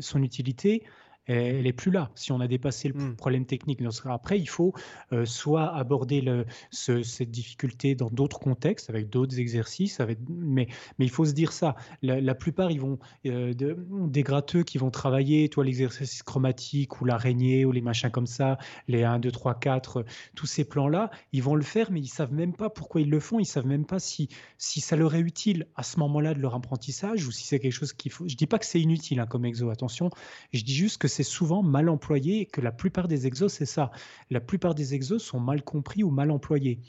son 0.00 0.22
utilité 0.22 0.84
elle 1.26 1.62
n'est 1.62 1.72
plus 1.72 1.90
là. 1.90 2.10
Si 2.14 2.32
on 2.32 2.40
a 2.40 2.46
dépassé 2.46 2.88
le 2.88 2.94
mmh. 2.94 3.16
problème 3.16 3.46
technique, 3.46 3.80
après, 4.06 4.38
il 4.38 4.48
faut 4.48 4.74
euh, 5.12 5.24
soit 5.24 5.74
aborder 5.74 6.20
le, 6.20 6.46
cette 6.70 7.30
difficulté 7.30 7.94
dans 7.94 8.10
d'autres 8.10 8.38
contextes, 8.38 8.90
avec 8.90 9.08
d'autres 9.08 9.38
exercices, 9.38 10.00
avec, 10.00 10.18
mais, 10.28 10.68
mais 10.98 11.04
il 11.04 11.10
faut 11.10 11.24
se 11.24 11.32
dire 11.32 11.52
ça. 11.52 11.76
La, 12.02 12.34
plupart, 12.34 12.70
ils 12.70 12.80
vont, 12.80 12.98
euh, 13.26 13.54
des 13.54 14.22
gratteux 14.22 14.62
qui 14.62 14.78
vont 14.78 14.90
travailler, 14.90 15.48
toi, 15.48 15.64
l'exercice 15.64 16.22
chromatique 16.22 17.00
ou 17.00 17.04
l'araignée 17.04 17.64
ou 17.64 17.72
les 17.72 17.80
machins 17.80 18.10
comme 18.10 18.26
ça, 18.26 18.58
les 18.88 19.02
1, 19.02 19.18
2, 19.18 19.30
3, 19.30 19.54
4, 19.58 20.04
tous 20.34 20.46
ces 20.46 20.64
plans-là, 20.64 21.10
ils 21.32 21.42
vont 21.42 21.54
le 21.54 21.62
faire, 21.62 21.90
mais 21.90 22.00
ils 22.00 22.08
savent 22.08 22.32
même 22.32 22.54
pas 22.54 22.70
pourquoi 22.70 23.00
ils 23.00 23.10
le 23.10 23.20
font, 23.20 23.38
ils 23.38 23.46
savent 23.46 23.66
même 23.66 23.84
pas 23.84 23.98
si, 23.98 24.28
si 24.58 24.80
ça 24.80 24.96
leur 24.96 25.14
est 25.14 25.20
utile 25.20 25.66
à 25.76 25.82
ce 25.82 25.98
moment-là 26.00 26.34
de 26.34 26.40
leur 26.40 26.54
apprentissage 26.54 27.26
ou 27.26 27.32
si 27.32 27.44
c'est 27.44 27.58
quelque 27.58 27.72
chose 27.72 27.92
qu'il 27.92 28.12
faut. 28.12 28.28
Je 28.28 28.36
dis 28.36 28.46
pas 28.46 28.58
que 28.58 28.66
c'est 28.66 28.80
inutile 28.80 29.20
hein, 29.20 29.26
comme 29.26 29.44
exo, 29.44 29.70
attention, 29.70 30.10
je 30.52 30.62
dis 30.62 30.74
juste 30.74 30.98
que 30.98 31.08
c'est 31.16 31.22
souvent 31.22 31.62
mal 31.62 31.88
employé 31.88 32.44
que 32.44 32.60
la 32.60 32.72
plupart 32.72 33.08
des 33.08 33.26
exos, 33.26 33.52
c'est 33.52 33.64
ça. 33.64 33.90
La 34.30 34.40
plupart 34.40 34.74
des 34.74 34.92
exos 34.92 35.22
sont 35.22 35.40
mal 35.40 35.62
compris 35.62 36.02
ou 36.04 36.10
mal 36.10 36.30
employés. 36.30 36.80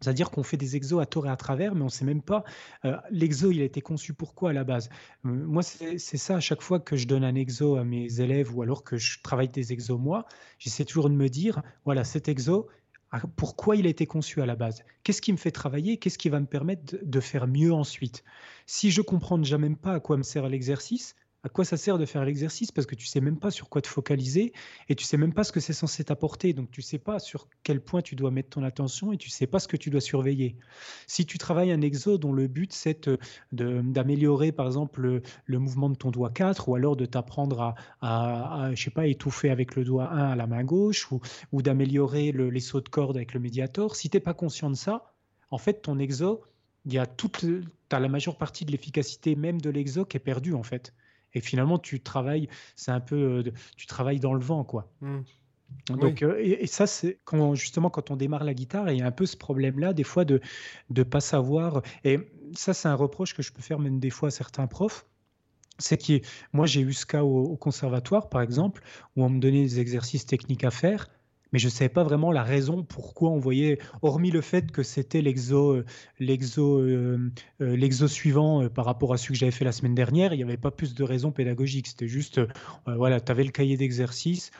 C'est-à-dire 0.00 0.30
qu'on 0.30 0.42
fait 0.42 0.56
des 0.56 0.74
exos 0.74 1.00
à 1.00 1.06
tort 1.06 1.26
et 1.26 1.30
à 1.30 1.36
travers, 1.36 1.74
mais 1.74 1.82
on 1.82 1.84
ne 1.84 1.90
sait 1.90 2.04
même 2.04 2.20
pas. 2.20 2.42
Euh, 2.84 2.96
l'exo, 3.10 3.52
il 3.52 3.60
a 3.62 3.64
été 3.64 3.80
conçu 3.80 4.12
pour 4.12 4.34
quoi 4.34 4.50
à 4.50 4.52
la 4.52 4.64
base 4.64 4.90
euh, 5.24 5.28
Moi, 5.28 5.62
c'est 5.62 5.98
ça, 5.98 6.36
à 6.36 6.40
chaque 6.40 6.62
fois 6.62 6.80
que 6.80 6.96
je 6.96 7.06
donne 7.06 7.22
un 7.22 7.36
exo 7.36 7.76
à 7.76 7.84
mes 7.84 8.20
élèves 8.20 8.54
ou 8.54 8.62
alors 8.62 8.82
que 8.82 8.96
je 8.96 9.22
travaille 9.22 9.48
des 9.48 9.72
exos 9.72 9.98
moi, 9.98 10.26
j'essaie 10.58 10.84
toujours 10.84 11.08
de 11.08 11.14
me 11.14 11.28
dire 11.28 11.62
voilà, 11.84 12.02
cet 12.02 12.28
exo, 12.28 12.68
pourquoi 13.36 13.76
il 13.76 13.86
a 13.86 13.88
été 13.88 14.04
conçu 14.04 14.42
à 14.42 14.46
la 14.46 14.56
base? 14.56 14.82
Qu'est-ce 15.04 15.22
qui 15.22 15.30
me 15.30 15.36
fait 15.36 15.52
travailler? 15.52 15.98
Qu'est-ce 15.98 16.18
qui 16.18 16.28
va 16.28 16.40
me 16.40 16.46
permettre 16.46 16.96
de 17.00 17.20
faire 17.20 17.46
mieux 17.46 17.72
ensuite? 17.72 18.24
Si 18.66 18.90
je 18.90 19.00
comprends 19.00 19.38
déjà 19.38 19.58
même 19.58 19.76
pas 19.76 19.94
à 19.94 20.00
quoi 20.00 20.16
me 20.16 20.24
sert 20.24 20.48
l'exercice, 20.48 21.14
à 21.44 21.50
quoi 21.50 21.64
ça 21.66 21.76
sert 21.76 21.98
de 21.98 22.06
faire 22.06 22.24
l'exercice 22.24 22.72
parce 22.72 22.86
que 22.86 22.94
tu 22.94 23.06
sais 23.06 23.20
même 23.20 23.38
pas 23.38 23.50
sur 23.50 23.68
quoi 23.68 23.82
te 23.82 23.86
focaliser 23.86 24.54
et 24.88 24.94
tu 24.94 25.04
sais 25.04 25.18
même 25.18 25.34
pas 25.34 25.44
ce 25.44 25.52
que 25.52 25.60
c'est 25.60 25.74
censé 25.74 26.02
t'apporter. 26.02 26.54
Donc 26.54 26.70
tu 26.70 26.80
sais 26.80 26.98
pas 26.98 27.18
sur 27.18 27.48
quel 27.62 27.82
point 27.82 28.00
tu 28.00 28.16
dois 28.16 28.30
mettre 28.30 28.48
ton 28.48 28.62
attention 28.62 29.12
et 29.12 29.18
tu 29.18 29.28
sais 29.28 29.46
pas 29.46 29.58
ce 29.58 29.68
que 29.68 29.76
tu 29.76 29.90
dois 29.90 30.00
surveiller. 30.00 30.56
Si 31.06 31.26
tu 31.26 31.36
travailles 31.36 31.70
un 31.70 31.82
exo 31.82 32.16
dont 32.16 32.32
le 32.32 32.48
but 32.48 32.72
c'est 32.72 33.10
d'améliorer 33.52 34.52
par 34.52 34.66
exemple 34.66 35.20
le, 35.46 35.58
mouvement 35.58 35.90
de 35.90 35.96
ton 35.96 36.10
doigt 36.10 36.30
4 36.30 36.68
ou 36.68 36.76
alors 36.76 36.96
de 36.96 37.04
t'apprendre 37.04 37.74
à, 38.00 38.70
je 38.74 38.82
sais 38.82 38.90
pas 38.90 39.06
étouffer 39.06 39.50
avec 39.50 39.76
le 39.76 39.84
doigt 39.84 40.10
1 40.10 40.30
à 40.30 40.36
la 40.36 40.46
main 40.46 40.64
gauche 40.64 41.08
ou, 41.12 41.62
d'améliorer 41.62 42.32
le, 42.32 42.48
les 42.48 42.60
sauts 42.60 42.80
de 42.80 42.88
corde 42.88 43.16
avec 43.16 43.34
le 43.34 43.40
médiator, 43.40 43.96
si 43.96 44.08
tu 44.08 44.16
n'es 44.16 44.20
pas 44.20 44.34
conscient 44.34 44.70
de 44.70 44.76
ça, 44.76 45.12
en 45.50 45.58
fait 45.58 45.82
ton 45.82 45.98
exo, 45.98 46.42
il 46.86 46.98
as 46.98 48.00
la 48.00 48.08
majeure 48.08 48.36
partie 48.36 48.64
de 48.64 48.72
l'efficacité 48.72 49.36
même 49.36 49.60
de 49.60 49.70
l'exo 49.70 50.04
qui 50.04 50.16
est 50.16 50.20
perdue 50.20 50.54
en 50.54 50.62
fait. 50.62 50.94
Et 51.34 51.40
finalement, 51.40 51.78
tu 51.78 52.00
travailles, 52.00 52.48
c'est 52.76 52.90
un 52.90 53.00
peu, 53.00 53.16
euh, 53.16 53.52
tu 53.76 53.86
travailles 53.86 54.20
dans 54.20 54.34
le 54.34 54.40
vent, 54.40 54.64
quoi. 54.64 54.90
Mmh. 55.00 55.20
Donc, 55.86 56.22
euh, 56.22 56.38
et, 56.40 56.66
ça, 56.66 56.86
c'est 56.86 57.18
quand 57.24 57.54
justement 57.54 57.90
quand 57.90 58.10
on 58.10 58.16
démarre 58.16 58.44
la 58.44 58.54
guitare, 58.54 58.90
il 58.90 58.98
y 58.98 59.02
a 59.02 59.06
un 59.06 59.12
peu 59.12 59.26
ce 59.26 59.36
problème-là, 59.36 59.92
des 59.92 60.04
fois 60.04 60.24
de 60.24 60.40
ne 60.90 61.02
pas 61.02 61.20
savoir. 61.20 61.82
Et 62.04 62.18
ça, 62.54 62.74
c'est 62.74 62.88
un 62.88 62.94
reproche 62.94 63.34
que 63.34 63.42
je 63.42 63.52
peux 63.52 63.62
faire 63.62 63.78
même 63.78 64.00
des 64.00 64.10
fois 64.10 64.28
à 64.28 64.30
certains 64.30 64.66
profs. 64.66 65.06
C'est 65.78 65.98
que 65.98 66.24
moi, 66.52 66.66
j'ai 66.66 66.80
eu 66.80 66.92
ce 66.92 67.04
cas 67.04 67.24
au, 67.24 67.56
conservatoire, 67.56 68.28
par 68.28 68.40
exemple, 68.40 68.82
où 69.16 69.24
on 69.24 69.28
me 69.28 69.40
donnait 69.40 69.62
des 69.62 69.80
exercices 69.80 70.24
techniques 70.24 70.64
à 70.64 70.70
faire 70.70 71.08
mais 71.54 71.60
je 71.60 71.66
ne 71.66 71.70
savais 71.70 71.88
pas 71.88 72.02
vraiment 72.02 72.32
la 72.32 72.42
raison 72.42 72.82
pourquoi 72.82 73.30
on 73.30 73.38
voyait, 73.38 73.78
hormis 74.02 74.32
le 74.32 74.40
fait 74.40 74.72
que 74.72 74.82
c'était 74.82 75.22
l'exo, 75.22 75.70
euh, 75.70 75.84
l'exo, 76.18 76.80
euh, 76.80 77.30
euh, 77.60 77.76
l'exo 77.76 78.08
suivant 78.08 78.68
par 78.68 78.84
rapport 78.84 79.12
à 79.12 79.18
celui 79.18 79.34
que 79.34 79.38
j'avais 79.38 79.52
fait 79.52 79.64
la 79.64 79.70
semaine 79.70 79.94
dernière, 79.94 80.34
il 80.34 80.38
n'y 80.38 80.42
avait 80.42 80.56
pas 80.56 80.72
plus 80.72 80.94
de 80.94 81.04
raison 81.04 81.30
pédagogique. 81.30 81.86
C'était 81.86 82.08
juste, 82.08 82.40
voilà, 82.86 83.20
tu 83.20 83.30
avais 83.30 83.44
le 83.44 83.52
cahier 83.52 83.76
d'exercice, 83.76 84.50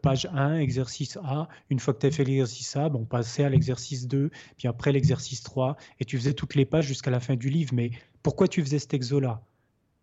page 0.00 0.28
1, 0.32 0.58
exercice 0.58 1.18
A. 1.24 1.48
Une 1.70 1.80
fois 1.80 1.92
que 1.92 1.98
tu 1.98 2.06
as 2.06 2.12
fait 2.12 2.22
l'exercice 2.22 2.76
A, 2.76 2.88
on 2.94 3.04
passait 3.04 3.42
à 3.42 3.48
l'exercice 3.48 4.06
2, 4.06 4.30
puis 4.56 4.68
après 4.68 4.92
l'exercice 4.92 5.42
3, 5.42 5.76
et 5.98 6.04
tu 6.04 6.16
faisais 6.16 6.34
toutes 6.34 6.54
les 6.54 6.66
pages 6.66 6.86
jusqu'à 6.86 7.10
la 7.10 7.18
fin 7.18 7.34
du 7.34 7.50
livre. 7.50 7.74
Mais 7.74 7.90
pourquoi 8.22 8.46
tu 8.46 8.62
faisais 8.62 8.78
cet 8.78 8.94
exo-là? 8.94 9.42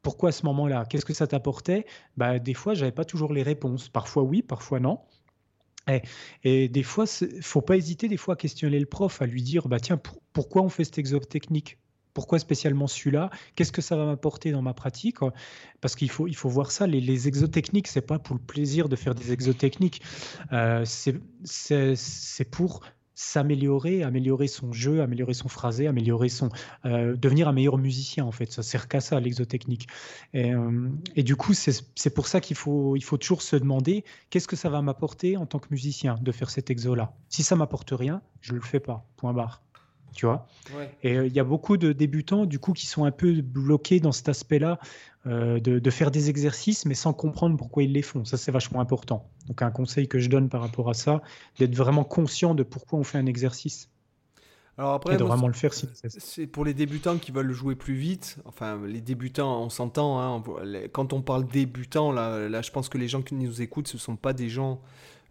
Pourquoi 0.02 0.30
à 0.30 0.32
ce 0.34 0.46
moment-là? 0.48 0.84
Qu'est-ce 0.84 1.06
que 1.06 1.14
ça 1.14 1.28
t'apportait? 1.28 1.86
Bah, 2.18 2.40
Des 2.40 2.56
fois, 2.56 2.74
j'avais 2.74 2.92
pas 2.92 3.06
toujours 3.06 3.32
les 3.32 3.44
réponses. 3.44 3.88
Parfois 3.88 4.24
oui, 4.24 4.42
parfois 4.42 4.82
non. 4.82 5.00
Et, 6.44 6.70
des 6.70 6.84
fois, 6.84 7.06
faut 7.42 7.62
pas 7.62 7.78
hésiter 7.78 8.08
des 8.08 8.18
fois 8.18 8.36
à 8.36 8.38
questionner 8.38 8.80
le 8.80 8.86
prof, 8.86 9.22
à 9.22 9.26
lui 9.26 9.42
dire 9.42 9.68
bah 9.68 9.80
tiens, 9.80 10.00
pourquoi 10.34 10.62
on 10.62 10.70
fait 10.70 10.84
cet 10.84 10.98
exo 10.98 11.20
technique? 11.20 11.78
Pourquoi 12.14 12.40
spécialement 12.40 12.88
celui-là? 12.88 13.30
Qu'est-ce 13.56 13.72
que 13.72 13.82
ça 13.82 13.96
va 13.96 14.06
m'apporter 14.06 14.52
dans 14.52 14.62
ma 14.62 14.74
pratique? 14.74 15.18
Parce 15.80 15.96
qu'il 15.96 16.10
faut, 16.10 16.28
il 16.28 16.36
faut 16.36 16.50
voir 16.50 16.72
ça. 16.72 16.86
Les, 16.86 17.00
les 17.00 17.28
exotechniques, 17.30 17.88
c'est 17.88 18.02
pas 18.02 18.20
pour 18.20 18.36
le 18.36 18.42
plaisir 18.42 18.90
de 18.90 18.98
faire 18.98 19.16
des 19.16 19.32
exotechniques. 19.32 20.02
Euh, 20.52 20.84
c'est 20.86 22.52
pour 22.52 22.82
s'améliorer, 23.14 24.04
améliorer 24.04 24.48
son 24.48 24.72
jeu, 24.74 25.02
améliorer 25.02 25.34
son 25.34 25.50
phrasé, 25.50 25.88
améliorer 25.88 26.30
son, 26.30 26.50
euh, 26.86 27.16
devenir 27.16 27.48
un 27.48 27.54
meilleur 27.54 27.78
musicien 27.78 28.26
en 28.26 28.32
fait. 28.32 28.52
Ça 28.52 28.64
sert 28.64 28.88
qu'à 28.88 29.02
ça 29.02 29.20
l'exotechnique. 29.20 29.88
Et, 30.34 30.54
euh, 30.54 30.90
et, 31.16 31.24
du 31.24 31.36
coup, 31.36 31.54
c'est 31.54 32.14
pour 32.14 32.28
ça 32.28 32.42
qu'il 32.42 32.56
faut, 32.56 32.96
il 32.96 33.04
faut 33.04 33.18
toujours 33.18 33.42
se 33.42 33.56
demander 33.56 34.04
qu'est-ce 34.30 34.48
que 34.48 34.56
ça 34.56 34.70
va 34.70 34.82
m'apporter 34.82 35.38
en 35.38 35.46
tant 35.46 35.60
que 35.60 35.68
musicien 35.72 36.16
de 36.22 36.32
faire 36.32 36.50
cet 36.50 36.70
exo 36.70 36.96
là. 36.96 37.14
Si 37.30 37.44
ça 37.44 37.56
m'apporte 37.56 37.92
rien, 37.92 38.22
je 38.42 38.54
le 38.54 38.62
fais 38.62 38.80
pas. 38.80 39.06
Point 39.18 39.34
barre 39.34 39.62
tu 40.14 40.26
vois? 40.26 40.48
Et 41.04 41.18
euh, 41.18 41.28
il 41.28 41.34
y 41.34 41.40
a 41.40 41.44
beaucoup 41.44 41.78
de 41.78 41.94
débutants, 41.94 42.46
du 42.46 42.60
coup, 42.60 42.74
qui 42.74 42.86
sont 42.86 43.06
un 43.06 43.12
peu 43.12 43.42
bloqués 43.42 44.00
dans 44.00 44.12
cet 44.12 44.30
aspect-là, 44.30 44.80
euh, 45.28 45.60
de, 45.60 45.90
faire 45.92 46.10
des 46.10 46.30
exercices, 46.30 46.86
mais 46.86 46.96
sans 46.96 47.14
comprendre 47.14 47.56
pourquoi 47.56 47.84
ils 47.84 47.92
les 47.92 48.02
font. 48.02 48.26
Ça, 48.26 48.38
c'est 48.38 48.52
vachement 48.52 48.82
important. 48.82 49.30
Donc, 49.48 49.62
un 49.62 49.70
conseil 49.70 50.08
que 50.08 50.18
je 50.18 50.30
donne 50.30 50.50
par 50.50 50.62
rapport 50.62 50.90
à 50.90 50.96
ça, 50.96 51.22
d'être 51.60 51.76
vraiment 51.76 52.04
conscient 52.04 52.56
de 52.56 52.64
pourquoi 52.64 52.98
on 52.98 53.04
fait 53.04 53.20
un 53.20 53.28
exercice. 53.28 53.90
Alors 54.78 54.94
après, 54.94 55.14
et 55.14 55.18
de 55.18 55.24
vraiment 55.24 55.48
le 55.48 55.54
faire 55.54 55.74
si 55.74 55.88
c'est 56.08 56.48
pour 56.48 56.66
les 56.66 56.74
débutants 56.74 57.18
qui 57.18 57.32
veulent 57.32 57.52
jouer 57.52 57.76
plus 57.76 57.94
vite. 57.94 58.38
Enfin, 58.46 58.80
les 58.88 59.02
débutants, 59.02 59.62
on 59.62 59.70
s'entend. 59.70 60.20
Hein, 60.20 60.44
quand 60.92 61.14
on 61.14 61.22
parle 61.22 61.46
débutants, 61.46 62.12
là, 62.12 62.50
là, 62.50 62.62
je 62.64 62.72
pense 62.72 62.90
que 62.90 62.98
les 62.98 63.08
gens 63.08 63.22
qui 63.22 63.36
nous 63.36 63.62
écoutent, 63.62 63.90
ce 63.90 63.98
ne 63.98 64.02
sont 64.02 64.16
pas 64.16 64.34
des 64.34 64.50
gens 64.50 64.82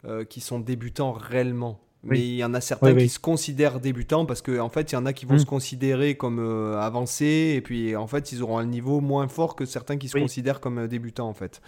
euh, 0.05 0.25
qui 0.25 0.41
sont 0.41 0.61
débutants 0.61 1.13
réellement. 1.13 1.81
Mais 2.03 2.19
il 2.19 2.35
y 2.37 2.45
en 2.45 2.55
a 2.55 2.61
certains 2.61 2.95
qui 2.95 3.09
se 3.09 3.19
considèrent 3.19 3.79
débutants 3.79 4.25
parce 4.25 4.41
qu'en 4.41 4.65
en 4.65 4.69
fait, 4.71 4.93
il 4.93 4.95
y 4.95 4.99
en 4.99 5.05
a 5.05 5.13
qui 5.13 5.27
vont 5.27 5.35
mm. 5.35 5.41
se 5.41 5.47
considérer 5.47 6.15
comme 6.17 6.39
euh, 6.39 6.81
avancés 6.81 7.55
et 7.57 7.61
puis 7.61 7.95
en 7.95 8.07
fait, 8.07 8.33
ils 8.33 8.43
auront 8.43 8.59
un 8.59 8.65
niveau 8.65 9.01
moins 9.01 9.29
fort 9.29 9.55
que 9.55 9.67
certains 9.67 9.99
qui 9.99 10.09
se 10.09 10.19
considèrent 10.19 10.61
comme 10.61 10.79
euh, 10.79 10.89
débutants 10.89 11.29
en 11.29 11.35
fait. 11.35 11.61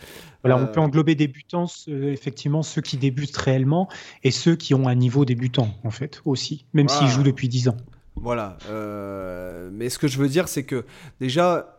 Voilà, 0.42 0.56
on 0.56 0.62
euh, 0.62 0.66
peut 0.66 0.80
englober 0.80 1.14
débutants, 1.14 1.66
effectivement, 1.86 2.62
ceux 2.62 2.80
qui 2.80 2.96
débutent 2.96 3.36
réellement 3.36 3.88
et 4.24 4.30
ceux 4.30 4.56
qui 4.56 4.74
ont 4.74 4.88
un 4.88 4.94
niveau 4.94 5.24
débutant 5.24 5.68
en 5.84 5.90
fait 5.90 6.22
aussi, 6.24 6.64
même 6.72 6.88
s'ils 6.88 7.08
jouent 7.08 7.22
depuis 7.22 7.48
10 7.48 7.68
ans. 7.68 7.76
Voilà. 8.16 8.56
mais 9.70 9.90
ce 9.90 9.98
que 9.98 10.08
je 10.08 10.18
veux 10.18 10.28
dire, 10.28 10.48
c'est 10.48 10.64
que 10.64 10.84
déjà, 11.20 11.78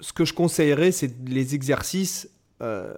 ce 0.00 0.12
que 0.12 0.24
je 0.24 0.32
conseillerais, 0.32 0.92
c'est 0.92 1.14
les 1.26 1.54
exercices 1.54 2.30
euh, 2.62 2.94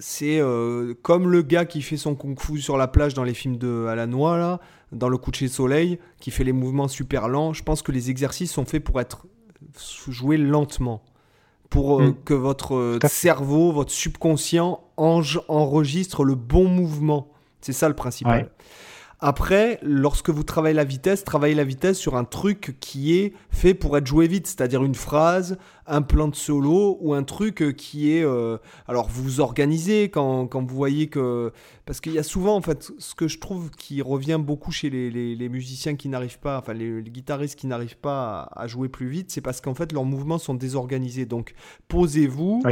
c'est 0.00 0.40
euh, 0.40 0.94
comme 1.02 1.30
le 1.30 1.42
gars 1.42 1.64
qui 1.64 1.80
fait 1.80 1.96
son 1.96 2.16
kung-fu 2.16 2.60
sur 2.60 2.76
la 2.76 2.88
plage 2.88 3.14
dans 3.14 3.22
les 3.22 3.34
films 3.34 3.56
de 3.56 3.86
à 3.86 3.94
la 3.94 4.06
noix 4.06 4.36
là, 4.36 4.60
dans 4.92 5.08
le 5.08 5.16
coucher 5.16 5.46
de 5.46 5.52
soleil, 5.52 5.98
qui 6.20 6.30
fait 6.30 6.44
les 6.44 6.52
mouvements 6.52 6.88
super 6.88 7.28
lents. 7.28 7.52
Je 7.52 7.62
pense 7.62 7.82
que 7.82 7.92
les 7.92 8.10
exercices 8.10 8.52
sont 8.52 8.64
faits 8.64 8.82
pour 8.82 9.00
être 9.00 9.26
joués 10.08 10.38
lentement, 10.38 11.02
pour 11.70 12.00
euh, 12.00 12.08
mm. 12.08 12.16
que 12.24 12.34
votre 12.34 12.98
cerveau, 13.08 13.72
votre 13.72 13.92
subconscient 13.92 14.82
enregistre 14.96 16.24
le 16.24 16.34
bon 16.34 16.64
mouvement. 16.68 17.28
C'est 17.60 17.72
ça 17.72 17.88
le 17.88 17.94
principal. 17.94 18.50
Après, 19.18 19.78
lorsque 19.82 20.28
vous 20.28 20.42
travaillez 20.42 20.74
la 20.74 20.84
vitesse, 20.84 21.24
travaillez 21.24 21.54
la 21.54 21.64
vitesse 21.64 21.98
sur 21.98 22.16
un 22.16 22.24
truc 22.24 22.76
qui 22.80 23.16
est 23.16 23.32
fait 23.50 23.72
pour 23.72 23.96
être 23.96 24.06
joué 24.06 24.28
vite, 24.28 24.46
c'est-à-dire 24.46 24.84
une 24.84 24.94
phrase, 24.94 25.56
un 25.86 26.02
plan 26.02 26.28
de 26.28 26.36
solo 26.36 26.98
ou 27.00 27.14
un 27.14 27.22
truc 27.22 27.62
euh, 27.62 27.72
qui 27.72 28.12
est... 28.12 28.22
Euh, 28.22 28.58
alors 28.86 29.08
vous 29.08 29.40
organisez 29.40 30.10
quand, 30.10 30.46
quand, 30.48 30.62
vous 30.62 30.76
voyez 30.76 31.06
que... 31.06 31.50
Parce 31.86 32.00
qu'il 32.00 32.12
y 32.12 32.18
a 32.18 32.22
souvent, 32.22 32.56
en 32.56 32.60
fait, 32.60 32.92
ce 32.98 33.14
que 33.14 33.26
je 33.26 33.38
trouve 33.38 33.70
qui 33.70 34.02
revient 34.02 34.38
beaucoup 34.38 34.70
chez 34.70 34.90
les, 34.90 35.10
les, 35.10 35.48
musiciens 35.48 35.96
qui 35.96 36.10
n'arrivent 36.10 36.40
pas, 36.40 36.58
enfin 36.58 36.74
les, 36.74 37.02
guitaristes 37.02 37.58
qui 37.58 37.68
n'arrivent 37.68 37.96
pas 37.96 38.50
à, 38.54 38.66
jouer 38.66 38.90
plus 38.90 39.08
vite, 39.08 39.30
c'est 39.30 39.40
parce 39.40 39.62
qu'en 39.62 39.74
fait 39.74 39.92
leurs 39.92 40.04
mouvements 40.04 40.38
sont 40.38 40.54
désorganisés. 40.54 41.24
Donc 41.24 41.54
posez-vous. 41.88 42.62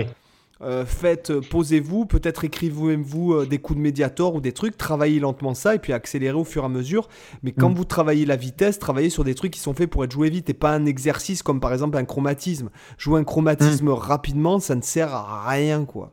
Euh, 0.63 0.87
faites, 0.87 1.31
euh, 1.31 1.41
posez-vous, 1.41 2.07
peut-être 2.07 2.45
écrivez-vous 2.45 3.33
euh, 3.33 3.47
des 3.47 3.59
coups 3.59 3.77
de 3.77 3.83
médiator 3.83 4.37
ou 4.37 4.41
des 4.41 4.53
trucs, 4.53 4.79
travaillez 4.79 5.19
lentement 5.19 5.53
ça 5.53 5.75
et 5.75 5.79
puis 5.81 5.93
accélérez 5.93 6.39
au 6.39 6.45
fur 6.45 6.63
et 6.63 6.67
à 6.67 6.69
mesure. 6.69 7.09
Mais 7.43 7.51
quand 7.51 7.71
mm. 7.71 7.75
vous 7.75 7.85
travaillez 7.85 8.25
la 8.25 8.37
vitesse, 8.37 8.79
travaillez 8.79 9.11
sur 9.11 9.25
des 9.25 9.35
trucs 9.35 9.53
qui 9.53 9.59
sont 9.59 9.75
faits 9.75 9.91
pour 9.91 10.05
être 10.05 10.13
joués 10.13 10.31
vite 10.31 10.49
et 10.49 10.55
pas 10.55 10.71
un 10.71 10.87
exercice 10.87 11.43
comme 11.43 11.59
par 11.59 11.73
exemple 11.73 11.99
un 11.99 12.05
chromatisme. 12.05 12.71
Jouer 12.99 13.21
un 13.21 13.25
chromatisme 13.25 13.87
mm. 13.87 13.93
rapidement, 13.93 14.61
ça 14.61 14.77
ne 14.77 14.83
sert 14.83 15.13
à 15.13 15.49
rien 15.49 15.85
quoi. 15.85 16.13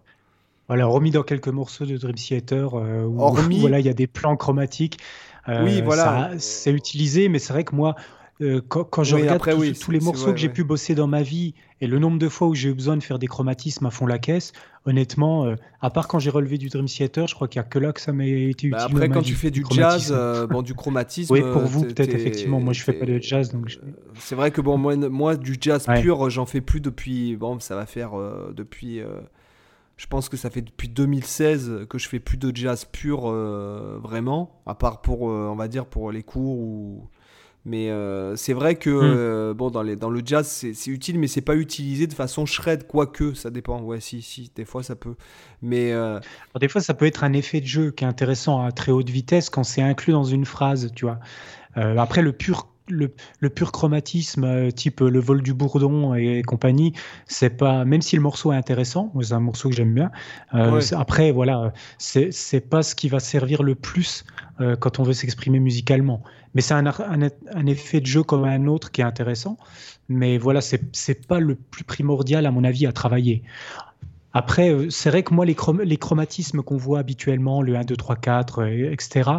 Voilà, 0.68 0.86
remis 0.86 1.12
dans 1.12 1.24
quelques 1.24 1.50
morceaux 1.50 1.86
de 1.86 1.98
Dream 1.98 2.16
Theater 2.16 2.74
où, 2.74 3.18
voilà, 3.60 3.80
il 3.80 3.86
y 3.86 3.90
a 3.90 3.94
des 3.94 4.08
plans 4.08 4.38
chromatiques. 4.38 4.98
oui, 5.48 5.82
voilà. 5.82 6.32
C'est 6.40 6.72
utilisé, 6.72 7.30
mais 7.30 7.40
c'est 7.40 7.54
vrai 7.54 7.64
que 7.64 7.76
moi, 7.76 7.96
euh, 8.42 8.60
quand, 8.68 9.04
je 9.04 9.16
regarde 9.16 9.42
tous, 9.80 9.92
les 9.92 10.00
morceaux 10.00 10.32
que 10.32 10.40
j'ai 10.40 10.50
pu 10.50 10.64
bosser 10.64 10.96
dans 10.96 11.08
ma 11.08 11.22
vie 11.22 11.54
et 11.80 11.88
le 11.88 12.00
nombre 12.00 12.18
de 12.18 12.28
fois 12.28 12.48
où 12.48 12.56
j'ai 12.56 12.70
eu 12.70 12.74
besoin 12.74 12.98
de 12.98 13.04
faire 13.04 13.20
des 13.20 13.28
chromatismes 13.28 13.86
à 13.86 13.92
fond 13.92 14.08
la 14.08 14.18
caisse, 14.18 14.52
honnêtement, 14.86 15.46
euh, 15.46 15.56
à 15.80 15.92
part 15.92 16.08
quand 16.08 16.18
j'ai 16.18 16.32
relevé 16.32 16.58
du 16.58 16.70
Dream 16.70 16.86
Theater, 16.86 17.28
je 17.28 17.36
crois 17.36 17.48
qu'il 17.48 17.62
n'y 17.62 17.66
a 17.66 17.70
que 17.70 17.78
là 17.78 17.94
que 17.94 18.02
ça 18.02 18.14
m'a 18.14 18.26
été 18.26 18.70
bah, 18.70 18.86
utile. 18.86 18.96
après, 18.96 19.10
quand 19.10 19.22
tu 19.22 19.36
fais 19.36 19.52
du 19.52 19.64
jazz, 19.70 20.12
euh, 20.16 20.48
bon, 20.48 20.64
du 20.64 20.74
chromatisme. 20.74 21.34
oui, 21.34 21.42
pour 21.42 21.62
vous, 21.62 21.84
peut-être, 21.84 22.16
effectivement. 22.16 22.60
Moi, 22.60 22.74
je 22.74 22.82
fais 22.82 22.94
pas 22.94 23.06
de 23.06 23.20
jazz. 23.22 23.52
donc. 23.52 23.78
C'est 24.16 24.36
vrai 24.36 24.50
que 24.50 24.62
bon, 24.62 24.78
moi, 24.78 24.96
moi 24.96 25.36
du 25.36 25.56
jazz 25.60 25.86
pur, 26.02 26.30
j'en 26.30 26.46
fais 26.46 26.62
plus 26.62 26.82
depuis. 26.82 27.36
Bon, 27.36 27.60
ça 27.60 27.76
va 27.76 27.86
faire 27.86 28.12
depuis. 28.56 29.02
Je 29.98 30.08
pense 30.08 30.30
que 30.30 30.38
ça 30.38 30.50
fait 30.50 30.64
depuis 30.64 30.90
2016 30.90 31.86
que 31.88 32.00
je 32.00 32.10
fais 32.10 32.20
plus 32.20 32.38
de 32.38 32.56
jazz 32.56 32.86
pur 32.86 33.32
vraiment, 34.02 34.62
à 34.66 34.74
part 34.74 35.02
pour, 35.02 35.24
on 35.24 35.56
va 35.56 35.68
dire, 35.68 35.86
pour 35.86 36.12
les 36.12 36.24
cours 36.24 36.58
ou 36.58 37.08
mais 37.64 37.92
euh, 37.92 38.36
c'est 38.36 38.54
vrai 38.54 38.76
que 38.76 38.90
hmm. 38.90 39.02
euh, 39.04 39.54
bon, 39.54 39.70
dans, 39.70 39.84
les, 39.84 39.96
dans 39.96 40.10
le 40.10 40.22
jazz, 40.26 40.48
c'est 40.48 40.88
utile, 40.88 41.20
mais 41.20 41.28
c'est 41.28 41.42
pas 41.42 41.56
utilisé 41.56 42.08
de 42.08 42.14
façon 42.14 42.46
shred, 42.46 42.88
quoique, 42.88 43.34
ça 43.36 43.52
dépend. 43.52 43.82
Ouais, 43.82 44.00
si, 44.00 44.22
si, 44.22 44.52
des 44.56 44.66
fois 44.66 44.82
ça 44.82 44.96
peut. 44.96 45.16
Mais 45.62 45.92
euh, 45.92 46.20
des 46.60 46.68
fois, 46.68 46.82
ça 46.82 46.94
peut 46.94 47.06
être 47.06 47.24
un 47.24 47.34
effet 47.34 47.62
de 47.62 47.68
jeu 47.68 47.92
qui 47.92 48.04
est 48.04 48.08
intéressant 48.08 48.66
à 48.66 48.72
très 48.72 48.92
haute 48.92 49.10
vitesse 49.10 49.50
quand 49.50 49.64
c'est 49.64 49.82
inclus 49.82 50.14
dans 50.14 50.24
une 50.24 50.46
phrase, 50.46 50.92
tu 50.96 51.06
vois. 51.06 51.20
après, 51.76 52.24
le 52.24 52.34
pur 52.34 52.71
le, 52.88 53.14
le, 53.40 53.50
pur 53.50 53.72
chromatisme, 53.72 54.72
type 54.72 55.00
le 55.02 55.20
vol 55.20 55.42
du 55.42 55.54
bourdon 55.54 56.14
et, 56.14 56.42
compagnie, 56.42 56.94
c'est 57.26 57.52
pas, 57.52 57.86
même 57.86 58.02
si 58.02 58.16
le 58.16 58.22
morceau 58.22 58.52
est 58.52 58.56
intéressant, 58.56 59.12
c'est 59.22 59.34
un 59.34 59.40
morceau 59.40 59.70
que 59.70 59.76
j'aime 59.76 59.94
bien. 59.94 60.12
Après, 60.52 61.32
voilà, 61.32 61.74
c'est 61.98 62.70
pas 62.70 62.84
ce 62.84 62.96
qui 62.96 63.10
va 63.10 63.20
servir 63.20 63.64
le 63.64 63.76
plus 63.76 64.26
quand 64.80 65.00
on 65.00 65.04
veut 65.04 65.14
s'exprimer 65.14 65.60
musicalement. 65.60 66.24
Mais 66.54 66.62
c'est 66.62 66.74
un, 66.74 66.86
un, 66.86 67.66
effet 67.66 68.02
de 68.02 68.06
jeu 68.06 68.24
comme 68.24 68.44
un 68.44 68.68
autre 68.68 68.92
qui 68.92 69.02
est 69.02 69.06
intéressant. 69.06 69.58
Mais 70.10 70.38
voilà, 70.38 70.60
c'est 70.62 71.28
pas 71.28 71.40
le 71.40 71.56
plus 71.56 71.84
primordial, 71.84 72.46
à 72.46 72.52
mon 72.52 72.64
avis, 72.64 72.86
à 72.86 72.92
travailler. 72.92 73.44
Après, 74.34 74.70
euh, 74.70 74.90
c'est 74.90 75.10
vrai 75.10 75.24
que 75.24 75.34
moi, 75.34 75.46
les, 75.46 75.56
les 75.84 75.98
chromatismes 75.98 76.62
qu'on 76.62 76.78
voit 76.78 77.00
habituellement, 77.00 77.62
le 77.62 77.76
1, 77.76 77.84
2, 77.84 77.96
3, 77.96 78.16
4, 78.16 78.64
etc., 78.92 79.30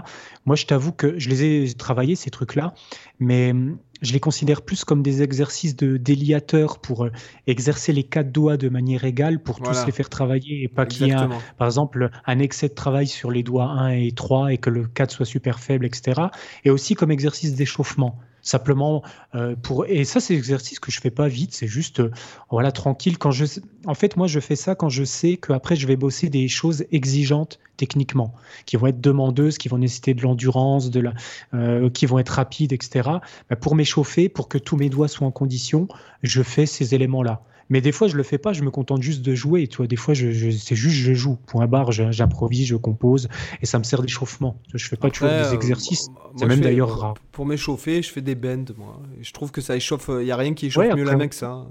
moi, 0.45 0.57
je 0.57 0.67
t'avoue 0.67 0.93
que 0.93 1.19
je 1.19 1.29
les 1.29 1.71
ai 1.71 1.75
travaillés, 1.75 2.17
ces 2.17 2.31
trucs-là, 2.31 2.75
mais 3.19 3.55
je 4.03 4.13
les 4.13 4.21
considère 4.21 4.63
plus 4.63 4.85
comme 4.85 5.03
des 5.03 5.23
exercices 5.23 5.77
de 5.77 5.97
déliateur 5.97 6.79
pour 6.79 7.05
euh, 7.05 7.13
exercer 7.47 7.93
les 7.93 8.03
quatre 8.03 8.33
doigts 8.33 8.57
de 8.57 8.69
manière 8.69 9.05
égale 9.05 9.41
pour 9.41 9.61
tous 9.61 9.87
les 9.87 9.93
faire 9.93 10.11
travailler 10.11 10.65
et 10.65 10.69
pas 10.69 10.87
qu'il 10.87 11.07
y 11.07 11.11
ait, 11.11 11.17
par 11.57 11.67
exemple, 11.67 12.11
un 12.27 12.39
excès 12.41 12.69
de 12.69 12.75
travail 12.75 13.07
sur 13.07 13.31
les 13.31 13.43
doigts 13.43 13.71
1 13.71 13.91
et 13.91 14.13
3 14.13 14.53
et 14.53 14.59
que 14.59 14.71
le 14.71 14.87
4 14.87 15.11
soit 15.11 15.27
super 15.27 15.61
faible, 15.61 15.87
etc. 15.87 16.21
Et 16.65 16.71
aussi 16.71 16.95
comme 16.95 17.11
exercice 17.11 17.55
d'échauffement. 17.55 18.19
Simplement 18.43 19.03
euh, 19.37 19.55
pour 19.55 19.87
et 19.87 20.05
ça 20.05 20.19
c'est 20.21 20.35
l'exercice 20.35 20.81
que 20.81 20.91
je 20.91 21.01
fais 21.01 21.11
pas 21.11 21.29
vite, 21.29 21.55
c'est 21.55 21.69
juste 21.69 22.01
euh, 22.01 22.11
voilà 22.51 22.73
tranquille 22.73 23.17
quand 23.17 23.31
je 23.31 23.45
en 23.87 23.95
fait 23.95 24.17
moi 24.17 24.27
je 24.27 24.41
fais 24.41 24.57
ça 24.57 24.75
quand 24.75 24.89
je 24.89 25.05
sais 25.05 25.37
que 25.37 25.53
après 25.53 25.77
je 25.77 25.87
vais 25.87 25.95
bosser 25.95 26.29
des 26.29 26.49
choses 26.49 26.85
exigeantes 26.91 27.61
techniquement, 27.77 28.35
qui 28.67 28.77
vont 28.77 28.89
être 28.89 29.01
demandeuses, 29.01 29.59
qui 29.59 29.69
vont 29.69 29.79
nécessiter 29.79 30.15
de 30.15 30.23
l'endurance, 30.23 30.91
de 30.91 31.01
la 31.01 31.15
euh, 31.55 31.91
qui 31.91 32.07
vont 32.07 32.19
être 32.19 32.31
rapides, 32.31 32.73
etc. 32.73 33.09
Bah, 33.49 33.57
pour 33.57 33.75
m'échauffer, 33.75 34.29
pour 34.29 34.49
que 34.49 34.59
tous 34.59 34.77
mes 34.77 34.89
doigts 34.89 35.09
soient 35.09 35.27
en 35.27 35.33
condition, 35.33 35.89
je 36.23 36.43
fais 36.43 36.67
ces 36.67 36.95
éléments 36.95 37.23
là. 37.23 37.43
Mais 37.73 37.81
des 37.81 37.91
fois, 37.91 38.07
je 38.07 38.19
le 38.19 38.23
fais 38.23 38.37
pas, 38.37 38.53
je 38.53 38.63
me 38.63 38.71
contente 38.71 39.01
juste 39.01 39.23
de 39.23 39.35
jouer. 39.35 39.67
Tu 39.67 39.79
vois, 39.79 39.87
des 39.87 39.97
fois, 39.97 40.13
je, 40.13 40.51
c'est 40.51 40.77
juste 40.77 40.95
je 40.95 41.15
joue. 41.15 41.39
Point 41.47 41.67
barre, 41.67 41.91
j'improvise, 41.91 42.67
je 42.67 42.77
compose 42.77 43.31
et 43.63 43.67
ça 43.67 43.79
me 43.79 43.83
sert 43.83 44.03
d'échauffement. 44.03 44.59
Je 44.75 44.87
fais 44.87 44.97
pas 44.97 45.09
toujours 45.09 45.31
des 45.31 45.37
euh, 45.37 45.53
exercices. 45.53 46.11
c'est 46.37 46.45
même 46.45 46.61
d'ailleurs 46.61 46.99
rare. 46.99 47.15
Pour 47.33 47.47
m'échauffer, 47.47 48.03
je 48.03 48.11
fais 48.13 48.21
des 48.21 48.35
bends, 48.35 48.75
moi. 48.77 49.01
je 49.23 49.33
trouve 49.33 49.53
que 49.53 49.63
ça 49.63 49.75
échauffe. 49.75 50.11
Il 50.21 50.27
y 50.27 50.33
a 50.33 50.37
rien 50.37 50.53
qui 50.53 50.67
échauffe 50.67 50.95
mieux 50.95 51.03
la 51.03 51.17
main 51.17 51.29
que 51.29 51.35
ça. 51.35 51.65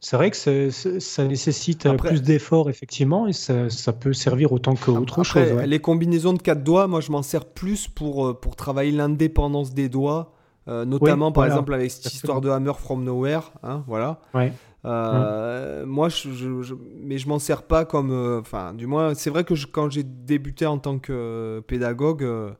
C'est 0.00 0.16
vrai 0.16 0.30
que 0.30 0.36
ça 0.70 1.24
nécessite 1.24 1.86
euh, 1.86 1.94
plus 1.94 2.20
d'efforts, 2.20 2.68
effectivement, 2.68 3.26
et 3.26 3.32
ça, 3.32 3.70
ça, 3.70 3.94
peut 3.94 4.12
servir 4.12 4.52
autant 4.52 4.74
qu'autre 4.74 5.24
chose. 5.24 5.50
Les 5.64 5.78
combinaisons 5.78 6.34
de 6.34 6.42
quatre 6.42 6.62
doigts, 6.62 6.88
moi, 6.88 7.00
je 7.00 7.10
m'en 7.10 7.22
sers 7.22 7.46
plus 7.46 7.88
pour, 7.88 8.26
euh, 8.26 8.34
pour 8.38 8.54
travailler 8.54 8.92
l'indépendance 8.92 9.72
des 9.72 9.88
doigts, 9.88 10.34
notamment, 10.66 11.32
par 11.32 11.46
exemple, 11.46 11.72
avec 11.72 11.90
cette 11.90 12.12
histoire 12.12 12.42
de 12.42 12.50
Hammer 12.50 12.74
from 12.78 13.02
Nowhere. 13.02 13.52
Hein, 13.62 13.82
voilà. 13.86 14.20
Ouais. 14.34 14.52
Euh, 14.84 15.84
moi, 15.84 16.08
je, 16.08 16.74
mais 17.02 17.18
je 17.18 17.28
m'en 17.28 17.38
sers 17.38 17.62
pas 17.62 17.84
comme. 17.84 18.10
Euh, 18.10 18.40
enfin, 18.40 18.74
du 18.74 18.86
moins, 18.86 19.14
c'est 19.14 19.30
vrai 19.30 19.44
que 19.44 19.54
quand 19.66 19.90
j'ai 19.90 20.02
débuté 20.02 20.66
en 20.66 20.78
tant 20.78 20.98
que 20.98 21.62
pédagogue, 21.66 22.22
euh, 22.22 22.50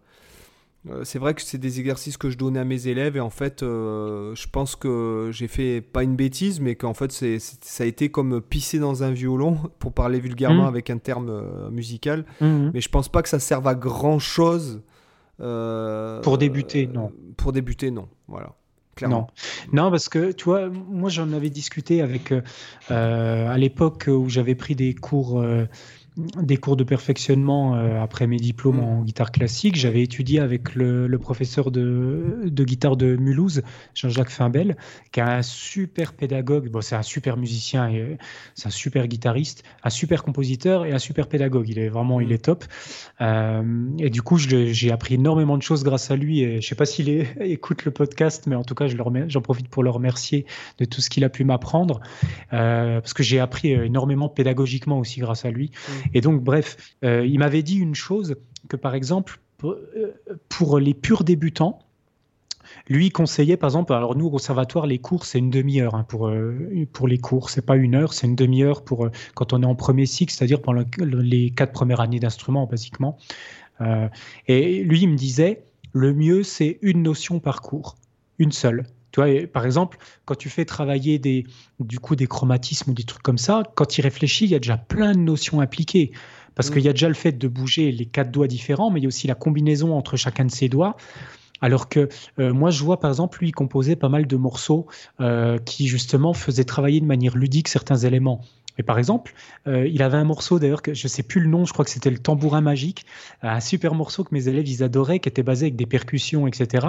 c'est 1.04 1.18
vrai 1.18 1.34
que 1.34 1.42
c'est 1.42 1.58
des 1.58 1.80
exercices 1.80 2.16
que 2.16 2.30
je 2.30 2.38
donnais 2.38 2.60
à 2.60 2.64
mes 2.64 2.88
élèves 2.88 3.16
et 3.16 3.20
en 3.20 3.30
fait, 3.30 3.60
je 3.60 4.46
pense 4.48 4.76
que 4.76 5.30
j'ai 5.32 5.48
fait 5.48 5.80
pas 5.80 6.02
une 6.02 6.16
bêtise, 6.16 6.60
mais 6.60 6.74
qu'en 6.74 6.94
fait, 6.94 7.12
c'est, 7.12 7.38
ça 7.38 7.84
a 7.84 7.86
été 7.86 8.10
comme 8.10 8.40
pisser 8.40 8.78
dans 8.78 9.02
un 9.02 9.10
violon, 9.10 9.58
pour 9.78 9.92
parler 9.92 10.20
vulgairement 10.20 10.64
mmh. 10.64 10.68
avec 10.68 10.90
un 10.90 10.98
terme 10.98 11.70
musical. 11.70 12.24
Mmh. 12.40 12.70
Mais 12.74 12.80
je 12.80 12.88
pense 12.88 13.08
pas 13.08 13.22
que 13.22 13.28
ça 13.28 13.38
serve 13.38 13.66
à 13.66 13.74
grand 13.74 14.18
chose. 14.18 14.82
pour 15.38 16.38
débuter, 16.38 16.86
non. 16.86 17.12
Pour 17.36 17.52
débuter, 17.52 17.90
non. 17.90 18.08
Voilà. 18.28 18.54
Non. 19.08 19.26
non, 19.72 19.90
parce 19.90 20.08
que 20.08 20.32
tu 20.32 20.44
vois, 20.44 20.68
moi 20.68 21.08
j'en 21.08 21.32
avais 21.32 21.50
discuté 21.50 22.02
avec 22.02 22.32
euh, 22.32 22.42
euh, 22.90 23.48
à 23.48 23.56
l'époque 23.56 24.04
où 24.08 24.28
j'avais 24.28 24.54
pris 24.54 24.74
des 24.74 24.94
cours 24.94 25.40
euh, 25.40 25.66
des 26.16 26.56
cours 26.56 26.76
de 26.76 26.84
perfectionnement 26.84 27.76
euh, 27.76 28.02
après 28.02 28.26
mes 28.26 28.36
diplômes 28.36 28.78
mm. 28.78 28.84
en 28.84 29.02
guitare 29.02 29.30
classique. 29.30 29.76
J'avais 29.76 30.02
étudié 30.02 30.40
avec 30.40 30.74
le, 30.74 31.08
professeur 31.18 31.70
de, 31.70 32.50
guitare 32.50 32.96
de 32.96 33.16
Mulhouse, 33.16 33.62
Jean-Jacques 33.94 34.30
Fimbel, 34.30 34.76
qui 35.12 35.20
est 35.20 35.22
un 35.22 35.42
super 35.42 36.12
pédagogue. 36.12 36.68
Bon, 36.68 36.80
c'est 36.80 36.96
un 36.96 37.02
super 37.02 37.36
musicien 37.36 37.88
et 37.88 38.18
c'est 38.54 38.66
un 38.66 38.70
super 38.70 39.06
guitariste, 39.06 39.62
un 39.84 39.90
super 39.90 40.22
compositeur 40.22 40.84
et 40.84 40.92
un 40.92 40.98
super 40.98 41.28
pédagogue. 41.28 41.68
Il 41.68 41.78
est 41.78 41.88
vraiment, 41.88 42.20
il 42.20 42.28
mm. 42.28 42.32
est 42.32 42.44
top. 42.44 42.64
Euh, 43.20 43.88
et 43.98 44.10
du 44.10 44.22
coup, 44.22 44.38
j'ai 44.38 44.90
appris 44.90 45.14
énormément 45.14 45.56
de 45.56 45.62
choses 45.62 45.84
grâce 45.84 46.10
à 46.10 46.16
lui. 46.16 46.42
Et 46.42 46.60
je 46.60 46.66
sais 46.66 46.74
pas 46.74 46.86
s'il 46.86 47.08
écoute 47.40 47.84
le 47.84 47.92
podcast, 47.92 48.46
mais 48.46 48.56
en 48.56 48.64
tout 48.64 48.74
cas, 48.74 48.86
j'en 48.88 49.40
profite 49.40 49.68
pour 49.68 49.82
le 49.82 49.90
remercier 49.90 50.46
de 50.78 50.84
tout 50.84 51.00
ce 51.00 51.08
qu'il 51.08 51.24
a 51.24 51.28
pu 51.28 51.44
m'apprendre, 51.44 52.00
euh, 52.52 53.00
parce 53.00 53.14
que 53.14 53.22
j'ai 53.22 53.38
appris 53.38 53.72
énormément 53.72 54.28
pédagogiquement 54.28 54.98
aussi 54.98 55.20
grâce 55.20 55.44
à 55.44 55.50
lui. 55.50 55.70
Mm. 55.70 55.99
Et 56.14 56.20
donc, 56.20 56.42
bref, 56.42 56.76
euh, 57.04 57.26
il 57.26 57.38
m'avait 57.38 57.62
dit 57.62 57.76
une 57.76 57.94
chose 57.94 58.36
que, 58.68 58.76
par 58.76 58.94
exemple, 58.94 59.40
pour, 59.58 59.76
euh, 60.76 60.80
les 60.80 60.94
purs 60.94 61.24
débutants, 61.24 61.80
lui 62.88 63.10
conseillait, 63.10 63.56
par 63.56 63.68
exemple, 63.68 63.92
alors 63.92 64.16
nous 64.16 64.26
au 64.26 64.30
conservatoire, 64.30 64.86
les 64.86 64.98
cours, 64.98 65.24
c'est 65.24 65.38
une 65.38 65.50
demi-heure 65.50 65.94
hein, 65.94 66.04
pour, 66.04 66.28
euh, 66.28 66.86
pour 66.92 67.08
les 67.08 67.18
cours, 67.18 67.50
c'est 67.50 67.64
pas 67.64 67.76
une 67.76 67.94
heure, 67.94 68.12
c'est 68.12 68.26
une 68.26 68.36
demi-heure 68.36 68.84
pour 68.84 69.08
quand 69.34 69.52
on 69.52 69.62
est 69.62 69.66
en 69.66 69.74
premier 69.74 70.06
cycle, 70.06 70.32
c'est-à-dire 70.32 70.62
pendant 70.62 70.84
les 70.98 71.50
quatre 71.50 71.72
premières 71.72 72.00
années 72.00 72.20
d'instrument, 72.20 72.66
basiquement. 72.66 73.18
et 74.46 74.84
lui, 74.84 75.02
il 75.02 75.08
me 75.08 75.16
disait, 75.16 75.64
le 75.92 76.14
mieux, 76.14 76.42
c'est 76.42 76.78
une 76.82 77.02
notion 77.02 77.40
par 77.40 77.60
cours, 77.60 77.96
une 78.38 78.52
seule. 78.52 78.84
Tu 79.12 79.20
vois, 79.20 79.46
par 79.46 79.66
exemple, 79.66 79.98
quand 80.24 80.36
tu 80.36 80.48
fais 80.48 80.64
travailler 80.64 81.18
des, 81.18 81.44
du 81.80 81.98
coup, 81.98 82.16
des 82.16 82.26
chromatismes 82.26 82.92
ou 82.92 82.94
des 82.94 83.04
trucs 83.04 83.22
comme 83.22 83.38
ça, 83.38 83.62
quand 83.74 83.98
il 83.98 84.02
réfléchit, 84.02 84.44
il 84.44 84.50
y 84.50 84.54
a 84.54 84.58
déjà 84.58 84.76
plein 84.76 85.12
de 85.12 85.20
notions 85.20 85.60
impliquées. 85.60 86.12
Parce 86.54 86.70
mm. 86.70 86.72
qu'il 86.74 86.82
y 86.82 86.88
a 86.88 86.92
déjà 86.92 87.08
le 87.08 87.14
fait 87.14 87.32
de 87.32 87.48
bouger 87.48 87.92
les 87.92 88.06
quatre 88.06 88.30
doigts 88.30 88.48
différents, 88.48 88.90
mais 88.90 89.00
il 89.00 89.04
y 89.04 89.06
a 89.06 89.08
aussi 89.08 89.26
la 89.26 89.34
combinaison 89.34 89.96
entre 89.96 90.16
chacun 90.16 90.44
de 90.44 90.50
ces 90.50 90.68
doigts. 90.68 90.96
Alors 91.60 91.88
que 91.88 92.08
euh, 92.38 92.52
moi, 92.52 92.70
je 92.70 92.82
vois 92.82 93.00
par 93.00 93.10
exemple, 93.10 93.40
lui, 93.40 93.52
composer 93.52 93.96
pas 93.96 94.08
mal 94.08 94.26
de 94.26 94.36
morceaux 94.36 94.86
euh, 95.20 95.58
qui 95.58 95.86
justement 95.88 96.32
faisaient 96.32 96.64
travailler 96.64 97.00
de 97.00 97.06
manière 97.06 97.36
ludique 97.36 97.68
certains 97.68 97.98
éléments. 97.98 98.40
Mais 98.80 98.84
par 98.84 98.98
exemple, 98.98 99.34
euh, 99.66 99.86
il 99.86 100.00
avait 100.02 100.16
un 100.16 100.24
morceau 100.24 100.58
d'ailleurs 100.58 100.80
que 100.80 100.94
je 100.94 101.06
sais 101.06 101.22
plus 101.22 101.42
le 101.42 101.48
nom, 101.48 101.66
je 101.66 101.72
crois 101.74 101.84
que 101.84 101.90
c'était 101.90 102.08
le 102.08 102.16
tambourin 102.16 102.62
magique, 102.62 103.04
un 103.42 103.60
super 103.60 103.94
morceau 103.94 104.24
que 104.24 104.30
mes 104.32 104.48
élèves 104.48 104.66
ils 104.66 104.82
adoraient, 104.82 105.18
qui 105.18 105.28
était 105.28 105.42
basé 105.42 105.66
avec 105.66 105.76
des 105.76 105.84
percussions, 105.84 106.46
etc. 106.46 106.86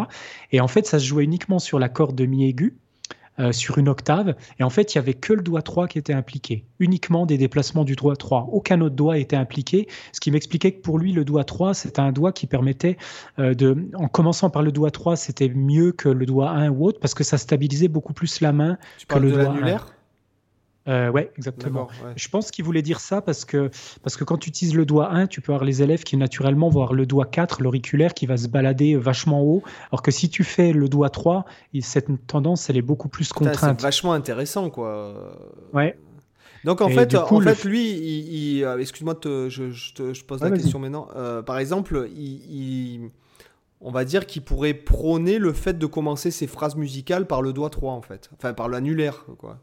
Et 0.53 0.61
en 0.61 0.69
fait, 0.69 0.85
ça 0.85 0.99
se 0.99 1.05
jouait 1.05 1.25
uniquement 1.25 1.59
sur 1.59 1.79
la 1.79 1.89
corde 1.89 2.15
de 2.15 2.25
mi 2.25 2.47
aigu. 2.47 2.77
Euh, 3.39 3.51
sur 3.51 3.77
une 3.77 3.89
octave. 3.89 4.35
Et 4.59 4.63
en 4.63 4.69
fait, 4.69 4.93
il 4.93 4.97
y 4.97 4.99
avait 4.99 5.13
que 5.13 5.33
le 5.33 5.41
doigt 5.41 5.61
3 5.61 5.87
qui 5.87 5.97
était 5.97 6.13
impliqué. 6.13 6.65
Uniquement 6.79 7.25
des 7.25 7.37
déplacements 7.37 7.83
du 7.83 7.95
doigt 7.95 8.15
3. 8.15 8.49
Aucun 8.51 8.79
autre 8.81 8.95
doigt 8.95 9.17
était 9.17 9.37
impliqué. 9.37 9.87
Ce 10.11 10.19
qui 10.19 10.31
m'expliquait 10.31 10.73
que 10.73 10.81
pour 10.81 10.99
lui, 10.99 11.11
le 11.11 11.25
doigt 11.25 11.43
3, 11.43 11.73
c'était 11.73 12.01
un 12.01 12.11
doigt 12.11 12.33
qui 12.33 12.45
permettait 12.45 12.97
euh, 13.39 13.53
de. 13.53 13.89
En 13.95 14.07
commençant 14.07 14.49
par 14.49 14.63
le 14.63 14.71
doigt 14.71 14.91
3, 14.91 15.15
c'était 15.15 15.49
mieux 15.49 15.91
que 15.91 16.09
le 16.09 16.25
doigt 16.25 16.51
1 16.51 16.69
ou 16.69 16.85
autre 16.85 16.99
parce 16.99 17.13
que 17.13 17.23
ça 17.23 17.37
stabilisait 17.37 17.87
beaucoup 17.87 18.13
plus 18.13 18.41
la 18.41 18.51
main 18.51 18.77
que 19.07 19.17
le 19.17 19.31
doigt 19.31 19.55
1. 19.61 19.79
Euh, 20.87 21.11
ouais, 21.11 21.31
exactement. 21.37 21.87
Je 22.15 22.27
pense 22.29 22.49
qu'il 22.49 22.65
voulait 22.65 22.81
dire 22.81 22.99
ça 22.99 23.21
parce 23.21 23.45
que, 23.45 23.69
parce 24.01 24.17
que 24.17 24.23
quand 24.23 24.37
tu 24.37 24.49
utilises 24.49 24.75
le 24.75 24.85
doigt 24.85 25.11
1, 25.11 25.27
tu 25.27 25.41
peux 25.41 25.53
avoir 25.53 25.65
les 25.65 25.83
élèves 25.83 26.03
qui 26.03 26.17
naturellement 26.17 26.69
vont 26.69 26.81
avoir 26.81 26.93
le 26.93 27.05
doigt 27.05 27.25
4, 27.25 27.61
l'auriculaire, 27.61 28.13
qui 28.13 28.25
va 28.25 28.37
se 28.37 28.47
balader 28.47 28.95
vachement 28.95 29.41
haut. 29.41 29.61
Alors 29.91 30.01
que 30.01 30.11
si 30.11 30.29
tu 30.29 30.43
fais 30.43 30.73
le 30.73 30.89
doigt 30.89 31.09
3, 31.09 31.45
cette 31.81 32.07
tendance, 32.27 32.69
elle 32.69 32.77
est 32.77 32.81
beaucoup 32.81 33.09
plus 33.09 33.31
contrainte. 33.31 33.79
C'est 33.79 33.81
vachement 33.81 34.13
intéressant, 34.13 34.69
quoi. 34.69 35.35
Ouais. 35.73 35.97
Donc 36.63 36.81
en 36.81 36.89
fait, 36.89 37.15
en 37.15 37.41
fait, 37.41 37.63
lui, 37.63 37.89
il, 37.89 38.63
euh, 38.63 38.77
excuse-moi, 38.77 39.15
je, 39.23 39.49
je, 39.49 40.13
je, 40.13 40.23
pose 40.23 40.41
la 40.41 40.51
question 40.51 40.79
maintenant. 40.79 41.07
Euh, 41.15 41.41
par 41.41 41.57
exemple, 41.57 42.07
il, 42.15 43.09
on 43.81 43.91
va 43.91 44.05
dire 44.05 44.27
qu'il 44.27 44.43
pourrait 44.43 44.75
prôner 44.75 45.39
le 45.39 45.53
fait 45.53 45.77
de 45.77 45.85
commencer 45.87 46.29
ses 46.29 46.47
phrases 46.47 46.75
musicales 46.75 47.25
par 47.25 47.41
le 47.41 47.51
doigt 47.51 47.71
3, 47.71 47.93
en 47.93 48.01
fait. 48.01 48.29
Enfin, 48.37 48.53
par 48.53 48.69
l'annulaire, 48.69 49.25
quoi. 49.39 49.59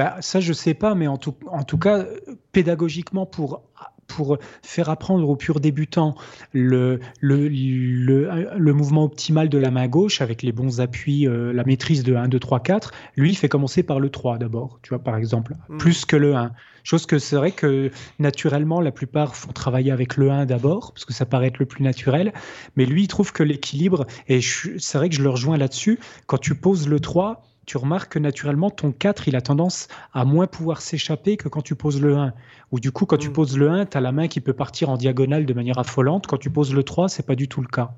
Bah, 0.00 0.16
ça, 0.20 0.40
je 0.40 0.54
sais 0.54 0.72
pas, 0.72 0.94
mais 0.94 1.08
en 1.08 1.18
tout, 1.18 1.34
en 1.46 1.62
tout 1.62 1.76
cas, 1.76 2.06
pédagogiquement, 2.52 3.26
pour, 3.26 3.60
pour 4.06 4.38
faire 4.62 4.88
apprendre 4.88 5.28
aux 5.28 5.36
purs 5.36 5.60
débutants 5.60 6.14
le, 6.54 7.00
le, 7.20 7.48
le, 7.48 8.72
mouvement 8.72 9.04
optimal 9.04 9.50
de 9.50 9.58
la 9.58 9.70
main 9.70 9.88
gauche 9.88 10.22
avec 10.22 10.42
les 10.42 10.52
bons 10.52 10.80
appuis, 10.80 11.28
euh, 11.28 11.52
la 11.52 11.64
maîtrise 11.64 12.02
de 12.02 12.14
1, 12.14 12.28
2, 12.28 12.38
3, 12.38 12.60
4, 12.60 12.92
lui, 13.16 13.28
il 13.32 13.34
fait 13.34 13.50
commencer 13.50 13.82
par 13.82 14.00
le 14.00 14.08
3 14.08 14.38
d'abord, 14.38 14.78
tu 14.80 14.88
vois, 14.88 15.00
par 15.00 15.16
exemple, 15.16 15.52
mm. 15.68 15.76
plus 15.76 16.06
que 16.06 16.16
le 16.16 16.34
1. 16.34 16.52
Chose 16.82 17.04
que 17.04 17.18
c'est 17.18 17.36
vrai 17.36 17.52
que 17.52 17.90
naturellement, 18.18 18.80
la 18.80 18.92
plupart 18.92 19.36
font 19.36 19.52
travailler 19.52 19.92
avec 19.92 20.16
le 20.16 20.30
1 20.30 20.46
d'abord, 20.46 20.94
parce 20.94 21.04
que 21.04 21.12
ça 21.12 21.26
paraît 21.26 21.48
être 21.48 21.58
le 21.58 21.66
plus 21.66 21.84
naturel, 21.84 22.32
mais 22.74 22.86
lui, 22.86 23.02
il 23.02 23.08
trouve 23.08 23.34
que 23.34 23.42
l'équilibre, 23.42 24.06
et 24.28 24.40
c'est 24.40 24.96
vrai 24.96 25.10
que 25.10 25.14
je 25.14 25.22
le 25.22 25.28
rejoins 25.28 25.58
là-dessus, 25.58 26.00
quand 26.24 26.38
tu 26.38 26.54
poses 26.54 26.88
le 26.88 27.00
3, 27.00 27.42
tu 27.66 27.76
remarques 27.76 28.12
que 28.12 28.18
naturellement, 28.18 28.70
ton 28.70 28.92
4, 28.92 29.28
il 29.28 29.36
a 29.36 29.40
tendance 29.40 29.88
à 30.12 30.24
moins 30.24 30.46
pouvoir 30.46 30.80
s'échapper 30.80 31.36
que 31.36 31.48
quand 31.48 31.62
tu 31.62 31.74
poses 31.74 32.00
le 32.00 32.16
1. 32.16 32.32
Ou 32.72 32.80
du 32.80 32.92
coup, 32.92 33.06
quand 33.06 33.16
tu 33.16 33.28
mm. 33.28 33.32
poses 33.32 33.58
le 33.58 33.70
1, 33.70 33.86
tu 33.86 33.96
as 33.96 34.00
la 34.00 34.12
main 34.12 34.28
qui 34.28 34.40
peut 34.40 34.52
partir 34.52 34.90
en 34.90 34.96
diagonale 34.96 35.46
de 35.46 35.54
manière 35.54 35.78
affolante. 35.78 36.26
Quand 36.26 36.38
tu 36.38 36.50
poses 36.50 36.74
le 36.74 36.82
3, 36.82 37.08
c'est 37.08 37.24
pas 37.24 37.34
du 37.34 37.48
tout 37.48 37.60
le 37.60 37.68
cas. 37.68 37.92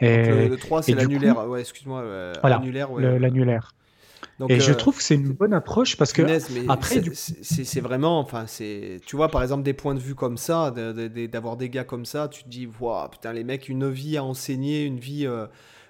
Et, 0.00 0.48
le, 0.48 0.56
3, 0.56 0.82
c'est 0.82 0.94
l'annulaire. 0.94 1.48
Ouais, 1.48 1.60
excuse-moi. 1.60 2.02
voilà, 2.40 2.62
l'annulaire. 3.18 3.74
et 4.48 4.60
je 4.60 4.72
euh, 4.72 4.74
trouve 4.74 4.96
que 4.96 5.02
c'est 5.02 5.14
une 5.14 5.32
bonne 5.32 5.54
approche 5.54 5.96
parce 5.96 6.12
que 6.12 6.22
après, 6.68 7.02
c'est 7.14 7.80
vraiment, 7.80 8.18
enfin, 8.20 8.44
c'est, 8.46 9.00
tu 9.06 9.16
vois, 9.16 9.28
par 9.28 9.42
exemple, 9.42 9.62
des 9.62 9.74
points 9.74 9.94
de 9.94 10.00
vue 10.00 10.14
comme 10.14 10.36
ça, 10.36 10.70
d'avoir 10.70 11.56
des 11.56 11.70
gars 11.70 11.84
comme 11.84 12.04
ça, 12.04 12.28
tu 12.28 12.44
te 12.44 12.48
dis, 12.48 12.68
waouh, 12.80 13.08
putain, 13.08 13.32
les 13.32 13.44
mecs, 13.44 13.68
une 13.68 13.90
vie 13.90 14.16
à 14.16 14.24
enseigner, 14.24 14.84
une 14.84 14.98
vie. 14.98 15.26
Euh, 15.26 15.46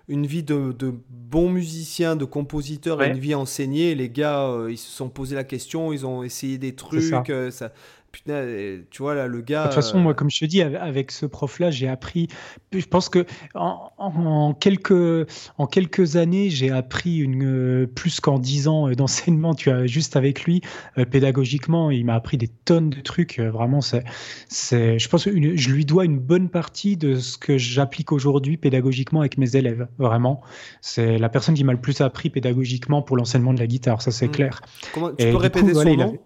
une 0.09 0.27
vie 0.27 0.43
de, 0.43 0.73
de 0.73 0.95
bons 1.09 1.49
musiciens, 1.49 2.17
de 2.17 2.25
compositeurs 2.25 3.03
et 3.03 3.09
une 3.09 3.19
vie 3.19 3.35
enseignée. 3.35 3.95
Les 3.95 4.11
gars, 4.11 4.47
euh, 4.49 4.71
ils 4.71 4.79
se 4.79 4.91
sont 4.91 5.09
posé 5.09 5.35
la 5.35 5.45
question, 5.45 5.93
ils 5.93 6.05
ont 6.05 6.23
essayé 6.23 6.59
des 6.59 6.75
trucs. 6.75 7.31
Euh, 7.31 7.51
ça 7.51 7.73
putain, 8.15 8.79
tu 8.91 9.03
vois, 9.03 9.15
là, 9.15 9.27
le 9.27 9.41
gars. 9.41 9.63
De 9.63 9.67
toute 9.67 9.75
façon, 9.75 9.99
moi, 9.99 10.15
comme 10.15 10.31
je 10.31 10.39
te 10.39 10.45
dis, 10.45 10.63
avec 10.63 11.11
ce 11.11 11.27
prof-là, 11.27 11.71
j'ai 11.71 11.89
appris. 11.89 12.29
Je 12.73 12.87
pense 12.87 13.09
que 13.09 13.27
en, 13.55 14.55
quelques, 14.55 15.29
en 15.59 15.67
quelques 15.67 16.17
années, 16.17 16.49
j'ai 16.49 16.71
appris 16.71 17.19
une, 17.19 17.89
plus 17.93 18.21
qu'en 18.21 18.39
dix 18.39 18.69
ans 18.69 18.89
euh, 18.89 18.95
d'enseignement. 18.95 19.55
Tu 19.55 19.71
as 19.71 19.87
juste 19.87 20.17
avec 20.17 20.45
lui, 20.45 20.61
euh, 20.97 21.05
pédagogiquement, 21.05 21.91
il 21.91 22.07
m'a 22.07 22.15
appris 22.15 22.39
des 22.39 22.49
tonnes 22.49 22.91
de 22.91 23.01
trucs. 23.01 23.41
Euh, 23.41 23.51
vraiment, 23.51 23.81
c'est, 23.81 24.05
c'est, 24.49 24.99
je 24.99 25.09
pense 25.09 25.25
que 25.25 25.57
je 25.57 25.71
lui 25.71 25.85
dois 25.85 26.05
une 26.05 26.21
bonne 26.21 26.49
partie 26.49 26.97
de 26.97 27.17
ce 27.17 27.37
que 27.37 27.59
j'applique 27.59 28.13
aujourd'hui 28.13 28.57
pédagogiquement 28.57 29.21
avec 29.21 29.39
mes 29.39 29.57
élèves. 29.57 29.89
Vraiment, 29.99 30.41
c'est 30.81 31.19
la 31.19 31.29
personne 31.29 31.57
qui 31.57 31.65
m'a 31.65 31.73
le 31.73 31.81
plus 31.81 32.01
appris 32.01 32.31
pédagogiquement 32.31 33.03
pour 33.03 33.17
l'enseignement 33.17 33.55
de 33.55 33.59
la 33.59 33.67
guitare. 33.67 34.03
Ça, 34.03 34.13
c'est 34.13 34.29
mmh. 34.29 34.33
clair. 34.33 34.61
Comment, 34.93 35.11
tu 35.11 35.29
peux 35.31 35.37
répéter 35.37 35.75
son 35.75 35.97
nom? 35.97 36.19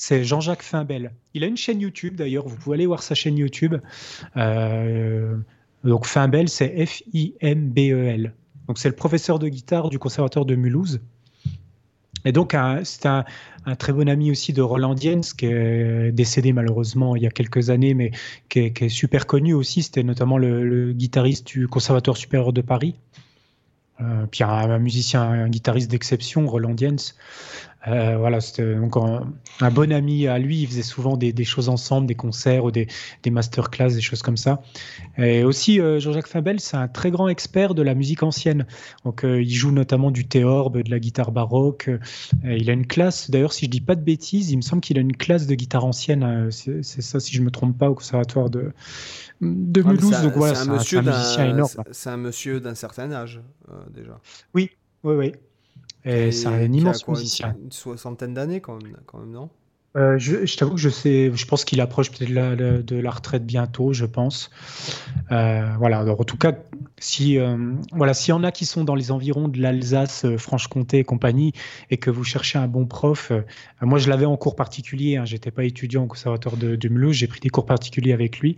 C'est 0.00 0.24
Jean-Jacques 0.24 0.62
Fimbel. 0.62 1.12
Il 1.34 1.44
a 1.44 1.46
une 1.46 1.58
chaîne 1.58 1.78
YouTube 1.78 2.16
d'ailleurs, 2.16 2.48
vous 2.48 2.56
pouvez 2.56 2.76
aller 2.76 2.86
voir 2.86 3.02
sa 3.02 3.14
chaîne 3.14 3.36
YouTube. 3.36 3.76
Euh, 4.38 5.36
donc 5.84 6.06
Fimbel, 6.06 6.48
c'est 6.48 6.86
F-I-M-B-E-L. 6.86 8.32
Donc 8.66 8.78
c'est 8.78 8.88
le 8.88 8.94
professeur 8.94 9.38
de 9.38 9.46
guitare 9.48 9.90
du 9.90 9.98
conservatoire 9.98 10.46
de 10.46 10.54
Mulhouse. 10.54 11.02
Et 12.24 12.32
donc 12.32 12.56
c'est 12.84 13.04
un, 13.04 13.24
très 13.78 13.92
bon 13.92 14.08
ami 14.08 14.30
aussi 14.30 14.54
de 14.54 14.62
Roland 14.62 14.94
Diens, 14.94 15.20
qui 15.36 15.44
est 15.44 16.12
décédé 16.12 16.54
malheureusement 16.54 17.14
il 17.14 17.22
y 17.22 17.26
a 17.26 17.30
quelques 17.30 17.68
années, 17.68 17.92
mais 17.92 18.10
qui 18.48 18.60
est, 18.60 18.88
super 18.88 19.26
connu 19.26 19.52
aussi. 19.52 19.82
C'était 19.82 20.02
notamment 20.02 20.38
le, 20.38 20.94
guitariste 20.94 21.46
du 21.46 21.68
conservatoire 21.68 22.16
supérieur 22.16 22.54
de 22.54 22.62
Paris. 22.62 22.94
Euh, 24.00 24.24
puis 24.30 24.44
un, 24.44 24.78
musicien, 24.78 25.20
un 25.20 25.50
guitariste 25.50 25.90
d'exception, 25.90 26.46
Roland 26.46 26.72
Diens. 26.72 26.96
Euh, 27.88 28.16
voilà, 28.18 28.40
c'était 28.40 28.74
donc 28.74 28.96
un, 28.96 29.70
bon 29.70 29.92
ami 29.92 30.26
à 30.26 30.38
lui. 30.38 30.62
Il 30.62 30.66
faisait 30.66 30.82
souvent 30.82 31.16
des, 31.16 31.44
choses 31.44 31.68
ensemble, 31.68 32.06
des 32.06 32.14
concerts 32.14 32.64
ou 32.64 32.70
des, 32.70 32.88
des 33.22 33.30
masterclass, 33.30 33.94
des 33.94 34.00
choses 34.00 34.22
comme 34.22 34.36
ça. 34.36 34.62
Et 35.16 35.44
aussi, 35.44 35.80
euh, 35.80 35.98
Jean-Jacques 35.98 36.26
Fabel, 36.26 36.60
c'est 36.60 36.76
un 36.76 36.88
très 36.88 37.10
grand 37.10 37.28
expert 37.28 37.74
de 37.74 37.82
la 37.82 37.94
musique 37.94 38.22
ancienne. 38.22 38.66
Donc, 39.04 39.24
euh, 39.24 39.42
il 39.42 39.52
joue 39.52 39.72
notamment 39.72 40.10
du 40.10 40.26
théorbe, 40.26 40.82
de 40.82 40.90
la 40.90 40.98
guitare 40.98 41.32
baroque. 41.32 41.90
il 42.44 42.68
a 42.68 42.72
une 42.72 42.86
classe, 42.86 43.30
d'ailleurs, 43.30 43.52
si 43.52 43.66
je 43.66 43.70
dis 43.70 43.80
pas 43.80 43.94
de 43.94 44.02
bêtises, 44.02 44.50
il 44.50 44.56
me 44.56 44.62
semble 44.62 44.82
qu'il 44.82 44.98
a 44.98 45.00
une 45.00 45.16
classe 45.16 45.46
de 45.46 45.54
guitare 45.54 45.84
ancienne. 45.84 46.50
c'est 46.50 46.82
ça, 46.82 47.18
si 47.18 47.34
je 47.34 47.42
me 47.42 47.50
trompe 47.50 47.78
pas, 47.78 47.88
au 47.88 47.94
conservatoire 47.94 48.50
de, 48.50 48.72
de 49.40 49.82
Mulhouse. 49.82 50.22
donc 50.22 50.34
voilà, 50.34 50.54
c'est 50.54 50.68
un, 50.68 51.02
musicien 51.02 51.50
énorme. 51.50 51.70
C'est 51.92 52.10
un 52.10 52.16
monsieur 52.18 52.60
d'un 52.60 52.74
certain 52.74 53.10
âge, 53.12 53.40
déjà. 53.94 54.20
Oui, 54.54 54.70
oui, 55.02 55.14
oui. 55.14 55.32
Et 56.04 56.32
c'est 56.32 56.46
un 56.46 56.72
immense 56.72 57.06
musicien. 57.06 57.54
Une, 57.62 57.72
soixantaine 57.72 58.34
d'années 58.34 58.60
quand 58.60 58.82
même, 58.82 58.96
quand 59.06 59.18
même, 59.18 59.30
non? 59.30 59.50
Euh, 59.96 60.18
je, 60.18 60.46
je 60.46 60.56
t'avoue 60.56 60.74
que 60.74 60.80
je 60.80 60.88
sais, 60.88 61.32
je 61.34 61.46
pense 61.46 61.64
qu'il 61.64 61.80
approche 61.80 62.12
peut-être 62.12 62.30
de 62.30 62.96
la 62.96 63.10
retraite 63.10 63.44
bientôt, 63.44 63.92
je 63.92 64.06
pense. 64.06 64.50
Euh, 65.32 65.68
voilà. 65.78 65.98
Alors, 65.98 66.20
en 66.20 66.24
tout 66.24 66.36
cas, 66.36 66.52
si 66.98 67.38
euh, 67.38 67.74
voilà, 67.92 68.14
s'il 68.14 68.30
y 68.30 68.32
en 68.32 68.44
a 68.44 68.52
qui 68.52 68.66
sont 68.66 68.84
dans 68.84 68.94
les 68.94 69.10
environs 69.10 69.48
de 69.48 69.60
l'Alsace, 69.60 70.26
Franche-Comté 70.36 70.98
et 70.98 71.04
compagnie, 71.04 71.52
et 71.90 71.96
que 71.96 72.10
vous 72.10 72.22
cherchez 72.22 72.56
un 72.56 72.68
bon 72.68 72.86
prof, 72.86 73.32
moi 73.80 73.98
je 73.98 74.08
l'avais 74.08 74.26
en 74.26 74.36
cours 74.36 74.54
particulier. 74.54 75.16
Hein, 75.16 75.24
J'étais 75.24 75.50
pas 75.50 75.64
étudiant 75.64 76.04
au 76.04 76.06
conservatoire 76.06 76.56
de, 76.56 76.76
de 76.76 76.88
Mulhouse, 76.88 77.16
j'ai 77.16 77.26
pris 77.26 77.40
des 77.40 77.50
cours 77.50 77.66
particuliers 77.66 78.12
avec 78.12 78.38
lui. 78.38 78.54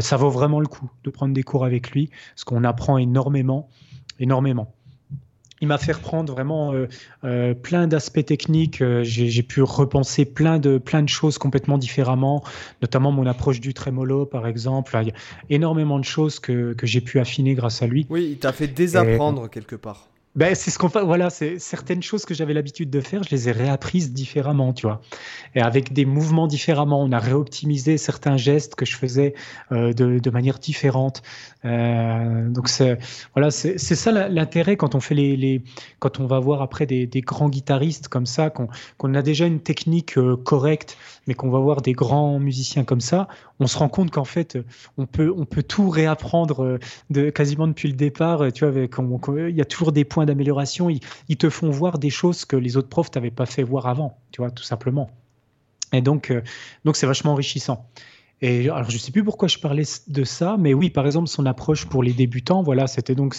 ça 0.00 0.16
vaut 0.18 0.30
vraiment 0.30 0.60
le 0.60 0.66
coup 0.66 0.90
de 1.04 1.10
prendre 1.10 1.32
des 1.32 1.42
cours 1.42 1.64
avec 1.64 1.90
lui, 1.92 2.10
parce 2.34 2.44
qu'on 2.44 2.64
apprend 2.64 2.98
énormément, 2.98 3.70
énormément 4.18 4.75
il 5.60 5.68
m'a 5.68 5.78
fait 5.78 5.92
reprendre 5.92 6.32
vraiment 6.32 6.72
euh, 6.72 6.86
euh, 7.24 7.54
plein 7.54 7.86
d'aspects 7.86 8.24
techniques. 8.24 8.82
Euh, 8.82 9.02
j'ai 9.04 9.42
pu 9.42 9.62
repenser 9.62 10.24
plein 10.24 10.58
de, 10.58 10.78
plein 10.78 11.02
de 11.02 11.08
choses 11.08 11.38
complètement 11.38 11.78
différemment, 11.78 12.42
notamment 12.82 13.12
mon 13.12 13.26
approche 13.26 13.60
du 13.60 13.72
trémolo, 13.72 14.26
par 14.26 14.46
exemple. 14.46 14.96
Il 15.00 15.08
y 15.08 15.10
a 15.10 15.14
énormément 15.50 15.98
de 15.98 16.04
choses 16.04 16.38
que, 16.40 16.74
que 16.74 16.86
j'ai 16.86 17.00
pu 17.00 17.18
affiner 17.20 17.54
grâce 17.54 17.82
à 17.82 17.86
lui. 17.86 18.06
Oui, 18.10 18.28
il 18.32 18.38
t'a 18.38 18.52
fait 18.52 18.68
désapprendre 18.68 19.48
quelque 19.48 19.76
part. 19.76 20.08
Ben, 20.36 20.54
c'est 20.54 20.70
ce 20.70 20.78
qu'on 20.78 20.88
fait. 20.88 21.02
Voilà, 21.02 21.30
c'est 21.30 21.58
certaines 21.58 22.02
choses 22.02 22.24
que 22.24 22.34
j'avais 22.34 22.54
l'habitude 22.54 22.90
de 22.90 23.00
faire, 23.00 23.22
je 23.22 23.30
les 23.30 23.48
ai 23.48 23.52
réapprises 23.52 24.12
différemment, 24.12 24.72
tu 24.72 24.86
vois. 24.86 25.00
Et 25.54 25.60
avec 25.60 25.92
des 25.92 26.04
mouvements 26.04 26.46
différemment, 26.46 27.02
on 27.02 27.10
a 27.12 27.18
réoptimisé 27.18 27.96
certains 27.96 28.36
gestes 28.36 28.74
que 28.74 28.84
je 28.84 28.96
faisais 28.96 29.34
de, 29.70 29.92
de, 29.92 30.30
manière 30.30 30.58
différente. 30.58 31.22
Euh, 31.64 32.48
donc 32.48 32.68
c'est 32.68 32.98
voilà, 33.34 33.50
c'est 33.50 33.78
ça 33.78 34.28
l'intérêt 34.28 34.76
quand 34.76 34.94
on 34.94 35.00
fait 35.00 35.14
les, 35.14 35.36
les, 35.36 35.62
quand 35.98 36.20
on 36.20 36.26
va 36.26 36.38
voir 36.38 36.62
après 36.62 36.86
des, 36.86 37.06
des 37.06 37.22
grands 37.22 37.48
guitaristes 37.48 38.08
comme 38.08 38.26
ça, 38.26 38.50
qu'on 38.50 39.14
a 39.14 39.22
déjà 39.22 39.46
une 39.46 39.60
technique 39.60 40.16
euh, 40.18 40.36
correcte, 40.36 40.96
mais 41.26 41.34
qu'on 41.34 41.50
va 41.50 41.58
voir 41.58 41.82
des 41.82 41.92
grands 41.92 42.38
musiciens 42.38 42.84
comme 42.84 43.00
ça, 43.00 43.26
on 43.58 43.66
se 43.66 43.78
rend 43.78 43.88
compte 43.88 44.10
qu'en 44.10 44.24
fait 44.24 44.58
on 44.98 45.06
peut 45.06 45.32
on 45.36 45.44
peut 45.44 45.62
tout 45.62 45.88
réapprendre 45.88 46.62
euh, 46.62 46.78
de 47.10 47.30
quasiment 47.30 47.66
depuis 47.66 47.88
le 47.88 47.94
départ. 47.94 48.52
Tu 48.52 48.66
vois, 48.66 48.86
il 49.48 49.56
y 49.56 49.60
a 49.60 49.64
toujours 49.64 49.92
des 49.92 50.04
points 50.04 50.25
d'amélioration. 50.26 50.90
Ils, 50.90 51.36
te 51.36 51.50
font 51.50 51.70
voir 51.70 51.98
des 51.98 52.10
choses 52.10 52.44
que 52.44 52.56
les 52.56 52.76
autres 52.76 52.88
profs 52.88 53.10
t'avaient 53.10 53.30
pas 53.30 53.46
fait 53.46 53.62
voir 53.62 53.86
avant, 53.86 54.18
tu 54.32 54.40
vois, 54.40 54.50
tout 54.50 54.62
simplement. 54.62 55.10
Et 55.92 56.02
donc, 56.02 56.30
euh, 56.30 56.42
donc 56.84 56.96
c'est 56.96 57.06
vachement 57.06 57.32
enrichissant. 57.32 57.88
Et 58.42 58.68
alors, 58.68 58.90
je 58.90 58.98
sais 58.98 59.12
plus 59.12 59.24
pourquoi 59.24 59.48
je 59.48 59.58
parlais 59.58 59.84
de 60.08 60.24
ça, 60.24 60.56
mais 60.58 60.74
oui, 60.74 60.90
par 60.90 61.06
exemple, 61.06 61.28
son 61.28 61.46
approche 61.46 61.86
pour 61.86 62.02
les 62.02 62.12
débutants, 62.12 62.62
voilà, 62.62 62.86
c'était 62.86 63.14
donc 63.14 63.34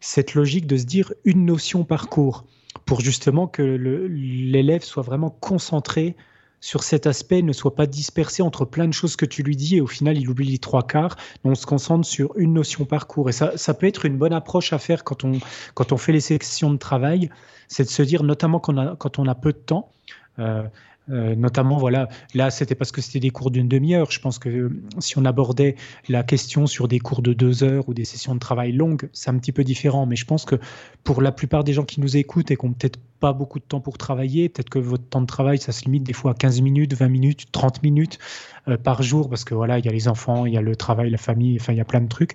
cette 0.00 0.34
logique 0.34 0.66
de 0.66 0.76
se 0.76 0.84
dire 0.84 1.12
une 1.24 1.46
notion 1.46 1.84
par 1.84 2.08
cours. 2.08 2.44
pour 2.84 3.00
justement 3.00 3.46
que 3.46 3.62
l'élève 3.62 4.84
soit 4.84 5.02
vraiment 5.02 5.30
concentré 5.30 6.14
sur 6.60 6.82
cet 6.82 7.06
aspect, 7.06 7.42
ne 7.42 7.52
soit 7.52 7.74
pas 7.74 7.86
dispersé 7.86 8.42
entre 8.42 8.64
plein 8.64 8.88
de 8.88 8.92
choses 8.92 9.16
que 9.16 9.26
tu 9.26 9.42
lui 9.42 9.56
dis 9.56 9.76
et 9.76 9.80
au 9.80 9.86
final 9.86 10.18
il 10.18 10.28
oublie 10.28 10.50
les 10.50 10.58
trois 10.58 10.86
quarts. 10.86 11.16
On 11.44 11.54
se 11.54 11.66
concentre 11.66 12.06
sur 12.06 12.36
une 12.36 12.54
notion 12.54 12.84
par 12.84 13.06
cours 13.06 13.28
et 13.28 13.32
ça, 13.32 13.56
ça 13.56 13.74
peut 13.74 13.86
être 13.86 14.04
une 14.04 14.16
bonne 14.16 14.32
approche 14.32 14.72
à 14.72 14.78
faire 14.78 15.04
quand 15.04 15.24
on, 15.24 15.38
quand 15.74 15.92
on 15.92 15.96
fait 15.96 16.12
les 16.12 16.20
sections 16.20 16.72
de 16.72 16.78
travail, 16.78 17.30
c'est 17.68 17.84
de 17.84 17.88
se 17.88 18.02
dire 18.02 18.22
notamment 18.22 18.58
quand 18.58 18.74
on 18.74 18.78
a, 18.78 18.96
quand 18.96 19.18
on 19.18 19.26
a 19.26 19.34
peu 19.34 19.52
de 19.52 19.58
temps. 19.58 19.90
Euh, 20.38 20.64
euh, 21.08 21.36
notamment, 21.36 21.76
voilà, 21.76 22.08
là, 22.34 22.50
c'était 22.50 22.74
parce 22.74 22.90
que 22.90 23.00
c'était 23.00 23.20
des 23.20 23.30
cours 23.30 23.50
d'une 23.50 23.68
demi-heure. 23.68 24.10
Je 24.10 24.20
pense 24.20 24.38
que 24.38 24.48
euh, 24.48 24.82
si 24.98 25.18
on 25.18 25.24
abordait 25.24 25.76
la 26.08 26.22
question 26.22 26.66
sur 26.66 26.88
des 26.88 26.98
cours 26.98 27.22
de 27.22 27.32
deux 27.32 27.62
heures 27.62 27.88
ou 27.88 27.94
des 27.94 28.04
sessions 28.04 28.34
de 28.34 28.40
travail 28.40 28.72
longues, 28.72 29.08
c'est 29.12 29.30
un 29.30 29.38
petit 29.38 29.52
peu 29.52 29.62
différent. 29.62 30.06
Mais 30.06 30.16
je 30.16 30.24
pense 30.24 30.44
que 30.44 30.56
pour 31.04 31.22
la 31.22 31.30
plupart 31.30 31.62
des 31.62 31.72
gens 31.72 31.84
qui 31.84 32.00
nous 32.00 32.16
écoutent 32.16 32.50
et 32.50 32.56
qui 32.56 32.66
n'ont 32.66 32.72
peut-être 32.72 32.98
pas 33.20 33.32
beaucoup 33.32 33.60
de 33.60 33.64
temps 33.64 33.80
pour 33.80 33.98
travailler, 33.98 34.48
peut-être 34.48 34.68
que 34.68 34.80
votre 34.80 35.04
temps 35.08 35.20
de 35.20 35.26
travail, 35.26 35.58
ça 35.58 35.72
se 35.72 35.84
limite 35.84 36.02
des 36.02 36.12
fois 36.12 36.32
à 36.32 36.34
15 36.34 36.60
minutes, 36.60 36.94
20 36.94 37.08
minutes, 37.08 37.46
30 37.52 37.82
minutes 37.82 38.18
euh, 38.66 38.76
par 38.76 39.02
jour, 39.02 39.30
parce 39.30 39.44
que 39.44 39.54
voilà, 39.54 39.78
il 39.78 39.84
y 39.84 39.88
a 39.88 39.92
les 39.92 40.08
enfants, 40.08 40.44
il 40.44 40.54
y 40.54 40.58
a 40.58 40.62
le 40.62 40.74
travail, 40.74 41.10
la 41.10 41.18
famille, 41.18 41.56
enfin, 41.60 41.72
il 41.72 41.76
y 41.76 41.80
a 41.80 41.84
plein 41.84 42.00
de 42.00 42.08
trucs. 42.08 42.34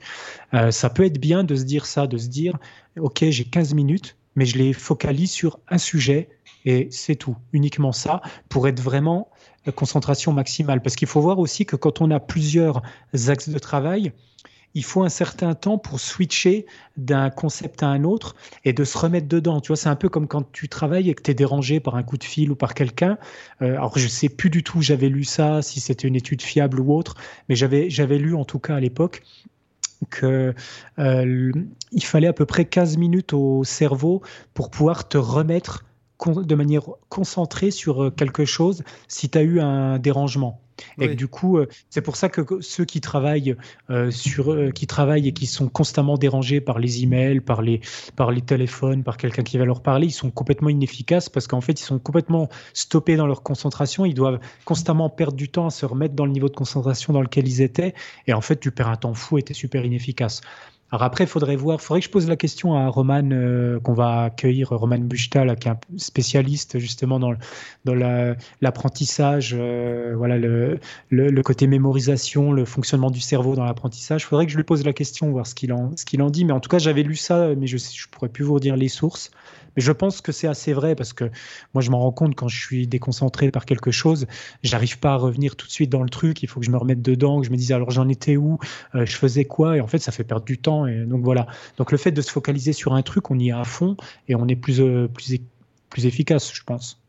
ça 0.69 0.89
peut 0.89 1.05
être 1.05 1.19
bien 1.19 1.43
de 1.43 1.55
se 1.55 1.63
dire 1.63 1.85
ça, 1.85 2.07
de 2.07 2.17
se 2.17 2.27
dire, 2.29 2.57
OK, 2.99 3.23
j'ai 3.29 3.43
15 3.43 3.73
minutes, 3.73 4.15
mais 4.35 4.45
je 4.45 4.57
les 4.57 4.73
focalise 4.73 5.31
sur 5.31 5.59
un 5.67 5.77
sujet 5.77 6.29
et 6.65 6.87
c'est 6.91 7.15
tout, 7.15 7.35
uniquement 7.53 7.91
ça, 7.91 8.21
pour 8.49 8.67
être 8.67 8.79
vraiment 8.79 9.29
la 9.65 9.71
concentration 9.71 10.33
maximale. 10.33 10.81
Parce 10.81 10.95
qu'il 10.95 11.07
faut 11.07 11.21
voir 11.21 11.39
aussi 11.39 11.65
que 11.65 11.75
quand 11.75 12.01
on 12.01 12.11
a 12.11 12.19
plusieurs 12.19 12.81
axes 13.27 13.49
de 13.49 13.59
travail, 13.59 14.11
il 14.73 14.83
faut 14.83 15.03
un 15.03 15.09
certain 15.09 15.53
temps 15.53 15.77
pour 15.77 15.99
switcher 15.99 16.65
d'un 16.97 17.29
concept 17.29 17.83
à 17.83 17.87
un 17.87 18.03
autre 18.03 18.35
et 18.63 18.73
de 18.73 18.83
se 18.83 18.97
remettre 18.97 19.27
dedans. 19.27 19.59
Tu 19.59 19.67
vois, 19.67 19.75
c'est 19.75 19.89
un 19.89 19.95
peu 19.95 20.09
comme 20.09 20.27
quand 20.27 20.49
tu 20.51 20.69
travailles 20.69 21.09
et 21.09 21.13
que 21.13 21.21
tu 21.21 21.31
es 21.31 21.33
dérangé 21.33 21.79
par 21.79 21.95
un 21.95 22.03
coup 22.03 22.17
de 22.17 22.23
fil 22.23 22.51
ou 22.51 22.55
par 22.55 22.73
quelqu'un. 22.73 23.17
Euh, 23.61 23.73
alors, 23.73 23.97
je 23.97 24.07
sais 24.07 24.29
plus 24.29 24.49
du 24.49 24.63
tout, 24.63 24.81
j'avais 24.81 25.09
lu 25.09 25.23
ça, 25.23 25.61
si 25.61 25.79
c'était 25.79 26.07
une 26.07 26.15
étude 26.15 26.41
fiable 26.41 26.79
ou 26.79 26.95
autre, 26.95 27.15
mais 27.49 27.55
j'avais, 27.55 28.17
lu 28.17 28.35
en 28.35 28.45
tout 28.45 28.59
cas 28.59 28.75
à 28.75 28.79
l'époque 28.79 29.23
qu'il 30.09 30.53
euh, 30.99 31.53
fallait 32.01 32.27
à 32.27 32.33
peu 32.33 32.45
près 32.45 32.65
15 32.65 32.97
minutes 32.97 33.33
au 33.33 33.63
cerveau 33.63 34.21
pour 34.53 34.69
pouvoir 34.71 35.07
te 35.07 35.17
remettre 35.17 35.85
de 36.29 36.55
manière 36.55 36.83
concentrée 37.09 37.71
sur 37.71 38.03
euh, 38.03 38.11
quelque 38.11 38.45
chose 38.45 38.83
si 39.07 39.29
tu 39.29 39.37
as 39.37 39.41
eu 39.41 39.59
un 39.59 39.99
dérangement. 39.99 40.61
Et 40.99 41.09
du 41.13 41.27
coup, 41.27 41.59
euh, 41.59 41.67
c'est 41.91 42.01
pour 42.01 42.15
ça 42.15 42.27
que 42.27 42.41
ceux 42.59 42.85
qui 42.85 43.01
travaillent 43.01 43.55
euh, 43.91 44.09
sur, 44.09 44.73
qui 44.73 44.87
travaillent 44.87 45.27
et 45.27 45.31
qui 45.31 45.45
sont 45.45 45.69
constamment 45.69 46.17
dérangés 46.17 46.59
par 46.59 46.79
les 46.79 47.03
emails, 47.03 47.39
par 47.39 47.61
les, 47.61 47.81
par 48.15 48.31
les 48.31 48.41
téléphones, 48.41 49.03
par 49.03 49.17
quelqu'un 49.17 49.43
qui 49.43 49.59
va 49.59 49.65
leur 49.65 49.83
parler, 49.83 50.07
ils 50.07 50.11
sont 50.11 50.31
complètement 50.31 50.69
inefficaces 50.69 51.29
parce 51.29 51.45
qu'en 51.45 51.61
fait, 51.61 51.79
ils 51.79 51.83
sont 51.83 51.99
complètement 51.99 52.49
stoppés 52.73 53.15
dans 53.15 53.27
leur 53.27 53.43
concentration. 53.43 54.05
Ils 54.05 54.15
doivent 54.15 54.39
constamment 54.65 55.07
perdre 55.11 55.37
du 55.37 55.49
temps 55.49 55.67
à 55.67 55.69
se 55.69 55.85
remettre 55.85 56.15
dans 56.15 56.25
le 56.25 56.31
niveau 56.31 56.49
de 56.49 56.55
concentration 56.55 57.13
dans 57.13 57.21
lequel 57.21 57.47
ils 57.47 57.61
étaient. 57.61 57.93
Et 58.25 58.33
en 58.33 58.41
fait, 58.41 58.59
tu 58.59 58.71
perds 58.71 58.89
un 58.89 58.95
temps 58.95 59.13
fou 59.13 59.37
et 59.37 59.43
tu 59.43 59.51
es 59.51 59.55
super 59.55 59.85
inefficace. 59.85 60.41
Alors 60.91 61.03
après, 61.03 61.23
il 61.23 61.27
faudrait 61.27 61.55
voir, 61.55 61.79
faudrait 61.79 62.01
que 62.01 62.05
je 62.05 62.11
pose 62.11 62.27
la 62.27 62.35
question 62.35 62.75
à 62.75 62.87
Roman, 62.89 63.29
euh, 63.31 63.79
qu'on 63.79 63.93
va 63.93 64.23
accueillir, 64.23 64.69
Roman 64.71 64.97
Buchtal, 64.97 65.55
qui 65.57 65.69
est 65.69 65.71
un 65.71 65.79
spécialiste 65.95 66.79
justement 66.79 67.17
dans, 67.17 67.33
l'apprentissage, 68.59 69.55
euh, 69.57 70.13
voilà, 70.17 70.37
le, 70.37 71.41
côté 71.43 71.67
mémorisation, 71.67 72.51
le 72.51 72.65
fonctionnement 72.65 73.09
du 73.09 73.21
cerveau 73.21 73.55
dans 73.55 73.63
l'apprentissage. 73.63 74.23
Il 74.23 74.25
faudrait 74.25 74.45
que 74.45 74.51
je 74.51 74.57
lui 74.57 74.65
pose 74.65 74.83
la 74.83 74.91
question, 74.91 75.31
voir 75.31 75.47
ce 75.47 75.55
qu'il 75.55 75.71
en, 75.71 75.93
en 76.19 76.29
dit. 76.29 76.43
Mais 76.43 76.53
en 76.53 76.59
tout 76.59 76.69
cas, 76.69 76.77
j'avais 76.77 77.03
lu 77.03 77.15
ça, 77.15 77.55
mais 77.55 77.67
je 77.67 77.77
ne 77.77 78.11
pourrais 78.11 78.29
plus 78.29 78.43
vous 78.43 78.59
dire 78.59 78.75
les 78.75 78.89
sources. 78.89 79.31
Mais 79.75 79.81
je 79.81 79.91
pense 79.91 80.21
que 80.21 80.31
c'est 80.31 80.47
assez 80.47 80.73
vrai 80.73 80.95
parce 80.95 81.13
que 81.13 81.25
moi, 81.73 81.81
je 81.81 81.89
m'en 81.91 81.99
rends 81.99 82.11
compte 82.11 82.35
quand 82.35 82.47
je 82.47 82.59
suis 82.59 82.87
déconcentré 82.87 83.51
par 83.51 83.65
quelque 83.65 83.91
chose, 83.91 84.27
j'arrive 84.63 84.99
pas 84.99 85.13
à 85.13 85.15
revenir 85.15 85.55
tout 85.55 85.67
de 85.67 85.71
suite 85.71 85.89
dans 85.89 86.03
le 86.03 86.09
truc. 86.09 86.43
Il 86.43 86.47
faut 86.47 86.59
que 86.59 86.65
je 86.65 86.71
me 86.71 86.77
remette 86.77 87.01
dedans, 87.01 87.39
que 87.39 87.47
je 87.47 87.51
me 87.51 87.57
dise 87.57 87.71
alors 87.71 87.91
j'en 87.91 88.09
étais 88.09 88.37
où, 88.37 88.59
euh, 88.95 89.05
je 89.05 89.15
faisais 89.15 89.45
quoi, 89.45 89.77
et 89.77 89.81
en 89.81 89.87
fait, 89.87 89.99
ça 89.99 90.11
fait 90.11 90.23
perdre 90.23 90.45
du 90.45 90.57
temps. 90.57 90.87
Et 90.87 91.05
donc 91.05 91.23
voilà. 91.23 91.47
Donc 91.77 91.91
le 91.91 91.97
fait 91.97 92.11
de 92.11 92.21
se 92.21 92.31
focaliser 92.31 92.73
sur 92.73 92.93
un 92.93 93.01
truc, 93.01 93.31
on 93.31 93.39
y 93.39 93.49
est 93.49 93.53
à 93.53 93.63
fond 93.63 93.95
et 94.27 94.35
on 94.35 94.47
est 94.47 94.55
plus 94.55 94.81
euh, 94.81 95.07
plus 95.07 95.39
plus 95.89 96.05
efficace, 96.05 96.53
je 96.53 96.63
pense. 96.63 96.99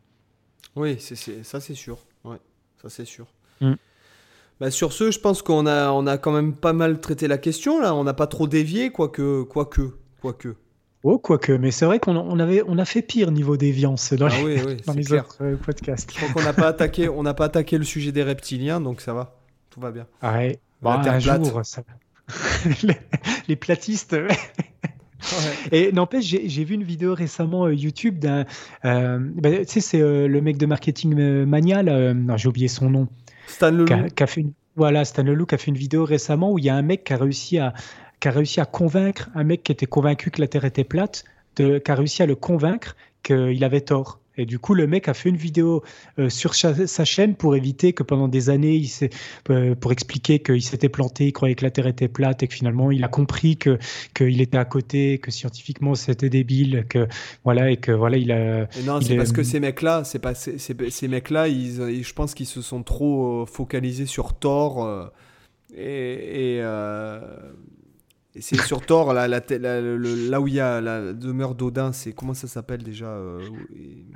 Oui, 0.76 0.98
ça, 0.98 1.60
c'est 1.60 1.74
sûr. 1.74 1.98
Ouais, 2.24 2.38
ça 2.80 2.88
c'est 2.88 3.04
sûr. 3.04 3.26
Mm. 3.60 3.74
Bah, 4.60 4.70
sur 4.70 4.92
ce, 4.92 5.10
je 5.10 5.18
pense 5.18 5.42
qu'on 5.42 5.66
a, 5.66 5.90
on 5.90 6.06
a 6.06 6.18
quand 6.18 6.32
même 6.32 6.54
pas 6.54 6.72
mal 6.72 7.00
traité 7.00 7.28
la 7.28 7.38
question 7.38 7.80
là. 7.80 7.94
On 7.94 8.04
n'a 8.04 8.14
pas 8.14 8.26
trop 8.26 8.46
dévié, 8.46 8.90
quoique, 8.90 9.42
quoique, 9.42 9.96
quoique. 10.20 10.56
Oh, 11.04 11.18
quoique, 11.18 11.52
mais 11.52 11.72
c'est 11.72 11.84
vrai 11.84 11.98
qu'on 11.98 12.16
on 12.16 12.38
avait, 12.38 12.62
on 12.66 12.78
a 12.78 12.84
fait 12.84 13.02
pire 13.02 13.32
niveau 13.32 13.56
déviance 13.56 14.12
dans 14.12 14.26
ah 14.26 14.46
les, 14.46 14.76
dans 14.86 14.92
les 14.92 15.12
autres 15.12 15.38
euh, 15.40 15.56
podcasts. 15.56 16.12
Je 16.12 16.16
crois 16.16 16.28
qu'on 16.32 16.42
n'a 16.42 16.52
pas 16.52 16.68
attaqué, 16.68 17.08
on 17.08 17.24
n'a 17.24 17.34
pas 17.34 17.46
attaqué 17.46 17.76
le 17.76 17.84
sujet 17.84 18.12
des 18.12 18.22
reptiliens, 18.22 18.80
donc 18.80 19.00
ça 19.00 19.12
va, 19.12 19.36
tout 19.70 19.80
va 19.80 19.90
bien. 19.90 20.06
Ah 20.20 20.34
ouais. 20.34 20.60
Bah, 20.80 21.00
un 21.04 21.18
jour, 21.18 21.60
ça... 21.64 21.82
les, 23.48 23.56
platistes. 23.56 24.16
Et 25.70 25.92
n'empêche, 25.92 26.24
j'ai 26.24 26.64
vu 26.64 26.74
une 26.74 26.82
vidéo 26.82 27.14
récemment 27.14 27.66
euh, 27.66 27.74
YouTube 27.74 28.18
d'un. 28.18 28.44
Euh, 28.84 29.18
bah, 29.20 29.50
tu 29.58 29.64
sais, 29.66 29.80
c'est 29.80 30.00
le 30.00 30.40
mec 30.40 30.56
de 30.56 30.66
marketing 30.66 31.44
manial. 31.44 32.16
j'ai 32.36 32.48
oublié 32.48 32.68
son 32.68 32.90
nom. 32.90 33.08
Stan 33.46 33.70
Leloup. 33.70 34.08
Qui 34.14 34.22
a, 34.22 34.26
fait 34.26 34.40
une, 34.40 34.52
voilà, 34.76 35.04
Stan 35.04 35.22
Leloup 35.22 35.46
qui 35.46 35.54
a 35.54 35.58
fait 35.58 35.70
une 35.70 35.76
vidéo 35.76 36.04
récemment 36.04 36.52
où 36.52 36.58
il 36.58 36.64
y 36.64 36.70
a 36.70 36.74
un 36.74 36.82
mec 36.82 37.04
qui 37.04 37.12
a 37.12 37.16
réussi 37.16 37.58
à, 37.58 37.74
qui 38.22 38.28
a 38.28 38.30
réussi 38.30 38.60
à 38.60 38.66
convaincre 38.66 39.30
un 39.34 39.42
mec 39.42 39.64
qui 39.64 39.72
était 39.72 39.86
convaincu 39.86 40.30
que 40.30 40.40
la 40.40 40.46
Terre 40.46 40.64
était 40.64 40.84
plate, 40.84 41.24
de, 41.56 41.78
qui 41.78 41.90
a 41.90 41.96
réussi 41.96 42.22
à 42.22 42.26
le 42.26 42.36
convaincre 42.36 42.96
qu'il 43.24 43.64
avait 43.64 43.80
tort. 43.80 44.20
Et 44.38 44.46
du 44.46 44.60
coup, 44.60 44.74
le 44.74 44.86
mec 44.86 45.08
a 45.08 45.14
fait 45.14 45.28
une 45.28 45.36
vidéo 45.36 45.82
euh, 46.18 46.30
sur 46.30 46.54
sa, 46.54 47.04
chaîne 47.04 47.34
pour 47.34 47.56
éviter 47.56 47.92
que 47.92 48.04
pendant 48.04 48.28
des 48.28 48.48
années, 48.48 48.76
il 48.76 49.10
euh, 49.50 49.74
pour 49.74 49.90
expliquer 49.90 50.38
qu'il 50.38 50.62
s'était 50.62 50.88
planté, 50.88 51.26
il 51.26 51.32
croyait 51.32 51.56
que 51.56 51.64
la 51.64 51.72
Terre 51.72 51.88
était 51.88 52.08
plate 52.08 52.44
et 52.44 52.48
que 52.48 52.54
finalement, 52.54 52.92
il 52.92 53.02
a 53.02 53.08
compris 53.08 53.56
que 53.56 53.78
qu'il 54.14 54.40
était 54.40 54.56
à 54.56 54.64
côté, 54.64 55.18
que 55.18 55.32
scientifiquement 55.32 55.94
c'était 55.96 56.30
débile, 56.30 56.86
que 56.88 57.08
voilà 57.44 57.72
et 57.72 57.76
que 57.76 57.90
voilà, 57.90 58.16
il 58.16 58.30
a. 58.30 58.68
non, 58.84 59.00
c'est 59.00 59.16
parce 59.16 59.32
que 59.32 59.42
ces 59.42 59.58
mecs-là, 59.58 60.04
c'est 60.04 60.20
pas 60.20 60.34
ces 60.34 61.08
mecs-là, 61.08 61.48
ils, 61.48 62.02
je 62.02 62.12
pense 62.14 62.34
qu'ils 62.34 62.46
se 62.46 62.62
sont 62.62 62.84
trop 62.84 63.42
euh, 63.42 63.46
focalisés 63.46 64.06
sur 64.06 64.32
Thor 64.32 65.10
et, 65.76 66.56
et 66.56 66.62
et 68.34 68.40
c'est 68.40 68.58
sur 68.62 68.80
Thor, 68.80 69.12
là, 69.12 69.28
là 69.28 70.40
où 70.40 70.48
il 70.48 70.54
y 70.54 70.60
a 70.60 70.80
la 70.80 71.12
demeure 71.12 71.54
d'Odin, 71.54 71.92
c'est 71.92 72.12
comment 72.12 72.32
ça 72.32 72.48
s'appelle 72.48 72.82
déjà 72.82 73.04
euh, 73.04 73.40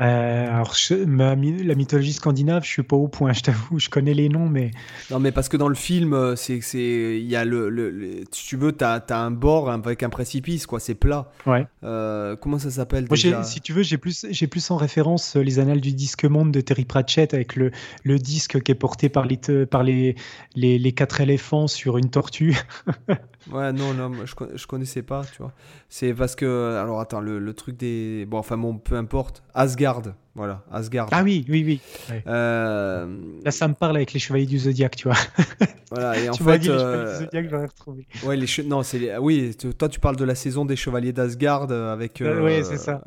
euh, 0.00 0.48
Alors, 0.48 0.74
la 0.88 1.36
mythologie 1.36 2.14
scandinave, 2.14 2.64
je 2.64 2.70
suis 2.70 2.82
pas 2.82 2.96
au 2.96 3.08
point, 3.08 3.32
je 3.34 3.42
t'avoue, 3.42 3.78
je 3.78 3.90
connais 3.90 4.14
les 4.14 4.30
noms, 4.30 4.48
mais. 4.48 4.70
Non, 5.10 5.20
mais 5.20 5.32
parce 5.32 5.50
que 5.50 5.58
dans 5.58 5.68
le 5.68 5.74
film, 5.74 6.14
euh, 6.14 6.34
c'est 6.34 6.60
il 6.64 7.26
y 7.26 7.36
a 7.36 7.44
le, 7.44 7.68
le, 7.68 8.24
tu 8.32 8.56
veux, 8.56 8.72
t'as 8.72 9.00
as 9.06 9.18
un 9.18 9.30
bord 9.30 9.70
avec 9.70 10.02
un 10.02 10.08
précipice, 10.08 10.66
quoi, 10.66 10.80
c'est 10.80 10.94
plat. 10.94 11.30
Ouais. 11.44 11.66
comment 11.82 12.58
ça 12.58 12.70
s'appelle 12.70 13.06
déjà 13.08 13.42
Si 13.42 13.60
tu 13.60 13.74
veux, 13.74 13.82
j'ai 13.82 13.98
plus, 13.98 14.24
j'ai 14.30 14.46
plus 14.46 14.70
en 14.70 14.78
référence 14.78 15.36
les 15.36 15.58
annales 15.58 15.82
du 15.82 15.92
disque 15.92 16.24
monde 16.24 16.52
de 16.52 16.62
Terry 16.62 16.86
Pratchett 16.86 17.34
avec 17.34 17.54
le, 17.54 17.70
le 18.02 18.18
disque 18.18 18.62
qui 18.62 18.72
est 18.72 18.76
porté 18.76 19.10
par 19.10 19.26
les, 19.26 19.38
par 19.66 19.82
les, 19.82 20.16
les, 20.54 20.78
les 20.78 20.92
quatre 20.92 21.20
éléphants 21.20 21.66
sur 21.66 21.98
une 21.98 22.08
tortue. 22.08 22.56
Ouais, 23.50 23.72
non, 23.72 23.94
non, 23.94 24.12
je, 24.24 24.34
je 24.56 24.66
connaissais 24.66 25.02
pas, 25.02 25.22
tu 25.24 25.42
vois. 25.42 25.52
C'est 25.88 26.12
parce 26.14 26.34
que. 26.34 26.76
Alors, 26.80 27.00
attends, 27.00 27.20
le, 27.20 27.38
le, 27.38 27.54
truc 27.54 27.76
des. 27.76 28.26
Bon, 28.26 28.38
enfin, 28.38 28.56
bon, 28.56 28.76
peu 28.78 28.96
importe. 28.96 29.42
Asgard, 29.54 30.02
voilà, 30.34 30.62
Asgard. 30.70 31.08
Ah 31.12 31.22
oui, 31.22 31.46
oui, 31.48 31.62
oui. 31.64 31.80
Euh, 32.26 33.06
Là, 33.42 33.50
ça 33.50 33.68
me 33.68 33.74
parle 33.74 33.96
avec 33.96 34.12
les 34.12 34.20
Chevaliers 34.20 34.46
du 34.46 34.58
Zodiaque, 34.58 34.96
tu 34.96 35.08
vois. 35.08 35.16
Voilà, 35.90 36.18
et 36.18 36.28
en 36.28 36.32
tu 36.34 36.42
fait. 36.42 36.58
Dit, 36.58 36.68
les 36.68 36.74
Chevaliers 36.74 36.96
du 36.98 37.08
euh, 37.08 37.18
Zodiaque, 37.20 37.46
j'aurais 37.48 37.66
retrouvé. 37.66 38.06
Ouais, 38.24 38.36
les 38.36 38.46
non, 38.64 38.82
c'est 38.82 39.16
oui, 39.18 39.56
toi, 39.78 39.88
tu 39.88 40.00
parles 40.00 40.16
de 40.16 40.24
la 40.24 40.34
saison 40.34 40.64
des 40.64 40.74
Chevaliers 40.76 41.12
d'Asgard 41.12 41.68
euh, 41.70 41.92
avec. 41.92 42.20
oui, 42.22 42.64
c'est 42.64 42.76
ça. 42.76 43.02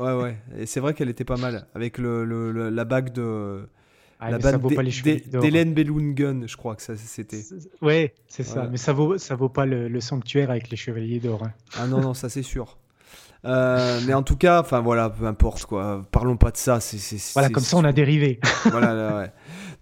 ouais, 0.00 0.14
ouais. 0.14 0.36
Et 0.58 0.66
c'est 0.66 0.80
vrai 0.80 0.94
qu'elle 0.94 1.10
était 1.10 1.24
pas 1.24 1.36
mal. 1.36 1.66
Avec 1.74 1.98
le, 1.98 2.24
le, 2.24 2.70
la 2.70 2.84
bague 2.84 3.12
de. 3.12 3.68
Ah, 4.26 4.30
la 4.30 4.38
bande 4.38 4.72
d'Hélène 5.42 5.74
Bellungen, 5.74 6.48
je 6.48 6.56
crois 6.56 6.76
que 6.76 6.82
ça 6.82 6.96
c'était. 6.96 7.42
Ouais, 7.82 8.14
c'est 8.26 8.42
ça. 8.42 8.66
Mais 8.70 8.78
ça 8.78 8.94
vaut, 8.94 9.18
ça 9.18 9.34
vaut 9.34 9.50
pas 9.50 9.66
le, 9.66 10.00
sanctuaire 10.00 10.50
avec 10.50 10.70
les 10.70 10.76
chevaliers 10.76 11.20
d'or. 11.20 11.42
Hein. 11.44 11.52
Ah 11.78 11.86
non, 11.86 12.00
non, 12.00 12.14
ça 12.14 12.28
c'est 12.30 12.42
sûr. 12.42 12.78
Euh, 13.44 14.00
mais 14.06 14.14
en 14.14 14.22
tout 14.22 14.36
cas, 14.36 14.60
enfin 14.60 14.80
voilà, 14.80 15.10
peu 15.10 15.26
importe 15.26 15.66
quoi. 15.66 16.06
Parlons 16.10 16.38
pas 16.38 16.50
de 16.50 16.56
ça. 16.56 16.80
C'est, 16.80 16.98
voilà, 17.34 17.50
comme 17.50 17.62
ça 17.62 17.76
on 17.76 17.84
a 17.84 17.92
dérivé. 17.92 18.40
voilà, 18.70 19.16
ouais. 19.18 19.32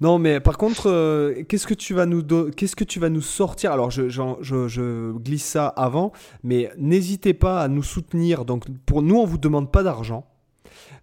Non, 0.01 0.19
mais 0.19 0.41
par 0.41 0.59
contre, 0.59 0.91
euh, 0.91 1.45
qu'est-ce 1.49 1.69
que 1.69 1.75
tu 1.75 1.95
vas 1.95 2.07
nous 2.07 2.25
qu'est-ce 2.51 2.75
que 2.75 2.83
tu 2.83 2.99
vas 2.99 3.09
nous 3.09 3.21
sortir? 3.21 3.71
Alors, 3.71 3.93
je, 3.93 4.09
je, 4.09 4.23
je, 4.41 5.13
glisse 5.13 5.45
ça 5.45 5.69
avant, 5.69 6.11
mais 6.43 6.73
n'hésitez 6.77 7.35
pas 7.35 7.63
à 7.63 7.69
nous 7.69 7.85
soutenir. 7.85 8.45
Donc, 8.45 8.65
pour 8.85 9.03
nous, 9.03 9.15
on 9.15 9.25
vous 9.25 9.39
demande 9.39 9.71
pas 9.71 9.85
d'argent. 9.85 10.27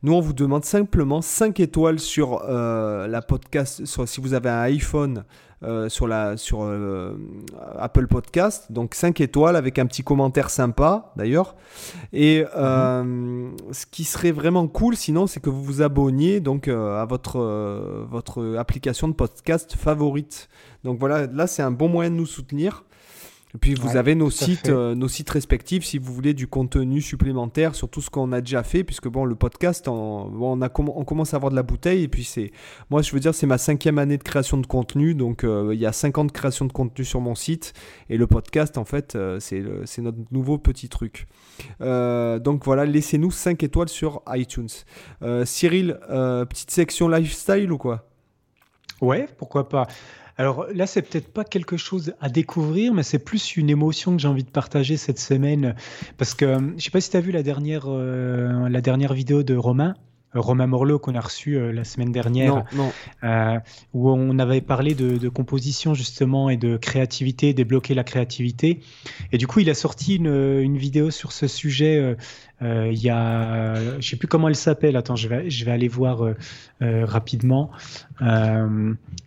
Nous, 0.02 0.14
on 0.14 0.22
vous 0.22 0.34
demande 0.34 0.64
simplement 0.64 1.22
5 1.22 1.60
étoiles 1.60 2.00
sur 2.00 2.42
la 2.48 3.22
podcast, 3.22 3.86
si 3.86 4.22
vous 4.22 4.34
avez 4.34 4.50
un 4.50 4.62
iPhone. 4.62 5.24
sur, 5.90 6.08
la, 6.08 6.38
sur 6.38 6.66
Apple 7.78 8.08
Podcast. 8.08 8.72
Donc 8.72 8.96
5 8.96 9.20
étoiles 9.20 9.58
avec 9.58 9.78
un 9.78 9.86
petit 9.86 10.04
commentaire 10.04 10.50
sympa 10.50 11.12
d'ailleurs. 11.18 11.56
Et 12.14 12.46
mhm. 12.56 13.58
ce 13.74 13.86
qui 13.86 14.06
serait 14.06 14.32
vraiment 14.32 14.68
cool 14.70 14.96
sinon, 14.96 15.28
c'est 15.28 15.42
que 15.42 15.50
vous 15.50 15.62
vous 15.62 15.82
abonniez 15.82 16.40
donc, 16.40 16.70
à 16.70 17.06
votre, 17.06 17.40
votre 18.10 18.56
application 18.58 19.10
de 19.10 19.14
podcast 19.14 19.76
favorite. 19.76 20.48
Donc 20.86 20.98
voilà, 20.98 21.28
là 21.28 21.46
c'est 21.46 21.62
un 21.62 21.72
bon 21.72 21.90
moyen 21.90 22.10
de 22.10 22.16
nous 22.16 22.26
soutenir. 22.26 22.86
Et 23.56 23.58
puis 23.58 23.74
vous 23.74 23.98
avez 23.98 24.14
nos 24.14 24.30
sites, 24.30 24.70
euh, 24.70 24.94
nos 24.94 25.08
sites 25.08 25.30
respectifs 25.32 25.84
si 25.84 25.98
vous 25.98 26.14
voulez 26.14 26.36
du 26.36 26.48
contenu 26.48 27.02
supplémentaire 27.02 27.74
sur 27.74 27.90
tout 27.90 28.00
ce 28.00 28.12
qu'on 28.12 28.32
a 28.32 28.42
déjà 28.42 28.62
fait, 28.62 28.84
puisque 28.84 29.08
bon 29.08 29.26
le 29.26 29.34
podcast, 29.34 29.88
on, 29.88 30.32
on, 30.40 30.62
a 30.62 30.70
on 30.78 31.04
commence 31.04 31.34
à 31.34 31.38
avoir 31.38 31.50
de 31.50 31.56
la 31.56 31.64
bouteille 31.64 32.04
et 32.04 32.08
puis 32.08 32.24
c'est, 32.24 32.52
moi 32.92 33.02
je 33.02 33.12
veux 33.12 33.20
dire 33.20 33.34
c'est 33.34 33.48
ma 33.48 33.58
cinquième 33.58 33.98
année 33.98 34.18
de 34.18 34.24
création 34.24 34.58
de 34.58 34.68
contenu, 34.68 35.16
donc 35.16 35.44
euh, 35.44 35.72
il 35.74 35.80
y 35.80 35.88
a 35.88 35.92
50 35.92 36.32
créations 36.32 36.66
de 36.66 36.72
contenu 36.72 37.04
sur 37.04 37.22
mon 37.22 37.34
site 37.34 37.74
et 38.10 38.18
le 38.18 38.28
podcast 38.28 38.78
en 38.78 38.86
fait 38.86 39.16
euh, 39.16 39.40
c'est, 39.40 39.64
c'est 39.86 40.04
notre 40.04 40.20
nouveau 40.32 40.60
petit 40.60 40.88
truc. 40.88 41.28
donc 41.80 42.66
voilà, 42.66 42.86
laissez-nous 42.86 43.32
5 43.32 43.64
étoiles 43.64 43.90
sur 43.90 44.22
iTunes. 44.30 44.70
Cyril, 45.46 46.00
petite 46.08 46.70
section 46.70 47.08
lifestyle 47.10 47.72
ou 47.72 47.78
quoi? 47.78 48.06
Ouais, 49.02 49.28
pourquoi 49.38 49.70
pas. 49.70 49.88
Alors 50.40 50.68
là, 50.74 50.88
c'est 50.88 51.02
peut-être 51.02 51.34
pas 51.34 51.44
quelque 51.44 51.76
chose 51.76 52.14
à 52.22 52.30
découvrir, 52.30 52.94
mais 52.94 53.04
c'est 53.04 53.20
plus 53.20 53.58
une 53.58 53.70
émotion 53.70 54.16
que 54.16 54.22
j'ai 54.22 54.28
envie 54.30 54.46
de 54.46 54.50
partager 54.50 54.96
cette 54.96 55.20
semaine. 55.20 55.76
Parce 56.18 56.34
que 56.34 56.46
euh, 56.46 56.60
je 56.78 56.84
sais 56.86 56.92
pas 56.92 57.02
si 57.02 57.12
tu 57.12 57.18
as 57.18 57.20
vu 57.20 57.34
la 57.34 57.44
dernière, 57.44 57.88
euh, 57.88 58.70
la 58.70 58.80
dernière 58.80 59.12
vidéo 59.12 59.44
de 59.44 59.58
Romain. 59.58 59.96
Euh, 60.36 60.40
Romain 60.40 60.66
Morlot 60.66 60.98
qu'on 60.98 61.16
a 61.16 61.20
reçu 61.20 61.60
la 61.74 61.84
semaine 61.84 62.14
dernière, 62.14 62.64
où 63.94 64.10
on 64.10 64.40
avait 64.40 64.62
parlé 64.62 64.96
de, 64.96 65.28
composition 65.28 65.94
justement 65.94 66.50
et 66.50 66.56
de 66.56 66.78
créativité, 66.78 67.54
débloquer 67.54 67.94
la 67.94 68.06
créativité. 68.06 68.80
Et 69.34 69.38
du 69.38 69.46
coup, 69.46 69.60
il 69.60 69.70
a 69.70 69.74
sorti 69.74 70.16
une, 70.16 70.28
une 70.28 70.78
vidéo 70.78 71.12
sur 71.12 71.34
ce 71.34 71.48
sujet 71.48 72.16
il 72.62 73.02
y 73.02 73.10
a, 73.10 74.00
je 74.00 74.08
sais 74.08 74.18
plus 74.18 74.28
comment 74.28 74.48
elle 74.48 74.56
s'appelle. 74.56 74.96
Attends, 74.98 75.16
je 75.16 75.28
vais, 75.28 75.50
je 75.50 75.66
vais 75.66 75.72
aller 75.72 75.88
voir 75.88 76.24
euh, 76.24 76.36
euh, 76.82 77.06
rapidement. 77.06 77.72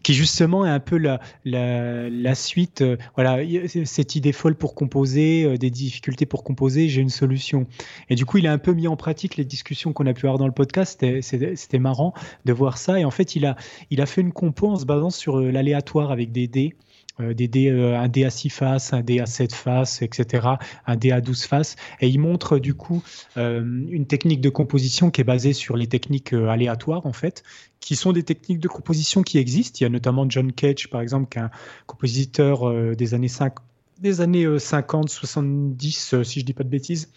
qui 0.03 0.15
justement 0.15 0.67
est 0.67 0.71
un 0.71 0.81
peu 0.81 0.99
la, 0.99 1.21
la, 1.45 2.11
la 2.11 2.35
suite. 2.35 2.85
voilà, 3.15 3.39
cette 3.85 4.17
idée 4.17 4.33
folle 4.33 4.55
pour 4.55 4.75
composer, 4.75 5.57
des 5.59 5.71
difficultés 5.71 6.27
pour 6.27 6.45
composer. 6.45 6.89
J'ai 6.89 7.01
une 7.01 7.09
solution. 7.09 7.67
Et 8.11 8.15
du 8.15 8.27
coup, 8.27 8.39
il 8.39 8.47
a 8.47 8.53
un 8.53 8.59
peu 8.59 8.73
mis 8.73 8.89
en 8.89 8.97
pratique 8.97 9.37
les 9.37 9.45
discussions 9.45 9.93
qu'on 9.93 10.07
a 10.07 10.13
pu 10.13 10.27
avoir 10.27 10.39
dans 10.39 10.47
le 10.47 10.53
podcast. 10.53 11.05
C'était 11.21 11.79
marrant 11.79 12.15
de 12.45 12.53
voir 12.53 12.79
ça. 12.79 12.99
Et 13.01 13.05
en 13.05 13.11
fait, 13.11 13.37
il 13.37 13.47
a, 13.47 13.57
il 13.91 14.01
a 14.01 14.07
fait 14.07 14.21
une 14.21 14.33
compo 14.33 14.69
en 14.69 14.77
se 14.77 14.85
basant 14.85 15.11
sur 15.11 15.41
l'aléatoire 15.41 16.11
avec 16.11 16.33
des 16.33 16.49
dés. 16.49 16.75
Euh, 17.21 17.35
euh, 17.39 17.97
un 17.97 18.09
dé 18.09 18.25
à 18.25 18.31
6 18.31 18.49
faces, 18.51 18.93
un 18.93 19.03
dé 19.03 19.21
à 19.21 19.27
7 19.27 19.53
faces, 19.53 20.03
etc., 20.03 20.49
un 20.87 20.97
dé 20.97 21.13
à 21.13 21.21
12 21.21 21.45
faces. 21.45 21.77
Et 22.01 22.09
il 22.09 22.19
montre 22.19 22.59
du 22.59 22.75
coup 22.75 23.03
euh, 23.37 23.63
une 23.91 24.07
technique 24.07 24.41
de 24.41 24.49
composition 24.49 25.11
qui 25.11 25.21
est 25.21 25.25
basée 25.25 25.53
sur 25.53 25.77
les 25.77 25.87
techniques 25.87 26.33
aléatoires, 26.33 27.07
en 27.07 27.13
fait, 27.13 27.43
qui 27.81 27.97
sont 27.97 28.13
des 28.13 28.23
techniques 28.23 28.61
de 28.61 28.69
composition 28.69 29.23
qui 29.23 29.39
existent. 29.39 29.79
Il 29.81 29.83
y 29.85 29.87
a 29.87 29.91
notamment 29.91 30.29
John 30.29 30.53
Cage, 30.53 30.89
par 30.89 31.01
exemple, 31.01 31.29
qui 31.29 31.39
est 31.39 31.43
un 31.43 31.51
compositeur 31.87 32.95
des 32.95 33.15
années 33.15 33.29
5, 33.29 33.55
des 34.01 34.21
années 34.21 34.59
50, 34.59 35.09
70, 35.09 36.23
si 36.23 36.41
je 36.41 36.45
dis 36.45 36.55
pas 36.55 36.65
de 36.65 36.69
bêtises, 36.69 37.11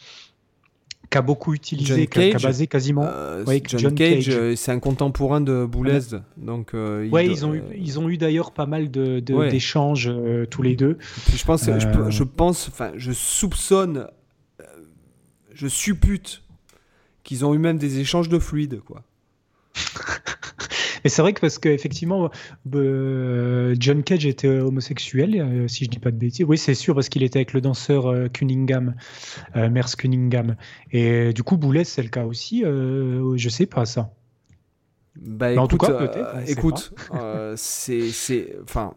a 1.17 1.21
beaucoup 1.21 1.53
utilisé, 1.53 2.07
qui 2.07 2.31
a, 2.33 2.37
basé 2.37 2.67
quasiment. 2.67 3.03
Euh, 3.05 3.43
John, 3.65 3.93
Cage, 3.95 4.29
euh, 4.29 4.55
c'est 4.55 4.71
un 4.71 4.79
contemporain 4.79 5.41
de 5.41 5.65
Boulez. 5.65 5.99
Donc, 6.37 6.73
euh, 6.73 7.09
ouais, 7.09 7.27
ils, 7.27 7.45
ont 7.45 7.53
eu, 7.53 7.63
ils 7.75 7.99
ont 7.99 8.09
eu 8.09 8.17
d'ailleurs 8.17 8.51
pas 8.51 8.65
mal 8.65 8.89
d'échanges 8.89 10.07
de, 10.07 10.45
tous 10.45 10.61
les 10.61 10.75
deux. 10.75 10.97
je 11.35 11.43
pense, 11.43 11.65
je, 11.65 12.09
je, 12.09 12.23
pense, 12.23 12.67
enfin, 12.69 12.91
je 12.95 13.11
soupçonne, 13.11 14.07
je 15.53 15.67
suppute 15.67 16.43
qu'ils 17.23 17.45
ont 17.45 17.53
eu 17.53 17.59
même 17.59 17.77
des 17.77 17.99
échanges 17.99 18.29
de 18.29 18.39
fluides, 18.39 18.81
quoi. 18.81 19.03
Et 21.05 21.09
c'est 21.09 21.21
vrai 21.21 21.33
que 21.33 21.39
parce 21.39 21.59
qu'effectivement, 21.59 22.31
euh, 22.73 23.75
John 23.79 24.01
Cage 24.01 24.25
était 24.25 24.47
homosexuel, 24.47 25.39
euh, 25.39 25.67
si 25.67 25.85
je 25.85 25.89
dis 25.91 25.99
pas 25.99 26.09
de 26.09 26.17
bêtises. 26.17 26.45
Oui, 26.47 26.57
c'est 26.57 26.73
sûr, 26.73 26.95
parce 26.95 27.09
qu'il 27.09 27.21
était 27.21 27.37
avec 27.37 27.53
le 27.53 27.61
danseur 27.61 28.07
euh, 28.07 28.27
Cunningham, 28.27 28.95
Merce 29.55 29.95
Cunningham. 29.95 30.55
Et 30.91 31.31
du 31.31 31.43
coup, 31.43 31.57
Boulet, 31.57 31.83
c'est 31.83 32.01
le 32.01 32.09
cas 32.09 32.25
aussi. 32.25 32.61
je 32.63 33.49
sais 33.49 33.67
pas 33.67 33.85
ça. 33.85 34.11
Bah, 35.15 35.51
écoute, 35.51 35.63
en 35.63 35.67
tout 35.67 35.77
cas, 35.77 35.93
peut-être. 35.93 36.49
écoute, 36.49 36.93
c'est. 37.55 38.55
Enfin. 38.63 38.95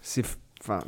C'est. 0.00 0.24
Enfin 0.60 0.80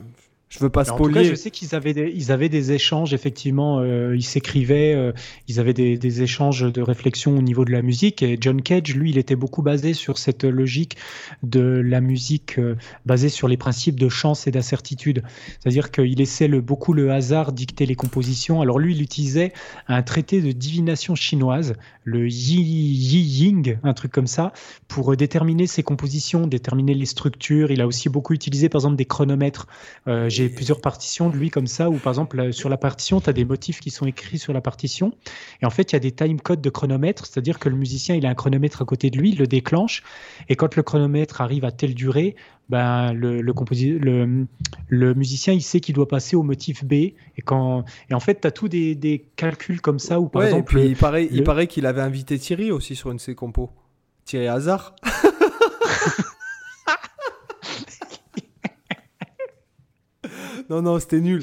je 0.50 0.58
veux 0.58 0.68
pas 0.68 0.84
spoiler. 0.84 1.02
En 1.02 1.06
tout 1.06 1.28
cas, 1.28 1.30
je 1.30 1.34
sais 1.36 1.52
qu'ils 1.52 1.76
avaient 1.76 1.94
des, 1.94 2.12
ils 2.12 2.32
avaient 2.32 2.48
des 2.48 2.72
échanges 2.72 3.14
effectivement. 3.14 3.78
Euh, 3.78 4.16
ils 4.16 4.24
s'écrivaient, 4.24 4.94
euh, 4.94 5.12
ils 5.46 5.60
avaient 5.60 5.72
des, 5.72 5.96
des, 5.96 6.22
échanges 6.22 6.70
de 6.70 6.82
réflexion 6.82 7.38
au 7.38 7.40
niveau 7.40 7.64
de 7.64 7.70
la 7.70 7.82
musique. 7.82 8.20
Et 8.24 8.36
John 8.40 8.60
Cage, 8.60 8.96
lui, 8.96 9.10
il 9.10 9.18
était 9.18 9.36
beaucoup 9.36 9.62
basé 9.62 9.94
sur 9.94 10.18
cette 10.18 10.42
logique 10.42 10.96
de 11.44 11.60
la 11.60 12.00
musique 12.00 12.58
euh, 12.58 12.74
basée 13.06 13.28
sur 13.28 13.46
les 13.46 13.56
principes 13.56 14.00
de 14.00 14.08
chance 14.08 14.48
et 14.48 14.50
d'incertitude. 14.50 15.22
C'est-à-dire 15.60 15.92
qu'il 15.92 16.18
laissait 16.18 16.48
le, 16.48 16.60
beaucoup 16.60 16.94
le 16.94 17.12
hasard 17.12 17.52
dicter 17.52 17.86
les 17.86 17.94
compositions. 17.94 18.60
Alors 18.60 18.80
lui, 18.80 18.96
il 18.96 19.02
utilisait 19.02 19.52
un 19.86 20.02
traité 20.02 20.42
de 20.42 20.50
divination 20.50 21.14
chinoise, 21.14 21.74
le 22.04 22.28
Yi, 22.28 22.60
Yi 22.60 23.20
Ying, 23.20 23.78
un 23.82 23.92
truc 23.92 24.12
comme 24.12 24.26
ça, 24.26 24.52
pour 24.88 25.16
déterminer 25.16 25.66
ses 25.66 25.82
compositions, 25.82 26.46
déterminer 26.46 26.94
les 26.94 27.06
structures. 27.06 27.70
Il 27.70 27.80
a 27.80 27.86
aussi 27.86 28.08
beaucoup 28.08 28.34
utilisé, 28.34 28.68
par 28.68 28.80
exemple, 28.80 28.96
des 28.96 29.04
chronomètres 29.04 29.66
j'ai 30.28 30.48
plusieurs 30.48 30.80
partitions 30.80 31.28
de 31.28 31.36
lui 31.36 31.50
comme 31.50 31.66
ça, 31.66 31.90
où 31.90 31.96
par 31.96 32.12
exemple, 32.12 32.38
euh, 32.38 32.52
sur 32.52 32.68
la 32.68 32.76
partition, 32.76 33.20
tu 33.20 33.28
as 33.28 33.32
des 33.32 33.44
motifs 33.44 33.80
qui 33.80 33.90
sont 33.90 34.06
écrits 34.06 34.38
sur 34.38 34.52
la 34.52 34.60
partition. 34.60 35.12
Et 35.62 35.66
en 35.66 35.70
fait, 35.70 35.92
il 35.92 35.94
y 35.94 35.96
a 35.96 36.00
des 36.00 36.12
time 36.12 36.40
codes 36.40 36.60
de 36.60 36.70
chronomètre, 36.70 37.26
c'est-à-dire 37.26 37.58
que 37.58 37.68
le 37.68 37.76
musicien, 37.76 38.14
il 38.14 38.26
a 38.26 38.30
un 38.30 38.34
chronomètre 38.34 38.82
à 38.82 38.84
côté 38.84 39.10
de 39.10 39.18
lui, 39.18 39.30
il 39.30 39.38
le 39.38 39.46
déclenche. 39.46 40.02
Et 40.48 40.56
quand 40.56 40.76
le 40.76 40.82
chronomètre 40.82 41.40
arrive 41.40 41.64
à 41.64 41.72
telle 41.72 41.94
durée, 41.94 42.36
ben, 42.70 43.12
le, 43.12 43.42
le, 43.42 44.46
le, 44.88 45.14
musicien, 45.14 45.52
il 45.52 45.62
sait 45.62 45.80
qu'il 45.80 45.94
doit 45.94 46.06
passer 46.06 46.36
au 46.36 46.44
motif 46.44 46.84
B. 46.84 46.92
Et, 46.92 47.16
quand, 47.44 47.84
et 48.08 48.14
en 48.14 48.20
fait, 48.20 48.40
tu 48.40 48.46
as 48.46 48.52
tous 48.52 48.68
des, 48.68 48.94
des, 48.94 49.26
calculs 49.34 49.80
comme 49.80 49.98
ça, 49.98 50.20
où 50.20 50.28
par 50.28 50.44
exemple. 50.44 50.78
il 50.78 50.96
paraît, 50.96 51.28
il 51.30 51.42
paraît 51.42 51.66
qu'il 51.66 51.84
avait 51.84 52.00
invité 52.00 52.38
Thierry 52.38 52.70
aussi 52.70 52.94
sur 52.94 53.10
une 53.10 53.16
de 53.16 53.20
ses 53.20 53.34
compos. 53.34 53.70
Thierry 54.24 54.46
Hazard. 54.46 54.94
Non, 60.70 60.82
non, 60.82 61.00
c'était 61.00 61.20
nul. 61.20 61.42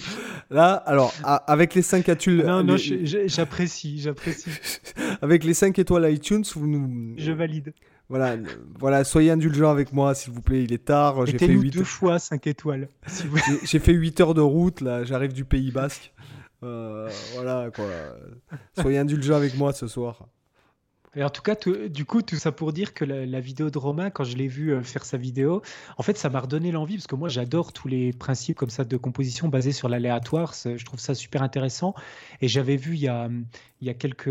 Là, 0.49 0.71
alors, 0.71 1.13
avec 1.25 1.75
les 1.75 1.81
5 1.81 2.07
étoiles. 2.07 2.45
Non, 2.45 2.63
non, 2.63 2.77
j'apprécie, 2.77 3.99
j'apprécie. 3.99 4.49
avec 5.21 5.43
les 5.43 5.53
5 5.53 5.77
étoiles 5.77 6.09
iTunes, 6.13 6.45
vous 6.55 6.65
nous. 6.65 7.13
Je 7.17 7.33
valide. 7.33 7.73
Voilà, 8.09 8.37
voilà, 8.79 9.03
soyez 9.03 9.31
indulgents 9.31 9.69
avec 9.69 9.91
moi, 9.91 10.15
s'il 10.15 10.31
vous 10.31 10.41
plaît. 10.41 10.63
Il 10.63 10.71
est 10.71 10.85
tard. 10.85 11.25
J'ai 11.25 11.37
fait 11.37 11.47
8 11.47 11.71
deux 11.71 11.83
fois 11.83 12.19
5 12.19 12.47
étoiles. 12.47 12.87
J'ai 13.63 13.79
fait 13.79 13.93
8 13.93 14.21
heures 14.21 14.33
de 14.33 14.41
route, 14.41 14.81
là. 14.81 15.03
J'arrive 15.03 15.33
du 15.33 15.43
Pays 15.43 15.71
Basque. 15.71 16.13
Euh, 16.63 17.09
voilà, 17.33 17.69
quoi. 17.75 17.85
Soyez 18.79 18.97
indulgents 18.97 19.35
avec 19.35 19.57
moi 19.57 19.73
ce 19.73 19.87
soir. 19.87 20.27
Et 21.17 21.23
en 21.23 21.31
tout 21.31 21.41
cas, 21.41 21.55
du 21.89 22.05
coup, 22.05 22.21
tout 22.21 22.35
ça 22.35 22.51
pour 22.51 22.71
dire 22.73 22.93
que 22.93 23.03
la, 23.03 23.39
vidéo 23.39 23.71
de 23.71 23.77
Romain, 23.79 24.11
quand 24.11 24.23
je 24.23 24.37
l'ai 24.37 24.47
vu 24.47 24.71
euh, 24.71 24.83
faire 24.83 25.03
sa 25.03 25.17
vidéo, 25.17 25.63
en 25.97 26.03
fait, 26.03 26.15
ça 26.15 26.29
m'a 26.29 26.39
redonné 26.39 26.71
l'envie 26.71 26.95
parce 26.95 27.07
que 27.07 27.15
moi, 27.15 27.27
j'adore 27.27 27.73
tous 27.73 27.87
les 27.87 28.13
principes 28.13 28.55
comme 28.55 28.69
ça 28.69 28.83
de 28.83 28.97
composition 28.97 29.47
basés 29.47 29.71
sur 29.71 29.89
l'aléatoire. 29.89 30.53
Je 30.53 30.85
trouve 30.85 30.99
ça 30.99 31.15
super 31.15 31.41
intéressant. 31.41 31.95
Et 32.41 32.47
j'avais 32.47 32.75
vu 32.75 32.93
il 32.93 32.99
y 32.99 33.07
a, 33.07 33.29
il 33.81 33.87
y 33.87 33.89
a 33.89 33.93
quelques. 33.93 34.29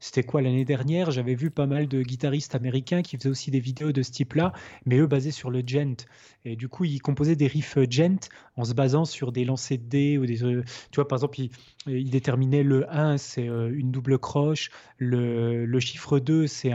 C'était 0.00 0.22
quoi 0.22 0.42
l'année 0.42 0.64
dernière 0.64 1.10
J'avais 1.10 1.34
vu 1.34 1.50
pas 1.50 1.66
mal 1.66 1.86
de 1.88 2.02
guitaristes 2.02 2.54
américains 2.54 3.02
qui 3.02 3.16
faisaient 3.16 3.28
aussi 3.28 3.50
des 3.50 3.60
vidéos 3.60 3.92
de 3.92 4.02
ce 4.02 4.10
type-là, 4.10 4.52
mais 4.86 4.98
eux 4.98 5.06
basés 5.06 5.30
sur 5.30 5.50
le 5.50 5.62
gent. 5.64 6.06
Et 6.44 6.56
du 6.56 6.68
coup, 6.68 6.84
ils 6.84 7.00
composaient 7.00 7.36
des 7.36 7.46
riffs 7.46 7.78
gent 7.90 8.28
en 8.56 8.64
se 8.64 8.72
basant 8.72 9.04
sur 9.04 9.30
des 9.30 9.44
lancers 9.44 9.78
de 9.78 9.84
dés 9.84 10.18
ou 10.18 10.26
des. 10.26 10.42
Euh, 10.42 10.62
tu 10.90 10.96
vois, 10.96 11.06
par 11.06 11.18
exemple, 11.18 11.38
ils, 11.86 12.10
déterminaient 12.10 12.62
le 12.62 12.90
1, 12.92 13.18
c'est 13.18 13.48
euh, 13.48 13.70
une 13.74 13.90
double 13.90 14.18
croche, 14.18 14.70
le, 14.98 15.80
chiffre 15.80 16.18
2, 16.18 16.46
c'est 16.46 16.72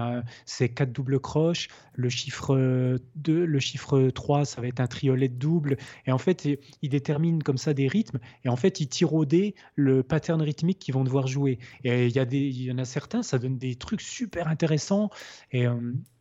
4 0.69 0.91
doubles 0.91 1.19
croches, 1.19 1.67
le 1.93 2.09
chiffre 2.09 2.99
2, 3.15 3.45
le 3.45 3.59
chiffre 3.59 4.09
3, 4.09 4.45
ça 4.45 4.61
va 4.61 4.67
être 4.67 4.79
un 4.79 4.87
triolet 4.87 5.29
double. 5.29 5.77
Et 6.05 6.11
en 6.11 6.17
fait, 6.17 6.47
ils 6.81 6.89
déterminent 6.89 7.39
comme 7.43 7.57
ça 7.57 7.73
des 7.73 7.87
rythmes. 7.87 8.19
Et 8.43 8.49
en 8.49 8.55
fait, 8.55 8.79
ils 8.79 8.87
tirent 8.87 9.13
au 9.13 9.25
dé 9.25 9.55
le 9.75 10.03
pattern 10.03 10.41
rythmique 10.41 10.79
qu'ils 10.79 10.93
vont 10.93 11.03
devoir 11.03 11.27
jouer. 11.27 11.59
Et 11.83 12.07
il 12.07 12.15
y, 12.15 12.19
a 12.19 12.25
des, 12.25 12.39
il 12.39 12.63
y 12.63 12.71
en 12.71 12.77
a 12.77 12.85
certains, 12.85 13.23
ça 13.23 13.37
donne 13.37 13.57
des 13.57 13.75
trucs 13.75 14.01
super 14.01 14.47
intéressants. 14.47 15.09
Et 15.51 15.67
euh, 15.67 15.75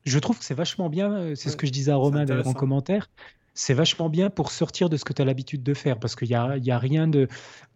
je 0.04 0.18
trouve 0.18 0.38
que 0.38 0.44
c'est 0.44 0.54
vachement 0.54 0.88
bien, 0.88 1.12
euh, 1.12 1.34
c'est 1.34 1.50
ce 1.50 1.56
que 1.56 1.66
je 1.66 1.72
disais 1.72 1.92
à 1.92 1.96
Romain 1.96 2.24
d'ailleurs 2.24 2.48
en 2.48 2.54
commentaire, 2.54 3.08
c'est 3.54 3.74
vachement 3.74 4.08
bien 4.08 4.30
pour 4.30 4.50
sortir 4.50 4.90
de 4.90 4.96
ce 4.96 5.04
que 5.04 5.12
tu 5.12 5.22
as 5.22 5.24
l'habitude 5.24 5.62
de 5.62 5.74
faire 5.74 5.98
parce 5.98 6.16
qu'il 6.16 6.28
n'y 6.28 6.34
a, 6.34 6.56
y 6.58 6.70
a 6.70 6.78
rien 6.78 7.06
de. 7.06 7.28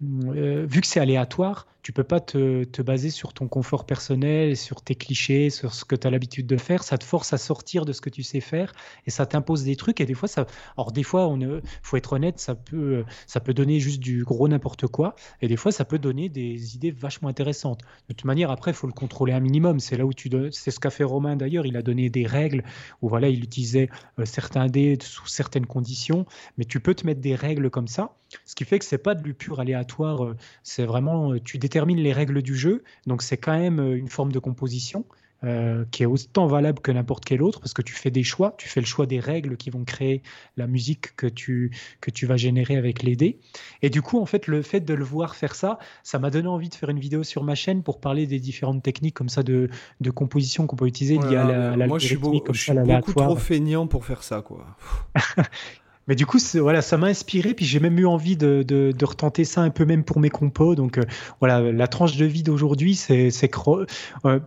Euh, 0.02 0.66
vu 0.68 0.80
que 0.80 0.86
c'est 0.86 1.00
aléatoire, 1.00 1.66
tu 1.88 1.94
peux 1.94 2.04
pas 2.04 2.20
te, 2.20 2.64
te, 2.64 2.82
baser 2.82 3.08
sur 3.08 3.32
ton 3.32 3.48
confort 3.48 3.86
personnel, 3.86 4.58
sur 4.58 4.82
tes 4.82 4.94
clichés, 4.94 5.48
sur 5.48 5.72
ce 5.72 5.86
que 5.86 5.96
tu 5.96 6.06
as 6.06 6.10
l'habitude 6.10 6.46
de 6.46 6.58
faire. 6.58 6.82
Ça 6.82 6.98
te 6.98 7.04
force 7.04 7.32
à 7.32 7.38
sortir 7.38 7.86
de 7.86 7.94
ce 7.94 8.02
que 8.02 8.10
tu 8.10 8.22
sais 8.22 8.40
faire 8.40 8.74
et 9.06 9.10
ça 9.10 9.24
t'impose 9.24 9.64
des 9.64 9.74
trucs. 9.74 10.02
Et 10.02 10.04
des 10.04 10.12
fois, 10.12 10.28
ça, 10.28 10.44
alors 10.76 10.92
des 10.92 11.02
fois, 11.02 11.28
on 11.28 11.62
faut 11.82 11.96
être 11.96 12.12
honnête, 12.12 12.40
ça 12.40 12.54
peut, 12.54 13.06
ça 13.26 13.40
peut 13.40 13.54
donner 13.54 13.80
juste 13.80 14.00
du 14.00 14.22
gros 14.22 14.48
n'importe 14.48 14.86
quoi. 14.86 15.16
Et 15.40 15.48
des 15.48 15.56
fois, 15.56 15.72
ça 15.72 15.86
peut 15.86 15.98
donner 15.98 16.28
des 16.28 16.76
idées 16.76 16.90
vachement 16.90 17.30
intéressantes. 17.30 17.80
De 18.10 18.12
toute 18.12 18.26
manière, 18.26 18.50
après, 18.50 18.72
il 18.72 18.74
faut 18.74 18.86
le 18.86 18.92
contrôler 18.92 19.32
un 19.32 19.40
minimum. 19.40 19.80
C'est 19.80 19.96
là 19.96 20.04
où 20.04 20.12
tu, 20.12 20.28
c'est 20.50 20.70
ce 20.70 20.80
qu'a 20.80 20.90
fait 20.90 21.04
Romain 21.04 21.36
d'ailleurs. 21.36 21.64
Il 21.64 21.78
a 21.78 21.80
donné 21.80 22.10
des 22.10 22.26
règles 22.26 22.64
où 23.00 23.08
voilà, 23.08 23.30
il 23.30 23.42
utilisait 23.42 23.88
euh, 24.18 24.26
certains 24.26 24.66
dés 24.66 24.98
sous 25.00 25.26
certaines 25.26 25.64
conditions, 25.64 26.26
mais 26.58 26.66
tu 26.66 26.80
peux 26.80 26.94
te 26.94 27.06
mettre 27.06 27.22
des 27.22 27.34
règles 27.34 27.70
comme 27.70 27.88
ça. 27.88 28.14
Ce 28.44 28.54
qui 28.54 28.64
fait 28.64 28.78
que 28.78 28.84
c'est 28.84 28.98
pas 28.98 29.14
de 29.14 29.32
pur 29.32 29.60
aléatoire. 29.60 30.24
Euh, 30.24 30.36
c'est 30.62 30.84
vraiment, 30.84 31.32
euh, 31.32 31.40
tu 31.40 31.58
détermines 31.58 31.98
les 31.98 32.12
règles 32.12 32.42
du 32.42 32.56
jeu. 32.56 32.82
Donc 33.06 33.22
c'est 33.22 33.36
quand 33.36 33.58
même 33.58 33.80
une 33.80 34.08
forme 34.08 34.32
de 34.32 34.38
composition. 34.38 35.04
Euh, 35.44 35.84
qui 35.92 36.02
est 36.02 36.06
autant 36.06 36.48
valable 36.48 36.80
que 36.80 36.90
n'importe 36.90 37.24
quel 37.24 37.44
autre, 37.44 37.60
parce 37.60 37.72
que 37.72 37.80
tu 37.80 37.94
fais 37.94 38.10
des 38.10 38.24
choix, 38.24 38.56
tu 38.58 38.68
fais 38.68 38.80
le 38.80 38.86
choix 38.86 39.06
des 39.06 39.20
règles 39.20 39.56
qui 39.56 39.70
vont 39.70 39.84
créer 39.84 40.20
la 40.56 40.66
musique 40.66 41.14
que 41.14 41.28
tu, 41.28 41.70
que 42.00 42.10
tu 42.10 42.26
vas 42.26 42.36
générer 42.36 42.74
avec 42.76 43.04
les 43.04 43.14
dés. 43.14 43.38
Et 43.80 43.88
du 43.88 44.02
coup, 44.02 44.18
en 44.18 44.26
fait, 44.26 44.48
le 44.48 44.62
fait 44.62 44.80
de 44.80 44.94
le 44.94 45.04
voir 45.04 45.36
faire 45.36 45.54
ça, 45.54 45.78
ça 46.02 46.18
m'a 46.18 46.30
donné 46.30 46.48
envie 46.48 46.70
de 46.70 46.74
faire 46.74 46.88
une 46.88 46.98
vidéo 46.98 47.22
sur 47.22 47.44
ma 47.44 47.54
chaîne 47.54 47.84
pour 47.84 48.00
parler 48.00 48.26
des 48.26 48.40
différentes 48.40 48.82
techniques 48.82 49.14
comme 49.14 49.28
ça 49.28 49.44
de, 49.44 49.70
de 50.00 50.10
composition 50.10 50.66
qu'on 50.66 50.74
peut 50.74 50.88
utiliser 50.88 51.18
liées 51.18 51.36
à 51.36 51.76
la, 51.76 51.86
Moi, 51.86 52.00
je 52.00 52.06
suis, 52.06 52.16
beau, 52.16 52.44
je 52.50 52.60
suis 52.60 52.72
beaucoup 52.72 53.12
trop 53.12 53.36
feignant 53.36 53.86
pour 53.86 54.04
faire 54.04 54.24
ça, 54.24 54.42
quoi. 54.42 54.76
Mais 56.08 56.14
du 56.14 56.24
coup, 56.24 56.38
voilà, 56.54 56.80
ça 56.80 56.96
m'a 56.96 57.08
inspiré, 57.08 57.52
puis 57.52 57.66
j'ai 57.66 57.80
même 57.80 57.98
eu 57.98 58.06
envie 58.06 58.36
de, 58.36 58.62
de, 58.66 59.04
retenter 59.04 59.44
ça 59.44 59.60
un 59.60 59.70
peu 59.70 59.84
même 59.84 60.04
pour 60.04 60.20
mes 60.20 60.30
compos. 60.30 60.74
Donc 60.74 60.98
euh, 60.98 61.04
voilà, 61.40 61.60
la 61.60 61.86
tranche 61.86 62.16
de 62.16 62.24
vie 62.24 62.42
d'aujourd'hui, 62.42 62.94
c'est 62.94 63.28
euh, 63.28 63.86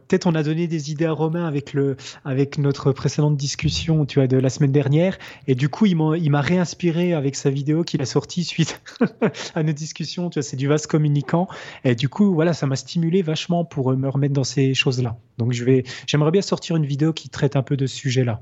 peut-être 0.08 0.26
on 0.26 0.34
a 0.34 0.44
donné 0.44 0.68
des 0.68 0.92
idées 0.92 1.06
à 1.06 1.12
Romain 1.12 1.46
avec 1.46 1.74
le 1.74 1.98
avec 2.26 2.58
notre 2.58 2.92
précédente 2.92 3.38
discussion, 3.38 4.06
tu 4.06 4.20
vois, 4.20 4.28
de 4.28 4.38
la 4.38 4.50
semaine 4.50 4.72
dernière, 4.72 5.18
et 5.48 5.54
du 5.54 5.70
coup, 5.70 5.86
il 5.86 5.96
m'a 5.96 6.42
réinspiré 6.42 7.14
avec 7.14 7.36
sa 7.36 7.52
vidéo 7.52 7.84
qu'il 7.84 8.02
a 8.02 8.06
sortie 8.06 8.44
suite 8.44 8.82
à 9.56 9.62
nos 9.62 9.74
discussions. 9.74 10.32
C'est 10.42 10.56
du 10.56 10.68
vaste 10.68 10.88
communicant, 10.88 11.48
et 11.84 11.94
du 11.94 12.10
coup, 12.10 12.34
voilà, 12.34 12.54
ça 12.54 12.66
m'a 12.66 12.76
stimulé 12.76 13.22
vachement 13.22 13.66
pour 13.66 13.96
me 13.96 14.10
remettre 14.10 14.34
dans 14.34 14.44
ces 14.44 14.74
choses-là. 14.74 15.18
Donc 15.38 15.52
j'aimerais 15.52 16.32
bien 16.32 16.42
sortir 16.42 16.76
une 16.76 16.86
vidéo 16.86 17.14
qui 17.14 17.30
traite 17.30 17.56
un 17.56 17.64
peu 17.64 17.78
de 17.78 17.86
ce 17.86 17.96
sujet-là. 17.96 18.42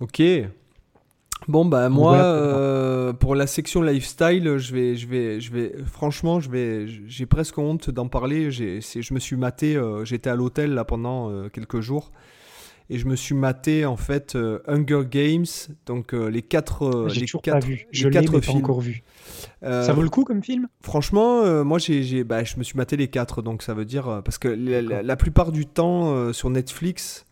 Ok, 0.00 0.20
Bon 1.46 1.64
bah 1.64 1.88
moi 1.88 2.16
euh, 2.16 3.12
pour 3.12 3.34
la 3.34 3.46
section 3.46 3.80
lifestyle, 3.82 4.58
je 4.58 4.74
vais 4.74 4.96
je 4.96 5.06
vais 5.06 5.40
je 5.40 5.52
vais 5.52 5.74
franchement, 5.86 6.40
je 6.40 6.50
vais 6.50 6.86
j'ai 7.06 7.26
presque 7.26 7.56
honte 7.58 7.90
d'en 7.90 8.08
parler, 8.08 8.50
j'ai 8.50 8.80
je 8.80 9.14
me 9.14 9.18
suis 9.20 9.36
maté 9.36 9.76
euh, 9.76 10.04
j'étais 10.04 10.30
à 10.30 10.34
l'hôtel 10.34 10.74
là 10.74 10.84
pendant 10.84 11.30
euh, 11.30 11.48
quelques 11.48 11.80
jours 11.80 12.10
et 12.90 12.98
je 12.98 13.06
me 13.06 13.16
suis 13.16 13.34
maté 13.34 13.86
en 13.86 13.96
fait 13.96 14.36
Hunger 14.66 15.02
Games, 15.08 15.46
donc 15.86 16.12
les 16.12 16.42
quatre 16.42 17.08
les 17.14 17.26
quatre, 17.26 17.66
vu. 17.66 17.86
Je 17.92 18.08
pas 18.08 18.52
encore 18.52 18.80
vu. 18.80 19.02
ça 19.62 19.92
vaut 19.92 20.02
le 20.02 20.10
coup 20.10 20.24
comme 20.24 20.42
film? 20.42 20.68
Franchement, 20.82 21.64
moi 21.64 21.78
j'ai 21.78 22.24
bah, 22.24 22.44
je 22.44 22.56
me 22.56 22.62
suis 22.62 22.76
maté 22.76 22.96
les 22.96 23.08
quatre 23.08 23.42
donc 23.42 23.62
ça 23.62 23.74
veut 23.74 23.84
dire 23.84 24.22
parce 24.24 24.38
que 24.38 24.48
la, 24.48 25.02
la 25.02 25.16
plupart 25.16 25.52
du 25.52 25.66
temps 25.66 26.32
sur 26.32 26.50
Netflix 26.50 27.24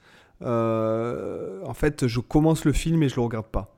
en 0.42 1.74
fait, 1.74 2.06
je 2.06 2.20
commence 2.20 2.64
le 2.64 2.72
film 2.72 3.02
et 3.02 3.08
je 3.08 3.16
le 3.16 3.22
regarde 3.22 3.46
pas. 3.46 3.75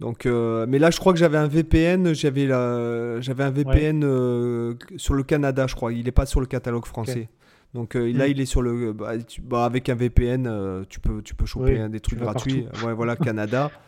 Donc, 0.00 0.26
euh, 0.26 0.66
mais 0.68 0.78
là, 0.78 0.90
je 0.90 0.98
crois 0.98 1.12
que 1.12 1.18
j'avais 1.18 1.38
un 1.38 1.48
VPN. 1.48 2.14
J'avais 2.14 2.46
j'avais 2.46 3.44
un 3.44 3.50
VPN 3.50 4.02
euh, 4.04 4.74
sur 4.96 5.14
le 5.14 5.22
Canada, 5.22 5.66
je 5.66 5.74
crois. 5.74 5.92
Il 5.92 6.04
n'est 6.04 6.12
pas 6.12 6.26
sur 6.26 6.40
le 6.40 6.46
catalogue 6.46 6.86
français. 6.86 7.28
Donc 7.74 7.96
euh, 7.96 8.10
là, 8.12 8.26
hmm. 8.26 8.30
il 8.30 8.40
est 8.40 8.46
sur 8.46 8.62
le. 8.62 8.92
Bah, 8.92 9.12
bah, 9.42 9.64
avec 9.64 9.88
un 9.88 9.94
VPN, 9.94 10.84
tu 10.88 11.00
peux, 11.00 11.22
tu 11.22 11.34
peux 11.34 11.46
choper 11.46 11.88
des 11.88 12.00
trucs 12.00 12.20
gratuits. 12.20 12.66
Ouais, 12.84 12.94
voilà, 12.94 13.16
Canada. 13.16 13.70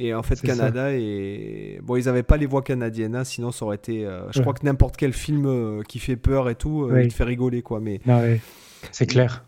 Et 0.00 0.14
en 0.14 0.22
fait, 0.22 0.40
Canada 0.40 0.92
et 0.92 1.80
bon, 1.82 1.96
ils 1.96 2.04
n'avaient 2.04 2.22
pas 2.22 2.36
les 2.36 2.46
voix 2.46 2.62
canadiennes, 2.62 3.16
hein, 3.16 3.24
sinon 3.24 3.50
ça 3.50 3.64
aurait 3.64 3.74
été. 3.74 4.08
je 4.30 4.40
crois 4.40 4.54
que 4.54 4.64
n'importe 4.64 4.96
quel 4.96 5.12
film 5.12 5.82
qui 5.88 5.98
fait 5.98 6.14
peur 6.14 6.48
et 6.48 6.54
tout, 6.54 6.88
il 6.96 7.08
te 7.08 7.14
fait 7.14 7.24
rigoler, 7.24 7.62
quoi. 7.62 7.80
Mais. 7.80 8.00
C'est 8.92 9.06
clair. 9.06 9.44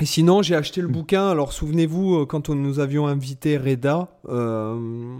Et 0.00 0.06
sinon, 0.06 0.42
j'ai 0.42 0.56
acheté 0.56 0.80
le 0.80 0.88
mm. 0.88 0.92
bouquin. 0.92 1.28
Alors, 1.28 1.52
souvenez-vous, 1.52 2.16
euh, 2.16 2.26
quand 2.26 2.48
nous 2.48 2.80
avions 2.80 3.06
invité 3.06 3.56
Reda, 3.56 4.08
euh, 4.28 5.18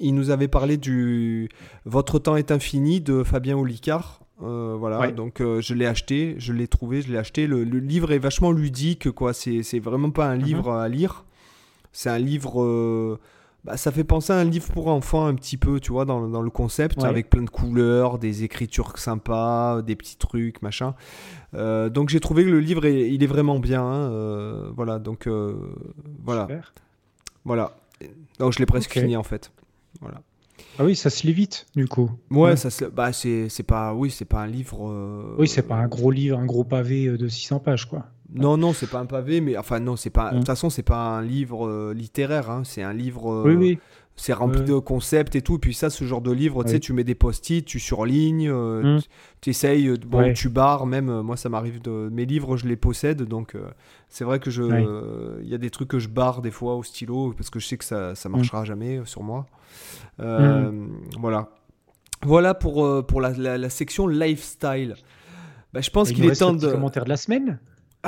il 0.00 0.14
nous 0.14 0.30
avait 0.30 0.48
parlé 0.48 0.76
du 0.76 1.48
Votre 1.84 2.18
temps 2.18 2.36
est 2.36 2.50
infini 2.50 3.00
de 3.00 3.22
Fabien 3.22 3.56
Olicard. 3.56 4.20
Euh, 4.40 4.76
voilà, 4.78 5.10
donc 5.10 5.40
je 5.40 5.74
l'ai 5.74 5.86
acheté, 5.86 6.36
je 6.38 6.52
l'ai 6.52 6.68
trouvé, 6.68 7.02
je 7.02 7.10
l'ai 7.10 7.18
acheté. 7.18 7.46
Le, 7.46 7.62
livre 7.64 8.12
est 8.12 8.18
vachement 8.18 8.52
ludique, 8.52 9.10
quoi. 9.10 9.32
C'est 9.32 9.80
vraiment 9.80 10.10
pas 10.10 10.26
un 10.26 10.36
mm-hmm. 10.36 10.44
livre 10.44 10.72
à 10.72 10.88
lire. 10.88 11.24
C'est 11.92 12.10
un 12.10 12.18
livre 12.18 13.18
bah, 13.68 13.76
ça 13.76 13.92
fait 13.92 14.04
penser 14.04 14.32
à 14.32 14.36
un 14.36 14.44
livre 14.44 14.72
pour 14.72 14.86
enfants 14.88 15.26
un 15.26 15.34
petit 15.34 15.58
peu, 15.58 15.78
tu 15.78 15.92
vois, 15.92 16.06
dans, 16.06 16.26
dans 16.26 16.40
le 16.40 16.48
concept, 16.48 17.04
avec 17.04 17.28
plein 17.28 17.42
de 17.42 17.50
couleurs, 17.50 18.18
des 18.18 18.42
écritures 18.42 18.96
sympas, 18.96 19.82
des 19.82 19.94
petits 19.94 20.16
trucs, 20.16 20.62
machin. 20.62 20.94
Euh, 21.52 21.90
donc 21.90 22.08
j'ai 22.08 22.18
trouvé 22.18 22.44
que 22.44 22.48
le 22.48 22.60
livre, 22.60 22.86
il 22.86 23.22
est 23.22 23.26
vraiment 23.26 23.58
bien. 23.58 23.82
Hein, 23.82 24.10
euh, 24.10 24.70
voilà, 24.74 24.98
donc 24.98 25.26
euh, 25.26 25.54
voilà. 26.24 26.42
Super. 26.42 26.72
Voilà. 27.44 27.76
Donc 28.38 28.54
je 28.54 28.58
l'ai 28.58 28.64
presque 28.64 28.92
fini 28.92 29.18
en 29.18 29.22
fait. 29.22 29.52
Voilà. 30.00 30.22
Ah 30.78 30.84
oui, 30.84 30.96
ça 30.96 31.10
se 31.10 31.26
lit 31.26 31.34
vite, 31.34 31.66
du 31.76 31.86
coup. 31.86 32.10
Ouais, 32.30 32.56
ça 32.56 32.70
se... 32.70 32.86
bah, 32.86 33.12
c'est 33.12 33.48
pas, 33.66 33.92
oui, 33.92 34.10
c'est 34.10 34.24
pas 34.24 34.40
un 34.40 34.46
livre. 34.46 35.34
Oui, 35.38 35.46
c'est 35.46 35.62
pas 35.62 35.76
un 35.76 35.88
gros 35.88 36.10
livre, 36.10 36.38
un 36.38 36.46
gros 36.46 36.64
pavé 36.64 37.06
de 37.06 37.28
600 37.28 37.60
pages, 37.60 37.84
quoi. 37.84 38.06
Non, 38.34 38.56
non, 38.56 38.72
c'est 38.72 38.88
pas 38.88 38.98
un 38.98 39.06
pavé, 39.06 39.40
mais 39.40 39.56
enfin 39.56 39.80
non, 39.80 39.96
c'est 39.96 40.10
pas. 40.10 40.32
De 40.32 40.38
toute 40.38 40.46
façon, 40.46 40.68
c'est 40.68 40.82
pas 40.82 40.98
un 40.98 41.22
livre 41.22 41.66
euh, 41.66 41.94
littéraire, 41.94 42.50
hein, 42.50 42.62
c'est 42.64 42.82
un 42.82 42.92
livre. 42.92 43.32
Euh, 43.32 43.42
oui, 43.46 43.54
oui. 43.54 43.78
C'est 44.20 44.32
rempli 44.32 44.64
de 44.64 44.76
concepts 44.78 45.36
et 45.36 45.42
tout. 45.42 45.56
Et 45.56 45.58
puis 45.60 45.74
ça, 45.74 45.90
ce 45.90 46.02
genre 46.02 46.20
de 46.20 46.32
livre, 46.32 46.64
tu 46.64 46.70
sais, 46.70 46.80
tu 46.80 46.92
mets 46.92 47.04
des 47.04 47.14
post-it, 47.14 47.64
tu 47.64 47.78
surlignes, 47.78 48.50
euh, 48.50 48.96
mm. 48.96 49.00
tu 49.40 49.50
essayes, 49.50 49.96
bon, 50.04 50.32
tu 50.32 50.48
barres 50.48 50.86
même. 50.86 51.20
Moi, 51.20 51.36
ça 51.36 51.48
m'arrive 51.48 51.80
de. 51.80 52.08
Mes 52.12 52.26
livres, 52.26 52.56
je 52.56 52.66
les 52.66 52.74
possède, 52.74 53.22
donc 53.22 53.54
c'est 54.08 54.24
vrai 54.24 54.40
que 54.40 54.50
je. 54.50 54.64
Il 55.40 55.48
y 55.48 55.54
a 55.54 55.58
des 55.58 55.70
trucs 55.70 55.88
que 55.88 56.00
je 56.00 56.08
barre 56.08 56.42
des 56.42 56.50
fois 56.50 56.74
au 56.74 56.82
stylo 56.82 57.32
parce 57.36 57.48
que 57.48 57.60
je 57.60 57.66
sais 57.66 57.76
que 57.76 57.84
ça, 57.84 58.16
ça 58.16 58.28
mm. 58.28 58.32
marchera 58.32 58.64
jamais 58.64 59.00
sur 59.04 59.22
moi. 59.22 59.46
Mm. 60.18 60.88
Voilà. 61.20 61.48
Voilà 62.26 62.54
pour, 62.54 63.06
pour 63.06 63.20
la, 63.20 63.30
la, 63.30 63.70
section 63.70 64.08
lifestyle. 64.08 64.96
Bah, 65.72 65.80
je 65.80 65.90
pense 65.90 66.10
qu'il 66.10 66.24
est 66.24 66.34
temps 66.34 66.52
de. 66.52 66.68
commentaire 66.68 67.04
de 67.04 67.10
la 67.10 67.16
semaine 67.16 67.60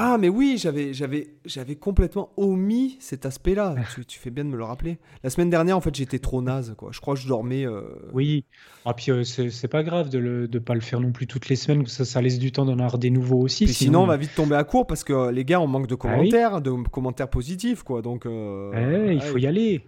ah, 0.03 0.17
mais 0.19 0.31
oui, 0.31 0.57
j'avais, 0.59 0.95
j'avais, 0.95 1.29
j'avais 1.45 1.77
complètement 1.77 2.33
omis 2.39 2.97
cet 3.01 3.27
aspect-là. 3.27 3.75
tu, 4.09 4.19
fais 4.19 4.31
bien 4.31 4.47
de 4.47 4.49
me 4.49 4.57
le 4.57 4.65
rappeler. 4.65 4.99
La 5.23 5.29
semaine 5.29 5.51
dernière, 5.51 5.77
en 5.77 5.83
fait, 5.83 5.95
j'étais 5.95 6.19
trop 6.19 6.41
naze, 6.41 6.75
quoi. 6.79 6.89
Je 6.91 7.01
crois 7.01 7.15
que 7.15 7.21
je 7.21 7.29
dormais. 7.29 7.67
Euh, 7.67 7.83
oui. 8.15 8.47
Ah, 8.87 8.95
puis 8.95 9.13
euh, 9.13 9.25
c'est, 9.25 9.69
pas 9.69 9.83
grave 9.83 10.09
de 10.09 10.49
ne 10.51 10.59
pas 10.59 10.73
le 10.73 10.81
faire 10.81 11.01
non 11.01 11.13
plus 11.13 11.27
toutes 11.27 11.51
les 11.51 11.57
semaines, 11.57 11.85
ça, 11.87 12.07
ça 12.07 12.23
laisse 12.23 12.39
du 12.39 12.51
temps 12.51 12.65
d'en 12.65 12.79
avoir 12.79 12.97
des 12.97 13.11
nouveaux 13.11 13.41
aussi. 13.41 13.69
sinon... 13.69 14.05
on 14.05 14.07
va 14.07 14.17
vite 14.17 14.35
tomber 14.35 14.57
à 14.57 14.65
court 14.65 14.87
parce 14.87 15.05
que 15.05 15.13
euh, 15.13 15.33
les 15.33 15.45
gars, 15.45 15.61
on 15.61 15.67
manque 15.67 15.87
de 15.87 15.95
ah 15.95 15.99
commentaires, 15.99 16.63
de 16.63 16.71
commentaires 16.89 17.29
positifs, 17.29 17.83
quoi. 17.83 18.01
Donc. 18.01 18.25
Eh, 18.25 19.13
il 19.13 19.21
faut 19.21 19.37
y 19.37 19.47
aller. 19.47 19.83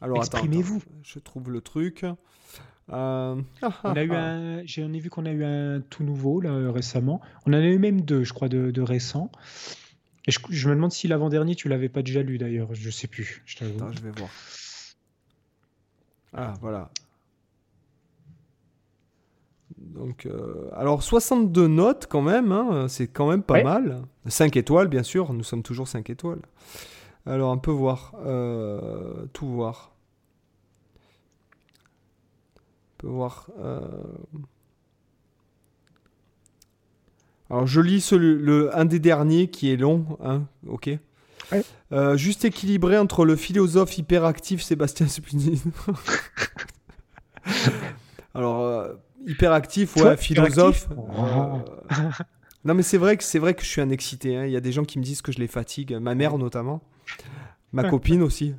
Alors, 0.00 0.18
exprimez-vous. 0.18 0.80
je 1.02 1.18
trouve 1.18 1.50
le 1.50 1.60
truc. 1.60 2.04
Euh, 2.90 3.40
on 3.84 3.96
a 3.96 4.02
eu 4.02 4.12
un, 4.14 4.64
j'en 4.64 4.92
ai 4.92 4.98
vu 4.98 5.10
qu'on 5.10 5.26
a 5.26 5.30
eu 5.30 5.44
un 5.44 5.80
tout 5.80 6.04
nouveau 6.04 6.40
là, 6.40 6.70
récemment. 6.72 7.20
On 7.46 7.50
en 7.50 7.56
a 7.56 7.60
eu 7.60 7.78
même 7.78 8.00
deux, 8.00 8.24
je 8.24 8.32
crois, 8.32 8.48
de, 8.48 8.70
de 8.70 8.82
récents. 8.82 9.30
Et 10.26 10.30
je, 10.30 10.68
me 10.68 10.74
demande 10.74 10.92
si 10.92 11.08
l'avant-dernier, 11.08 11.54
tu 11.54 11.68
l'avais 11.68 11.88
pas 11.88 12.02
déjà 12.02 12.22
lu 12.22 12.36
d'ailleurs. 12.36 12.68
Je 12.74 12.90
sais 12.90 13.06
plus. 13.06 13.42
Je, 13.46 13.56
je 13.58 14.00
vais 14.02 14.10
voir. 14.10 14.30
Ah, 16.34 16.54
voilà. 16.60 16.90
Donc, 19.78 20.26
euh, 20.26 20.68
alors 20.74 21.02
62 21.02 21.66
notes 21.66 22.06
quand 22.08 22.20
même, 22.20 22.52
hein, 22.52 22.88
c'est 22.88 23.06
quand 23.06 23.28
même 23.28 23.42
pas 23.42 23.62
mal. 23.62 24.02
5 24.26 24.56
étoiles, 24.56 24.88
bien 24.88 25.02
sûr, 25.02 25.32
nous 25.32 25.44
sommes 25.44 25.62
toujours 25.62 25.88
5 25.88 26.10
étoiles. 26.10 26.42
Alors, 27.26 27.52
on 27.52 27.58
peut 27.58 27.70
voir, 27.70 28.14
euh, 28.24 29.26
tout 29.32 29.46
voir 29.46 29.92
peut 32.98 33.06
voir. 33.06 33.48
Euh, 33.60 33.80
alors 37.48 37.66
je 37.66 37.80
lis 37.80 38.06
le, 38.12 38.76
un 38.76 38.84
des 38.84 38.98
derniers 38.98 39.48
qui 39.48 39.72
est 39.72 39.76
long, 39.76 40.18
hein, 40.22 40.42
ok. 40.66 40.90
Euh, 41.92 42.18
juste 42.18 42.44
équilibré 42.44 42.98
entre 42.98 43.24
le 43.24 43.34
philosophe 43.34 43.96
hyperactif 43.96 44.60
Sébastien 44.60 45.08
Spinini. 45.08 45.62
Alors 48.34 48.60
euh, 48.60 48.92
hyperactif, 49.26 49.96
ouais, 49.96 50.18
philosophe. 50.18 50.90
non 52.64 52.74
mais 52.74 52.82
c'est 52.82 52.98
vrai 52.98 53.16
que 53.16 53.24
c'est 53.24 53.38
vrai 53.38 53.54
que 53.54 53.62
je 53.62 53.68
suis 53.68 53.80
un 53.80 53.88
excité. 53.88 54.36
Hein. 54.36 54.44
Il 54.44 54.52
y 54.52 54.56
a 54.56 54.60
des 54.60 54.72
gens 54.72 54.84
qui 54.84 54.98
me 54.98 55.04
disent 55.04 55.22
que 55.22 55.32
je 55.32 55.38
les 55.38 55.46
fatigue, 55.46 55.94
ma 55.94 56.14
mère 56.14 56.36
notamment, 56.36 56.82
ma 57.72 57.88
copine 57.88 58.22
aussi. 58.22 58.54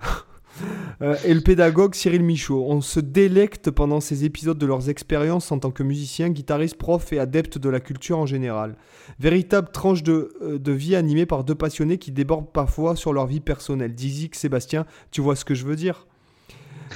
Euh, 1.02 1.16
et 1.26 1.34
le 1.34 1.42
pédagogue 1.42 1.96
Cyril 1.96 2.24
Michaud. 2.24 2.66
On 2.68 2.82
se 2.82 3.00
délecte 3.00 3.72
pendant 3.72 4.00
ces 4.02 4.26
épisodes 4.26 4.58
de 4.58 4.66
leurs 4.66 4.90
expériences 4.90 5.52
en 5.52 5.60
tant 5.60 5.72
que 5.72 5.84
musiciens, 5.84 6.30
guitaristes, 6.30 6.76
profs 6.78 7.14
et 7.14 7.20
adeptes 7.20 7.58
de 7.58 7.70
la 7.70 7.80
culture 7.80 8.18
en 8.18 8.26
général. 8.26 8.76
Véritable 9.20 9.70
tranche 9.72 10.04
de, 10.04 10.34
euh, 10.42 10.60
de 10.60 10.72
vie 10.72 10.96
animée 10.96 11.26
par 11.26 11.44
deux 11.44 11.56
passionnés 11.56 11.98
qui 11.98 12.12
débordent 12.12 12.52
parfois 12.52 12.96
sur 12.96 13.14
leur 13.14 13.28
vie 13.28 13.40
personnelle. 13.40 13.94
Dizik, 13.96 14.36
Sébastien, 14.36 14.86
tu 15.12 15.22
vois 15.22 15.36
ce 15.36 15.46
que 15.46 15.54
je 15.56 15.66
veux 15.66 15.76
dire? 15.76 16.08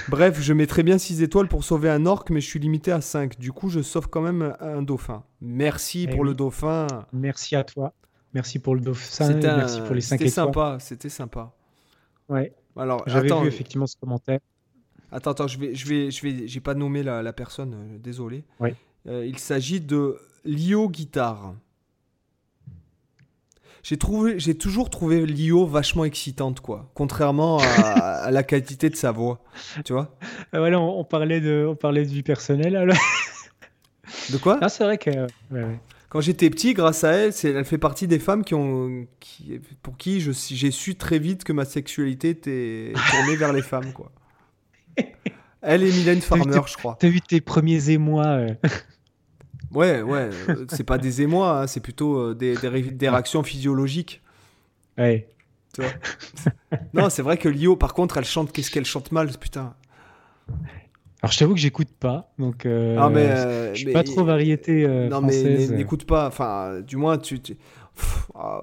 Bref, 0.08 0.40
je 0.40 0.52
mettrais 0.52 0.82
bien 0.82 0.98
6 0.98 1.22
étoiles 1.22 1.46
pour 1.48 1.62
sauver 1.62 1.88
un 1.88 2.04
orque, 2.04 2.30
mais 2.30 2.40
je 2.40 2.46
suis 2.46 2.58
limité 2.58 2.90
à 2.90 3.00
5. 3.00 3.38
Du 3.38 3.52
coup, 3.52 3.68
je 3.68 3.80
sauve 3.80 4.08
quand 4.08 4.20
même 4.22 4.54
un 4.60 4.82
dauphin. 4.82 5.22
Merci 5.40 6.06
Eh 6.08 6.10
pour 6.10 6.22
oui. 6.22 6.28
le 6.28 6.34
dauphin. 6.34 6.86
Merci 7.12 7.54
à 7.54 7.62
toi. 7.62 7.92
Merci 8.34 8.58
pour 8.58 8.74
le 8.74 8.80
dauphin. 8.80 9.26
C'était 9.26 9.46
un- 9.46 9.56
Merci 9.58 9.80
pour 9.82 9.94
les 9.94 10.00
5 10.00 10.18
C'était 10.18 10.30
étoiles. 10.30 10.46
sympa, 10.46 10.76
c'était 10.80 11.08
sympa. 11.08 11.52
Ouais. 12.28 12.52
Alors, 12.76 13.02
J'avais 13.06 13.28
vu 13.28 13.46
effectivement 13.48 13.86
ce 13.86 13.96
commentaire. 13.96 14.40
attends, 15.12 15.30
attends, 15.32 15.46
je 15.46 15.58
vais, 15.58 15.74
je 15.74 15.86
vais, 15.86 16.10
je 16.10 16.22
vais, 16.22 16.48
j'ai 16.48 16.60
pas 16.60 16.74
nommé 16.74 17.02
la, 17.02 17.22
la 17.22 17.32
personne, 17.32 17.74
euh, 17.74 17.98
désolé. 17.98 18.44
Oui. 18.60 18.70
Euh, 19.06 19.24
il 19.26 19.38
s'agit 19.38 19.80
de 19.80 20.18
Lio 20.44 20.88
Guitare. 20.88 21.54
J'ai 23.82 23.98
trouvé, 23.98 24.38
j'ai 24.38 24.56
toujours 24.56 24.88
trouvé 24.88 25.26
Lio 25.26 25.66
vachement 25.66 26.04
excitante, 26.06 26.60
quoi. 26.60 26.90
Contrairement 26.94 27.58
à, 27.58 28.24
à 28.24 28.30
la 28.30 28.42
qualité 28.42 28.88
de 28.88 28.96
sa 28.96 29.12
voix, 29.12 29.40
tu 29.84 29.92
vois. 29.92 30.16
Euh, 30.54 30.58
voilà, 30.58 30.80
on, 30.80 31.00
on 31.00 31.04
parlait 31.04 31.40
de, 31.42 31.66
on 31.68 31.76
parlait 31.76 32.02
de 32.04 32.10
vie 32.10 32.22
personnelle. 32.22 32.76
alors. 32.76 32.96
De 34.32 34.38
quoi? 34.38 34.58
Ah, 34.62 34.68
c'est 34.70 34.84
vrai 34.84 34.96
que. 34.96 35.10
ouais, 35.10 35.28
ouais. 35.50 35.78
Quand 36.14 36.20
j'étais 36.20 36.48
petit, 36.48 36.74
grâce 36.74 37.02
à 37.02 37.10
elle, 37.10 37.32
c'est, 37.32 37.50
elle 37.50 37.64
fait 37.64 37.76
partie 37.76 38.06
des 38.06 38.20
femmes 38.20 38.44
qui 38.44 38.54
ont, 38.54 39.04
qui, 39.18 39.58
pour 39.82 39.96
qui 39.96 40.20
je, 40.20 40.30
j'ai 40.30 40.70
su 40.70 40.94
très 40.94 41.18
vite 41.18 41.42
que 41.42 41.52
ma 41.52 41.64
sexualité 41.64 42.28
était 42.30 42.92
tournée 43.10 43.34
vers 43.34 43.52
les 43.52 43.62
femmes, 43.62 43.92
quoi. 43.92 44.12
Elle 45.60 45.82
et 45.82 45.90
Mylène 45.90 46.20
Farmer, 46.20 46.60
je 46.68 46.76
crois. 46.76 46.96
T'as 47.00 47.08
vu 47.08 47.20
tes 47.20 47.40
premiers 47.40 47.90
émois 47.90 48.26
euh, 48.26 48.48
Ouais, 49.72 50.02
ouais, 50.02 50.30
euh, 50.50 50.66
c'est 50.68 50.84
pas 50.84 50.98
des 50.98 51.20
émois, 51.20 51.62
hein, 51.62 51.66
c'est 51.66 51.80
plutôt 51.80 52.16
euh, 52.16 52.34
des, 52.36 52.54
des, 52.58 52.68
ré- 52.68 52.82
des 52.82 53.08
réactions 53.08 53.42
physiologiques. 53.42 54.22
Ouais. 54.96 55.26
Tu 55.74 55.80
vois. 55.82 56.78
non, 56.94 57.10
c'est 57.10 57.22
vrai 57.22 57.38
que 57.38 57.48
Lio, 57.48 57.74
par 57.74 57.92
contre, 57.92 58.18
elle 58.18 58.24
chante, 58.24 58.52
qu'est-ce 58.52 58.70
qu'elle 58.70 58.84
chante 58.84 59.10
mal, 59.10 59.36
putain. 59.36 59.74
Alors, 61.24 61.32
je 61.32 61.38
t'avoue 61.38 61.54
que 61.54 61.60
j'écoute 61.60 61.88
pas. 61.98 62.32
Donc, 62.38 62.66
euh, 62.66 62.96
Ah, 62.98 63.08
mais, 63.10 63.26
euh, 63.26 63.72
je 63.74 63.78
suis 63.78 63.86
mais- 63.86 63.92
pas 63.92 64.02
trop 64.04 64.24
variété 64.24 64.84
euh, 64.84 65.08
non, 65.08 65.20
mais 65.20 65.32
française. 65.32 65.72
n'écoute 65.72 66.04
pas, 66.06 66.26
enfin, 66.28 66.80
du 66.80 66.96
moins, 66.96 67.18
tu. 67.18 67.40
tu- 67.40 67.56
Pff, 67.96 68.26
ah, 68.34 68.62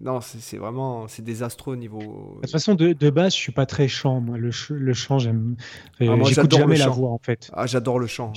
non, 0.00 0.20
c'est 0.20 0.56
vraiment. 0.56 1.06
C'est 1.06 1.22
désastreux 1.22 1.74
au 1.74 1.76
niveau. 1.76 2.00
De 2.36 2.40
toute 2.42 2.50
façon, 2.50 2.74
de, 2.74 2.92
de 2.92 3.10
base, 3.10 3.32
je 3.32 3.38
suis 3.38 3.52
pas 3.52 3.64
très 3.64 3.86
chant. 3.86 4.20
Moi, 4.20 4.38
le, 4.38 4.50
ch- 4.50 4.70
le 4.70 4.92
chant, 4.92 5.18
j'aime. 5.20 5.54
euh, 6.00 6.08
Ah, 6.20 6.24
j'écoute 6.24 6.50
jamais 6.52 6.76
la 6.76 6.86
chant. 6.86 6.90
voix, 6.92 7.10
en 7.10 7.18
fait. 7.22 7.48
Ah, 7.54 7.66
j'adore 7.66 8.00
le 8.00 8.08
chant. 8.08 8.32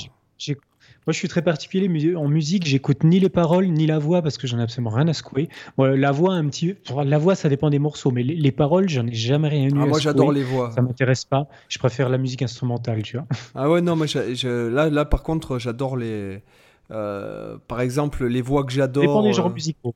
Moi, 1.07 1.13
je 1.13 1.19
suis 1.19 1.27
très 1.27 1.43
particulier 1.43 2.15
en 2.15 2.27
musique. 2.27 2.65
J'écoute 2.65 3.03
ni 3.03 3.19
les 3.19 3.29
paroles 3.29 3.67
ni 3.67 3.85
la 3.85 3.99
voix 3.99 4.21
parce 4.23 4.37
que 4.39 4.47
j'en 4.47 4.57
ai 4.57 4.63
absolument 4.63 4.89
rien 4.89 5.07
à 5.07 5.13
secouer. 5.13 5.49
Moi, 5.77 5.95
la 5.95 6.11
voix, 6.11 6.33
un 6.33 6.47
petit. 6.47 6.75
La 7.05 7.17
voix, 7.19 7.35
ça 7.35 7.47
dépend 7.47 7.69
des 7.69 7.77
morceaux, 7.79 8.09
mais 8.11 8.23
les, 8.23 8.35
les 8.35 8.51
paroles, 8.51 8.89
j'en 8.89 9.05
ai 9.05 9.13
jamais 9.13 9.47
rien 9.49 9.65
eu 9.67 9.71
Ah, 9.79 9.85
moi, 9.85 9.99
j'adore 9.99 10.31
les 10.31 10.43
voix. 10.43 10.71
Ça 10.73 10.81
m'intéresse 10.81 11.23
pas. 11.25 11.47
Je 11.69 11.77
préfère 11.77 12.09
la 12.09 12.17
musique 12.17 12.41
instrumentale, 12.41 13.03
tu 13.03 13.17
vois. 13.17 13.27
Ah 13.55 13.69
ouais, 13.69 13.81
non, 13.81 13.95
je- 14.05 14.67
là, 14.69 14.89
là, 14.89 15.05
par 15.05 15.21
contre, 15.23 15.59
j'adore 15.59 15.95
les. 15.97 16.41
euh, 16.91 17.57
par 17.67 17.81
exemple, 17.81 18.25
les 18.25 18.41
voix 18.41 18.63
que 18.63 18.71
j'adore. 18.71 19.01
dépend 19.03 19.23
des 19.23 19.33
genres 19.33 19.47
euh, 19.49 19.53
musicaux. 19.53 19.93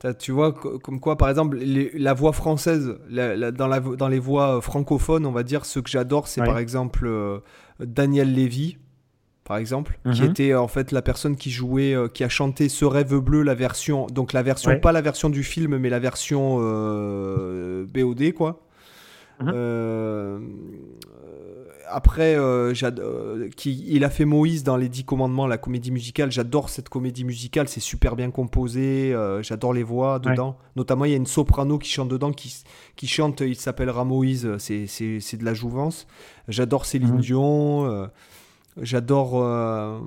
T'as- 0.00 0.14
Tu 0.14 0.32
vois, 0.32 0.52
co- 0.52 0.78
comme 0.80 0.98
quoi, 0.98 1.16
par 1.16 1.28
exemple, 1.28 1.56
les- 1.58 1.92
la 1.96 2.14
voix 2.14 2.32
française, 2.32 2.96
la- 3.08 3.36
la- 3.36 3.52
dans, 3.52 3.68
la, 3.68 3.78
vo- 3.78 3.94
dans 3.96 4.08
les 4.08 4.18
voix 4.18 4.60
francophones, 4.60 5.24
on 5.24 5.30
va 5.32 5.44
dire, 5.44 5.64
ce 5.64 5.78
que 5.78 5.88
j'adore, 5.88 6.26
c'est 6.26 6.40
Ouais. 6.40 6.46
par 6.48 6.58
exemple 6.58 7.06
euh, 7.06 7.38
Daniel 7.78 8.32
Lévy, 8.34 8.78
par 9.44 9.56
exemple, 9.56 9.98
qui 10.12 10.22
Mhm. 10.22 10.30
était 10.30 10.54
en 10.54 10.68
fait 10.68 10.92
la 10.92 11.02
personne 11.02 11.36
qui 11.36 11.50
jouait, 11.50 11.94
euh, 11.94 12.08
qui 12.08 12.22
a 12.24 12.28
chanté 12.28 12.68
Ce 12.68 12.84
rêve 12.84 13.16
bleu, 13.18 13.42
la 13.42 13.54
version, 13.54 14.06
donc 14.06 14.32
la 14.32 14.42
version, 14.42 14.70
Ouais. 14.70 14.78
pas 14.80 14.92
la 14.92 15.00
version 15.02 15.30
du 15.30 15.42
film, 15.42 15.76
mais 15.78 15.90
la 15.90 15.98
version 15.98 16.58
euh, 16.60 17.84
BOD, 17.92 18.32
quoi. 18.32 18.60
Mhm. 19.40 19.48
Euh, 19.52 20.38
euh, 21.16 21.64
après, 21.88 22.36
qui, 23.56 23.84
il 23.88 24.04
a 24.04 24.10
fait 24.10 24.24
Moïse 24.24 24.62
dans 24.64 24.76
Les 24.76 24.88
Dix 24.88 25.04
Commandements, 25.04 25.46
la 25.46 25.58
comédie 25.58 25.90
musicale. 25.90 26.30
J'adore 26.32 26.70
cette 26.70 26.88
comédie 26.88 27.24
musicale, 27.24 27.68
c'est 27.68 27.80
super 27.80 28.16
bien 28.16 28.30
composé. 28.30 29.14
J'adore 29.42 29.72
les 29.74 29.82
voix 29.82 30.14
Ouais. 30.24 30.30
dedans. 30.30 30.56
Notamment, 30.76 31.04
il 31.04 31.10
y 31.10 31.14
a 31.14 31.18
une 31.18 31.26
soprano 31.26 31.78
qui 31.78 31.90
chante 31.90 32.08
dedans, 32.08 32.32
qui, 32.32 32.62
qui 32.96 33.06
chante, 33.08 33.40
il 33.40 33.56
s'appellera 33.56 34.04
Moïse, 34.04 34.48
c'est- 34.58 34.86
c'est 34.86 35.20
c'est 35.20 35.36
de 35.36 35.44
la 35.44 35.52
jouvence. 35.54 36.06
J'adore 36.48 36.86
Céline 36.86 37.14
Mhm. 37.16 37.20
Dion. 37.20 38.08
J'adore 38.80 39.42
euh, 39.42 40.00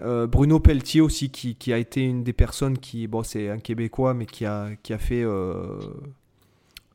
euh, 0.00 0.26
Bruno 0.26 0.60
Pelletier 0.60 1.00
aussi, 1.00 1.30
qui, 1.30 1.54
qui 1.56 1.72
a 1.72 1.78
été 1.78 2.02
une 2.04 2.22
des 2.24 2.32
personnes 2.32 2.78
qui, 2.78 3.06
bon, 3.06 3.22
c'est 3.22 3.48
un 3.48 3.58
Québécois, 3.58 4.14
mais 4.14 4.26
qui 4.26 4.44
a, 4.46 4.70
qui 4.82 4.92
a 4.92 4.98
fait. 4.98 5.22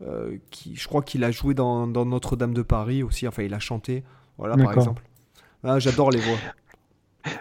euh, 0.02 0.38
qui, 0.52 0.76
je 0.76 0.88
crois 0.88 1.02
qu'il 1.02 1.24
a 1.24 1.32
joué 1.32 1.54
dans, 1.54 1.88
dans 1.88 2.06
Notre-Dame 2.06 2.54
de 2.54 2.62
Paris 2.62 3.04
aussi, 3.04 3.28
enfin 3.28 3.44
il 3.44 3.54
a 3.54 3.60
chanté, 3.60 4.04
voilà 4.38 4.58
par 4.58 4.74
exemple. 4.74 5.04
Ah, 5.64 5.80
J'adore 5.80 6.12
les 6.12 6.20
voix. 6.20 6.44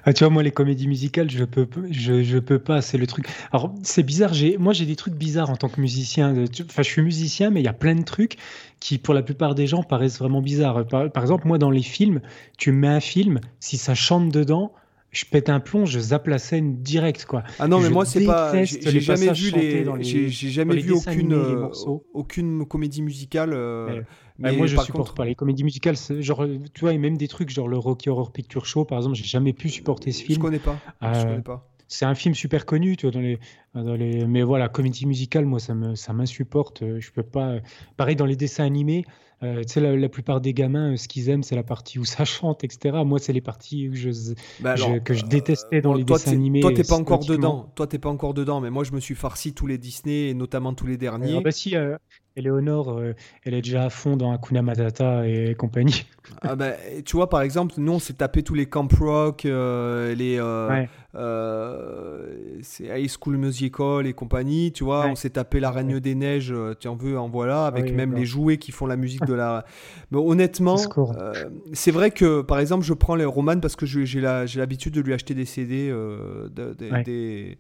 Ah, 0.04 0.12
tu 0.12 0.22
vois, 0.24 0.30
moi, 0.32 0.42
les 0.42 0.52
comédies 0.52 0.86
musicales, 0.86 1.28
je 1.30 1.44
peux, 1.44 1.66
je, 1.90 2.22
je 2.22 2.38
peux 2.38 2.58
pas. 2.58 2.82
C'est 2.82 2.98
le 2.98 3.06
truc. 3.06 3.26
Alors, 3.52 3.74
c'est 3.82 4.02
bizarre. 4.04 4.32
J'ai, 4.32 4.56
moi, 4.58 4.72
j'ai 4.72 4.86
des 4.86 4.96
trucs 4.96 5.14
bizarres 5.14 5.50
en 5.50 5.56
tant 5.56 5.68
que 5.68 5.80
musicien. 5.80 6.44
tu- 6.52 6.62
Enfin, 6.62 6.82
je 6.82 6.88
suis 6.90 7.02
musicien, 7.02 7.50
mais 7.50 7.60
il 7.60 7.64
y 7.64 7.68
a 7.68 7.72
plein 7.72 7.94
de 7.96 8.04
trucs 8.04 8.36
qui, 8.80 8.98
pour 8.98 9.12
la 9.14 9.22
plupart 9.22 9.54
des 9.54 9.66
gens, 9.66 9.82
paraissent 9.82 10.18
vraiment 10.18 10.40
bizarres. 10.40 10.86
Par, 10.86 11.10
par 11.10 11.22
exemple, 11.24 11.48
moi, 11.48 11.58
dans 11.58 11.70
les 11.70 11.82
films, 11.82 12.20
tu 12.58 12.70
me 12.72 12.78
mets 12.78 12.88
un 12.88 13.00
film, 13.00 13.40
si 13.60 13.76
ça 13.76 13.94
chante 13.94 14.30
dedans, 14.30 14.72
je 15.10 15.24
pète 15.26 15.50
un 15.50 15.60
plomb, 15.60 15.84
je 15.84 15.98
zappe 16.00 16.26
la 16.28 16.38
scène 16.38 16.80
direct, 16.82 17.26
quoi. 17.26 17.42
Ah 17.58 17.68
non, 17.68 17.78
mais 17.80 17.88
Je 17.88 17.92
moi 17.92 18.04
c'est 18.06 18.24
pas. 18.24 18.64
J'ai 18.64 19.00
jamais 19.00 19.32
vu 19.32 19.50
les. 19.50 19.84
dans 19.84 19.96
les- 19.96 20.04
J'ai 20.04 20.28
j'ai 20.30 20.48
jamais 20.50 20.76
vu 20.76 20.92
aucune 20.92 21.32
euh, 21.34 21.68
aucune 22.14 22.64
comédie 22.66 23.02
musicale. 23.02 23.50
euh, 23.52 23.86
Ouais. 23.98 24.02
Mais 24.50 24.56
moi, 24.56 24.66
je 24.66 24.76
par 24.76 24.84
supporte 24.84 25.08
contre- 25.08 25.14
pas 25.14 25.24
les 25.24 25.34
comédies 25.34 25.64
musicales. 25.64 25.96
Genre, 26.20 26.46
tu 26.74 26.80
vois, 26.80 26.92
et 26.92 26.98
même 26.98 27.16
des 27.16 27.28
trucs 27.28 27.50
genre 27.50 27.68
le 27.68 27.78
Rocky 27.78 28.08
Horror 28.10 28.32
Picture 28.32 28.66
Show, 28.66 28.84
par 28.84 28.98
exemple, 28.98 29.16
j'ai 29.16 29.24
jamais 29.24 29.52
pu 29.52 29.68
supporter 29.68 30.12
ce 30.12 30.20
Je 30.20 30.26
film. 30.26 30.42
connais 30.42 30.58
pas. 30.58 30.76
Je 31.00 31.06
Euh, 31.08 31.24
connais 31.24 31.42
pas. 31.42 31.68
C'est 31.88 32.06
un 32.06 32.14
film 32.14 32.34
super 32.34 32.64
connu, 32.64 32.96
tu 32.96 33.04
vois, 33.04 33.10
dans 33.12 33.20
les, 33.20 33.38
dans 33.74 33.94
les... 33.94 34.24
mais 34.26 34.42
voilà, 34.42 34.70
comédie 34.70 35.04
musicale, 35.04 35.44
moi, 35.44 35.60
ça 35.60 35.74
me, 35.74 35.94
ça 35.94 36.14
m'insupporte. 36.14 36.82
euh, 36.82 37.00
Je 37.00 37.10
peux 37.12 37.22
pas. 37.22 37.56
Pareil 37.98 38.16
dans 38.16 38.24
les 38.24 38.34
dessins 38.36 38.64
animés, 38.64 39.04
euh, 39.42 39.62
tu 39.62 39.74
sais, 39.74 39.80
la, 39.80 39.94
la 39.94 40.08
plupart 40.08 40.40
des 40.40 40.54
gamins, 40.54 40.96
ce 40.96 41.06
qu'ils 41.06 41.28
aiment, 41.28 41.42
c'est 41.42 41.56
la 41.56 41.62
partie 41.64 41.98
où 41.98 42.04
ça 42.06 42.24
chante, 42.24 42.64
etc. 42.64 43.04
Moi, 43.04 43.18
c'est 43.18 43.34
les 43.34 43.42
parties 43.42 43.90
où 43.90 43.94
je, 43.94 44.08
Bah 44.60 44.74
je- 44.74 45.00
que 45.00 45.12
je 45.12 45.24
euh, 45.24 45.28
détestais 45.28 45.82
dans 45.82 45.92
les 45.92 46.04
toi, 46.06 46.16
dessins 46.16 46.32
animés. 46.32 46.60
Toi, 46.60 46.72
t'es 46.72 46.82
pas 46.84 46.96
encore 46.96 47.26
dedans. 47.26 47.70
Toi, 47.74 47.86
t'es 47.86 47.98
pas 47.98 48.08
encore 48.08 48.32
dedans. 48.32 48.62
Mais 48.62 48.70
moi, 48.70 48.84
je 48.84 48.92
me 48.92 49.00
suis 49.00 49.14
farci 49.14 49.52
tous 49.52 49.66
les 49.66 49.76
Disney 49.76 50.28
et 50.30 50.34
notamment 50.34 50.72
tous 50.72 50.86
les 50.86 50.96
derniers. 50.96 51.34
Ah 51.36 51.40
bah 51.42 51.50
si, 51.52 51.76
euh, 51.76 51.98
Eleonore, 52.36 52.98
euh, 52.98 53.12
elle 53.44 53.54
est 53.54 53.62
déjà 53.62 53.84
à 53.84 53.90
fond 53.90 54.16
dans 54.16 54.32
Hakuna 54.32 54.62
Matata 54.62 55.26
et 55.28 55.54
compagnie. 55.54 56.06
Ah 56.40 56.56
bah, 56.56 56.70
tu 57.04 57.16
vois, 57.16 57.28
par 57.28 57.42
exemple, 57.42 57.74
nous, 57.78 57.92
on 57.92 57.98
s'est 57.98 58.14
tapé 58.14 58.42
tous 58.42 58.54
les 58.54 58.66
Camp 58.66 58.88
Rock, 58.98 59.44
euh, 59.44 60.14
les 60.14 60.38
euh, 60.38 60.68
Ouais. 60.68 60.88
euh, 61.14 62.26
c'est 62.62 62.84
High 62.84 63.10
School 63.10 63.36
Musical 63.36 64.06
et 64.06 64.12
compagnie, 64.12 64.72
tu 64.72 64.84
vois. 64.84 65.04
Ouais. 65.04 65.10
On 65.10 65.14
s'est 65.14 65.30
tapé 65.30 65.60
La 65.60 65.70
Reine 65.70 65.92
Ouais. 65.92 66.00
des 66.00 66.14
Neiges, 66.14 66.54
tu 66.80 66.88
en 66.88 66.96
veux, 66.96 67.18
en 67.18 67.28
voilà, 67.28 67.66
avec 67.66 67.86
oui, 67.86 67.92
même 67.92 68.14
les 68.14 68.24
jouets 68.24 68.56
qui 68.56 68.72
font 68.72 68.86
la 68.86 68.96
musique 68.96 69.24
de 69.26 69.34
la. 69.34 69.64
Mais 70.10 70.18
honnêtement, 70.18 70.76
c'est 71.72 71.90
vrai 71.90 72.10
que, 72.10 72.40
par 72.42 72.58
exemple, 72.60 72.84
je 72.84 72.94
prends 72.94 73.14
les 73.14 73.24
Roman 73.24 73.58
parce 73.60 73.76
que 73.76 73.84
j'ai 73.86 74.20
l'habitude 74.20 74.94
de 74.94 75.00
lui 75.00 75.12
acheter 75.12 75.34
des 75.34 75.44
CD, 75.44 75.88
de- 75.90 76.48
de- 76.74 76.90
Ouais. 76.90 77.02
des... 77.02 77.58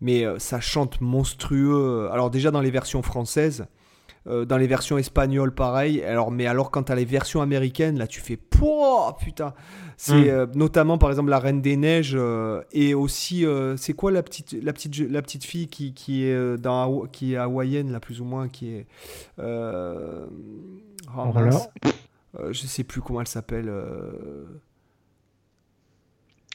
mais 0.00 0.24
ça 0.38 0.60
chante 0.60 1.00
monstrueux. 1.00 2.08
Alors 2.12 2.30
déjà 2.30 2.50
dans 2.50 2.60
les 2.60 2.70
versions 2.70 3.02
françaises. 3.02 3.66
Euh, 4.26 4.46
dans 4.46 4.56
les 4.56 4.66
versions 4.66 4.96
espagnoles, 4.96 5.54
pareil. 5.54 6.02
Alors, 6.02 6.30
mais 6.30 6.46
alors, 6.46 6.70
quand 6.70 6.84
t'as 6.84 6.94
les 6.94 7.04
versions 7.04 7.42
américaines, 7.42 7.98
là, 7.98 8.06
tu 8.06 8.20
fais 8.22 8.36
Pouah, 8.38 9.16
putain. 9.20 9.52
C'est 9.98 10.14
Mm. 10.14 10.28
euh, 10.28 10.46
notamment, 10.54 10.96
par 10.96 11.10
exemple, 11.10 11.28
la 11.28 11.38
Reine 11.38 11.60
des 11.60 11.76
Neiges 11.76 12.14
euh, 12.18 12.62
et 12.72 12.94
aussi, 12.94 13.44
c'est 13.76 13.92
quoi 13.92 14.10
la 14.12 14.22
petite, 14.22 14.56
la 14.62 14.72
petite, 14.72 14.98
la 15.10 15.20
petite 15.20 15.44
fille 15.44 15.68
qui, 15.68 15.92
qui 15.92 16.24
est 16.24 16.56
dans 16.56 17.02
qui 17.06 17.34
est 17.34 17.36
hawaïenne, 17.36 17.92
là, 17.92 18.00
plus 18.00 18.20
ou 18.22 18.24
moins, 18.24 18.48
qui 18.48 18.74
est. 18.74 18.86
Oh, 21.16 21.32
je 22.50 22.66
sais 22.66 22.84
plus 22.84 23.00
comment 23.02 23.20
elle 23.20 23.28
s'appelle. 23.28 23.70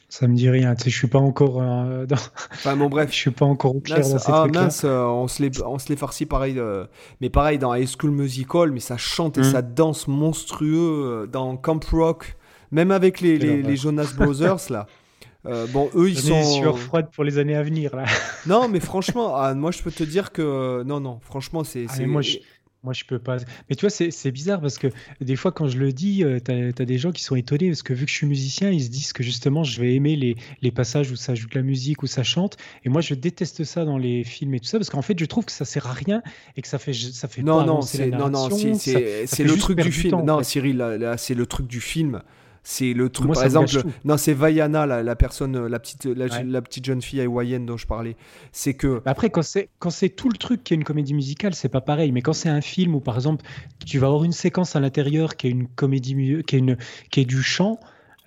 Ça 0.10 0.28
me 0.28 0.36
dit 0.36 0.50
rien. 0.50 0.74
Tu 0.76 0.86
sais, 0.86 0.90
je 0.90 0.98
suis 0.98 1.08
pas 1.08 1.20
encore 1.20 1.62
euh, 1.62 2.06
dans... 2.08 2.16
Enfin, 2.52 2.76
bon, 2.76 2.90
bref. 2.90 3.10
je 3.14 3.16
suis 3.16 3.32
pas 3.32 3.46
encore 3.46 3.76
au 3.76 3.80
clair 3.80 4.00
Mince, 4.00 4.12
dans 4.12 4.18
ces 4.20 4.32
ah 4.34 4.40
trucs-là. 4.42 4.62
mince, 4.64 4.82
euh, 4.84 5.04
on 5.04 5.28
se 5.28 5.44
les, 5.44 5.62
on 5.64 5.78
se 5.80 5.88
les 5.90 5.96
farcit 5.96 6.26
pareil. 6.26 6.56
euh, 6.58 6.86
mais 7.22 7.30
pareil 7.30 7.60
dans 7.60 7.74
High 7.76 7.88
School 7.88 8.12
Musical, 8.12 8.72
mais 8.72 8.80
ça 8.80 8.98
chante 8.98 9.38
et 9.38 9.42
Mm. 9.42 9.52
ça 9.52 9.62
danse 9.62 10.08
monstrueux 10.08 11.30
dans 11.32 11.56
Camp 11.58 11.84
Rock, 11.92 12.36
même 12.72 12.92
avec 12.92 13.22
les, 13.22 13.38
les, 13.38 13.76
Jonas 13.78 14.14
Brothers 14.18 14.70
là. 14.70 14.88
Euh, 15.46 15.68
bon, 15.68 15.90
eux 15.96 16.10
ils 16.10 16.20
sont. 16.20 16.44
sur 16.44 16.78
froide 16.78 17.08
pour 17.16 17.24
les 17.24 17.38
années 17.38 17.56
à 17.56 17.64
venir 17.64 17.96
là. 17.96 18.04
Non, 18.46 18.68
mais 18.68 18.82
franchement, 18.82 19.38
ah, 19.38 19.54
moi 19.54 19.72
je 19.72 19.82
peux 19.82 19.90
te 19.90 20.04
dire 20.04 20.34
que 20.34 20.84
non, 20.84 21.00
non, 21.00 21.20
franchement 21.22 21.64
c'est. 21.64 21.86
Ah, 21.88 22.06
moi, 22.06 22.22
je- 22.22 22.40
Moi, 22.84 22.94
je 22.94 23.04
peux 23.04 23.20
pas. 23.20 23.38
Mais 23.70 23.76
tu 23.76 23.86
vois, 23.86 23.90
c'est 23.90 24.32
bizarre 24.32 24.62
parce 24.62 24.78
que 24.78 24.88
des 25.20 25.36
fois, 25.36 25.52
quand 25.52 25.68
je 25.68 25.78
le 25.78 25.92
dis, 25.92 26.24
euh, 26.24 26.40
tu 26.40 26.52
as, 26.52 26.86
des 26.86 26.98
gens 26.98 27.12
qui 27.12 27.24
sont 27.24 27.36
étonnés 27.36 27.68
parce 27.68 27.84
que 27.84 27.94
vu 27.94 28.06
que 28.06 28.12
je 28.12 28.16
suis 28.16 28.28
musicien, 28.28 28.72
ils 28.72 28.84
se 28.84 28.90
disent 28.90 29.12
que 29.12 29.22
justement, 29.22 29.66
je 29.66 29.82
vais 29.82 29.96
aimer 29.96 30.16
les, 30.16 30.38
les 30.62 30.72
passages 30.72 31.12
où 31.12 31.18
ça 31.18 31.36
joue 31.36 31.50
de 31.50 31.56
la 31.56 31.62
musique, 31.62 32.04
où 32.04 32.08
ça 32.08 32.24
chante. 32.24 32.56
Et 32.86 32.90
moi, 32.90 33.02
je 33.02 33.16
déteste 33.16 33.66
ça 33.66 33.84
dans 33.84 33.98
les 33.98 34.24
films 34.24 34.54
et 34.54 34.62
tout 34.62 34.68
ça 34.68 34.78
parce 34.78 34.90
qu'en 34.90 35.02
fait, 35.02 35.20
je 35.20 35.26
trouve 35.26 35.44
que 35.44 35.52
ça 35.52 35.66
sert 35.66 35.88
à 35.88 35.94
rien 35.94 36.22
et 36.56 36.62
que 36.62 36.70
ça 36.70 36.80
fait, 36.80 36.94
ça 36.94 37.28
fait 37.28 37.42
non, 37.42 37.60
pas 37.60 37.66
non, 37.66 37.82
c'est 37.82 38.08
le 38.08 39.58
truc 39.58 39.82
du 39.82 39.92
film. 39.92 40.24
non. 40.24 40.42
Cyril, 40.42 40.78
là, 40.78 41.18
c'est 41.18 41.36
le 41.36 41.46
truc 41.46 41.68
du 41.68 41.82
film. 41.82 42.22
C'est 42.64 42.94
le 42.94 43.10
truc, 43.10 43.28
Moi, 43.28 43.36
par 43.36 43.46
exemple, 43.46 43.70
non, 44.06 44.18
c'est 44.18 44.34
Vaiana, 44.34 44.86
la, 44.86 45.02
la 45.02 45.16
personne, 45.16 45.56
euh, 45.56 45.70
la 45.70 45.80
petite, 45.80 46.06
la, 46.06 46.26
Ouais. 46.26 46.44
la 46.44 46.62
petite 46.62 46.86
jeune 46.86 47.02
fille 47.02 47.22
hawaïenne 47.22 47.66
dont 47.66 47.78
je 47.78 47.88
parlais. 47.88 48.16
C'est 48.52 48.74
que, 48.74 49.02
Après, 49.06 49.30
quand 49.30 49.42
c'est 49.42 49.70
quand 49.80 49.90
c'est 49.90 50.10
tout 50.10 50.30
le 50.30 50.38
truc 50.38 50.64
qui 50.64 50.74
est 50.74 50.78
une 50.78 50.84
comédie 50.84 51.14
musicale, 51.14 51.54
c'est 51.56 51.70
pas 51.70 51.82
pareil. 51.82 52.12
Mais 52.12 52.22
quand 52.22 52.34
c'est 52.34 52.50
un 52.50 52.62
film 52.62 52.96
où, 52.96 53.00
par 53.00 53.16
exemple, 53.16 53.46
tu 53.86 53.98
vas 54.00 54.08
avoir 54.08 54.24
une 54.24 54.32
séquence 54.34 54.76
à 54.76 54.80
l'intérieur 54.80 55.36
qui 55.38 55.48
est 55.48 55.52
une 55.52 55.68
comédie, 55.68 56.44
qui 56.46 56.56
est 56.56 56.60
une, 56.60 56.78
qui 57.12 57.22
est 57.22 57.26
du 57.26 57.42
chant, 57.42 57.80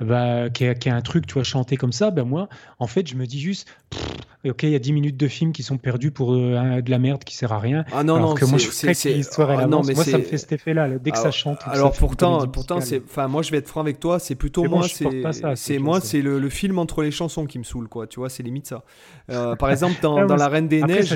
bah, 0.02 0.50
qui 0.50 0.64
est, 0.64 0.78
qui 0.78 0.88
est 0.88 0.92
un 0.92 1.00
truc, 1.02 1.26
tu 1.26 1.34
vois, 1.34 1.42
chanter 1.44 1.76
comme 1.76 1.92
ça, 1.92 2.10
ben 2.10 2.24
moi, 2.24 2.48
en 2.78 2.86
fait, 2.86 3.06
je 3.08 3.14
me 3.16 3.26
dis 3.26 3.40
juste, 3.40 3.68
pff, 3.90 4.02
ok, 4.50 4.62
il 4.64 4.70
y 4.70 4.74
a 4.74 4.78
10 4.78 4.92
minutes 4.92 5.16
de 5.16 5.28
film 5.28 5.52
qui 5.52 5.62
sont 5.62 5.78
perdus 5.78 6.10
pour 6.10 6.34
euh, 6.34 6.80
de 6.80 6.90
la 6.90 6.98
merde 6.98 7.24
qui 7.24 7.36
sert 7.36 7.52
à 7.52 7.58
rien. 7.58 7.84
ah 7.92 8.02
non, 8.02 8.16
alors 8.16 8.30
non, 8.30 8.34
que 8.34 8.44
moi, 8.44 8.58
je 8.58 8.68
ferais 8.68 8.94
que 8.94 9.08
l'histoire 9.08 9.50
ah 9.50 9.66
non, 9.66 9.82
mais 9.82 9.94
Moi, 9.94 10.04
ça 10.04 10.18
me 10.18 10.22
fait 10.22 10.38
cet 10.38 10.52
effet-là. 10.52 10.88
là. 10.88 10.98
Dès 10.98 11.10
que 11.10 11.18
ça 11.18 11.30
chante, 11.30 11.60
ça 11.62 11.70
Alors 11.70 11.92
pourtant, 11.92 12.46
pourtant, 12.48 12.80
c'est, 12.80 13.02
enfin, 13.04 13.28
moi 13.28 13.42
je 13.42 13.50
vais 13.50 13.58
être 13.58 13.68
franc 13.68 13.80
avec 13.80 14.00
toi, 14.00 14.18
c'est 14.18 14.34
plutôt 14.34 14.64
moi, 14.68 14.86
c'est, 14.88 15.78
moi, 15.78 16.00
c'est 16.00 16.22
le, 16.22 16.48
film 16.48 16.78
entre 16.78 17.02
les 17.02 17.10
chansons 17.10 17.46
qui 17.46 17.58
me 17.58 17.64
saoule, 17.64 17.88
quoi. 17.88 18.06
Tu 18.06 18.20
vois, 18.20 18.28
c'est 18.28 18.42
limite 18.42 18.66
ça. 18.66 18.84
Euh, 19.30 19.56
par 19.56 19.70
exemple, 19.70 19.96
dans, 20.02 20.18
Ah, 20.18 20.26
dans 20.26 20.36
La 20.36 20.48
Reine 20.48 20.68
des 20.68 20.82
Neiges, 20.82 21.08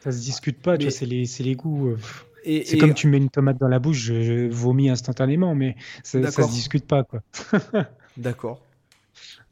ça, 0.00 0.12
se 0.12 0.18
discute- 0.18 0.60
pas, 0.60 0.76
tu 0.78 0.84
vois, 0.84 0.90
c'est 0.92 1.06
les, 1.06 1.24
les 1.40 1.54
goûts. 1.54 1.88
euh, 1.88 1.96
C'est 2.44 2.76
et- 2.76 2.78
comme 2.78 2.94
tu 2.94 3.08
mets 3.08 3.18
une 3.18 3.30
tomate 3.30 3.58
dans 3.58 3.68
la 3.68 3.78
bouche, 3.78 3.98
je, 3.98 4.22
je 4.22 4.48
vomis 4.48 4.88
instantanément, 4.88 5.54
mais 5.54 5.76
ça, 6.02 6.30
ça 6.30 6.42
se 6.42 6.50
discute 6.52 6.86
pas, 6.86 7.02
quoi. 7.04 7.20
D'accord. 8.18 8.60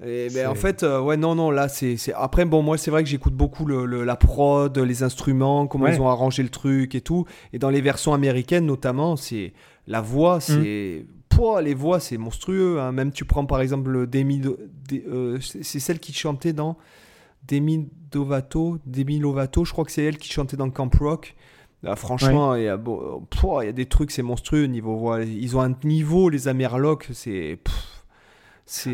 Et, 0.05 0.28
ben, 0.34 0.47
en 0.48 0.55
fait, 0.55 0.82
euh, 0.82 1.01
ouais, 1.01 1.16
non, 1.16 1.34
non, 1.34 1.51
là, 1.51 1.68
c'est, 1.68 1.97
c'est- 1.97 2.12
Après, 2.12 2.44
bon, 2.44 2.62
moi, 2.62 2.76
c'est 2.76 2.90
vrai 2.90 3.02
que 3.02 3.09
j'écoute 3.09 3.32
beaucoup 3.34 3.64
le, 3.64 3.86
le- 3.86 4.05
la 4.05 4.14
prod, 4.16 4.76
les 4.78 5.02
instruments, 5.02 5.66
comment 5.66 5.86
Ouais. 5.86 5.94
ils 5.97 6.01
ont 6.01 6.09
arrangé 6.09 6.43
le 6.43 6.51
truc 6.51 6.94
et 6.94 7.01
tout. 7.01 7.24
Et 7.55 7.59
dans 7.59 7.70
les 7.70 7.80
versions 7.80 8.12
américaines, 8.12 8.66
notamment, 8.66 9.16
c'est 9.16 9.55
la 9.86 10.02
Mm. 10.02 10.05
voix, 10.05 10.40
c'est. 10.40 11.06
Pouah, 11.30 11.62
les 11.62 11.74
voix, 11.74 11.98
c'est 12.01 12.16
monstrueux. 12.18 12.78
hein. 12.80 12.93
Même 12.93 13.10
tu 13.12 13.24
prends 13.24 13.44
par 13.47 13.60
exemple 13.60 13.90
le 13.90 14.06
Demi. 14.06 14.40
Dé- 14.88 15.05
euh, 15.09 15.38
c'est 15.40 15.80
celle 15.80 15.98
qui 15.98 16.12
chantait 16.12 16.52
dans 16.55 16.76
Demi 17.48 17.88
Dovato, 18.10 18.78
Demi 18.86 19.18
Lovato, 19.18 19.64
je 19.64 19.72
crois 19.72 19.84
que 19.84 19.93
c'est 19.93 20.05
elle 20.05 20.18
qui 20.18 20.30
chantait 20.32 20.56
dans 20.56 20.70
Camp 20.70 20.90
Rock. 20.98 21.34
Là, 21.82 21.94
franchement, 21.94 22.55
il 22.55 22.64
y, 22.64 22.68
a, 22.68 22.76
bon, 22.78 23.22
pouah, 23.30 23.64
il 23.64 23.66
y 23.66 23.70
a 23.70 23.72
des 23.72 23.86
trucs, 23.86 24.10
c'est 24.10 24.22
monstrueux 24.22 24.64
niveau 24.64 24.97
voix. 24.97 25.22
Ils 25.22 25.56
ont 25.56 25.60
un 25.60 25.74
niveau, 25.84 26.28
les 26.30 26.48
Amerlocs, 26.48 27.09
c'est. 27.12 27.59
pff, 27.62 27.74
c'est- 27.74 27.95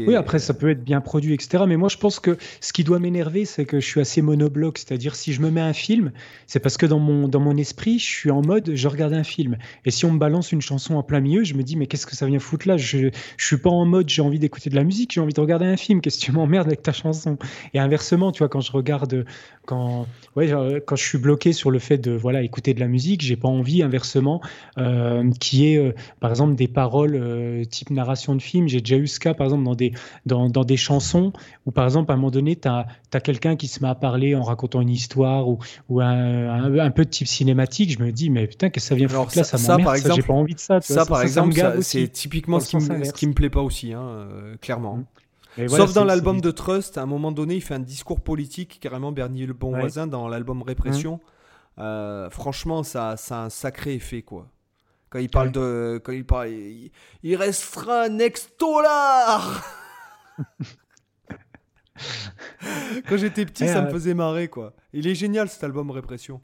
Oui, 0.07 0.15
après, 0.15 0.39
ça 0.39 0.53
peut 0.55 0.70
être 0.70 0.85
bien 0.85 1.01
produit, 1.01 1.32
etc. 1.32 1.65
Mais 1.66 1.77
moi, 1.77 1.89
je 1.89 1.97
pense 1.97 2.20
que 2.20 2.36
ce 2.61 2.73
qui 2.73 2.85
doit 2.85 2.99
m'énerver, 2.99 3.47
c'est 3.47 3.65
que 3.65 3.81
je 3.81 3.86
suis 3.86 4.01
assez 4.01 4.20
monobloc. 4.20 4.78
C'est-à-dire, 4.78 5.15
si 5.15 5.32
je 5.32 5.40
me 5.40 5.51
mets 5.51 5.62
un 5.62 5.73
film, 5.73 6.12
c'est 6.47 6.61
parce 6.61 6.77
que 6.77 6.85
dans 6.85 6.99
mon, 6.99 7.27
dans 7.27 7.40
mon 7.40 7.57
esprit, 7.57 7.99
je 7.99 8.05
suis 8.05 8.31
en 8.31 8.43
mode, 8.43 8.73
je 8.74 8.89
regarde 8.89 9.15
un 9.15 9.24
film. 9.24 9.57
Et 9.86 9.90
si 9.90 10.05
on 10.05 10.12
me 10.12 10.19
balance 10.19 10.53
une 10.53 10.61
chanson 10.61 10.97
en 10.97 11.03
plein 11.03 11.20
milieu, 11.20 11.43
je 11.43 11.55
me 11.55 11.62
dis, 11.62 11.77
mais 11.77 11.86
qu'est-ce 11.86 12.07
que 12.07 12.15
ça 12.16 12.27
vient 12.27 12.39
foutre 12.39 12.69
là? 12.69 12.77
Je 12.77 13.11
je 13.36 13.47
suis 13.47 13.57
pas 13.57 13.70
en 13.70 13.85
mode, 13.86 14.09
j'ai 14.09 14.23
envie 14.23 14.39
d'écouter 14.39 14.70
de 14.70 14.77
la 14.77 14.85
musique, 14.85 15.12
j'ai 15.12 15.20
envie 15.20 15.32
de 15.32 15.40
regarder 15.40 15.66
un 15.66 15.77
film. 15.77 16.01
Qu'est-ce 16.01 16.19
que 16.19 16.24
tu 16.24 16.32
m'emmerdes 16.32 16.66
avec 16.66 16.82
ta 16.82 16.93
chanson? 16.93 17.39
Et 17.74 17.78
inversement, 17.78 18.32
tu 18.32 18.39
vois, 18.39 18.49
quand 18.49 18.61
je 18.61 18.73
regarde, 18.73 19.24
quand, 19.66 20.07
ouais, 20.36 20.53
quand 20.86 20.97
je 20.97 21.05
suis 21.05 21.19
bloqué 21.19 21.53
sur 21.53 21.70
le 21.70 21.78
fait 21.78 21.99
de 21.99 22.12
voilà 22.12 22.43
écouter 22.43 22.74
de 22.74 22.81
la 22.81 22.89
musique, 22.89 23.23
j'ai 23.23 23.36
pas 23.36 23.49
envie, 23.49 23.82
inversement, 23.82 24.40
euh, 24.78 25.31
qui 25.40 25.66
est, 25.69 25.78
euh, 25.78 25.93
par 26.20 26.31
exemple, 26.31 26.55
des 26.55 26.69
paroles 26.69 27.15
euh, 27.15 27.65
type 27.65 27.90
narration 27.90 28.35
de 28.35 28.43
film. 28.43 28.69
J'ai 28.69 28.81
déjà 28.81 28.97
eu 28.97 29.07
ce 29.07 29.20
cas, 29.20 29.35
par 29.35 29.47
exemple, 29.47 29.61
dans 29.62 29.74
des, 29.74 29.93
dans, 30.26 30.48
dans 30.51 30.64
des 30.64 30.76
chansons 30.76 31.32
où, 31.66 31.70
par 31.70 31.84
exemple, 31.84 32.10
à 32.10 32.14
un 32.14 32.16
moment 32.16 32.30
donné, 32.30 32.56
tu 32.56 32.68
as, 32.68 32.86
quelqu'un 33.20 33.56
qui 33.56 33.68
se 33.68 33.82
met 33.82 33.89
à 33.89 33.94
parler 33.94 34.34
en 34.34 34.43
racontant 34.43 34.80
une 34.80 34.90
histoire 34.90 35.48
ou, 35.48 35.59
ou 35.89 36.01
un, 36.01 36.06
un, 36.06 36.78
un 36.78 36.90
peu 36.90 37.05
de 37.05 37.10
type 37.10 37.26
cinématique. 37.28 37.90
Je 37.90 38.02
me 38.05 38.12
dis, 38.12 38.30
mais 38.30 38.47
putain, 38.47 38.70
que 38.70 38.80
ça 38.80 38.94
vient 38.94 39.09
Alors 39.09 39.24
foutre 39.26 39.39
là 39.39 39.44
ça- 39.44 39.59
Ça 39.59 39.64
ça, 39.64 39.72
m'emmerde, 39.72 39.89
par 39.89 39.97
ça, 39.98 40.14
j'ai 40.14 40.22
pas 40.22 40.32
envie 40.34 40.55
de 40.55 40.60
ça. 40.60 40.80
tu 40.80 40.86
Ça, 40.93 40.94
vois, 41.01 41.06
par 41.06 41.16
ça 41.18 41.22
exemple, 41.24 41.55
ça- 41.55 41.80
c'est 41.82 42.09
typiquement 42.09 42.60
ce 42.60 42.68
qui, 42.70 42.76
me, 42.76 42.80
ce 42.80 42.93
inverse. 42.93 43.12
qui 43.12 43.26
me 43.26 43.32
plaît 43.32 43.51
pas 43.51 43.62
aussi, 43.62 43.93
hein, 43.93 44.02
euh, 44.02 44.56
clairement. 44.60 44.97
Mm. 44.97 45.05
Voilà, 45.66 45.84
Sauf 45.86 45.93
dans 45.94 46.05
l'album 46.05 46.40
de 46.40 46.51
Trust, 46.51 46.97
à 46.97 47.02
un 47.02 47.06
moment 47.06 47.30
donné, 47.30 47.56
il 47.56 47.60
fait 47.60 47.74
un 47.74 47.78
discours 47.78 48.20
politique, 48.22 48.78
carrément 48.80 49.12
Bernier 49.12 49.44
le 49.44 49.52
bon 49.52 49.72
Ouais. 49.74 49.80
voisin, 49.80 50.06
dans 50.06 50.26
l'album 50.26 50.62
Répression. 50.62 51.20
Euh, 51.78 52.30
franchement, 52.30 52.82
ça, 52.82 53.16
ça 53.18 53.43
a 53.43 53.44
un 53.44 53.51
sacré 53.51 53.94
effet, 53.94 54.22
quoi. 54.22 54.47
Quand 55.12 55.18
il 55.18 55.28
parle 55.28 55.48
Ouais. 55.48 55.52
de. 55.52 56.01
Quand 56.02 56.12
il 56.12 56.24
parle. 56.24 56.48
Il, 56.48 56.90
il 57.22 57.36
restera 57.36 58.05
un 58.05 58.18
ex-dollar 58.18 59.62
Quand 63.06 63.16
j'étais 63.18 63.44
petit, 63.44 63.64
Et, 63.64 63.68
ça 63.68 63.82
me 63.82 63.89
euh, 63.89 63.90
faisait 63.90 64.14
marrer, 64.14 64.48
quoi. 64.48 64.74
Il 64.94 65.06
est 65.06 65.14
génial, 65.14 65.48
cet 65.51 65.62
album 65.64 65.90
Répression. 65.90 66.40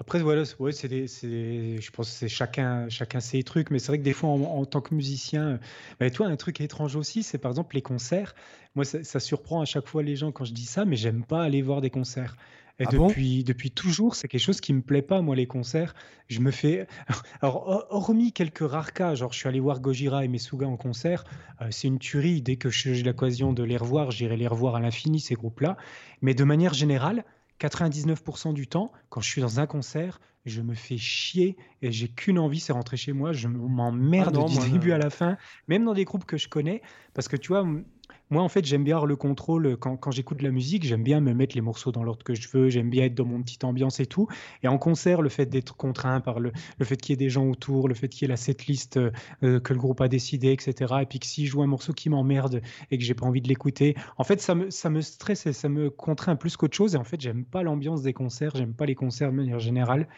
Après, 0.00 0.18
voilà, 0.20 0.42
ouais, 0.58 0.72
c'est 0.72 0.88
je 1.06 1.90
pense 1.92 2.10
que 2.10 2.16
c'est 2.16 2.28
chacun, 2.28 2.88
chacun 2.88 3.20
ses 3.20 3.44
trucs, 3.44 3.70
mais 3.70 3.78
c'est 3.78 3.88
vrai 3.88 3.98
que 3.98 4.02
des 4.02 4.12
fois, 4.12 4.30
en, 4.30 4.42
en 4.42 4.64
tant 4.66 4.80
que 4.80 4.92
musicien, 4.92 5.60
bah, 6.00 6.10
toi, 6.10 6.26
un 6.26 6.34
truc 6.36 6.60
étrange 6.60 6.96
aussi, 6.96 7.22
c'est 7.22 7.38
par 7.38 7.52
exemple 7.52 7.76
les 7.76 7.82
concerts. 7.82 8.34
Moi, 8.74 8.84
ça, 8.84 9.04
ça 9.04 9.20
surprend 9.20 9.60
à 9.60 9.64
chaque 9.64 9.86
fois 9.86 10.02
les 10.02 10.16
gens 10.16 10.32
quand 10.32 10.44
je 10.44 10.52
dis 10.52 10.66
ça, 10.66 10.84
mais 10.84 10.96
j'aime 10.96 11.24
pas 11.24 11.44
aller 11.44 11.62
voir 11.62 11.80
des 11.80 11.90
concerts. 11.90 12.36
Et 12.80 12.86
Ah 12.86 12.90
bon? 12.90 13.06
depuis, 13.08 13.44
depuis 13.44 13.70
toujours, 13.70 14.16
c'est 14.16 14.26
quelque 14.26 14.40
chose 14.40 14.60
qui 14.60 14.72
me 14.72 14.82
plaît 14.82 15.02
pas, 15.02 15.20
moi, 15.22 15.36
les 15.36 15.46
concerts. 15.46 15.94
Je 16.28 16.40
me 16.40 16.50
fais. 16.50 16.86
Alors, 17.40 17.68
hor- 17.68 17.86
hormis 17.90 18.32
quelques 18.32 18.68
rares 18.68 18.92
cas, 18.92 19.14
genre 19.14 19.32
je 19.32 19.38
suis 19.38 19.48
allé 19.48 19.60
voir 19.60 19.80
Gojira 19.80 20.24
et 20.24 20.28
Mesuga 20.28 20.66
en 20.66 20.76
concert, 20.76 21.24
euh, 21.60 21.68
c'est 21.70 21.86
une 21.88 21.98
tuerie. 22.00 22.42
Dès 22.42 22.56
que 22.56 22.70
j'ai 22.70 23.00
l'occasion 23.02 23.52
de 23.52 23.62
les 23.62 23.76
revoir, 23.76 24.10
j'irai 24.10 24.36
les 24.36 24.48
revoir 24.48 24.74
à 24.74 24.80
l'infini, 24.80 25.20
ces 25.20 25.34
groupes-là. 25.34 25.76
Mais 26.20 26.34
de 26.34 26.42
manière 26.44 26.74
générale, 26.74 27.24
99% 27.58 28.52
du 28.52 28.66
temps, 28.66 28.90
quand 29.08 29.20
je 29.20 29.28
suis 29.30 29.40
dans 29.40 29.60
un 29.60 29.66
concert, 29.66 30.20
je 30.44 30.60
me 30.60 30.74
fais 30.74 30.98
chier 30.98 31.56
et 31.80 31.92
j'ai 31.92 32.08
qu'une 32.08 32.38
envie, 32.38 32.60
c'est 32.60 32.72
rentrer 32.72 32.96
chez 32.96 33.12
moi. 33.12 33.32
Je 33.32 33.46
m'emmerde 33.48 34.36
Ah 34.36 34.42
du 34.44 34.58
début 34.58 34.90
euh, 34.90 34.94
à 34.94 34.98
la 34.98 35.10
fin, 35.10 35.36
même 35.68 35.84
dans 35.84 35.94
des 35.94 36.04
groupes 36.04 36.24
que 36.24 36.36
je 36.36 36.48
connais, 36.48 36.82
parce 37.14 37.28
que 37.28 37.36
tu 37.36 37.48
vois, 37.48 37.64
moi 38.30 38.42
en 38.42 38.48
fait, 38.48 38.64
j'aime 38.64 38.84
bien 38.84 38.96
avoir 38.96 39.06
le 39.06 39.16
contrôle 39.16 39.76
quand, 39.76 39.96
quand 39.96 40.10
j'écoute 40.10 40.38
de 40.38 40.44
la 40.44 40.50
musique, 40.50 40.84
j'aime 40.84 41.02
bien 41.02 41.20
me 41.20 41.34
mettre 41.34 41.54
les 41.54 41.60
morceaux 41.60 41.92
dans 41.92 42.02
l'ordre 42.02 42.24
que 42.24 42.34
je 42.34 42.48
veux, 42.48 42.68
j'aime 42.68 42.90
bien 42.90 43.04
être 43.04 43.14
dans 43.14 43.24
mon 43.24 43.42
petite 43.42 43.64
ambiance 43.64 44.00
et 44.00 44.06
tout. 44.06 44.28
Et 44.62 44.68
en 44.68 44.78
concert, 44.78 45.22
le 45.22 45.28
fait 45.28 45.46
d'être 45.46 45.76
contraint 45.76 46.20
par 46.20 46.40
le, 46.40 46.52
le 46.78 46.84
fait 46.84 46.96
qu'il 46.96 47.12
y 47.12 47.14
ait 47.14 47.16
des 47.16 47.30
gens 47.30 47.46
autour, 47.46 47.88
le 47.88 47.94
fait 47.94 48.08
qu'il 48.08 48.22
y 48.22 48.24
ait 48.26 48.28
la 48.28 48.36
setlist 48.36 48.96
euh, 48.96 49.10
euh, 49.42 49.60
que 49.60 49.72
le 49.72 49.78
groupe 49.78 50.00
a 50.00 50.08
décidé, 50.08 50.52
etc. 50.52 50.94
Et 51.02 51.06
puis 51.06 51.18
que 51.18 51.26
si 51.26 51.46
je 51.46 51.52
joue 51.52 51.62
un 51.62 51.66
morceau 51.66 51.92
qui 51.92 52.08
m'emmerde 52.10 52.60
et 52.90 52.98
que 52.98 53.04
j'ai 53.04 53.14
pas 53.14 53.26
envie 53.26 53.42
de 53.42 53.48
l'écouter, 53.48 53.94
en 54.16 54.24
fait, 54.24 54.40
ça 54.40 54.54
me, 54.54 54.70
ça 54.70 54.90
me 54.90 55.00
stresse 55.00 55.46
et 55.46 55.52
ça 55.52 55.68
me 55.68 55.90
contraint 55.90 56.36
plus 56.36 56.56
qu'autre 56.56 56.76
chose. 56.76 56.94
Et 56.94 56.98
en 56.98 57.04
fait, 57.04 57.20
j'aime 57.20 57.44
pas 57.44 57.62
l'ambiance 57.62 58.02
des 58.02 58.12
concerts, 58.12 58.52
j'aime 58.54 58.74
pas 58.74 58.86
les 58.86 58.94
concerts 58.94 59.30
de 59.30 59.36
manière 59.36 59.58
générale. 59.60 60.08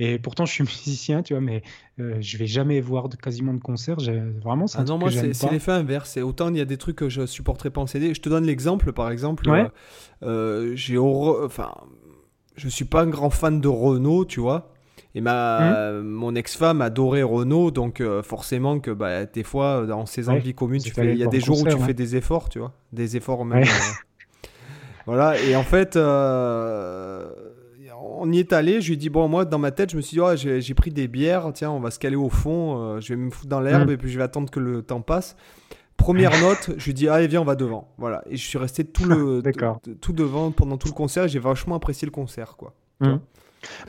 Et 0.00 0.18
pourtant, 0.18 0.46
je 0.46 0.52
suis 0.52 0.64
musicien, 0.64 1.22
tu 1.22 1.34
vois, 1.34 1.40
mais 1.40 1.62
euh, 1.98 2.16
je 2.20 2.36
vais 2.38 2.46
jamais 2.46 2.80
voir 2.80 3.08
de, 3.08 3.16
quasiment 3.16 3.52
de 3.54 3.60
concerts. 3.60 3.98
J'ai- 3.98 4.20
Vraiment, 4.42 4.66
c'est 4.66 4.78
Ah 4.78 4.84
non, 4.84 4.98
moi, 4.98 5.10
c'est 5.10 5.50
l'effet 5.50 5.72
inverse. 5.72 6.16
Autant 6.18 6.48
il 6.50 6.56
y 6.56 6.60
a 6.60 6.64
des 6.64 6.76
trucs 6.76 6.96
que 6.96 7.08
je 7.08 7.26
supporterais 7.26 7.70
pas 7.70 7.80
en 7.80 7.86
CD. 7.86 8.14
Je 8.14 8.20
te 8.20 8.28
donne 8.28 8.44
l'exemple, 8.44 8.92
par 8.92 9.10
exemple. 9.10 9.48
Ouais. 9.48 9.66
euh, 10.22 10.68
euh, 10.70 10.72
j'ai 10.76 10.96
horreur- 10.98 11.44
Enfin, 11.44 11.72
je 12.56 12.68
suis 12.68 12.84
pas 12.84 13.02
un 13.02 13.06
grand 13.08 13.30
fan 13.30 13.60
de 13.60 13.68
Renault, 13.68 14.24
tu 14.24 14.40
vois. 14.40 14.72
Et 15.14 15.20
ma, 15.20 15.90
Mmh. 15.92 16.02
mon 16.02 16.34
ex-femme 16.34 16.80
adorait 16.82 17.22
Renault, 17.22 17.70
donc 17.70 18.00
euh, 18.00 18.22
forcément 18.22 18.78
que 18.78 18.90
bah, 18.92 19.24
des 19.24 19.42
fois, 19.42 19.86
dans 19.86 20.04
Ouais, 20.04 20.28
envies 20.28 20.54
communes, 20.54 20.80
tu 20.82 20.92
allé 21.00 21.08
fais, 21.10 21.14
il 21.14 21.18
y 21.18 21.24
a 21.24 21.28
des 21.28 21.40
jours 21.40 21.56
où 21.56 21.62
concert, 21.62 21.76
tu 21.76 21.80
ouais. 21.80 21.86
fais 21.88 21.94
des 21.94 22.14
efforts, 22.14 22.48
tu 22.50 22.58
vois. 22.60 22.72
Des 22.92 23.16
efforts 23.16 23.44
même. 23.44 23.60
Ouais. 23.62 23.68
euh, 23.68 24.48
voilà, 25.06 25.40
et 25.40 25.56
en 25.56 25.62
fait, 25.64 25.96
euh, 25.96 27.30
on 28.20 28.30
y 28.32 28.38
est 28.38 28.52
allé. 28.52 28.80
Je 28.80 28.88
lui 28.88 28.94
ai 28.94 28.96
dit, 28.96 29.08
bon, 29.10 29.28
moi, 29.28 29.44
dans 29.44 29.58
ma 29.58 29.70
tête, 29.70 29.90
je 29.90 29.96
me 29.96 30.02
suis 30.02 30.16
dit, 30.16 30.20
oh, 30.20 30.34
j'ai 30.36 30.74
pris 30.74 30.90
des 30.90 31.08
bières, 31.08 31.50
tiens, 31.54 31.70
on 31.70 31.80
va 31.80 31.90
se 31.90 31.98
caler 31.98 32.16
au 32.16 32.28
fond, 32.28 32.80
euh, 32.80 33.00
je 33.00 33.14
vais 33.14 33.16
me 33.16 33.30
foutre 33.30 33.48
dans 33.48 33.60
l'herbe 33.60 33.88
Mm. 33.88 33.92
et 33.92 33.96
puis 33.96 34.10
je 34.10 34.18
vais 34.18 34.24
attendre 34.24 34.50
que 34.50 34.60
le 34.60 34.82
temps 34.82 35.00
passe. 35.00 35.36
Première 35.96 36.30
note, 36.42 36.70
je 36.76 36.84
lui 36.84 36.94
dis, 36.94 37.08
allez, 37.08 37.26
viens, 37.26 37.40
on 37.40 37.44
va 37.44 37.54
devant. 37.56 37.92
Voilà, 37.98 38.22
et 38.28 38.36
je 38.36 38.46
suis 38.46 38.58
resté 38.58 38.84
tout, 38.84 39.04
le, 39.04 39.42
D'accord. 39.42 39.80
tout, 40.00 40.12
devant 40.12 40.50
pendant 40.50 40.76
tout 40.76 40.88
le 40.88 40.94
concert 40.94 41.24
et 41.24 41.28
j'ai 41.28 41.38
vachement 41.38 41.74
apprécié 41.74 42.06
le 42.06 42.12
concert, 42.12 42.56
quoi. 42.56 42.74
Hum. 43.00 43.20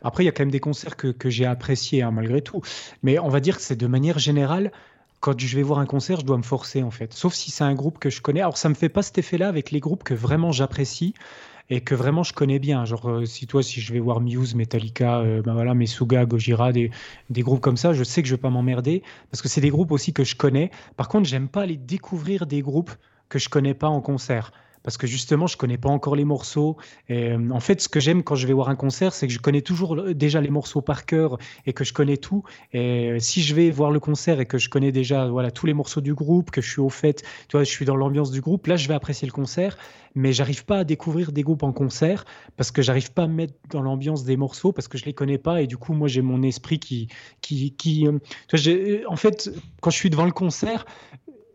Après, 0.01 0.23
il 0.23 0.26
y 0.26 0.30
a 0.30 0.31
quand 0.31 0.41
même 0.41 0.51
des 0.51 0.60
concerts 0.60 0.97
que, 0.97 1.07
que 1.07 1.30
j'ai 1.30 1.45
appréciés, 1.45 2.01
hein, 2.01 2.11
malgré 2.11 2.41
tout. 2.41 2.61
Mais 3.03 3.19
on 3.19 3.30
va 3.30 3.39
dire 3.39 3.56
que 3.57 3.61
c'est 3.61 3.76
de 3.76 3.88
manière 3.88 4.18
générale, 4.18 4.72
quand 5.19 5.39
je 5.39 5.56
vais 5.56 5.61
voir 5.64 5.80
un 5.80 5.85
concert, 5.85 6.19
je 6.22 6.26
dois 6.26 6.38
me 6.38 6.43
forcer, 6.43 6.81
en 6.81 6.91
fait. 6.91 7.14
Sauf 7.14 7.34
si 7.34 7.51
c'est 7.51 7.64
un 7.64 7.76
groupe 7.76 7.99
que 7.99 8.10
je 8.10 8.22
connais. 8.22 8.41
Alors, 8.41 8.57
ça 8.57 8.69
me 8.69 8.73
fait 8.73 8.89
pas 8.89 9.01
cet 9.03 9.18
effet-là 9.18 9.47
avec 9.47 9.72
les 9.72 9.80
groupes 9.80 10.03
que 10.03 10.14
vraiment 10.14 10.51
j'apprécie 10.51 11.14
et 11.70 11.82
que 11.82 11.96
vraiment 11.96 12.24
je 12.24 12.34
connais 12.34 12.60
bien. 12.60 12.86
Genre, 12.86 13.10
euh, 13.10 13.26
si 13.26 13.48
toi, 13.48 13.62
si 13.64 13.82
je 13.82 13.94
vais 13.94 14.00
voir 14.00 14.22
Muse, 14.22 14.56
Metallica, 14.56 15.20
euh, 15.20 15.41
ben 15.41 15.54
voilà, 15.54 15.74
Mesuga, 15.74 16.26
Gojira, 16.26 16.72
des, 16.72 16.91
des 17.30 17.41
groupes 17.41 17.62
comme 17.62 17.78
ça, 17.78 17.94
je 17.94 18.04
sais 18.04 18.22
que 18.22 18.28
je 18.28 18.36
vais 18.36 18.41
pas 18.41 18.50
m'emmerder 18.50 19.04
parce 19.32 19.41
que 19.41 19.48
c'est 19.48 19.62
des 19.62 19.70
groupes 19.70 19.91
aussi 19.91 20.14
que 20.14 20.24
je 20.24 20.36
connais. 20.36 20.72
Par 20.98 21.08
contre, 21.08 21.28
j'aime 21.30 21.48
pas 21.50 21.62
aller 21.64 21.78
découvrir 21.78 22.46
des 22.48 22.62
groupes 22.62 22.91
que 23.30 23.40
je 23.40 23.50
connais 23.50 23.74
pas 23.74 23.88
en 23.90 24.02
concert. 24.02 24.52
Parce 24.84 24.97
que 24.97 25.07
justement, 25.07 25.47
je 25.47 25.57
connais 25.57 25.77
pas 25.77 25.89
encore 25.89 26.15
les 26.15 26.26
morceaux. 26.26 26.77
Et, 27.07 27.31
euh, 27.31 27.49
en 27.51 27.60
fait, 27.60 27.81
ce 27.81 27.89
que 27.89 27.99
j'aime 27.99 28.23
quand 28.23 28.35
je 28.35 28.47
vais 28.47 28.53
voir 28.53 28.69
un 28.69 28.76
concert, 28.76 29.14
c'est 29.14 29.27
que 29.27 29.34
je 29.34 29.39
connais 29.39 29.61
toujours 29.61 30.14
déjà 30.14 30.41
les 30.41 30.49
morceaux 30.49 30.81
par 30.81 31.06
cœur 31.06 31.38
et 31.65 31.73
que 31.73 31.84
je 31.84 31.93
connais 31.93 32.18
tout. 32.18 32.43
Et 32.73 33.10
euh, 33.11 33.19
si 33.19 33.41
je 33.41 33.56
vais 33.56 33.69
voir 33.72 33.91
le 33.91 33.99
concert 33.99 34.39
et 34.39 34.45
que 34.45 34.57
je 34.57 34.69
connais 34.69 34.91
déjà 34.91 35.27
voilà 35.27 35.51
tous 35.51 35.65
les 35.65 35.73
morceaux 35.73 36.01
du 36.01 36.14
groupe, 36.14 36.51
que 36.51 36.61
je 36.61 36.69
suis 36.69 36.81
au 36.81 36.89
fait, 36.89 37.23
tu 37.47 37.57
vois, 37.57 37.64
je 37.64 37.69
suis 37.69 37.85
dans 37.85 37.95
l'ambiance 37.95 38.31
du 38.31 38.41
groupe, 38.41 38.68
là, 38.68 38.76
je 38.76 38.88
vais 38.88 38.93
apprécier 38.93 39.27
le 39.27 39.34
concert. 39.34 39.77
Mais 40.15 40.34
j'arrive 40.34 40.65
pas 40.65 40.80
à 40.80 40.84
découvrir 40.84 41.31
des 41.31 41.43
groupes 41.43 41.64
en 41.64 41.72
concert 41.72 42.26
parce 42.57 42.72
que 42.72 42.81
j'arrive 42.81 43.14
pas 43.14 43.23
à 43.23 43.27
me 43.27 43.35
mettre 43.35 43.53
dans 43.69 43.81
l'ambiance 43.81 44.23
des 44.23 44.38
morceaux 44.38 44.72
parce 44.72 44.88
que 44.88 44.97
je 44.97 45.06
les 45.06 45.14
connais 45.14 45.38
pas 45.38 45.61
et 45.61 45.68
du 45.68 45.77
coup, 45.77 45.93
moi, 45.93 46.07
j'ai 46.07 46.22
mon 46.22 46.41
esprit 46.41 46.80
qui, 46.80 47.07
qui, 47.41 47.76
qui, 47.76 48.07
euh, 48.07 49.03
en 49.07 49.15
fait, 49.15 49.51
quand 49.81 49.91
je 49.91 49.97
suis 49.97 50.10
devant 50.10 50.26
le 50.26 50.31
concert, 50.31 50.85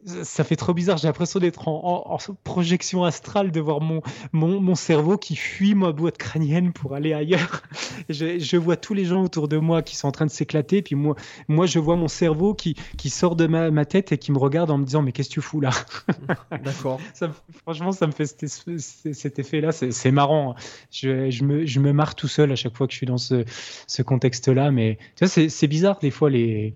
ça 0.04 0.44
fait 0.44 0.56
trop 0.56 0.74
bizarre. 0.74 0.98
J'ai 0.98 1.08
l'impression 1.08 1.40
d'être 1.40 1.68
en, 1.68 2.18
projection 2.44 3.04
astrale, 3.04 3.50
de 3.50 3.60
voir 3.60 3.80
mon, 3.80 4.02
mon, 4.32 4.74
cerveau 4.74 5.16
qui 5.16 5.36
fuit 5.36 5.74
ma 5.74 5.92
boîte 5.92 6.18
crânienne 6.18 6.72
pour 6.72 6.94
aller 6.94 7.12
ailleurs. 7.12 7.62
Je, 8.08 8.56
vois 8.56 8.76
tous 8.76 8.94
les 8.94 9.04
gens 9.04 9.22
autour 9.22 9.48
de 9.48 9.56
moi 9.56 9.82
qui 9.82 9.96
sont 9.96 10.08
en 10.08 10.12
train 10.12 10.26
de 10.26 10.30
s'éclater. 10.30 10.82
Puis 10.82 10.94
moi, 10.94 11.16
moi, 11.48 11.66
je 11.66 11.78
vois 11.78 11.96
mon 11.96 12.08
cerveau 12.08 12.54
qui, 12.54 12.74
qui 12.96 13.10
sort 13.10 13.36
de 13.36 13.46
ma, 13.46 13.70
ma 13.70 13.84
tête 13.84 14.12
et 14.12 14.18
qui 14.18 14.32
me 14.32 14.38
regarde 14.38 14.70
en 14.70 14.78
me 14.78 14.84
disant 14.84 15.02
Mais 15.02 15.12
qu'est-ce 15.12 15.28
que 15.28 15.34
tu 15.34 15.40
fous 15.40 15.60
là? 15.60 15.70
D'accord. 16.50 17.00
franchement, 17.62 17.92
ça 17.92 18.06
me 18.06 18.12
fait 18.12 18.26
cet, 18.26 19.38
effet-là. 19.38 19.72
C'est 19.72 20.10
marrant. 20.10 20.54
Je, 20.90 21.30
je, 21.30 21.44
me, 21.44 21.66
je 21.66 21.80
me 21.80 21.92
marre 21.92 22.14
tout 22.14 22.28
seul 22.28 22.52
à 22.52 22.56
chaque 22.56 22.76
fois 22.76 22.86
que 22.86 22.92
je 22.92 22.98
suis 22.98 23.06
dans 23.06 23.18
ce, 23.18 23.44
ce 23.86 24.02
contexte-là. 24.02 24.70
Mais 24.70 24.98
tu 25.16 25.24
vois, 25.24 25.48
c'est 25.48 25.68
bizarre 25.68 25.98
des 25.98 26.10
fois 26.10 26.30
les 26.30 26.74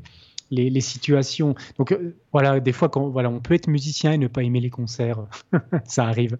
les, 0.50 0.80
situations. 0.80 1.54
Donc 1.78 1.92
euh, 1.92 2.16
voilà, 2.32 2.60
des 2.60 2.72
fois, 2.72 2.88
quand, 2.88 3.08
voilà, 3.08 3.30
on 3.30 3.40
peut 3.40 3.54
être 3.54 3.68
musicien 3.68 4.12
et 4.12 4.18
ne 4.18 4.28
pas 4.28 4.42
aimer 4.42 4.60
les 4.60 4.70
concerts. 4.70 5.26
ça 5.84 6.04
arrive. 6.04 6.38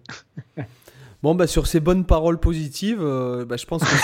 Bon, 1.21 1.35
bah, 1.35 1.47
sur 1.47 1.67
ces 1.67 1.79
bonnes 1.79 2.05
paroles 2.05 2.39
positives, 2.39 3.01
euh, 3.01 3.45
bah, 3.45 3.57
je 3.57 3.65
pense 3.65 3.83
que 3.83 3.95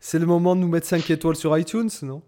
c'est 0.00 0.18
le 0.18 0.26
moment 0.26 0.54
de 0.54 0.60
nous 0.60 0.68
mettre 0.68 0.86
5 0.86 1.10
étoiles 1.10 1.36
sur 1.36 1.56
iTunes, 1.58 1.90
non? 2.02 2.22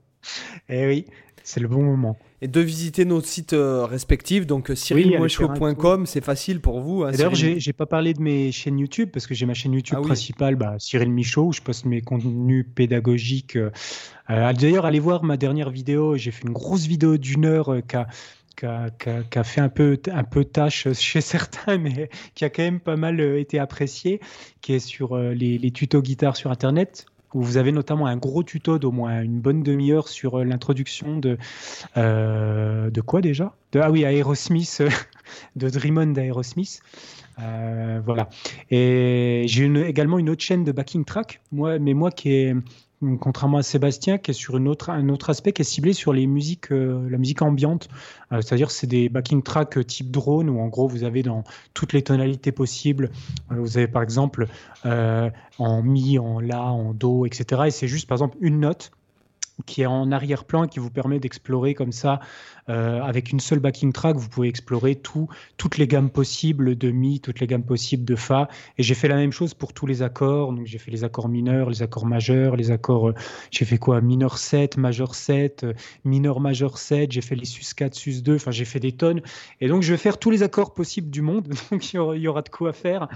Eh 0.68 0.86
oui, 0.86 1.06
c'est 1.50 1.60
le 1.60 1.68
bon 1.68 1.82
moment 1.82 2.16
et 2.42 2.48
de 2.48 2.60
visiter 2.60 3.04
nos 3.04 3.20
sites 3.20 3.52
euh, 3.52 3.84
respectifs. 3.84 4.46
Donc, 4.46 4.70
cyrilmoichot.com, 4.74 6.06
c'est 6.06 6.24
facile 6.24 6.60
pour 6.60 6.80
vous. 6.80 7.02
Hein, 7.02 7.10
D'ailleurs, 7.12 7.34
j'ai 7.34 7.72
pas 7.72 7.86
parlé 7.86 8.14
de 8.14 8.22
mes 8.22 8.50
chaînes 8.52 8.78
YouTube 8.78 9.10
parce 9.12 9.26
que 9.26 9.34
j'ai 9.34 9.46
ma 9.46 9.54
chaîne 9.54 9.72
YouTube 9.74 9.98
ah 10.00 10.04
principale, 10.04 10.56
bah, 10.56 10.76
Cyril 10.78 11.10
Michaud, 11.10 11.48
où 11.48 11.52
je 11.52 11.60
poste 11.60 11.84
mes 11.84 12.00
contenus 12.00 12.66
pédagogiques. 12.74 13.56
Euh, 13.56 13.70
euh, 14.30 14.52
d'ailleurs, 14.52 14.86
allez 14.86 15.00
voir 15.00 15.22
ma 15.24 15.36
dernière 15.36 15.70
vidéo. 15.70 16.16
J'ai 16.16 16.30
fait 16.30 16.46
une 16.46 16.52
grosse 16.52 16.86
vidéo 16.86 17.16
d'une 17.18 17.44
heure 17.44 17.76
qui 17.86 17.96
a 17.96 18.06
qui 18.56 18.66
a, 18.66 19.42
fait 19.42 19.62
un 19.62 19.70
peu, 19.70 19.98
un 20.12 20.24
peu 20.24 20.44
tâche 20.44 20.92
chez 20.92 21.22
certains, 21.22 21.78
mais 21.78 22.10
qui 22.34 22.44
a 22.44 22.50
quand 22.50 22.62
même 22.62 22.80
pas 22.80 22.96
mal 22.96 23.18
été 23.38 23.58
apprécié, 23.58 24.20
qui 24.60 24.74
est 24.74 24.80
sur 24.80 25.16
les, 25.16 25.56
les, 25.56 25.70
tutos 25.70 26.02
guitare 26.02 26.36
sur 26.36 26.50
Internet 26.50 27.06
où 27.34 27.42
vous 27.42 27.56
avez 27.56 27.72
notamment 27.72 28.06
un 28.06 28.16
gros 28.16 28.42
tuto 28.42 28.78
d'au 28.78 28.90
moins 28.90 29.22
une 29.22 29.40
bonne 29.40 29.62
demi-heure 29.62 30.08
sur 30.08 30.38
euh, 30.38 30.44
l'introduction 30.44 31.18
de 31.18 31.38
euh, 31.96 32.90
de 32.90 33.00
quoi 33.00 33.20
déjà? 33.20 33.54
De, 33.72 33.80
Ah 33.80 33.90
oui, 33.90 34.02
Aerosmith, 34.02 34.82
de 35.56 35.68
Dreamon 35.68 36.06
d'Aerosmith. 36.06 36.80
Euh, 37.38 38.00
voilà. 38.04 38.28
Et 38.70 39.44
j'ai 39.46 39.64
également 39.86 40.18
une 40.18 40.28
autre 40.28 40.42
chaîne 40.42 40.64
de 40.64 40.72
backing 40.72 41.04
track, 41.04 41.40
moi, 41.52 41.78
mais 41.78 41.94
moi 41.94 42.10
qui 42.10 42.32
est 42.32 42.54
contrairement 43.18 43.58
à 43.58 43.62
Sébastien, 43.62 44.18
qui 44.18 44.30
est 44.30 44.34
sur 44.34 44.56
une 44.56 44.68
autre, 44.68 44.90
un 44.90 45.08
autre 45.08 45.30
aspect 45.30 45.52
qui 45.52 45.62
est 45.62 45.64
ciblé 45.64 45.92
sur 45.92 46.12
les 46.12 46.26
musiques, 46.26 46.70
euh, 46.70 47.08
la 47.08 47.16
musique 47.16 47.40
ambiante. 47.40 47.88
Euh, 48.32 48.42
c'est-à-dire 48.42 48.70
c'est 48.70 48.86
des 48.86 49.08
backing 49.08 49.42
tracks 49.42 49.78
euh, 49.78 49.84
type 49.84 50.10
drone 50.10 50.50
où 50.50 50.60
en 50.60 50.68
gros 50.68 50.86
vous 50.86 51.04
avez 51.04 51.22
dans 51.22 51.44
toutes 51.72 51.92
les 51.92 52.02
tonalités 52.02 52.52
possibles. 52.52 53.10
vous 53.50 53.78
avez 53.78 53.88
par 53.88 54.02
exemple 54.02 54.48
en 54.84 55.82
mi, 55.82 56.18
en 56.18 56.40
la, 56.40 56.62
en 56.62 56.92
do, 56.92 57.26
etc. 57.26 57.62
Et 57.66 57.70
c'est 57.70 57.88
juste 57.88 58.06
par 58.08 58.16
exemple 58.16 58.36
une 58.40 58.60
note 58.60 58.90
qui 59.66 59.82
est 59.82 59.86
en 59.86 60.10
arrière-plan 60.10 60.64
et 60.64 60.68
qui 60.68 60.78
vous 60.78 60.90
permet 60.90 61.18
d'explorer 61.18 61.74
comme 61.74 61.92
ça, 61.92 62.20
euh, 62.70 63.02
avec 63.02 63.32
une 63.32 63.40
seule 63.40 63.58
backing 63.58 63.92
track, 63.92 64.16
vous 64.16 64.28
pouvez 64.28 64.48
explorer 64.48 64.94
tout, 64.94 65.28
toutes 65.56 65.76
les 65.76 65.88
gammes 65.88 66.10
possibles 66.10 66.76
de 66.76 66.90
Mi, 66.90 67.20
toutes 67.20 67.40
les 67.40 67.46
gammes 67.46 67.64
possibles 67.64 68.04
de 68.04 68.14
Fa. 68.14 68.48
Et 68.78 68.82
j'ai 68.84 68.94
fait 68.94 69.08
la 69.08 69.16
même 69.16 69.32
chose 69.32 69.54
pour 69.54 69.72
tous 69.72 69.86
les 69.86 70.02
accords. 70.02 70.52
Donc 70.52 70.66
j'ai 70.66 70.78
fait 70.78 70.92
les 70.92 71.02
accords 71.02 71.28
mineurs, 71.28 71.68
les 71.68 71.82
accords 71.82 72.06
majeurs, 72.06 72.54
les 72.54 72.70
accords. 72.70 73.08
Euh, 73.08 73.14
j'ai 73.50 73.64
fait 73.64 73.78
quoi? 73.78 74.00
Mineur 74.00 74.38
7, 74.38 74.76
majeur 74.76 75.14
7, 75.14 75.64
euh, 75.64 75.72
mineur 76.04 76.38
majeur 76.38 76.78
7. 76.78 77.10
J'ai 77.10 77.20
fait 77.20 77.34
les 77.34 77.44
sus 77.44 77.74
4, 77.74 77.94
sus 77.94 78.22
2. 78.22 78.36
Enfin, 78.36 78.52
j'ai 78.52 78.64
fait 78.64 78.80
des 78.80 78.92
tonnes. 78.92 79.20
Et 79.60 79.66
donc 79.66 79.82
je 79.82 79.90
vais 79.92 79.98
faire 79.98 80.18
tous 80.18 80.30
les 80.30 80.44
accords 80.44 80.72
possibles 80.72 81.10
du 81.10 81.22
monde. 81.22 81.48
Donc 81.70 81.92
il 81.92 81.96
y 81.96 82.28
aura, 82.28 82.42
de 82.42 82.48
quoi 82.48 82.72
faire. 82.72 83.08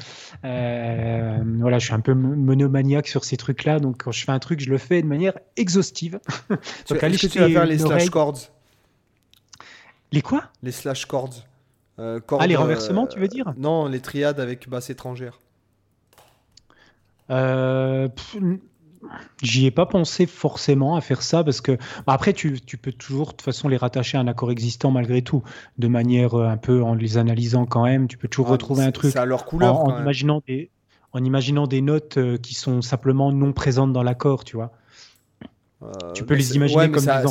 voilà, 0.42 1.78
je 1.78 1.84
suis 1.84 1.94
un 1.94 2.00
peu 2.00 2.14
monomaniaque 2.14 3.06
sur 3.06 3.24
ces 3.24 3.36
trucs-là. 3.36 3.78
Donc 3.78 4.02
quand 4.02 4.12
je 4.12 4.24
fais 4.24 4.32
un 4.32 4.38
truc, 4.40 4.60
je 4.60 4.70
le 4.70 4.78
fais 4.78 5.00
de 5.00 5.06
manière 5.06 5.38
exhaustive. 5.56 6.18
Donc, 6.88 7.02
Est-ce 7.02 7.26
que 7.26 7.32
tu 7.32 7.38
vas 7.38 7.48
faire 7.48 7.66
les 7.66 7.78
slash 7.78 8.10
chords? 8.10 8.50
Les 10.14 10.22
quoi 10.22 10.44
Les 10.62 10.70
slash 10.70 11.06
chords. 11.06 11.44
Euh, 11.98 12.20
ah, 12.38 12.46
les 12.46 12.54
renversements, 12.54 13.08
tu 13.08 13.18
veux 13.18 13.26
dire 13.26 13.52
Non, 13.56 13.88
les 13.88 13.98
triades 14.00 14.38
avec 14.38 14.68
basse 14.68 14.88
étrangère. 14.88 15.40
Euh, 17.30 18.08
J'y 19.42 19.66
ai 19.66 19.70
pas 19.72 19.86
pensé 19.86 20.26
forcément 20.26 20.94
à 20.94 21.00
faire 21.00 21.20
ça 21.20 21.42
parce 21.42 21.60
que 21.60 21.76
après 22.06 22.32
tu, 22.32 22.60
tu, 22.60 22.76
peux 22.76 22.92
toujours 22.92 23.26
de 23.26 23.32
toute 23.32 23.42
façon 23.42 23.68
les 23.68 23.76
rattacher 23.76 24.16
à 24.16 24.20
un 24.20 24.28
accord 24.28 24.50
existant 24.50 24.90
malgré 24.90 25.20
tout 25.20 25.42
de 25.78 25.88
manière 25.88 26.34
euh, 26.34 26.46
un 26.46 26.56
peu 26.56 26.82
en 26.82 26.94
les 26.94 27.18
analysant 27.18 27.66
quand 27.66 27.84
même 27.84 28.08
tu 28.08 28.16
peux 28.16 28.28
toujours 28.28 28.48
ah, 28.48 28.52
retrouver 28.52 28.84
un 28.84 28.92
truc 28.92 29.14
à 29.16 29.26
leur 29.26 29.44
couleur 29.44 29.80
en, 29.80 30.00
imaginant 30.00 30.40
des 30.46 30.70
en 31.12 31.22
imaginant 31.22 31.66
des 31.66 31.82
notes 31.82 32.16
euh, 32.16 32.38
qui 32.38 32.54
sont 32.54 32.80
simplement 32.80 33.30
non 33.30 33.52
présentes 33.52 33.92
dans 33.92 34.02
l'accord 34.02 34.44
tu 34.44 34.56
vois 34.56 34.72
tu 36.14 36.24
peux 36.24 36.34
les 36.34 36.56
imaginer 36.56 36.90
comme 36.90 37.02
ça, 37.02 37.22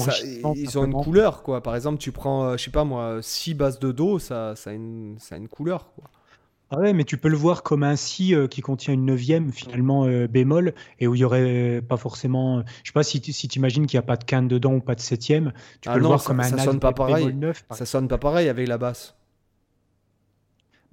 Ils 0.56 0.78
ont 0.78 0.86
une 0.86 0.94
couleur, 0.94 1.44
quoi. 1.44 1.62
Par 1.62 1.76
exemple, 1.76 1.98
tu 1.98 2.12
prends, 2.12 2.46
euh, 2.46 2.58
je 2.58 2.64
sais 2.64 2.72
pas 2.72 2.84
moi, 2.84 3.20
6 3.22 3.54
bases 3.54 3.80
de 3.80 3.92
Do, 3.92 4.20
ça, 4.20 4.56
ça, 4.56 4.70
a 4.70 4.74
une, 4.74 5.16
ça 5.20 5.36
a 5.36 5.38
une 5.38 5.48
couleur, 5.48 5.92
quoi. 5.96 6.10
Ah 6.76 6.80
ouais, 6.80 6.94
mais 6.94 7.04
tu 7.04 7.18
peux 7.18 7.30
le 7.30 7.38
voir 7.38 7.62
comme 7.62 7.84
un 7.84 7.96
si 7.96 8.34
euh, 8.34 8.48
qui 8.48 8.62
contient 8.62 8.96
une 8.96 9.06
neuvième 9.06 9.52
finalement 9.52 10.06
euh, 10.06 10.28
bémol 10.28 10.74
et 11.00 11.08
où 11.08 11.14
il 11.14 11.20
y 11.20 11.24
aurait 11.24 11.84
pas 11.88 11.98
forcément. 11.98 12.64
je 12.84 12.90
sais 12.90 12.94
pas 12.94 13.04
si 13.04 13.22
tu 13.22 13.32
si 13.32 13.46
imagines 13.48 13.86
qu'il 13.86 14.00
n'y 14.00 14.04
a 14.04 14.08
pas 14.08 14.18
de 14.18 14.24
quinte 14.24 14.48
dedans 14.48 14.74
ou 14.74 14.80
pas 14.80 14.96
de 14.96 15.00
septième. 15.00 15.54
Tu 15.82 15.90
ah 15.90 15.94
peux 15.94 16.00
le 16.00 16.08
voir 16.08 16.24
comme 16.24 16.40
un 16.40 16.44
ça 16.44 16.58
sonne 16.58 16.80
pas 16.80 16.92
pareil. 16.92 17.38
ça 17.70 17.86
sonne 17.86 18.08
pas 18.08 18.18
pareil 18.18 18.50
avec 18.50 18.68
la 18.68 18.80
basse. 18.80 19.16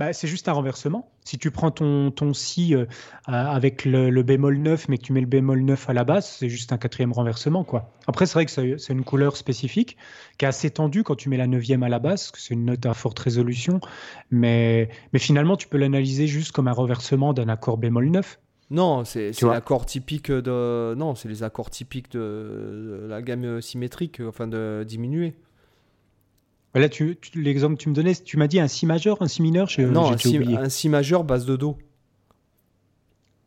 Bah, 0.01 0.15
c'est 0.15 0.29
juste 0.29 0.49
un 0.49 0.53
renversement. 0.53 1.11
Si 1.27 1.37
tu 1.37 1.51
prends 1.51 1.71
ton, 1.71 2.11
ton 2.11 2.33
si 2.33 2.75
euh, 2.75 2.87
avec 3.27 3.85
le, 3.85 4.23
bémol 4.23 4.57
9, 4.57 4.89
mais 4.89 4.97
que 4.97 5.03
tu 5.03 5.13
mets 5.13 5.21
le 5.21 5.27
bémol 5.27 5.61
9 5.61 5.91
à 5.91 5.93
la 5.93 6.05
base, 6.05 6.27
c'est 6.27 6.49
juste 6.49 6.73
un 6.73 6.79
quatrième 6.79 7.13
renversement. 7.13 7.65
quoi. 7.65 7.93
Après, 8.07 8.25
c'est 8.25 8.33
vrai 8.33 8.47
que 8.47 8.79
c'est 8.79 8.93
une 8.95 9.05
couleur 9.05 9.37
spécifique 9.37 9.99
qui 10.39 10.47
est 10.47 10.49
assez 10.49 10.71
tendue 10.71 11.03
quand 11.03 11.17
tu 11.17 11.29
mets 11.29 11.37
la 11.37 11.47
neuvième 11.47 11.83
à 11.83 11.91
la 11.91 11.99
base, 11.99 12.31
que 12.31 12.41
c'est 12.41 12.55
une 12.55 12.65
note 12.65 12.87
à 12.87 12.95
forte 12.95 13.19
résolution. 13.19 13.79
Mais, 14.31 14.89
mais 15.13 15.19
finalement, 15.19 15.59
tu 15.59 15.69
peux 15.69 15.77
l'analyser 15.77 16.27
juste 16.27 16.53
comme 16.53 16.69
un 16.69 16.73
renversement 16.73 17.35
d'un 17.35 17.51
accord 17.51 17.77
bémol 17.77 18.09
9. 18.09 18.39
Non, 18.71 19.05
c'est 19.05 19.39
l'accord 19.43 19.85
typique 19.85 20.33
de. 20.33 20.95
Non, 20.95 21.15
c'est 21.15 21.29
les 21.29 21.43
accords 21.43 21.69
typiques 21.69 22.13
de, 22.13 23.03
de 23.03 23.07
la 23.07 23.21
gamme 23.21 23.61
symétrique, 23.61 24.23
enfin 24.27 24.47
de 24.47 24.83
diminuer. 24.89 25.35
Là, 26.75 26.89
tu, 26.89 27.19
l'exemple 27.35 27.77
que 27.77 27.83
tu 27.83 27.89
me 27.89 27.95
donnais, 27.95 28.15
tu 28.15 28.37
m'as 28.37 28.47
dit 28.47 28.61
un 28.61 28.69
si 28.69 28.87
majeur, 28.87 29.21
un 29.21 29.29
si 29.29 29.43
mineur 29.43 29.69
Non, 29.79 30.13
un 30.13 30.17
si, 30.17 30.37
un 30.37 30.69
si, 30.69 30.89
majeur 30.89 31.25
base 31.25 31.45
de 31.45 31.57
Do. 31.57 31.77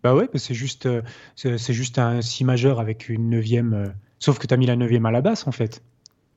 Bah 0.04 0.14
ouais, 0.14 0.28
c'est 0.36 0.54
juste, 0.54 0.86
euh, 0.86 1.02
c'est 1.36 1.74
juste 1.74 1.98
un 1.98 2.22
si 2.22 2.44
majeur 2.44 2.82
avec 2.82 3.08
une 3.08 3.30
neuvième. 3.30 3.74
Euh, 3.74 3.88
sauf 4.20 4.38
que 4.40 4.48
tu 4.48 4.54
as 4.54 4.58
mis 4.58 4.66
la 4.66 4.76
neuvième 4.76 5.06
à 5.06 5.12
la 5.12 5.22
basse, 5.22 5.48
en 5.48 5.54
fait. 5.54 5.82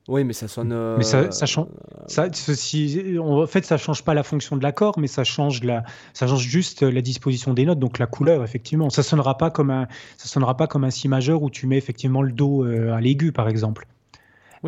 Oui, 0.07 0.23
mais 0.23 0.31
ça 0.31 0.47
sonne. 0.47 0.73
Mais 0.97 1.03
ça, 1.03 1.29
ça 1.31 1.45
change. 1.45 1.67
Ça, 2.07 2.29
ceci, 2.31 3.17
en 3.19 3.45
fait, 3.45 3.65
ça 3.65 3.75
change 3.75 4.05
pas 4.05 4.13
la 4.13 4.23
fonction 4.23 4.55
de 4.55 4.63
l'accord, 4.63 4.97
mais 4.97 5.07
ça 5.07 5.25
change 5.25 5.63
la, 5.63 5.83
ça 6.13 6.27
change 6.27 6.43
juste 6.43 6.81
la 6.81 7.01
disposition 7.01 7.53
des 7.53 7.65
notes, 7.65 7.79
donc 7.79 7.99
la 7.99 8.07
couleur, 8.07 8.41
effectivement. 8.41 8.89
Ça 8.89 9.03
sonnera 9.03 9.37
pas 9.37 9.51
comme 9.51 9.69
un, 9.69 9.89
ça 10.17 10.29
sonnera 10.29 10.55
pas 10.55 10.67
comme 10.67 10.85
un 10.85 10.91
si 10.91 11.09
majeur 11.09 11.43
où 11.43 11.49
tu 11.49 11.67
mets 11.67 11.77
effectivement 11.77 12.21
le 12.21 12.31
do 12.31 12.63
euh, 12.63 12.93
à 12.93 13.01
l'aigu, 13.01 13.33
par 13.33 13.49
exemple. 13.49 13.85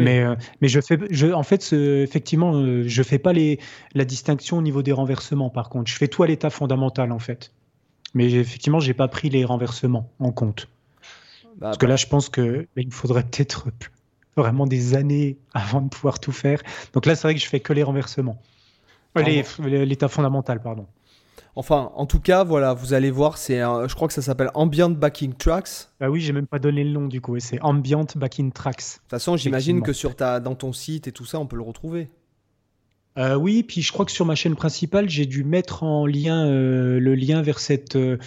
Mais, 0.03 0.19
euh, 0.19 0.35
mais 0.61 0.67
je 0.67 0.79
fais, 0.79 0.97
je, 1.09 1.27
en 1.27 1.43
fait, 1.43 1.73
effectivement, 1.73 2.53
euh, 2.55 2.83
je 2.85 3.03
fais 3.03 3.19
pas 3.19 3.33
les, 3.33 3.59
la 3.93 4.05
distinction 4.05 4.57
au 4.57 4.61
niveau 4.61 4.81
des 4.81 4.91
renversements. 4.91 5.49
Par 5.49 5.69
contre, 5.69 5.89
je 5.89 5.95
fais 5.95 6.07
tout 6.07 6.23
à 6.23 6.27
l'état 6.27 6.49
fondamental 6.49 7.11
en 7.11 7.19
fait. 7.19 7.51
Mais 8.13 8.31
effectivement, 8.31 8.79
j'ai 8.79 8.93
pas 8.93 9.07
pris 9.07 9.29
les 9.29 9.45
renversements 9.45 10.11
en 10.19 10.31
compte. 10.31 10.67
Bah, 11.43 11.67
Parce 11.67 11.77
que 11.77 11.85
bah. 11.85 11.91
là, 11.91 11.95
je 11.95 12.07
pense 12.07 12.29
que 12.29 12.67
il 12.75 12.87
me 12.87 12.91
faudrait 12.91 13.23
peut-être 13.23 13.67
vraiment 14.35 14.65
des 14.65 14.95
années 14.95 15.37
avant 15.53 15.81
de 15.81 15.89
pouvoir 15.89 16.19
tout 16.19 16.31
faire. 16.31 16.61
Donc 16.93 17.05
là, 17.05 17.15
c'est 17.15 17.27
vrai 17.27 17.35
que 17.35 17.41
je 17.41 17.47
fais 17.47 17.59
que 17.59 17.73
les 17.73 17.83
renversements. 17.83 18.41
L'état 19.15 20.07
fondamental, 20.07 20.61
pardon. 20.61 20.85
Enfin, 21.59 21.91
en 21.95 22.05
tout 22.05 22.21
cas, 22.21 22.45
voilà, 22.45 22.73
vous 22.73 22.93
allez 22.93 23.11
voir, 23.11 23.37
c'est, 23.37 23.57
je 23.57 23.93
crois 23.93 24.07
que 24.07 24.13
ça 24.13 24.21
s'appelle 24.21 24.49
Ambient 24.53 24.91
Backing 24.91 25.33
Tracks. 25.33 25.89
Ah 25.99 26.09
oui, 26.09 26.21
j'ai 26.21 26.31
même 26.31 26.47
pas 26.47 26.57
donné 26.57 26.85
le 26.85 26.91
nom 26.91 27.05
du 27.05 27.19
coup, 27.19 27.35
et 27.35 27.41
c'est 27.41 27.61
Ambient 27.61 28.05
Backing 28.15 28.53
Tracks. 28.53 28.77
De 28.77 28.99
toute 29.01 29.09
façon, 29.09 29.35
j'imagine 29.35 29.81
que 29.81 29.91
sur 29.91 30.15
ta, 30.15 30.39
dans 30.39 30.55
ton 30.55 30.71
site 30.71 31.09
et 31.09 31.11
tout 31.11 31.25
ça, 31.25 31.37
on 31.37 31.47
peut 31.47 31.57
le 31.57 31.63
retrouver. 31.63 32.07
Euh, 33.17 33.35
oui, 33.35 33.63
puis 33.63 33.81
je 33.81 33.91
crois 33.91 34.05
que 34.05 34.11
sur 34.13 34.25
ma 34.25 34.35
chaîne 34.35 34.55
principale, 34.55 35.09
j'ai 35.09 35.25
dû 35.25 35.43
mettre 35.43 35.83
en 35.83 36.05
lien 36.05 36.45
euh, 36.45 36.97
le 36.97 37.13
lien 37.13 37.41
vers 37.41 37.59
cette, 37.59 37.97
euh, 37.97 38.17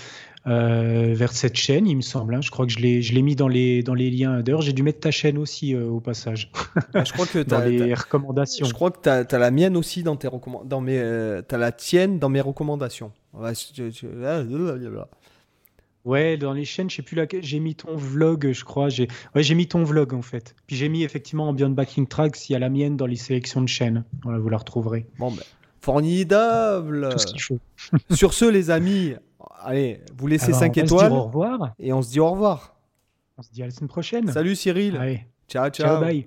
vers 0.44 1.32
cette 1.32 1.56
chaîne, 1.56 1.86
il 1.86 1.96
me 1.96 2.02
semble. 2.02 2.34
Hein. 2.34 2.42
Je 2.42 2.50
crois 2.50 2.66
que 2.66 2.72
je 2.72 2.80
l'ai 2.80 3.22
mis 3.22 3.34
dans 3.34 3.48
les, 3.48 3.82
dans 3.82 3.94
les 3.94 4.10
liens. 4.10 4.42
D'ailleurs, 4.42 4.60
j'ai 4.60 4.74
dû 4.74 4.82
mettre 4.82 5.00
ta 5.00 5.10
chaîne 5.10 5.38
aussi 5.38 5.74
au 5.74 6.00
passage. 6.00 6.52
Ah, 6.92 7.04
je 7.04 7.12
crois 7.14 7.24
que 7.24 7.38
dans 7.42 7.60
les 7.60 7.94
recommandations. 7.94 8.66
Je 8.66 8.74
crois 8.74 8.90
que 8.90 9.00
tu 9.00 9.08
as, 9.08 9.38
la 9.38 9.50
mienne 9.50 9.74
aussi 9.78 10.02
dans 10.02 10.16
tes 10.16 10.28
recommandations. 10.28 10.84
Tu 10.84 11.54
as 11.54 11.58
la 11.58 11.72
tienne 11.72 12.18
dans 12.18 12.28
mes 12.28 12.42
recommandations. 12.42 13.12
Ouais, 16.04 16.36
dans 16.36 16.52
les 16.52 16.64
chaînes, 16.64 16.90
je 16.90 16.96
sais 16.96 17.02
plus 17.02 17.14
laquelle. 17.14 17.44
J'ai 17.44 17.60
mis 17.60 17.76
ton 17.76 17.94
vlog, 17.94 18.50
je 18.52 18.64
crois. 18.64 18.88
J'ai 18.88 19.06
ouais, 19.34 19.42
j'ai 19.42 19.54
mis 19.54 19.68
ton 19.68 19.84
vlog 19.84 20.14
en 20.14 20.22
fait. 20.22 20.56
Puis 20.66 20.74
j'ai 20.74 20.88
mis 20.88 21.04
effectivement 21.04 21.48
en 21.48 21.52
Beyond 21.52 21.70
Backing 21.70 22.08
Track 22.08 22.34
s'il 22.34 22.54
y 22.54 22.56
a 22.56 22.58
la 22.58 22.70
mienne 22.70 22.96
dans 22.96 23.06
les 23.06 23.16
sélections 23.16 23.60
de 23.60 23.68
chaînes. 23.68 24.04
Voilà, 24.22 24.38
vous 24.40 24.48
la 24.48 24.58
retrouverez. 24.58 25.06
Bon, 25.18 25.30
ben, 25.30 25.42
formidable. 25.80 27.14
Sur 28.10 28.34
ce, 28.34 28.44
les 28.44 28.70
amis, 28.70 29.14
allez, 29.60 30.00
vous 30.16 30.26
laissez 30.26 30.52
5 30.52 30.76
étoiles. 30.78 31.12
au 31.12 31.22
revoir. 31.24 31.74
Et 31.78 31.92
on 31.92 32.02
se 32.02 32.10
dit 32.10 32.20
au 32.20 32.30
revoir. 32.30 32.74
On 33.38 33.42
se 33.42 33.50
dit 33.52 33.62
à 33.62 33.66
la 33.66 33.70
semaine 33.70 33.88
prochaine. 33.88 34.30
Salut 34.32 34.56
Cyril. 34.56 34.96
Allez. 34.96 35.26
Ciao, 35.48 35.70
ciao. 35.70 35.86
Ciao, 35.86 36.00
bye. 36.00 36.26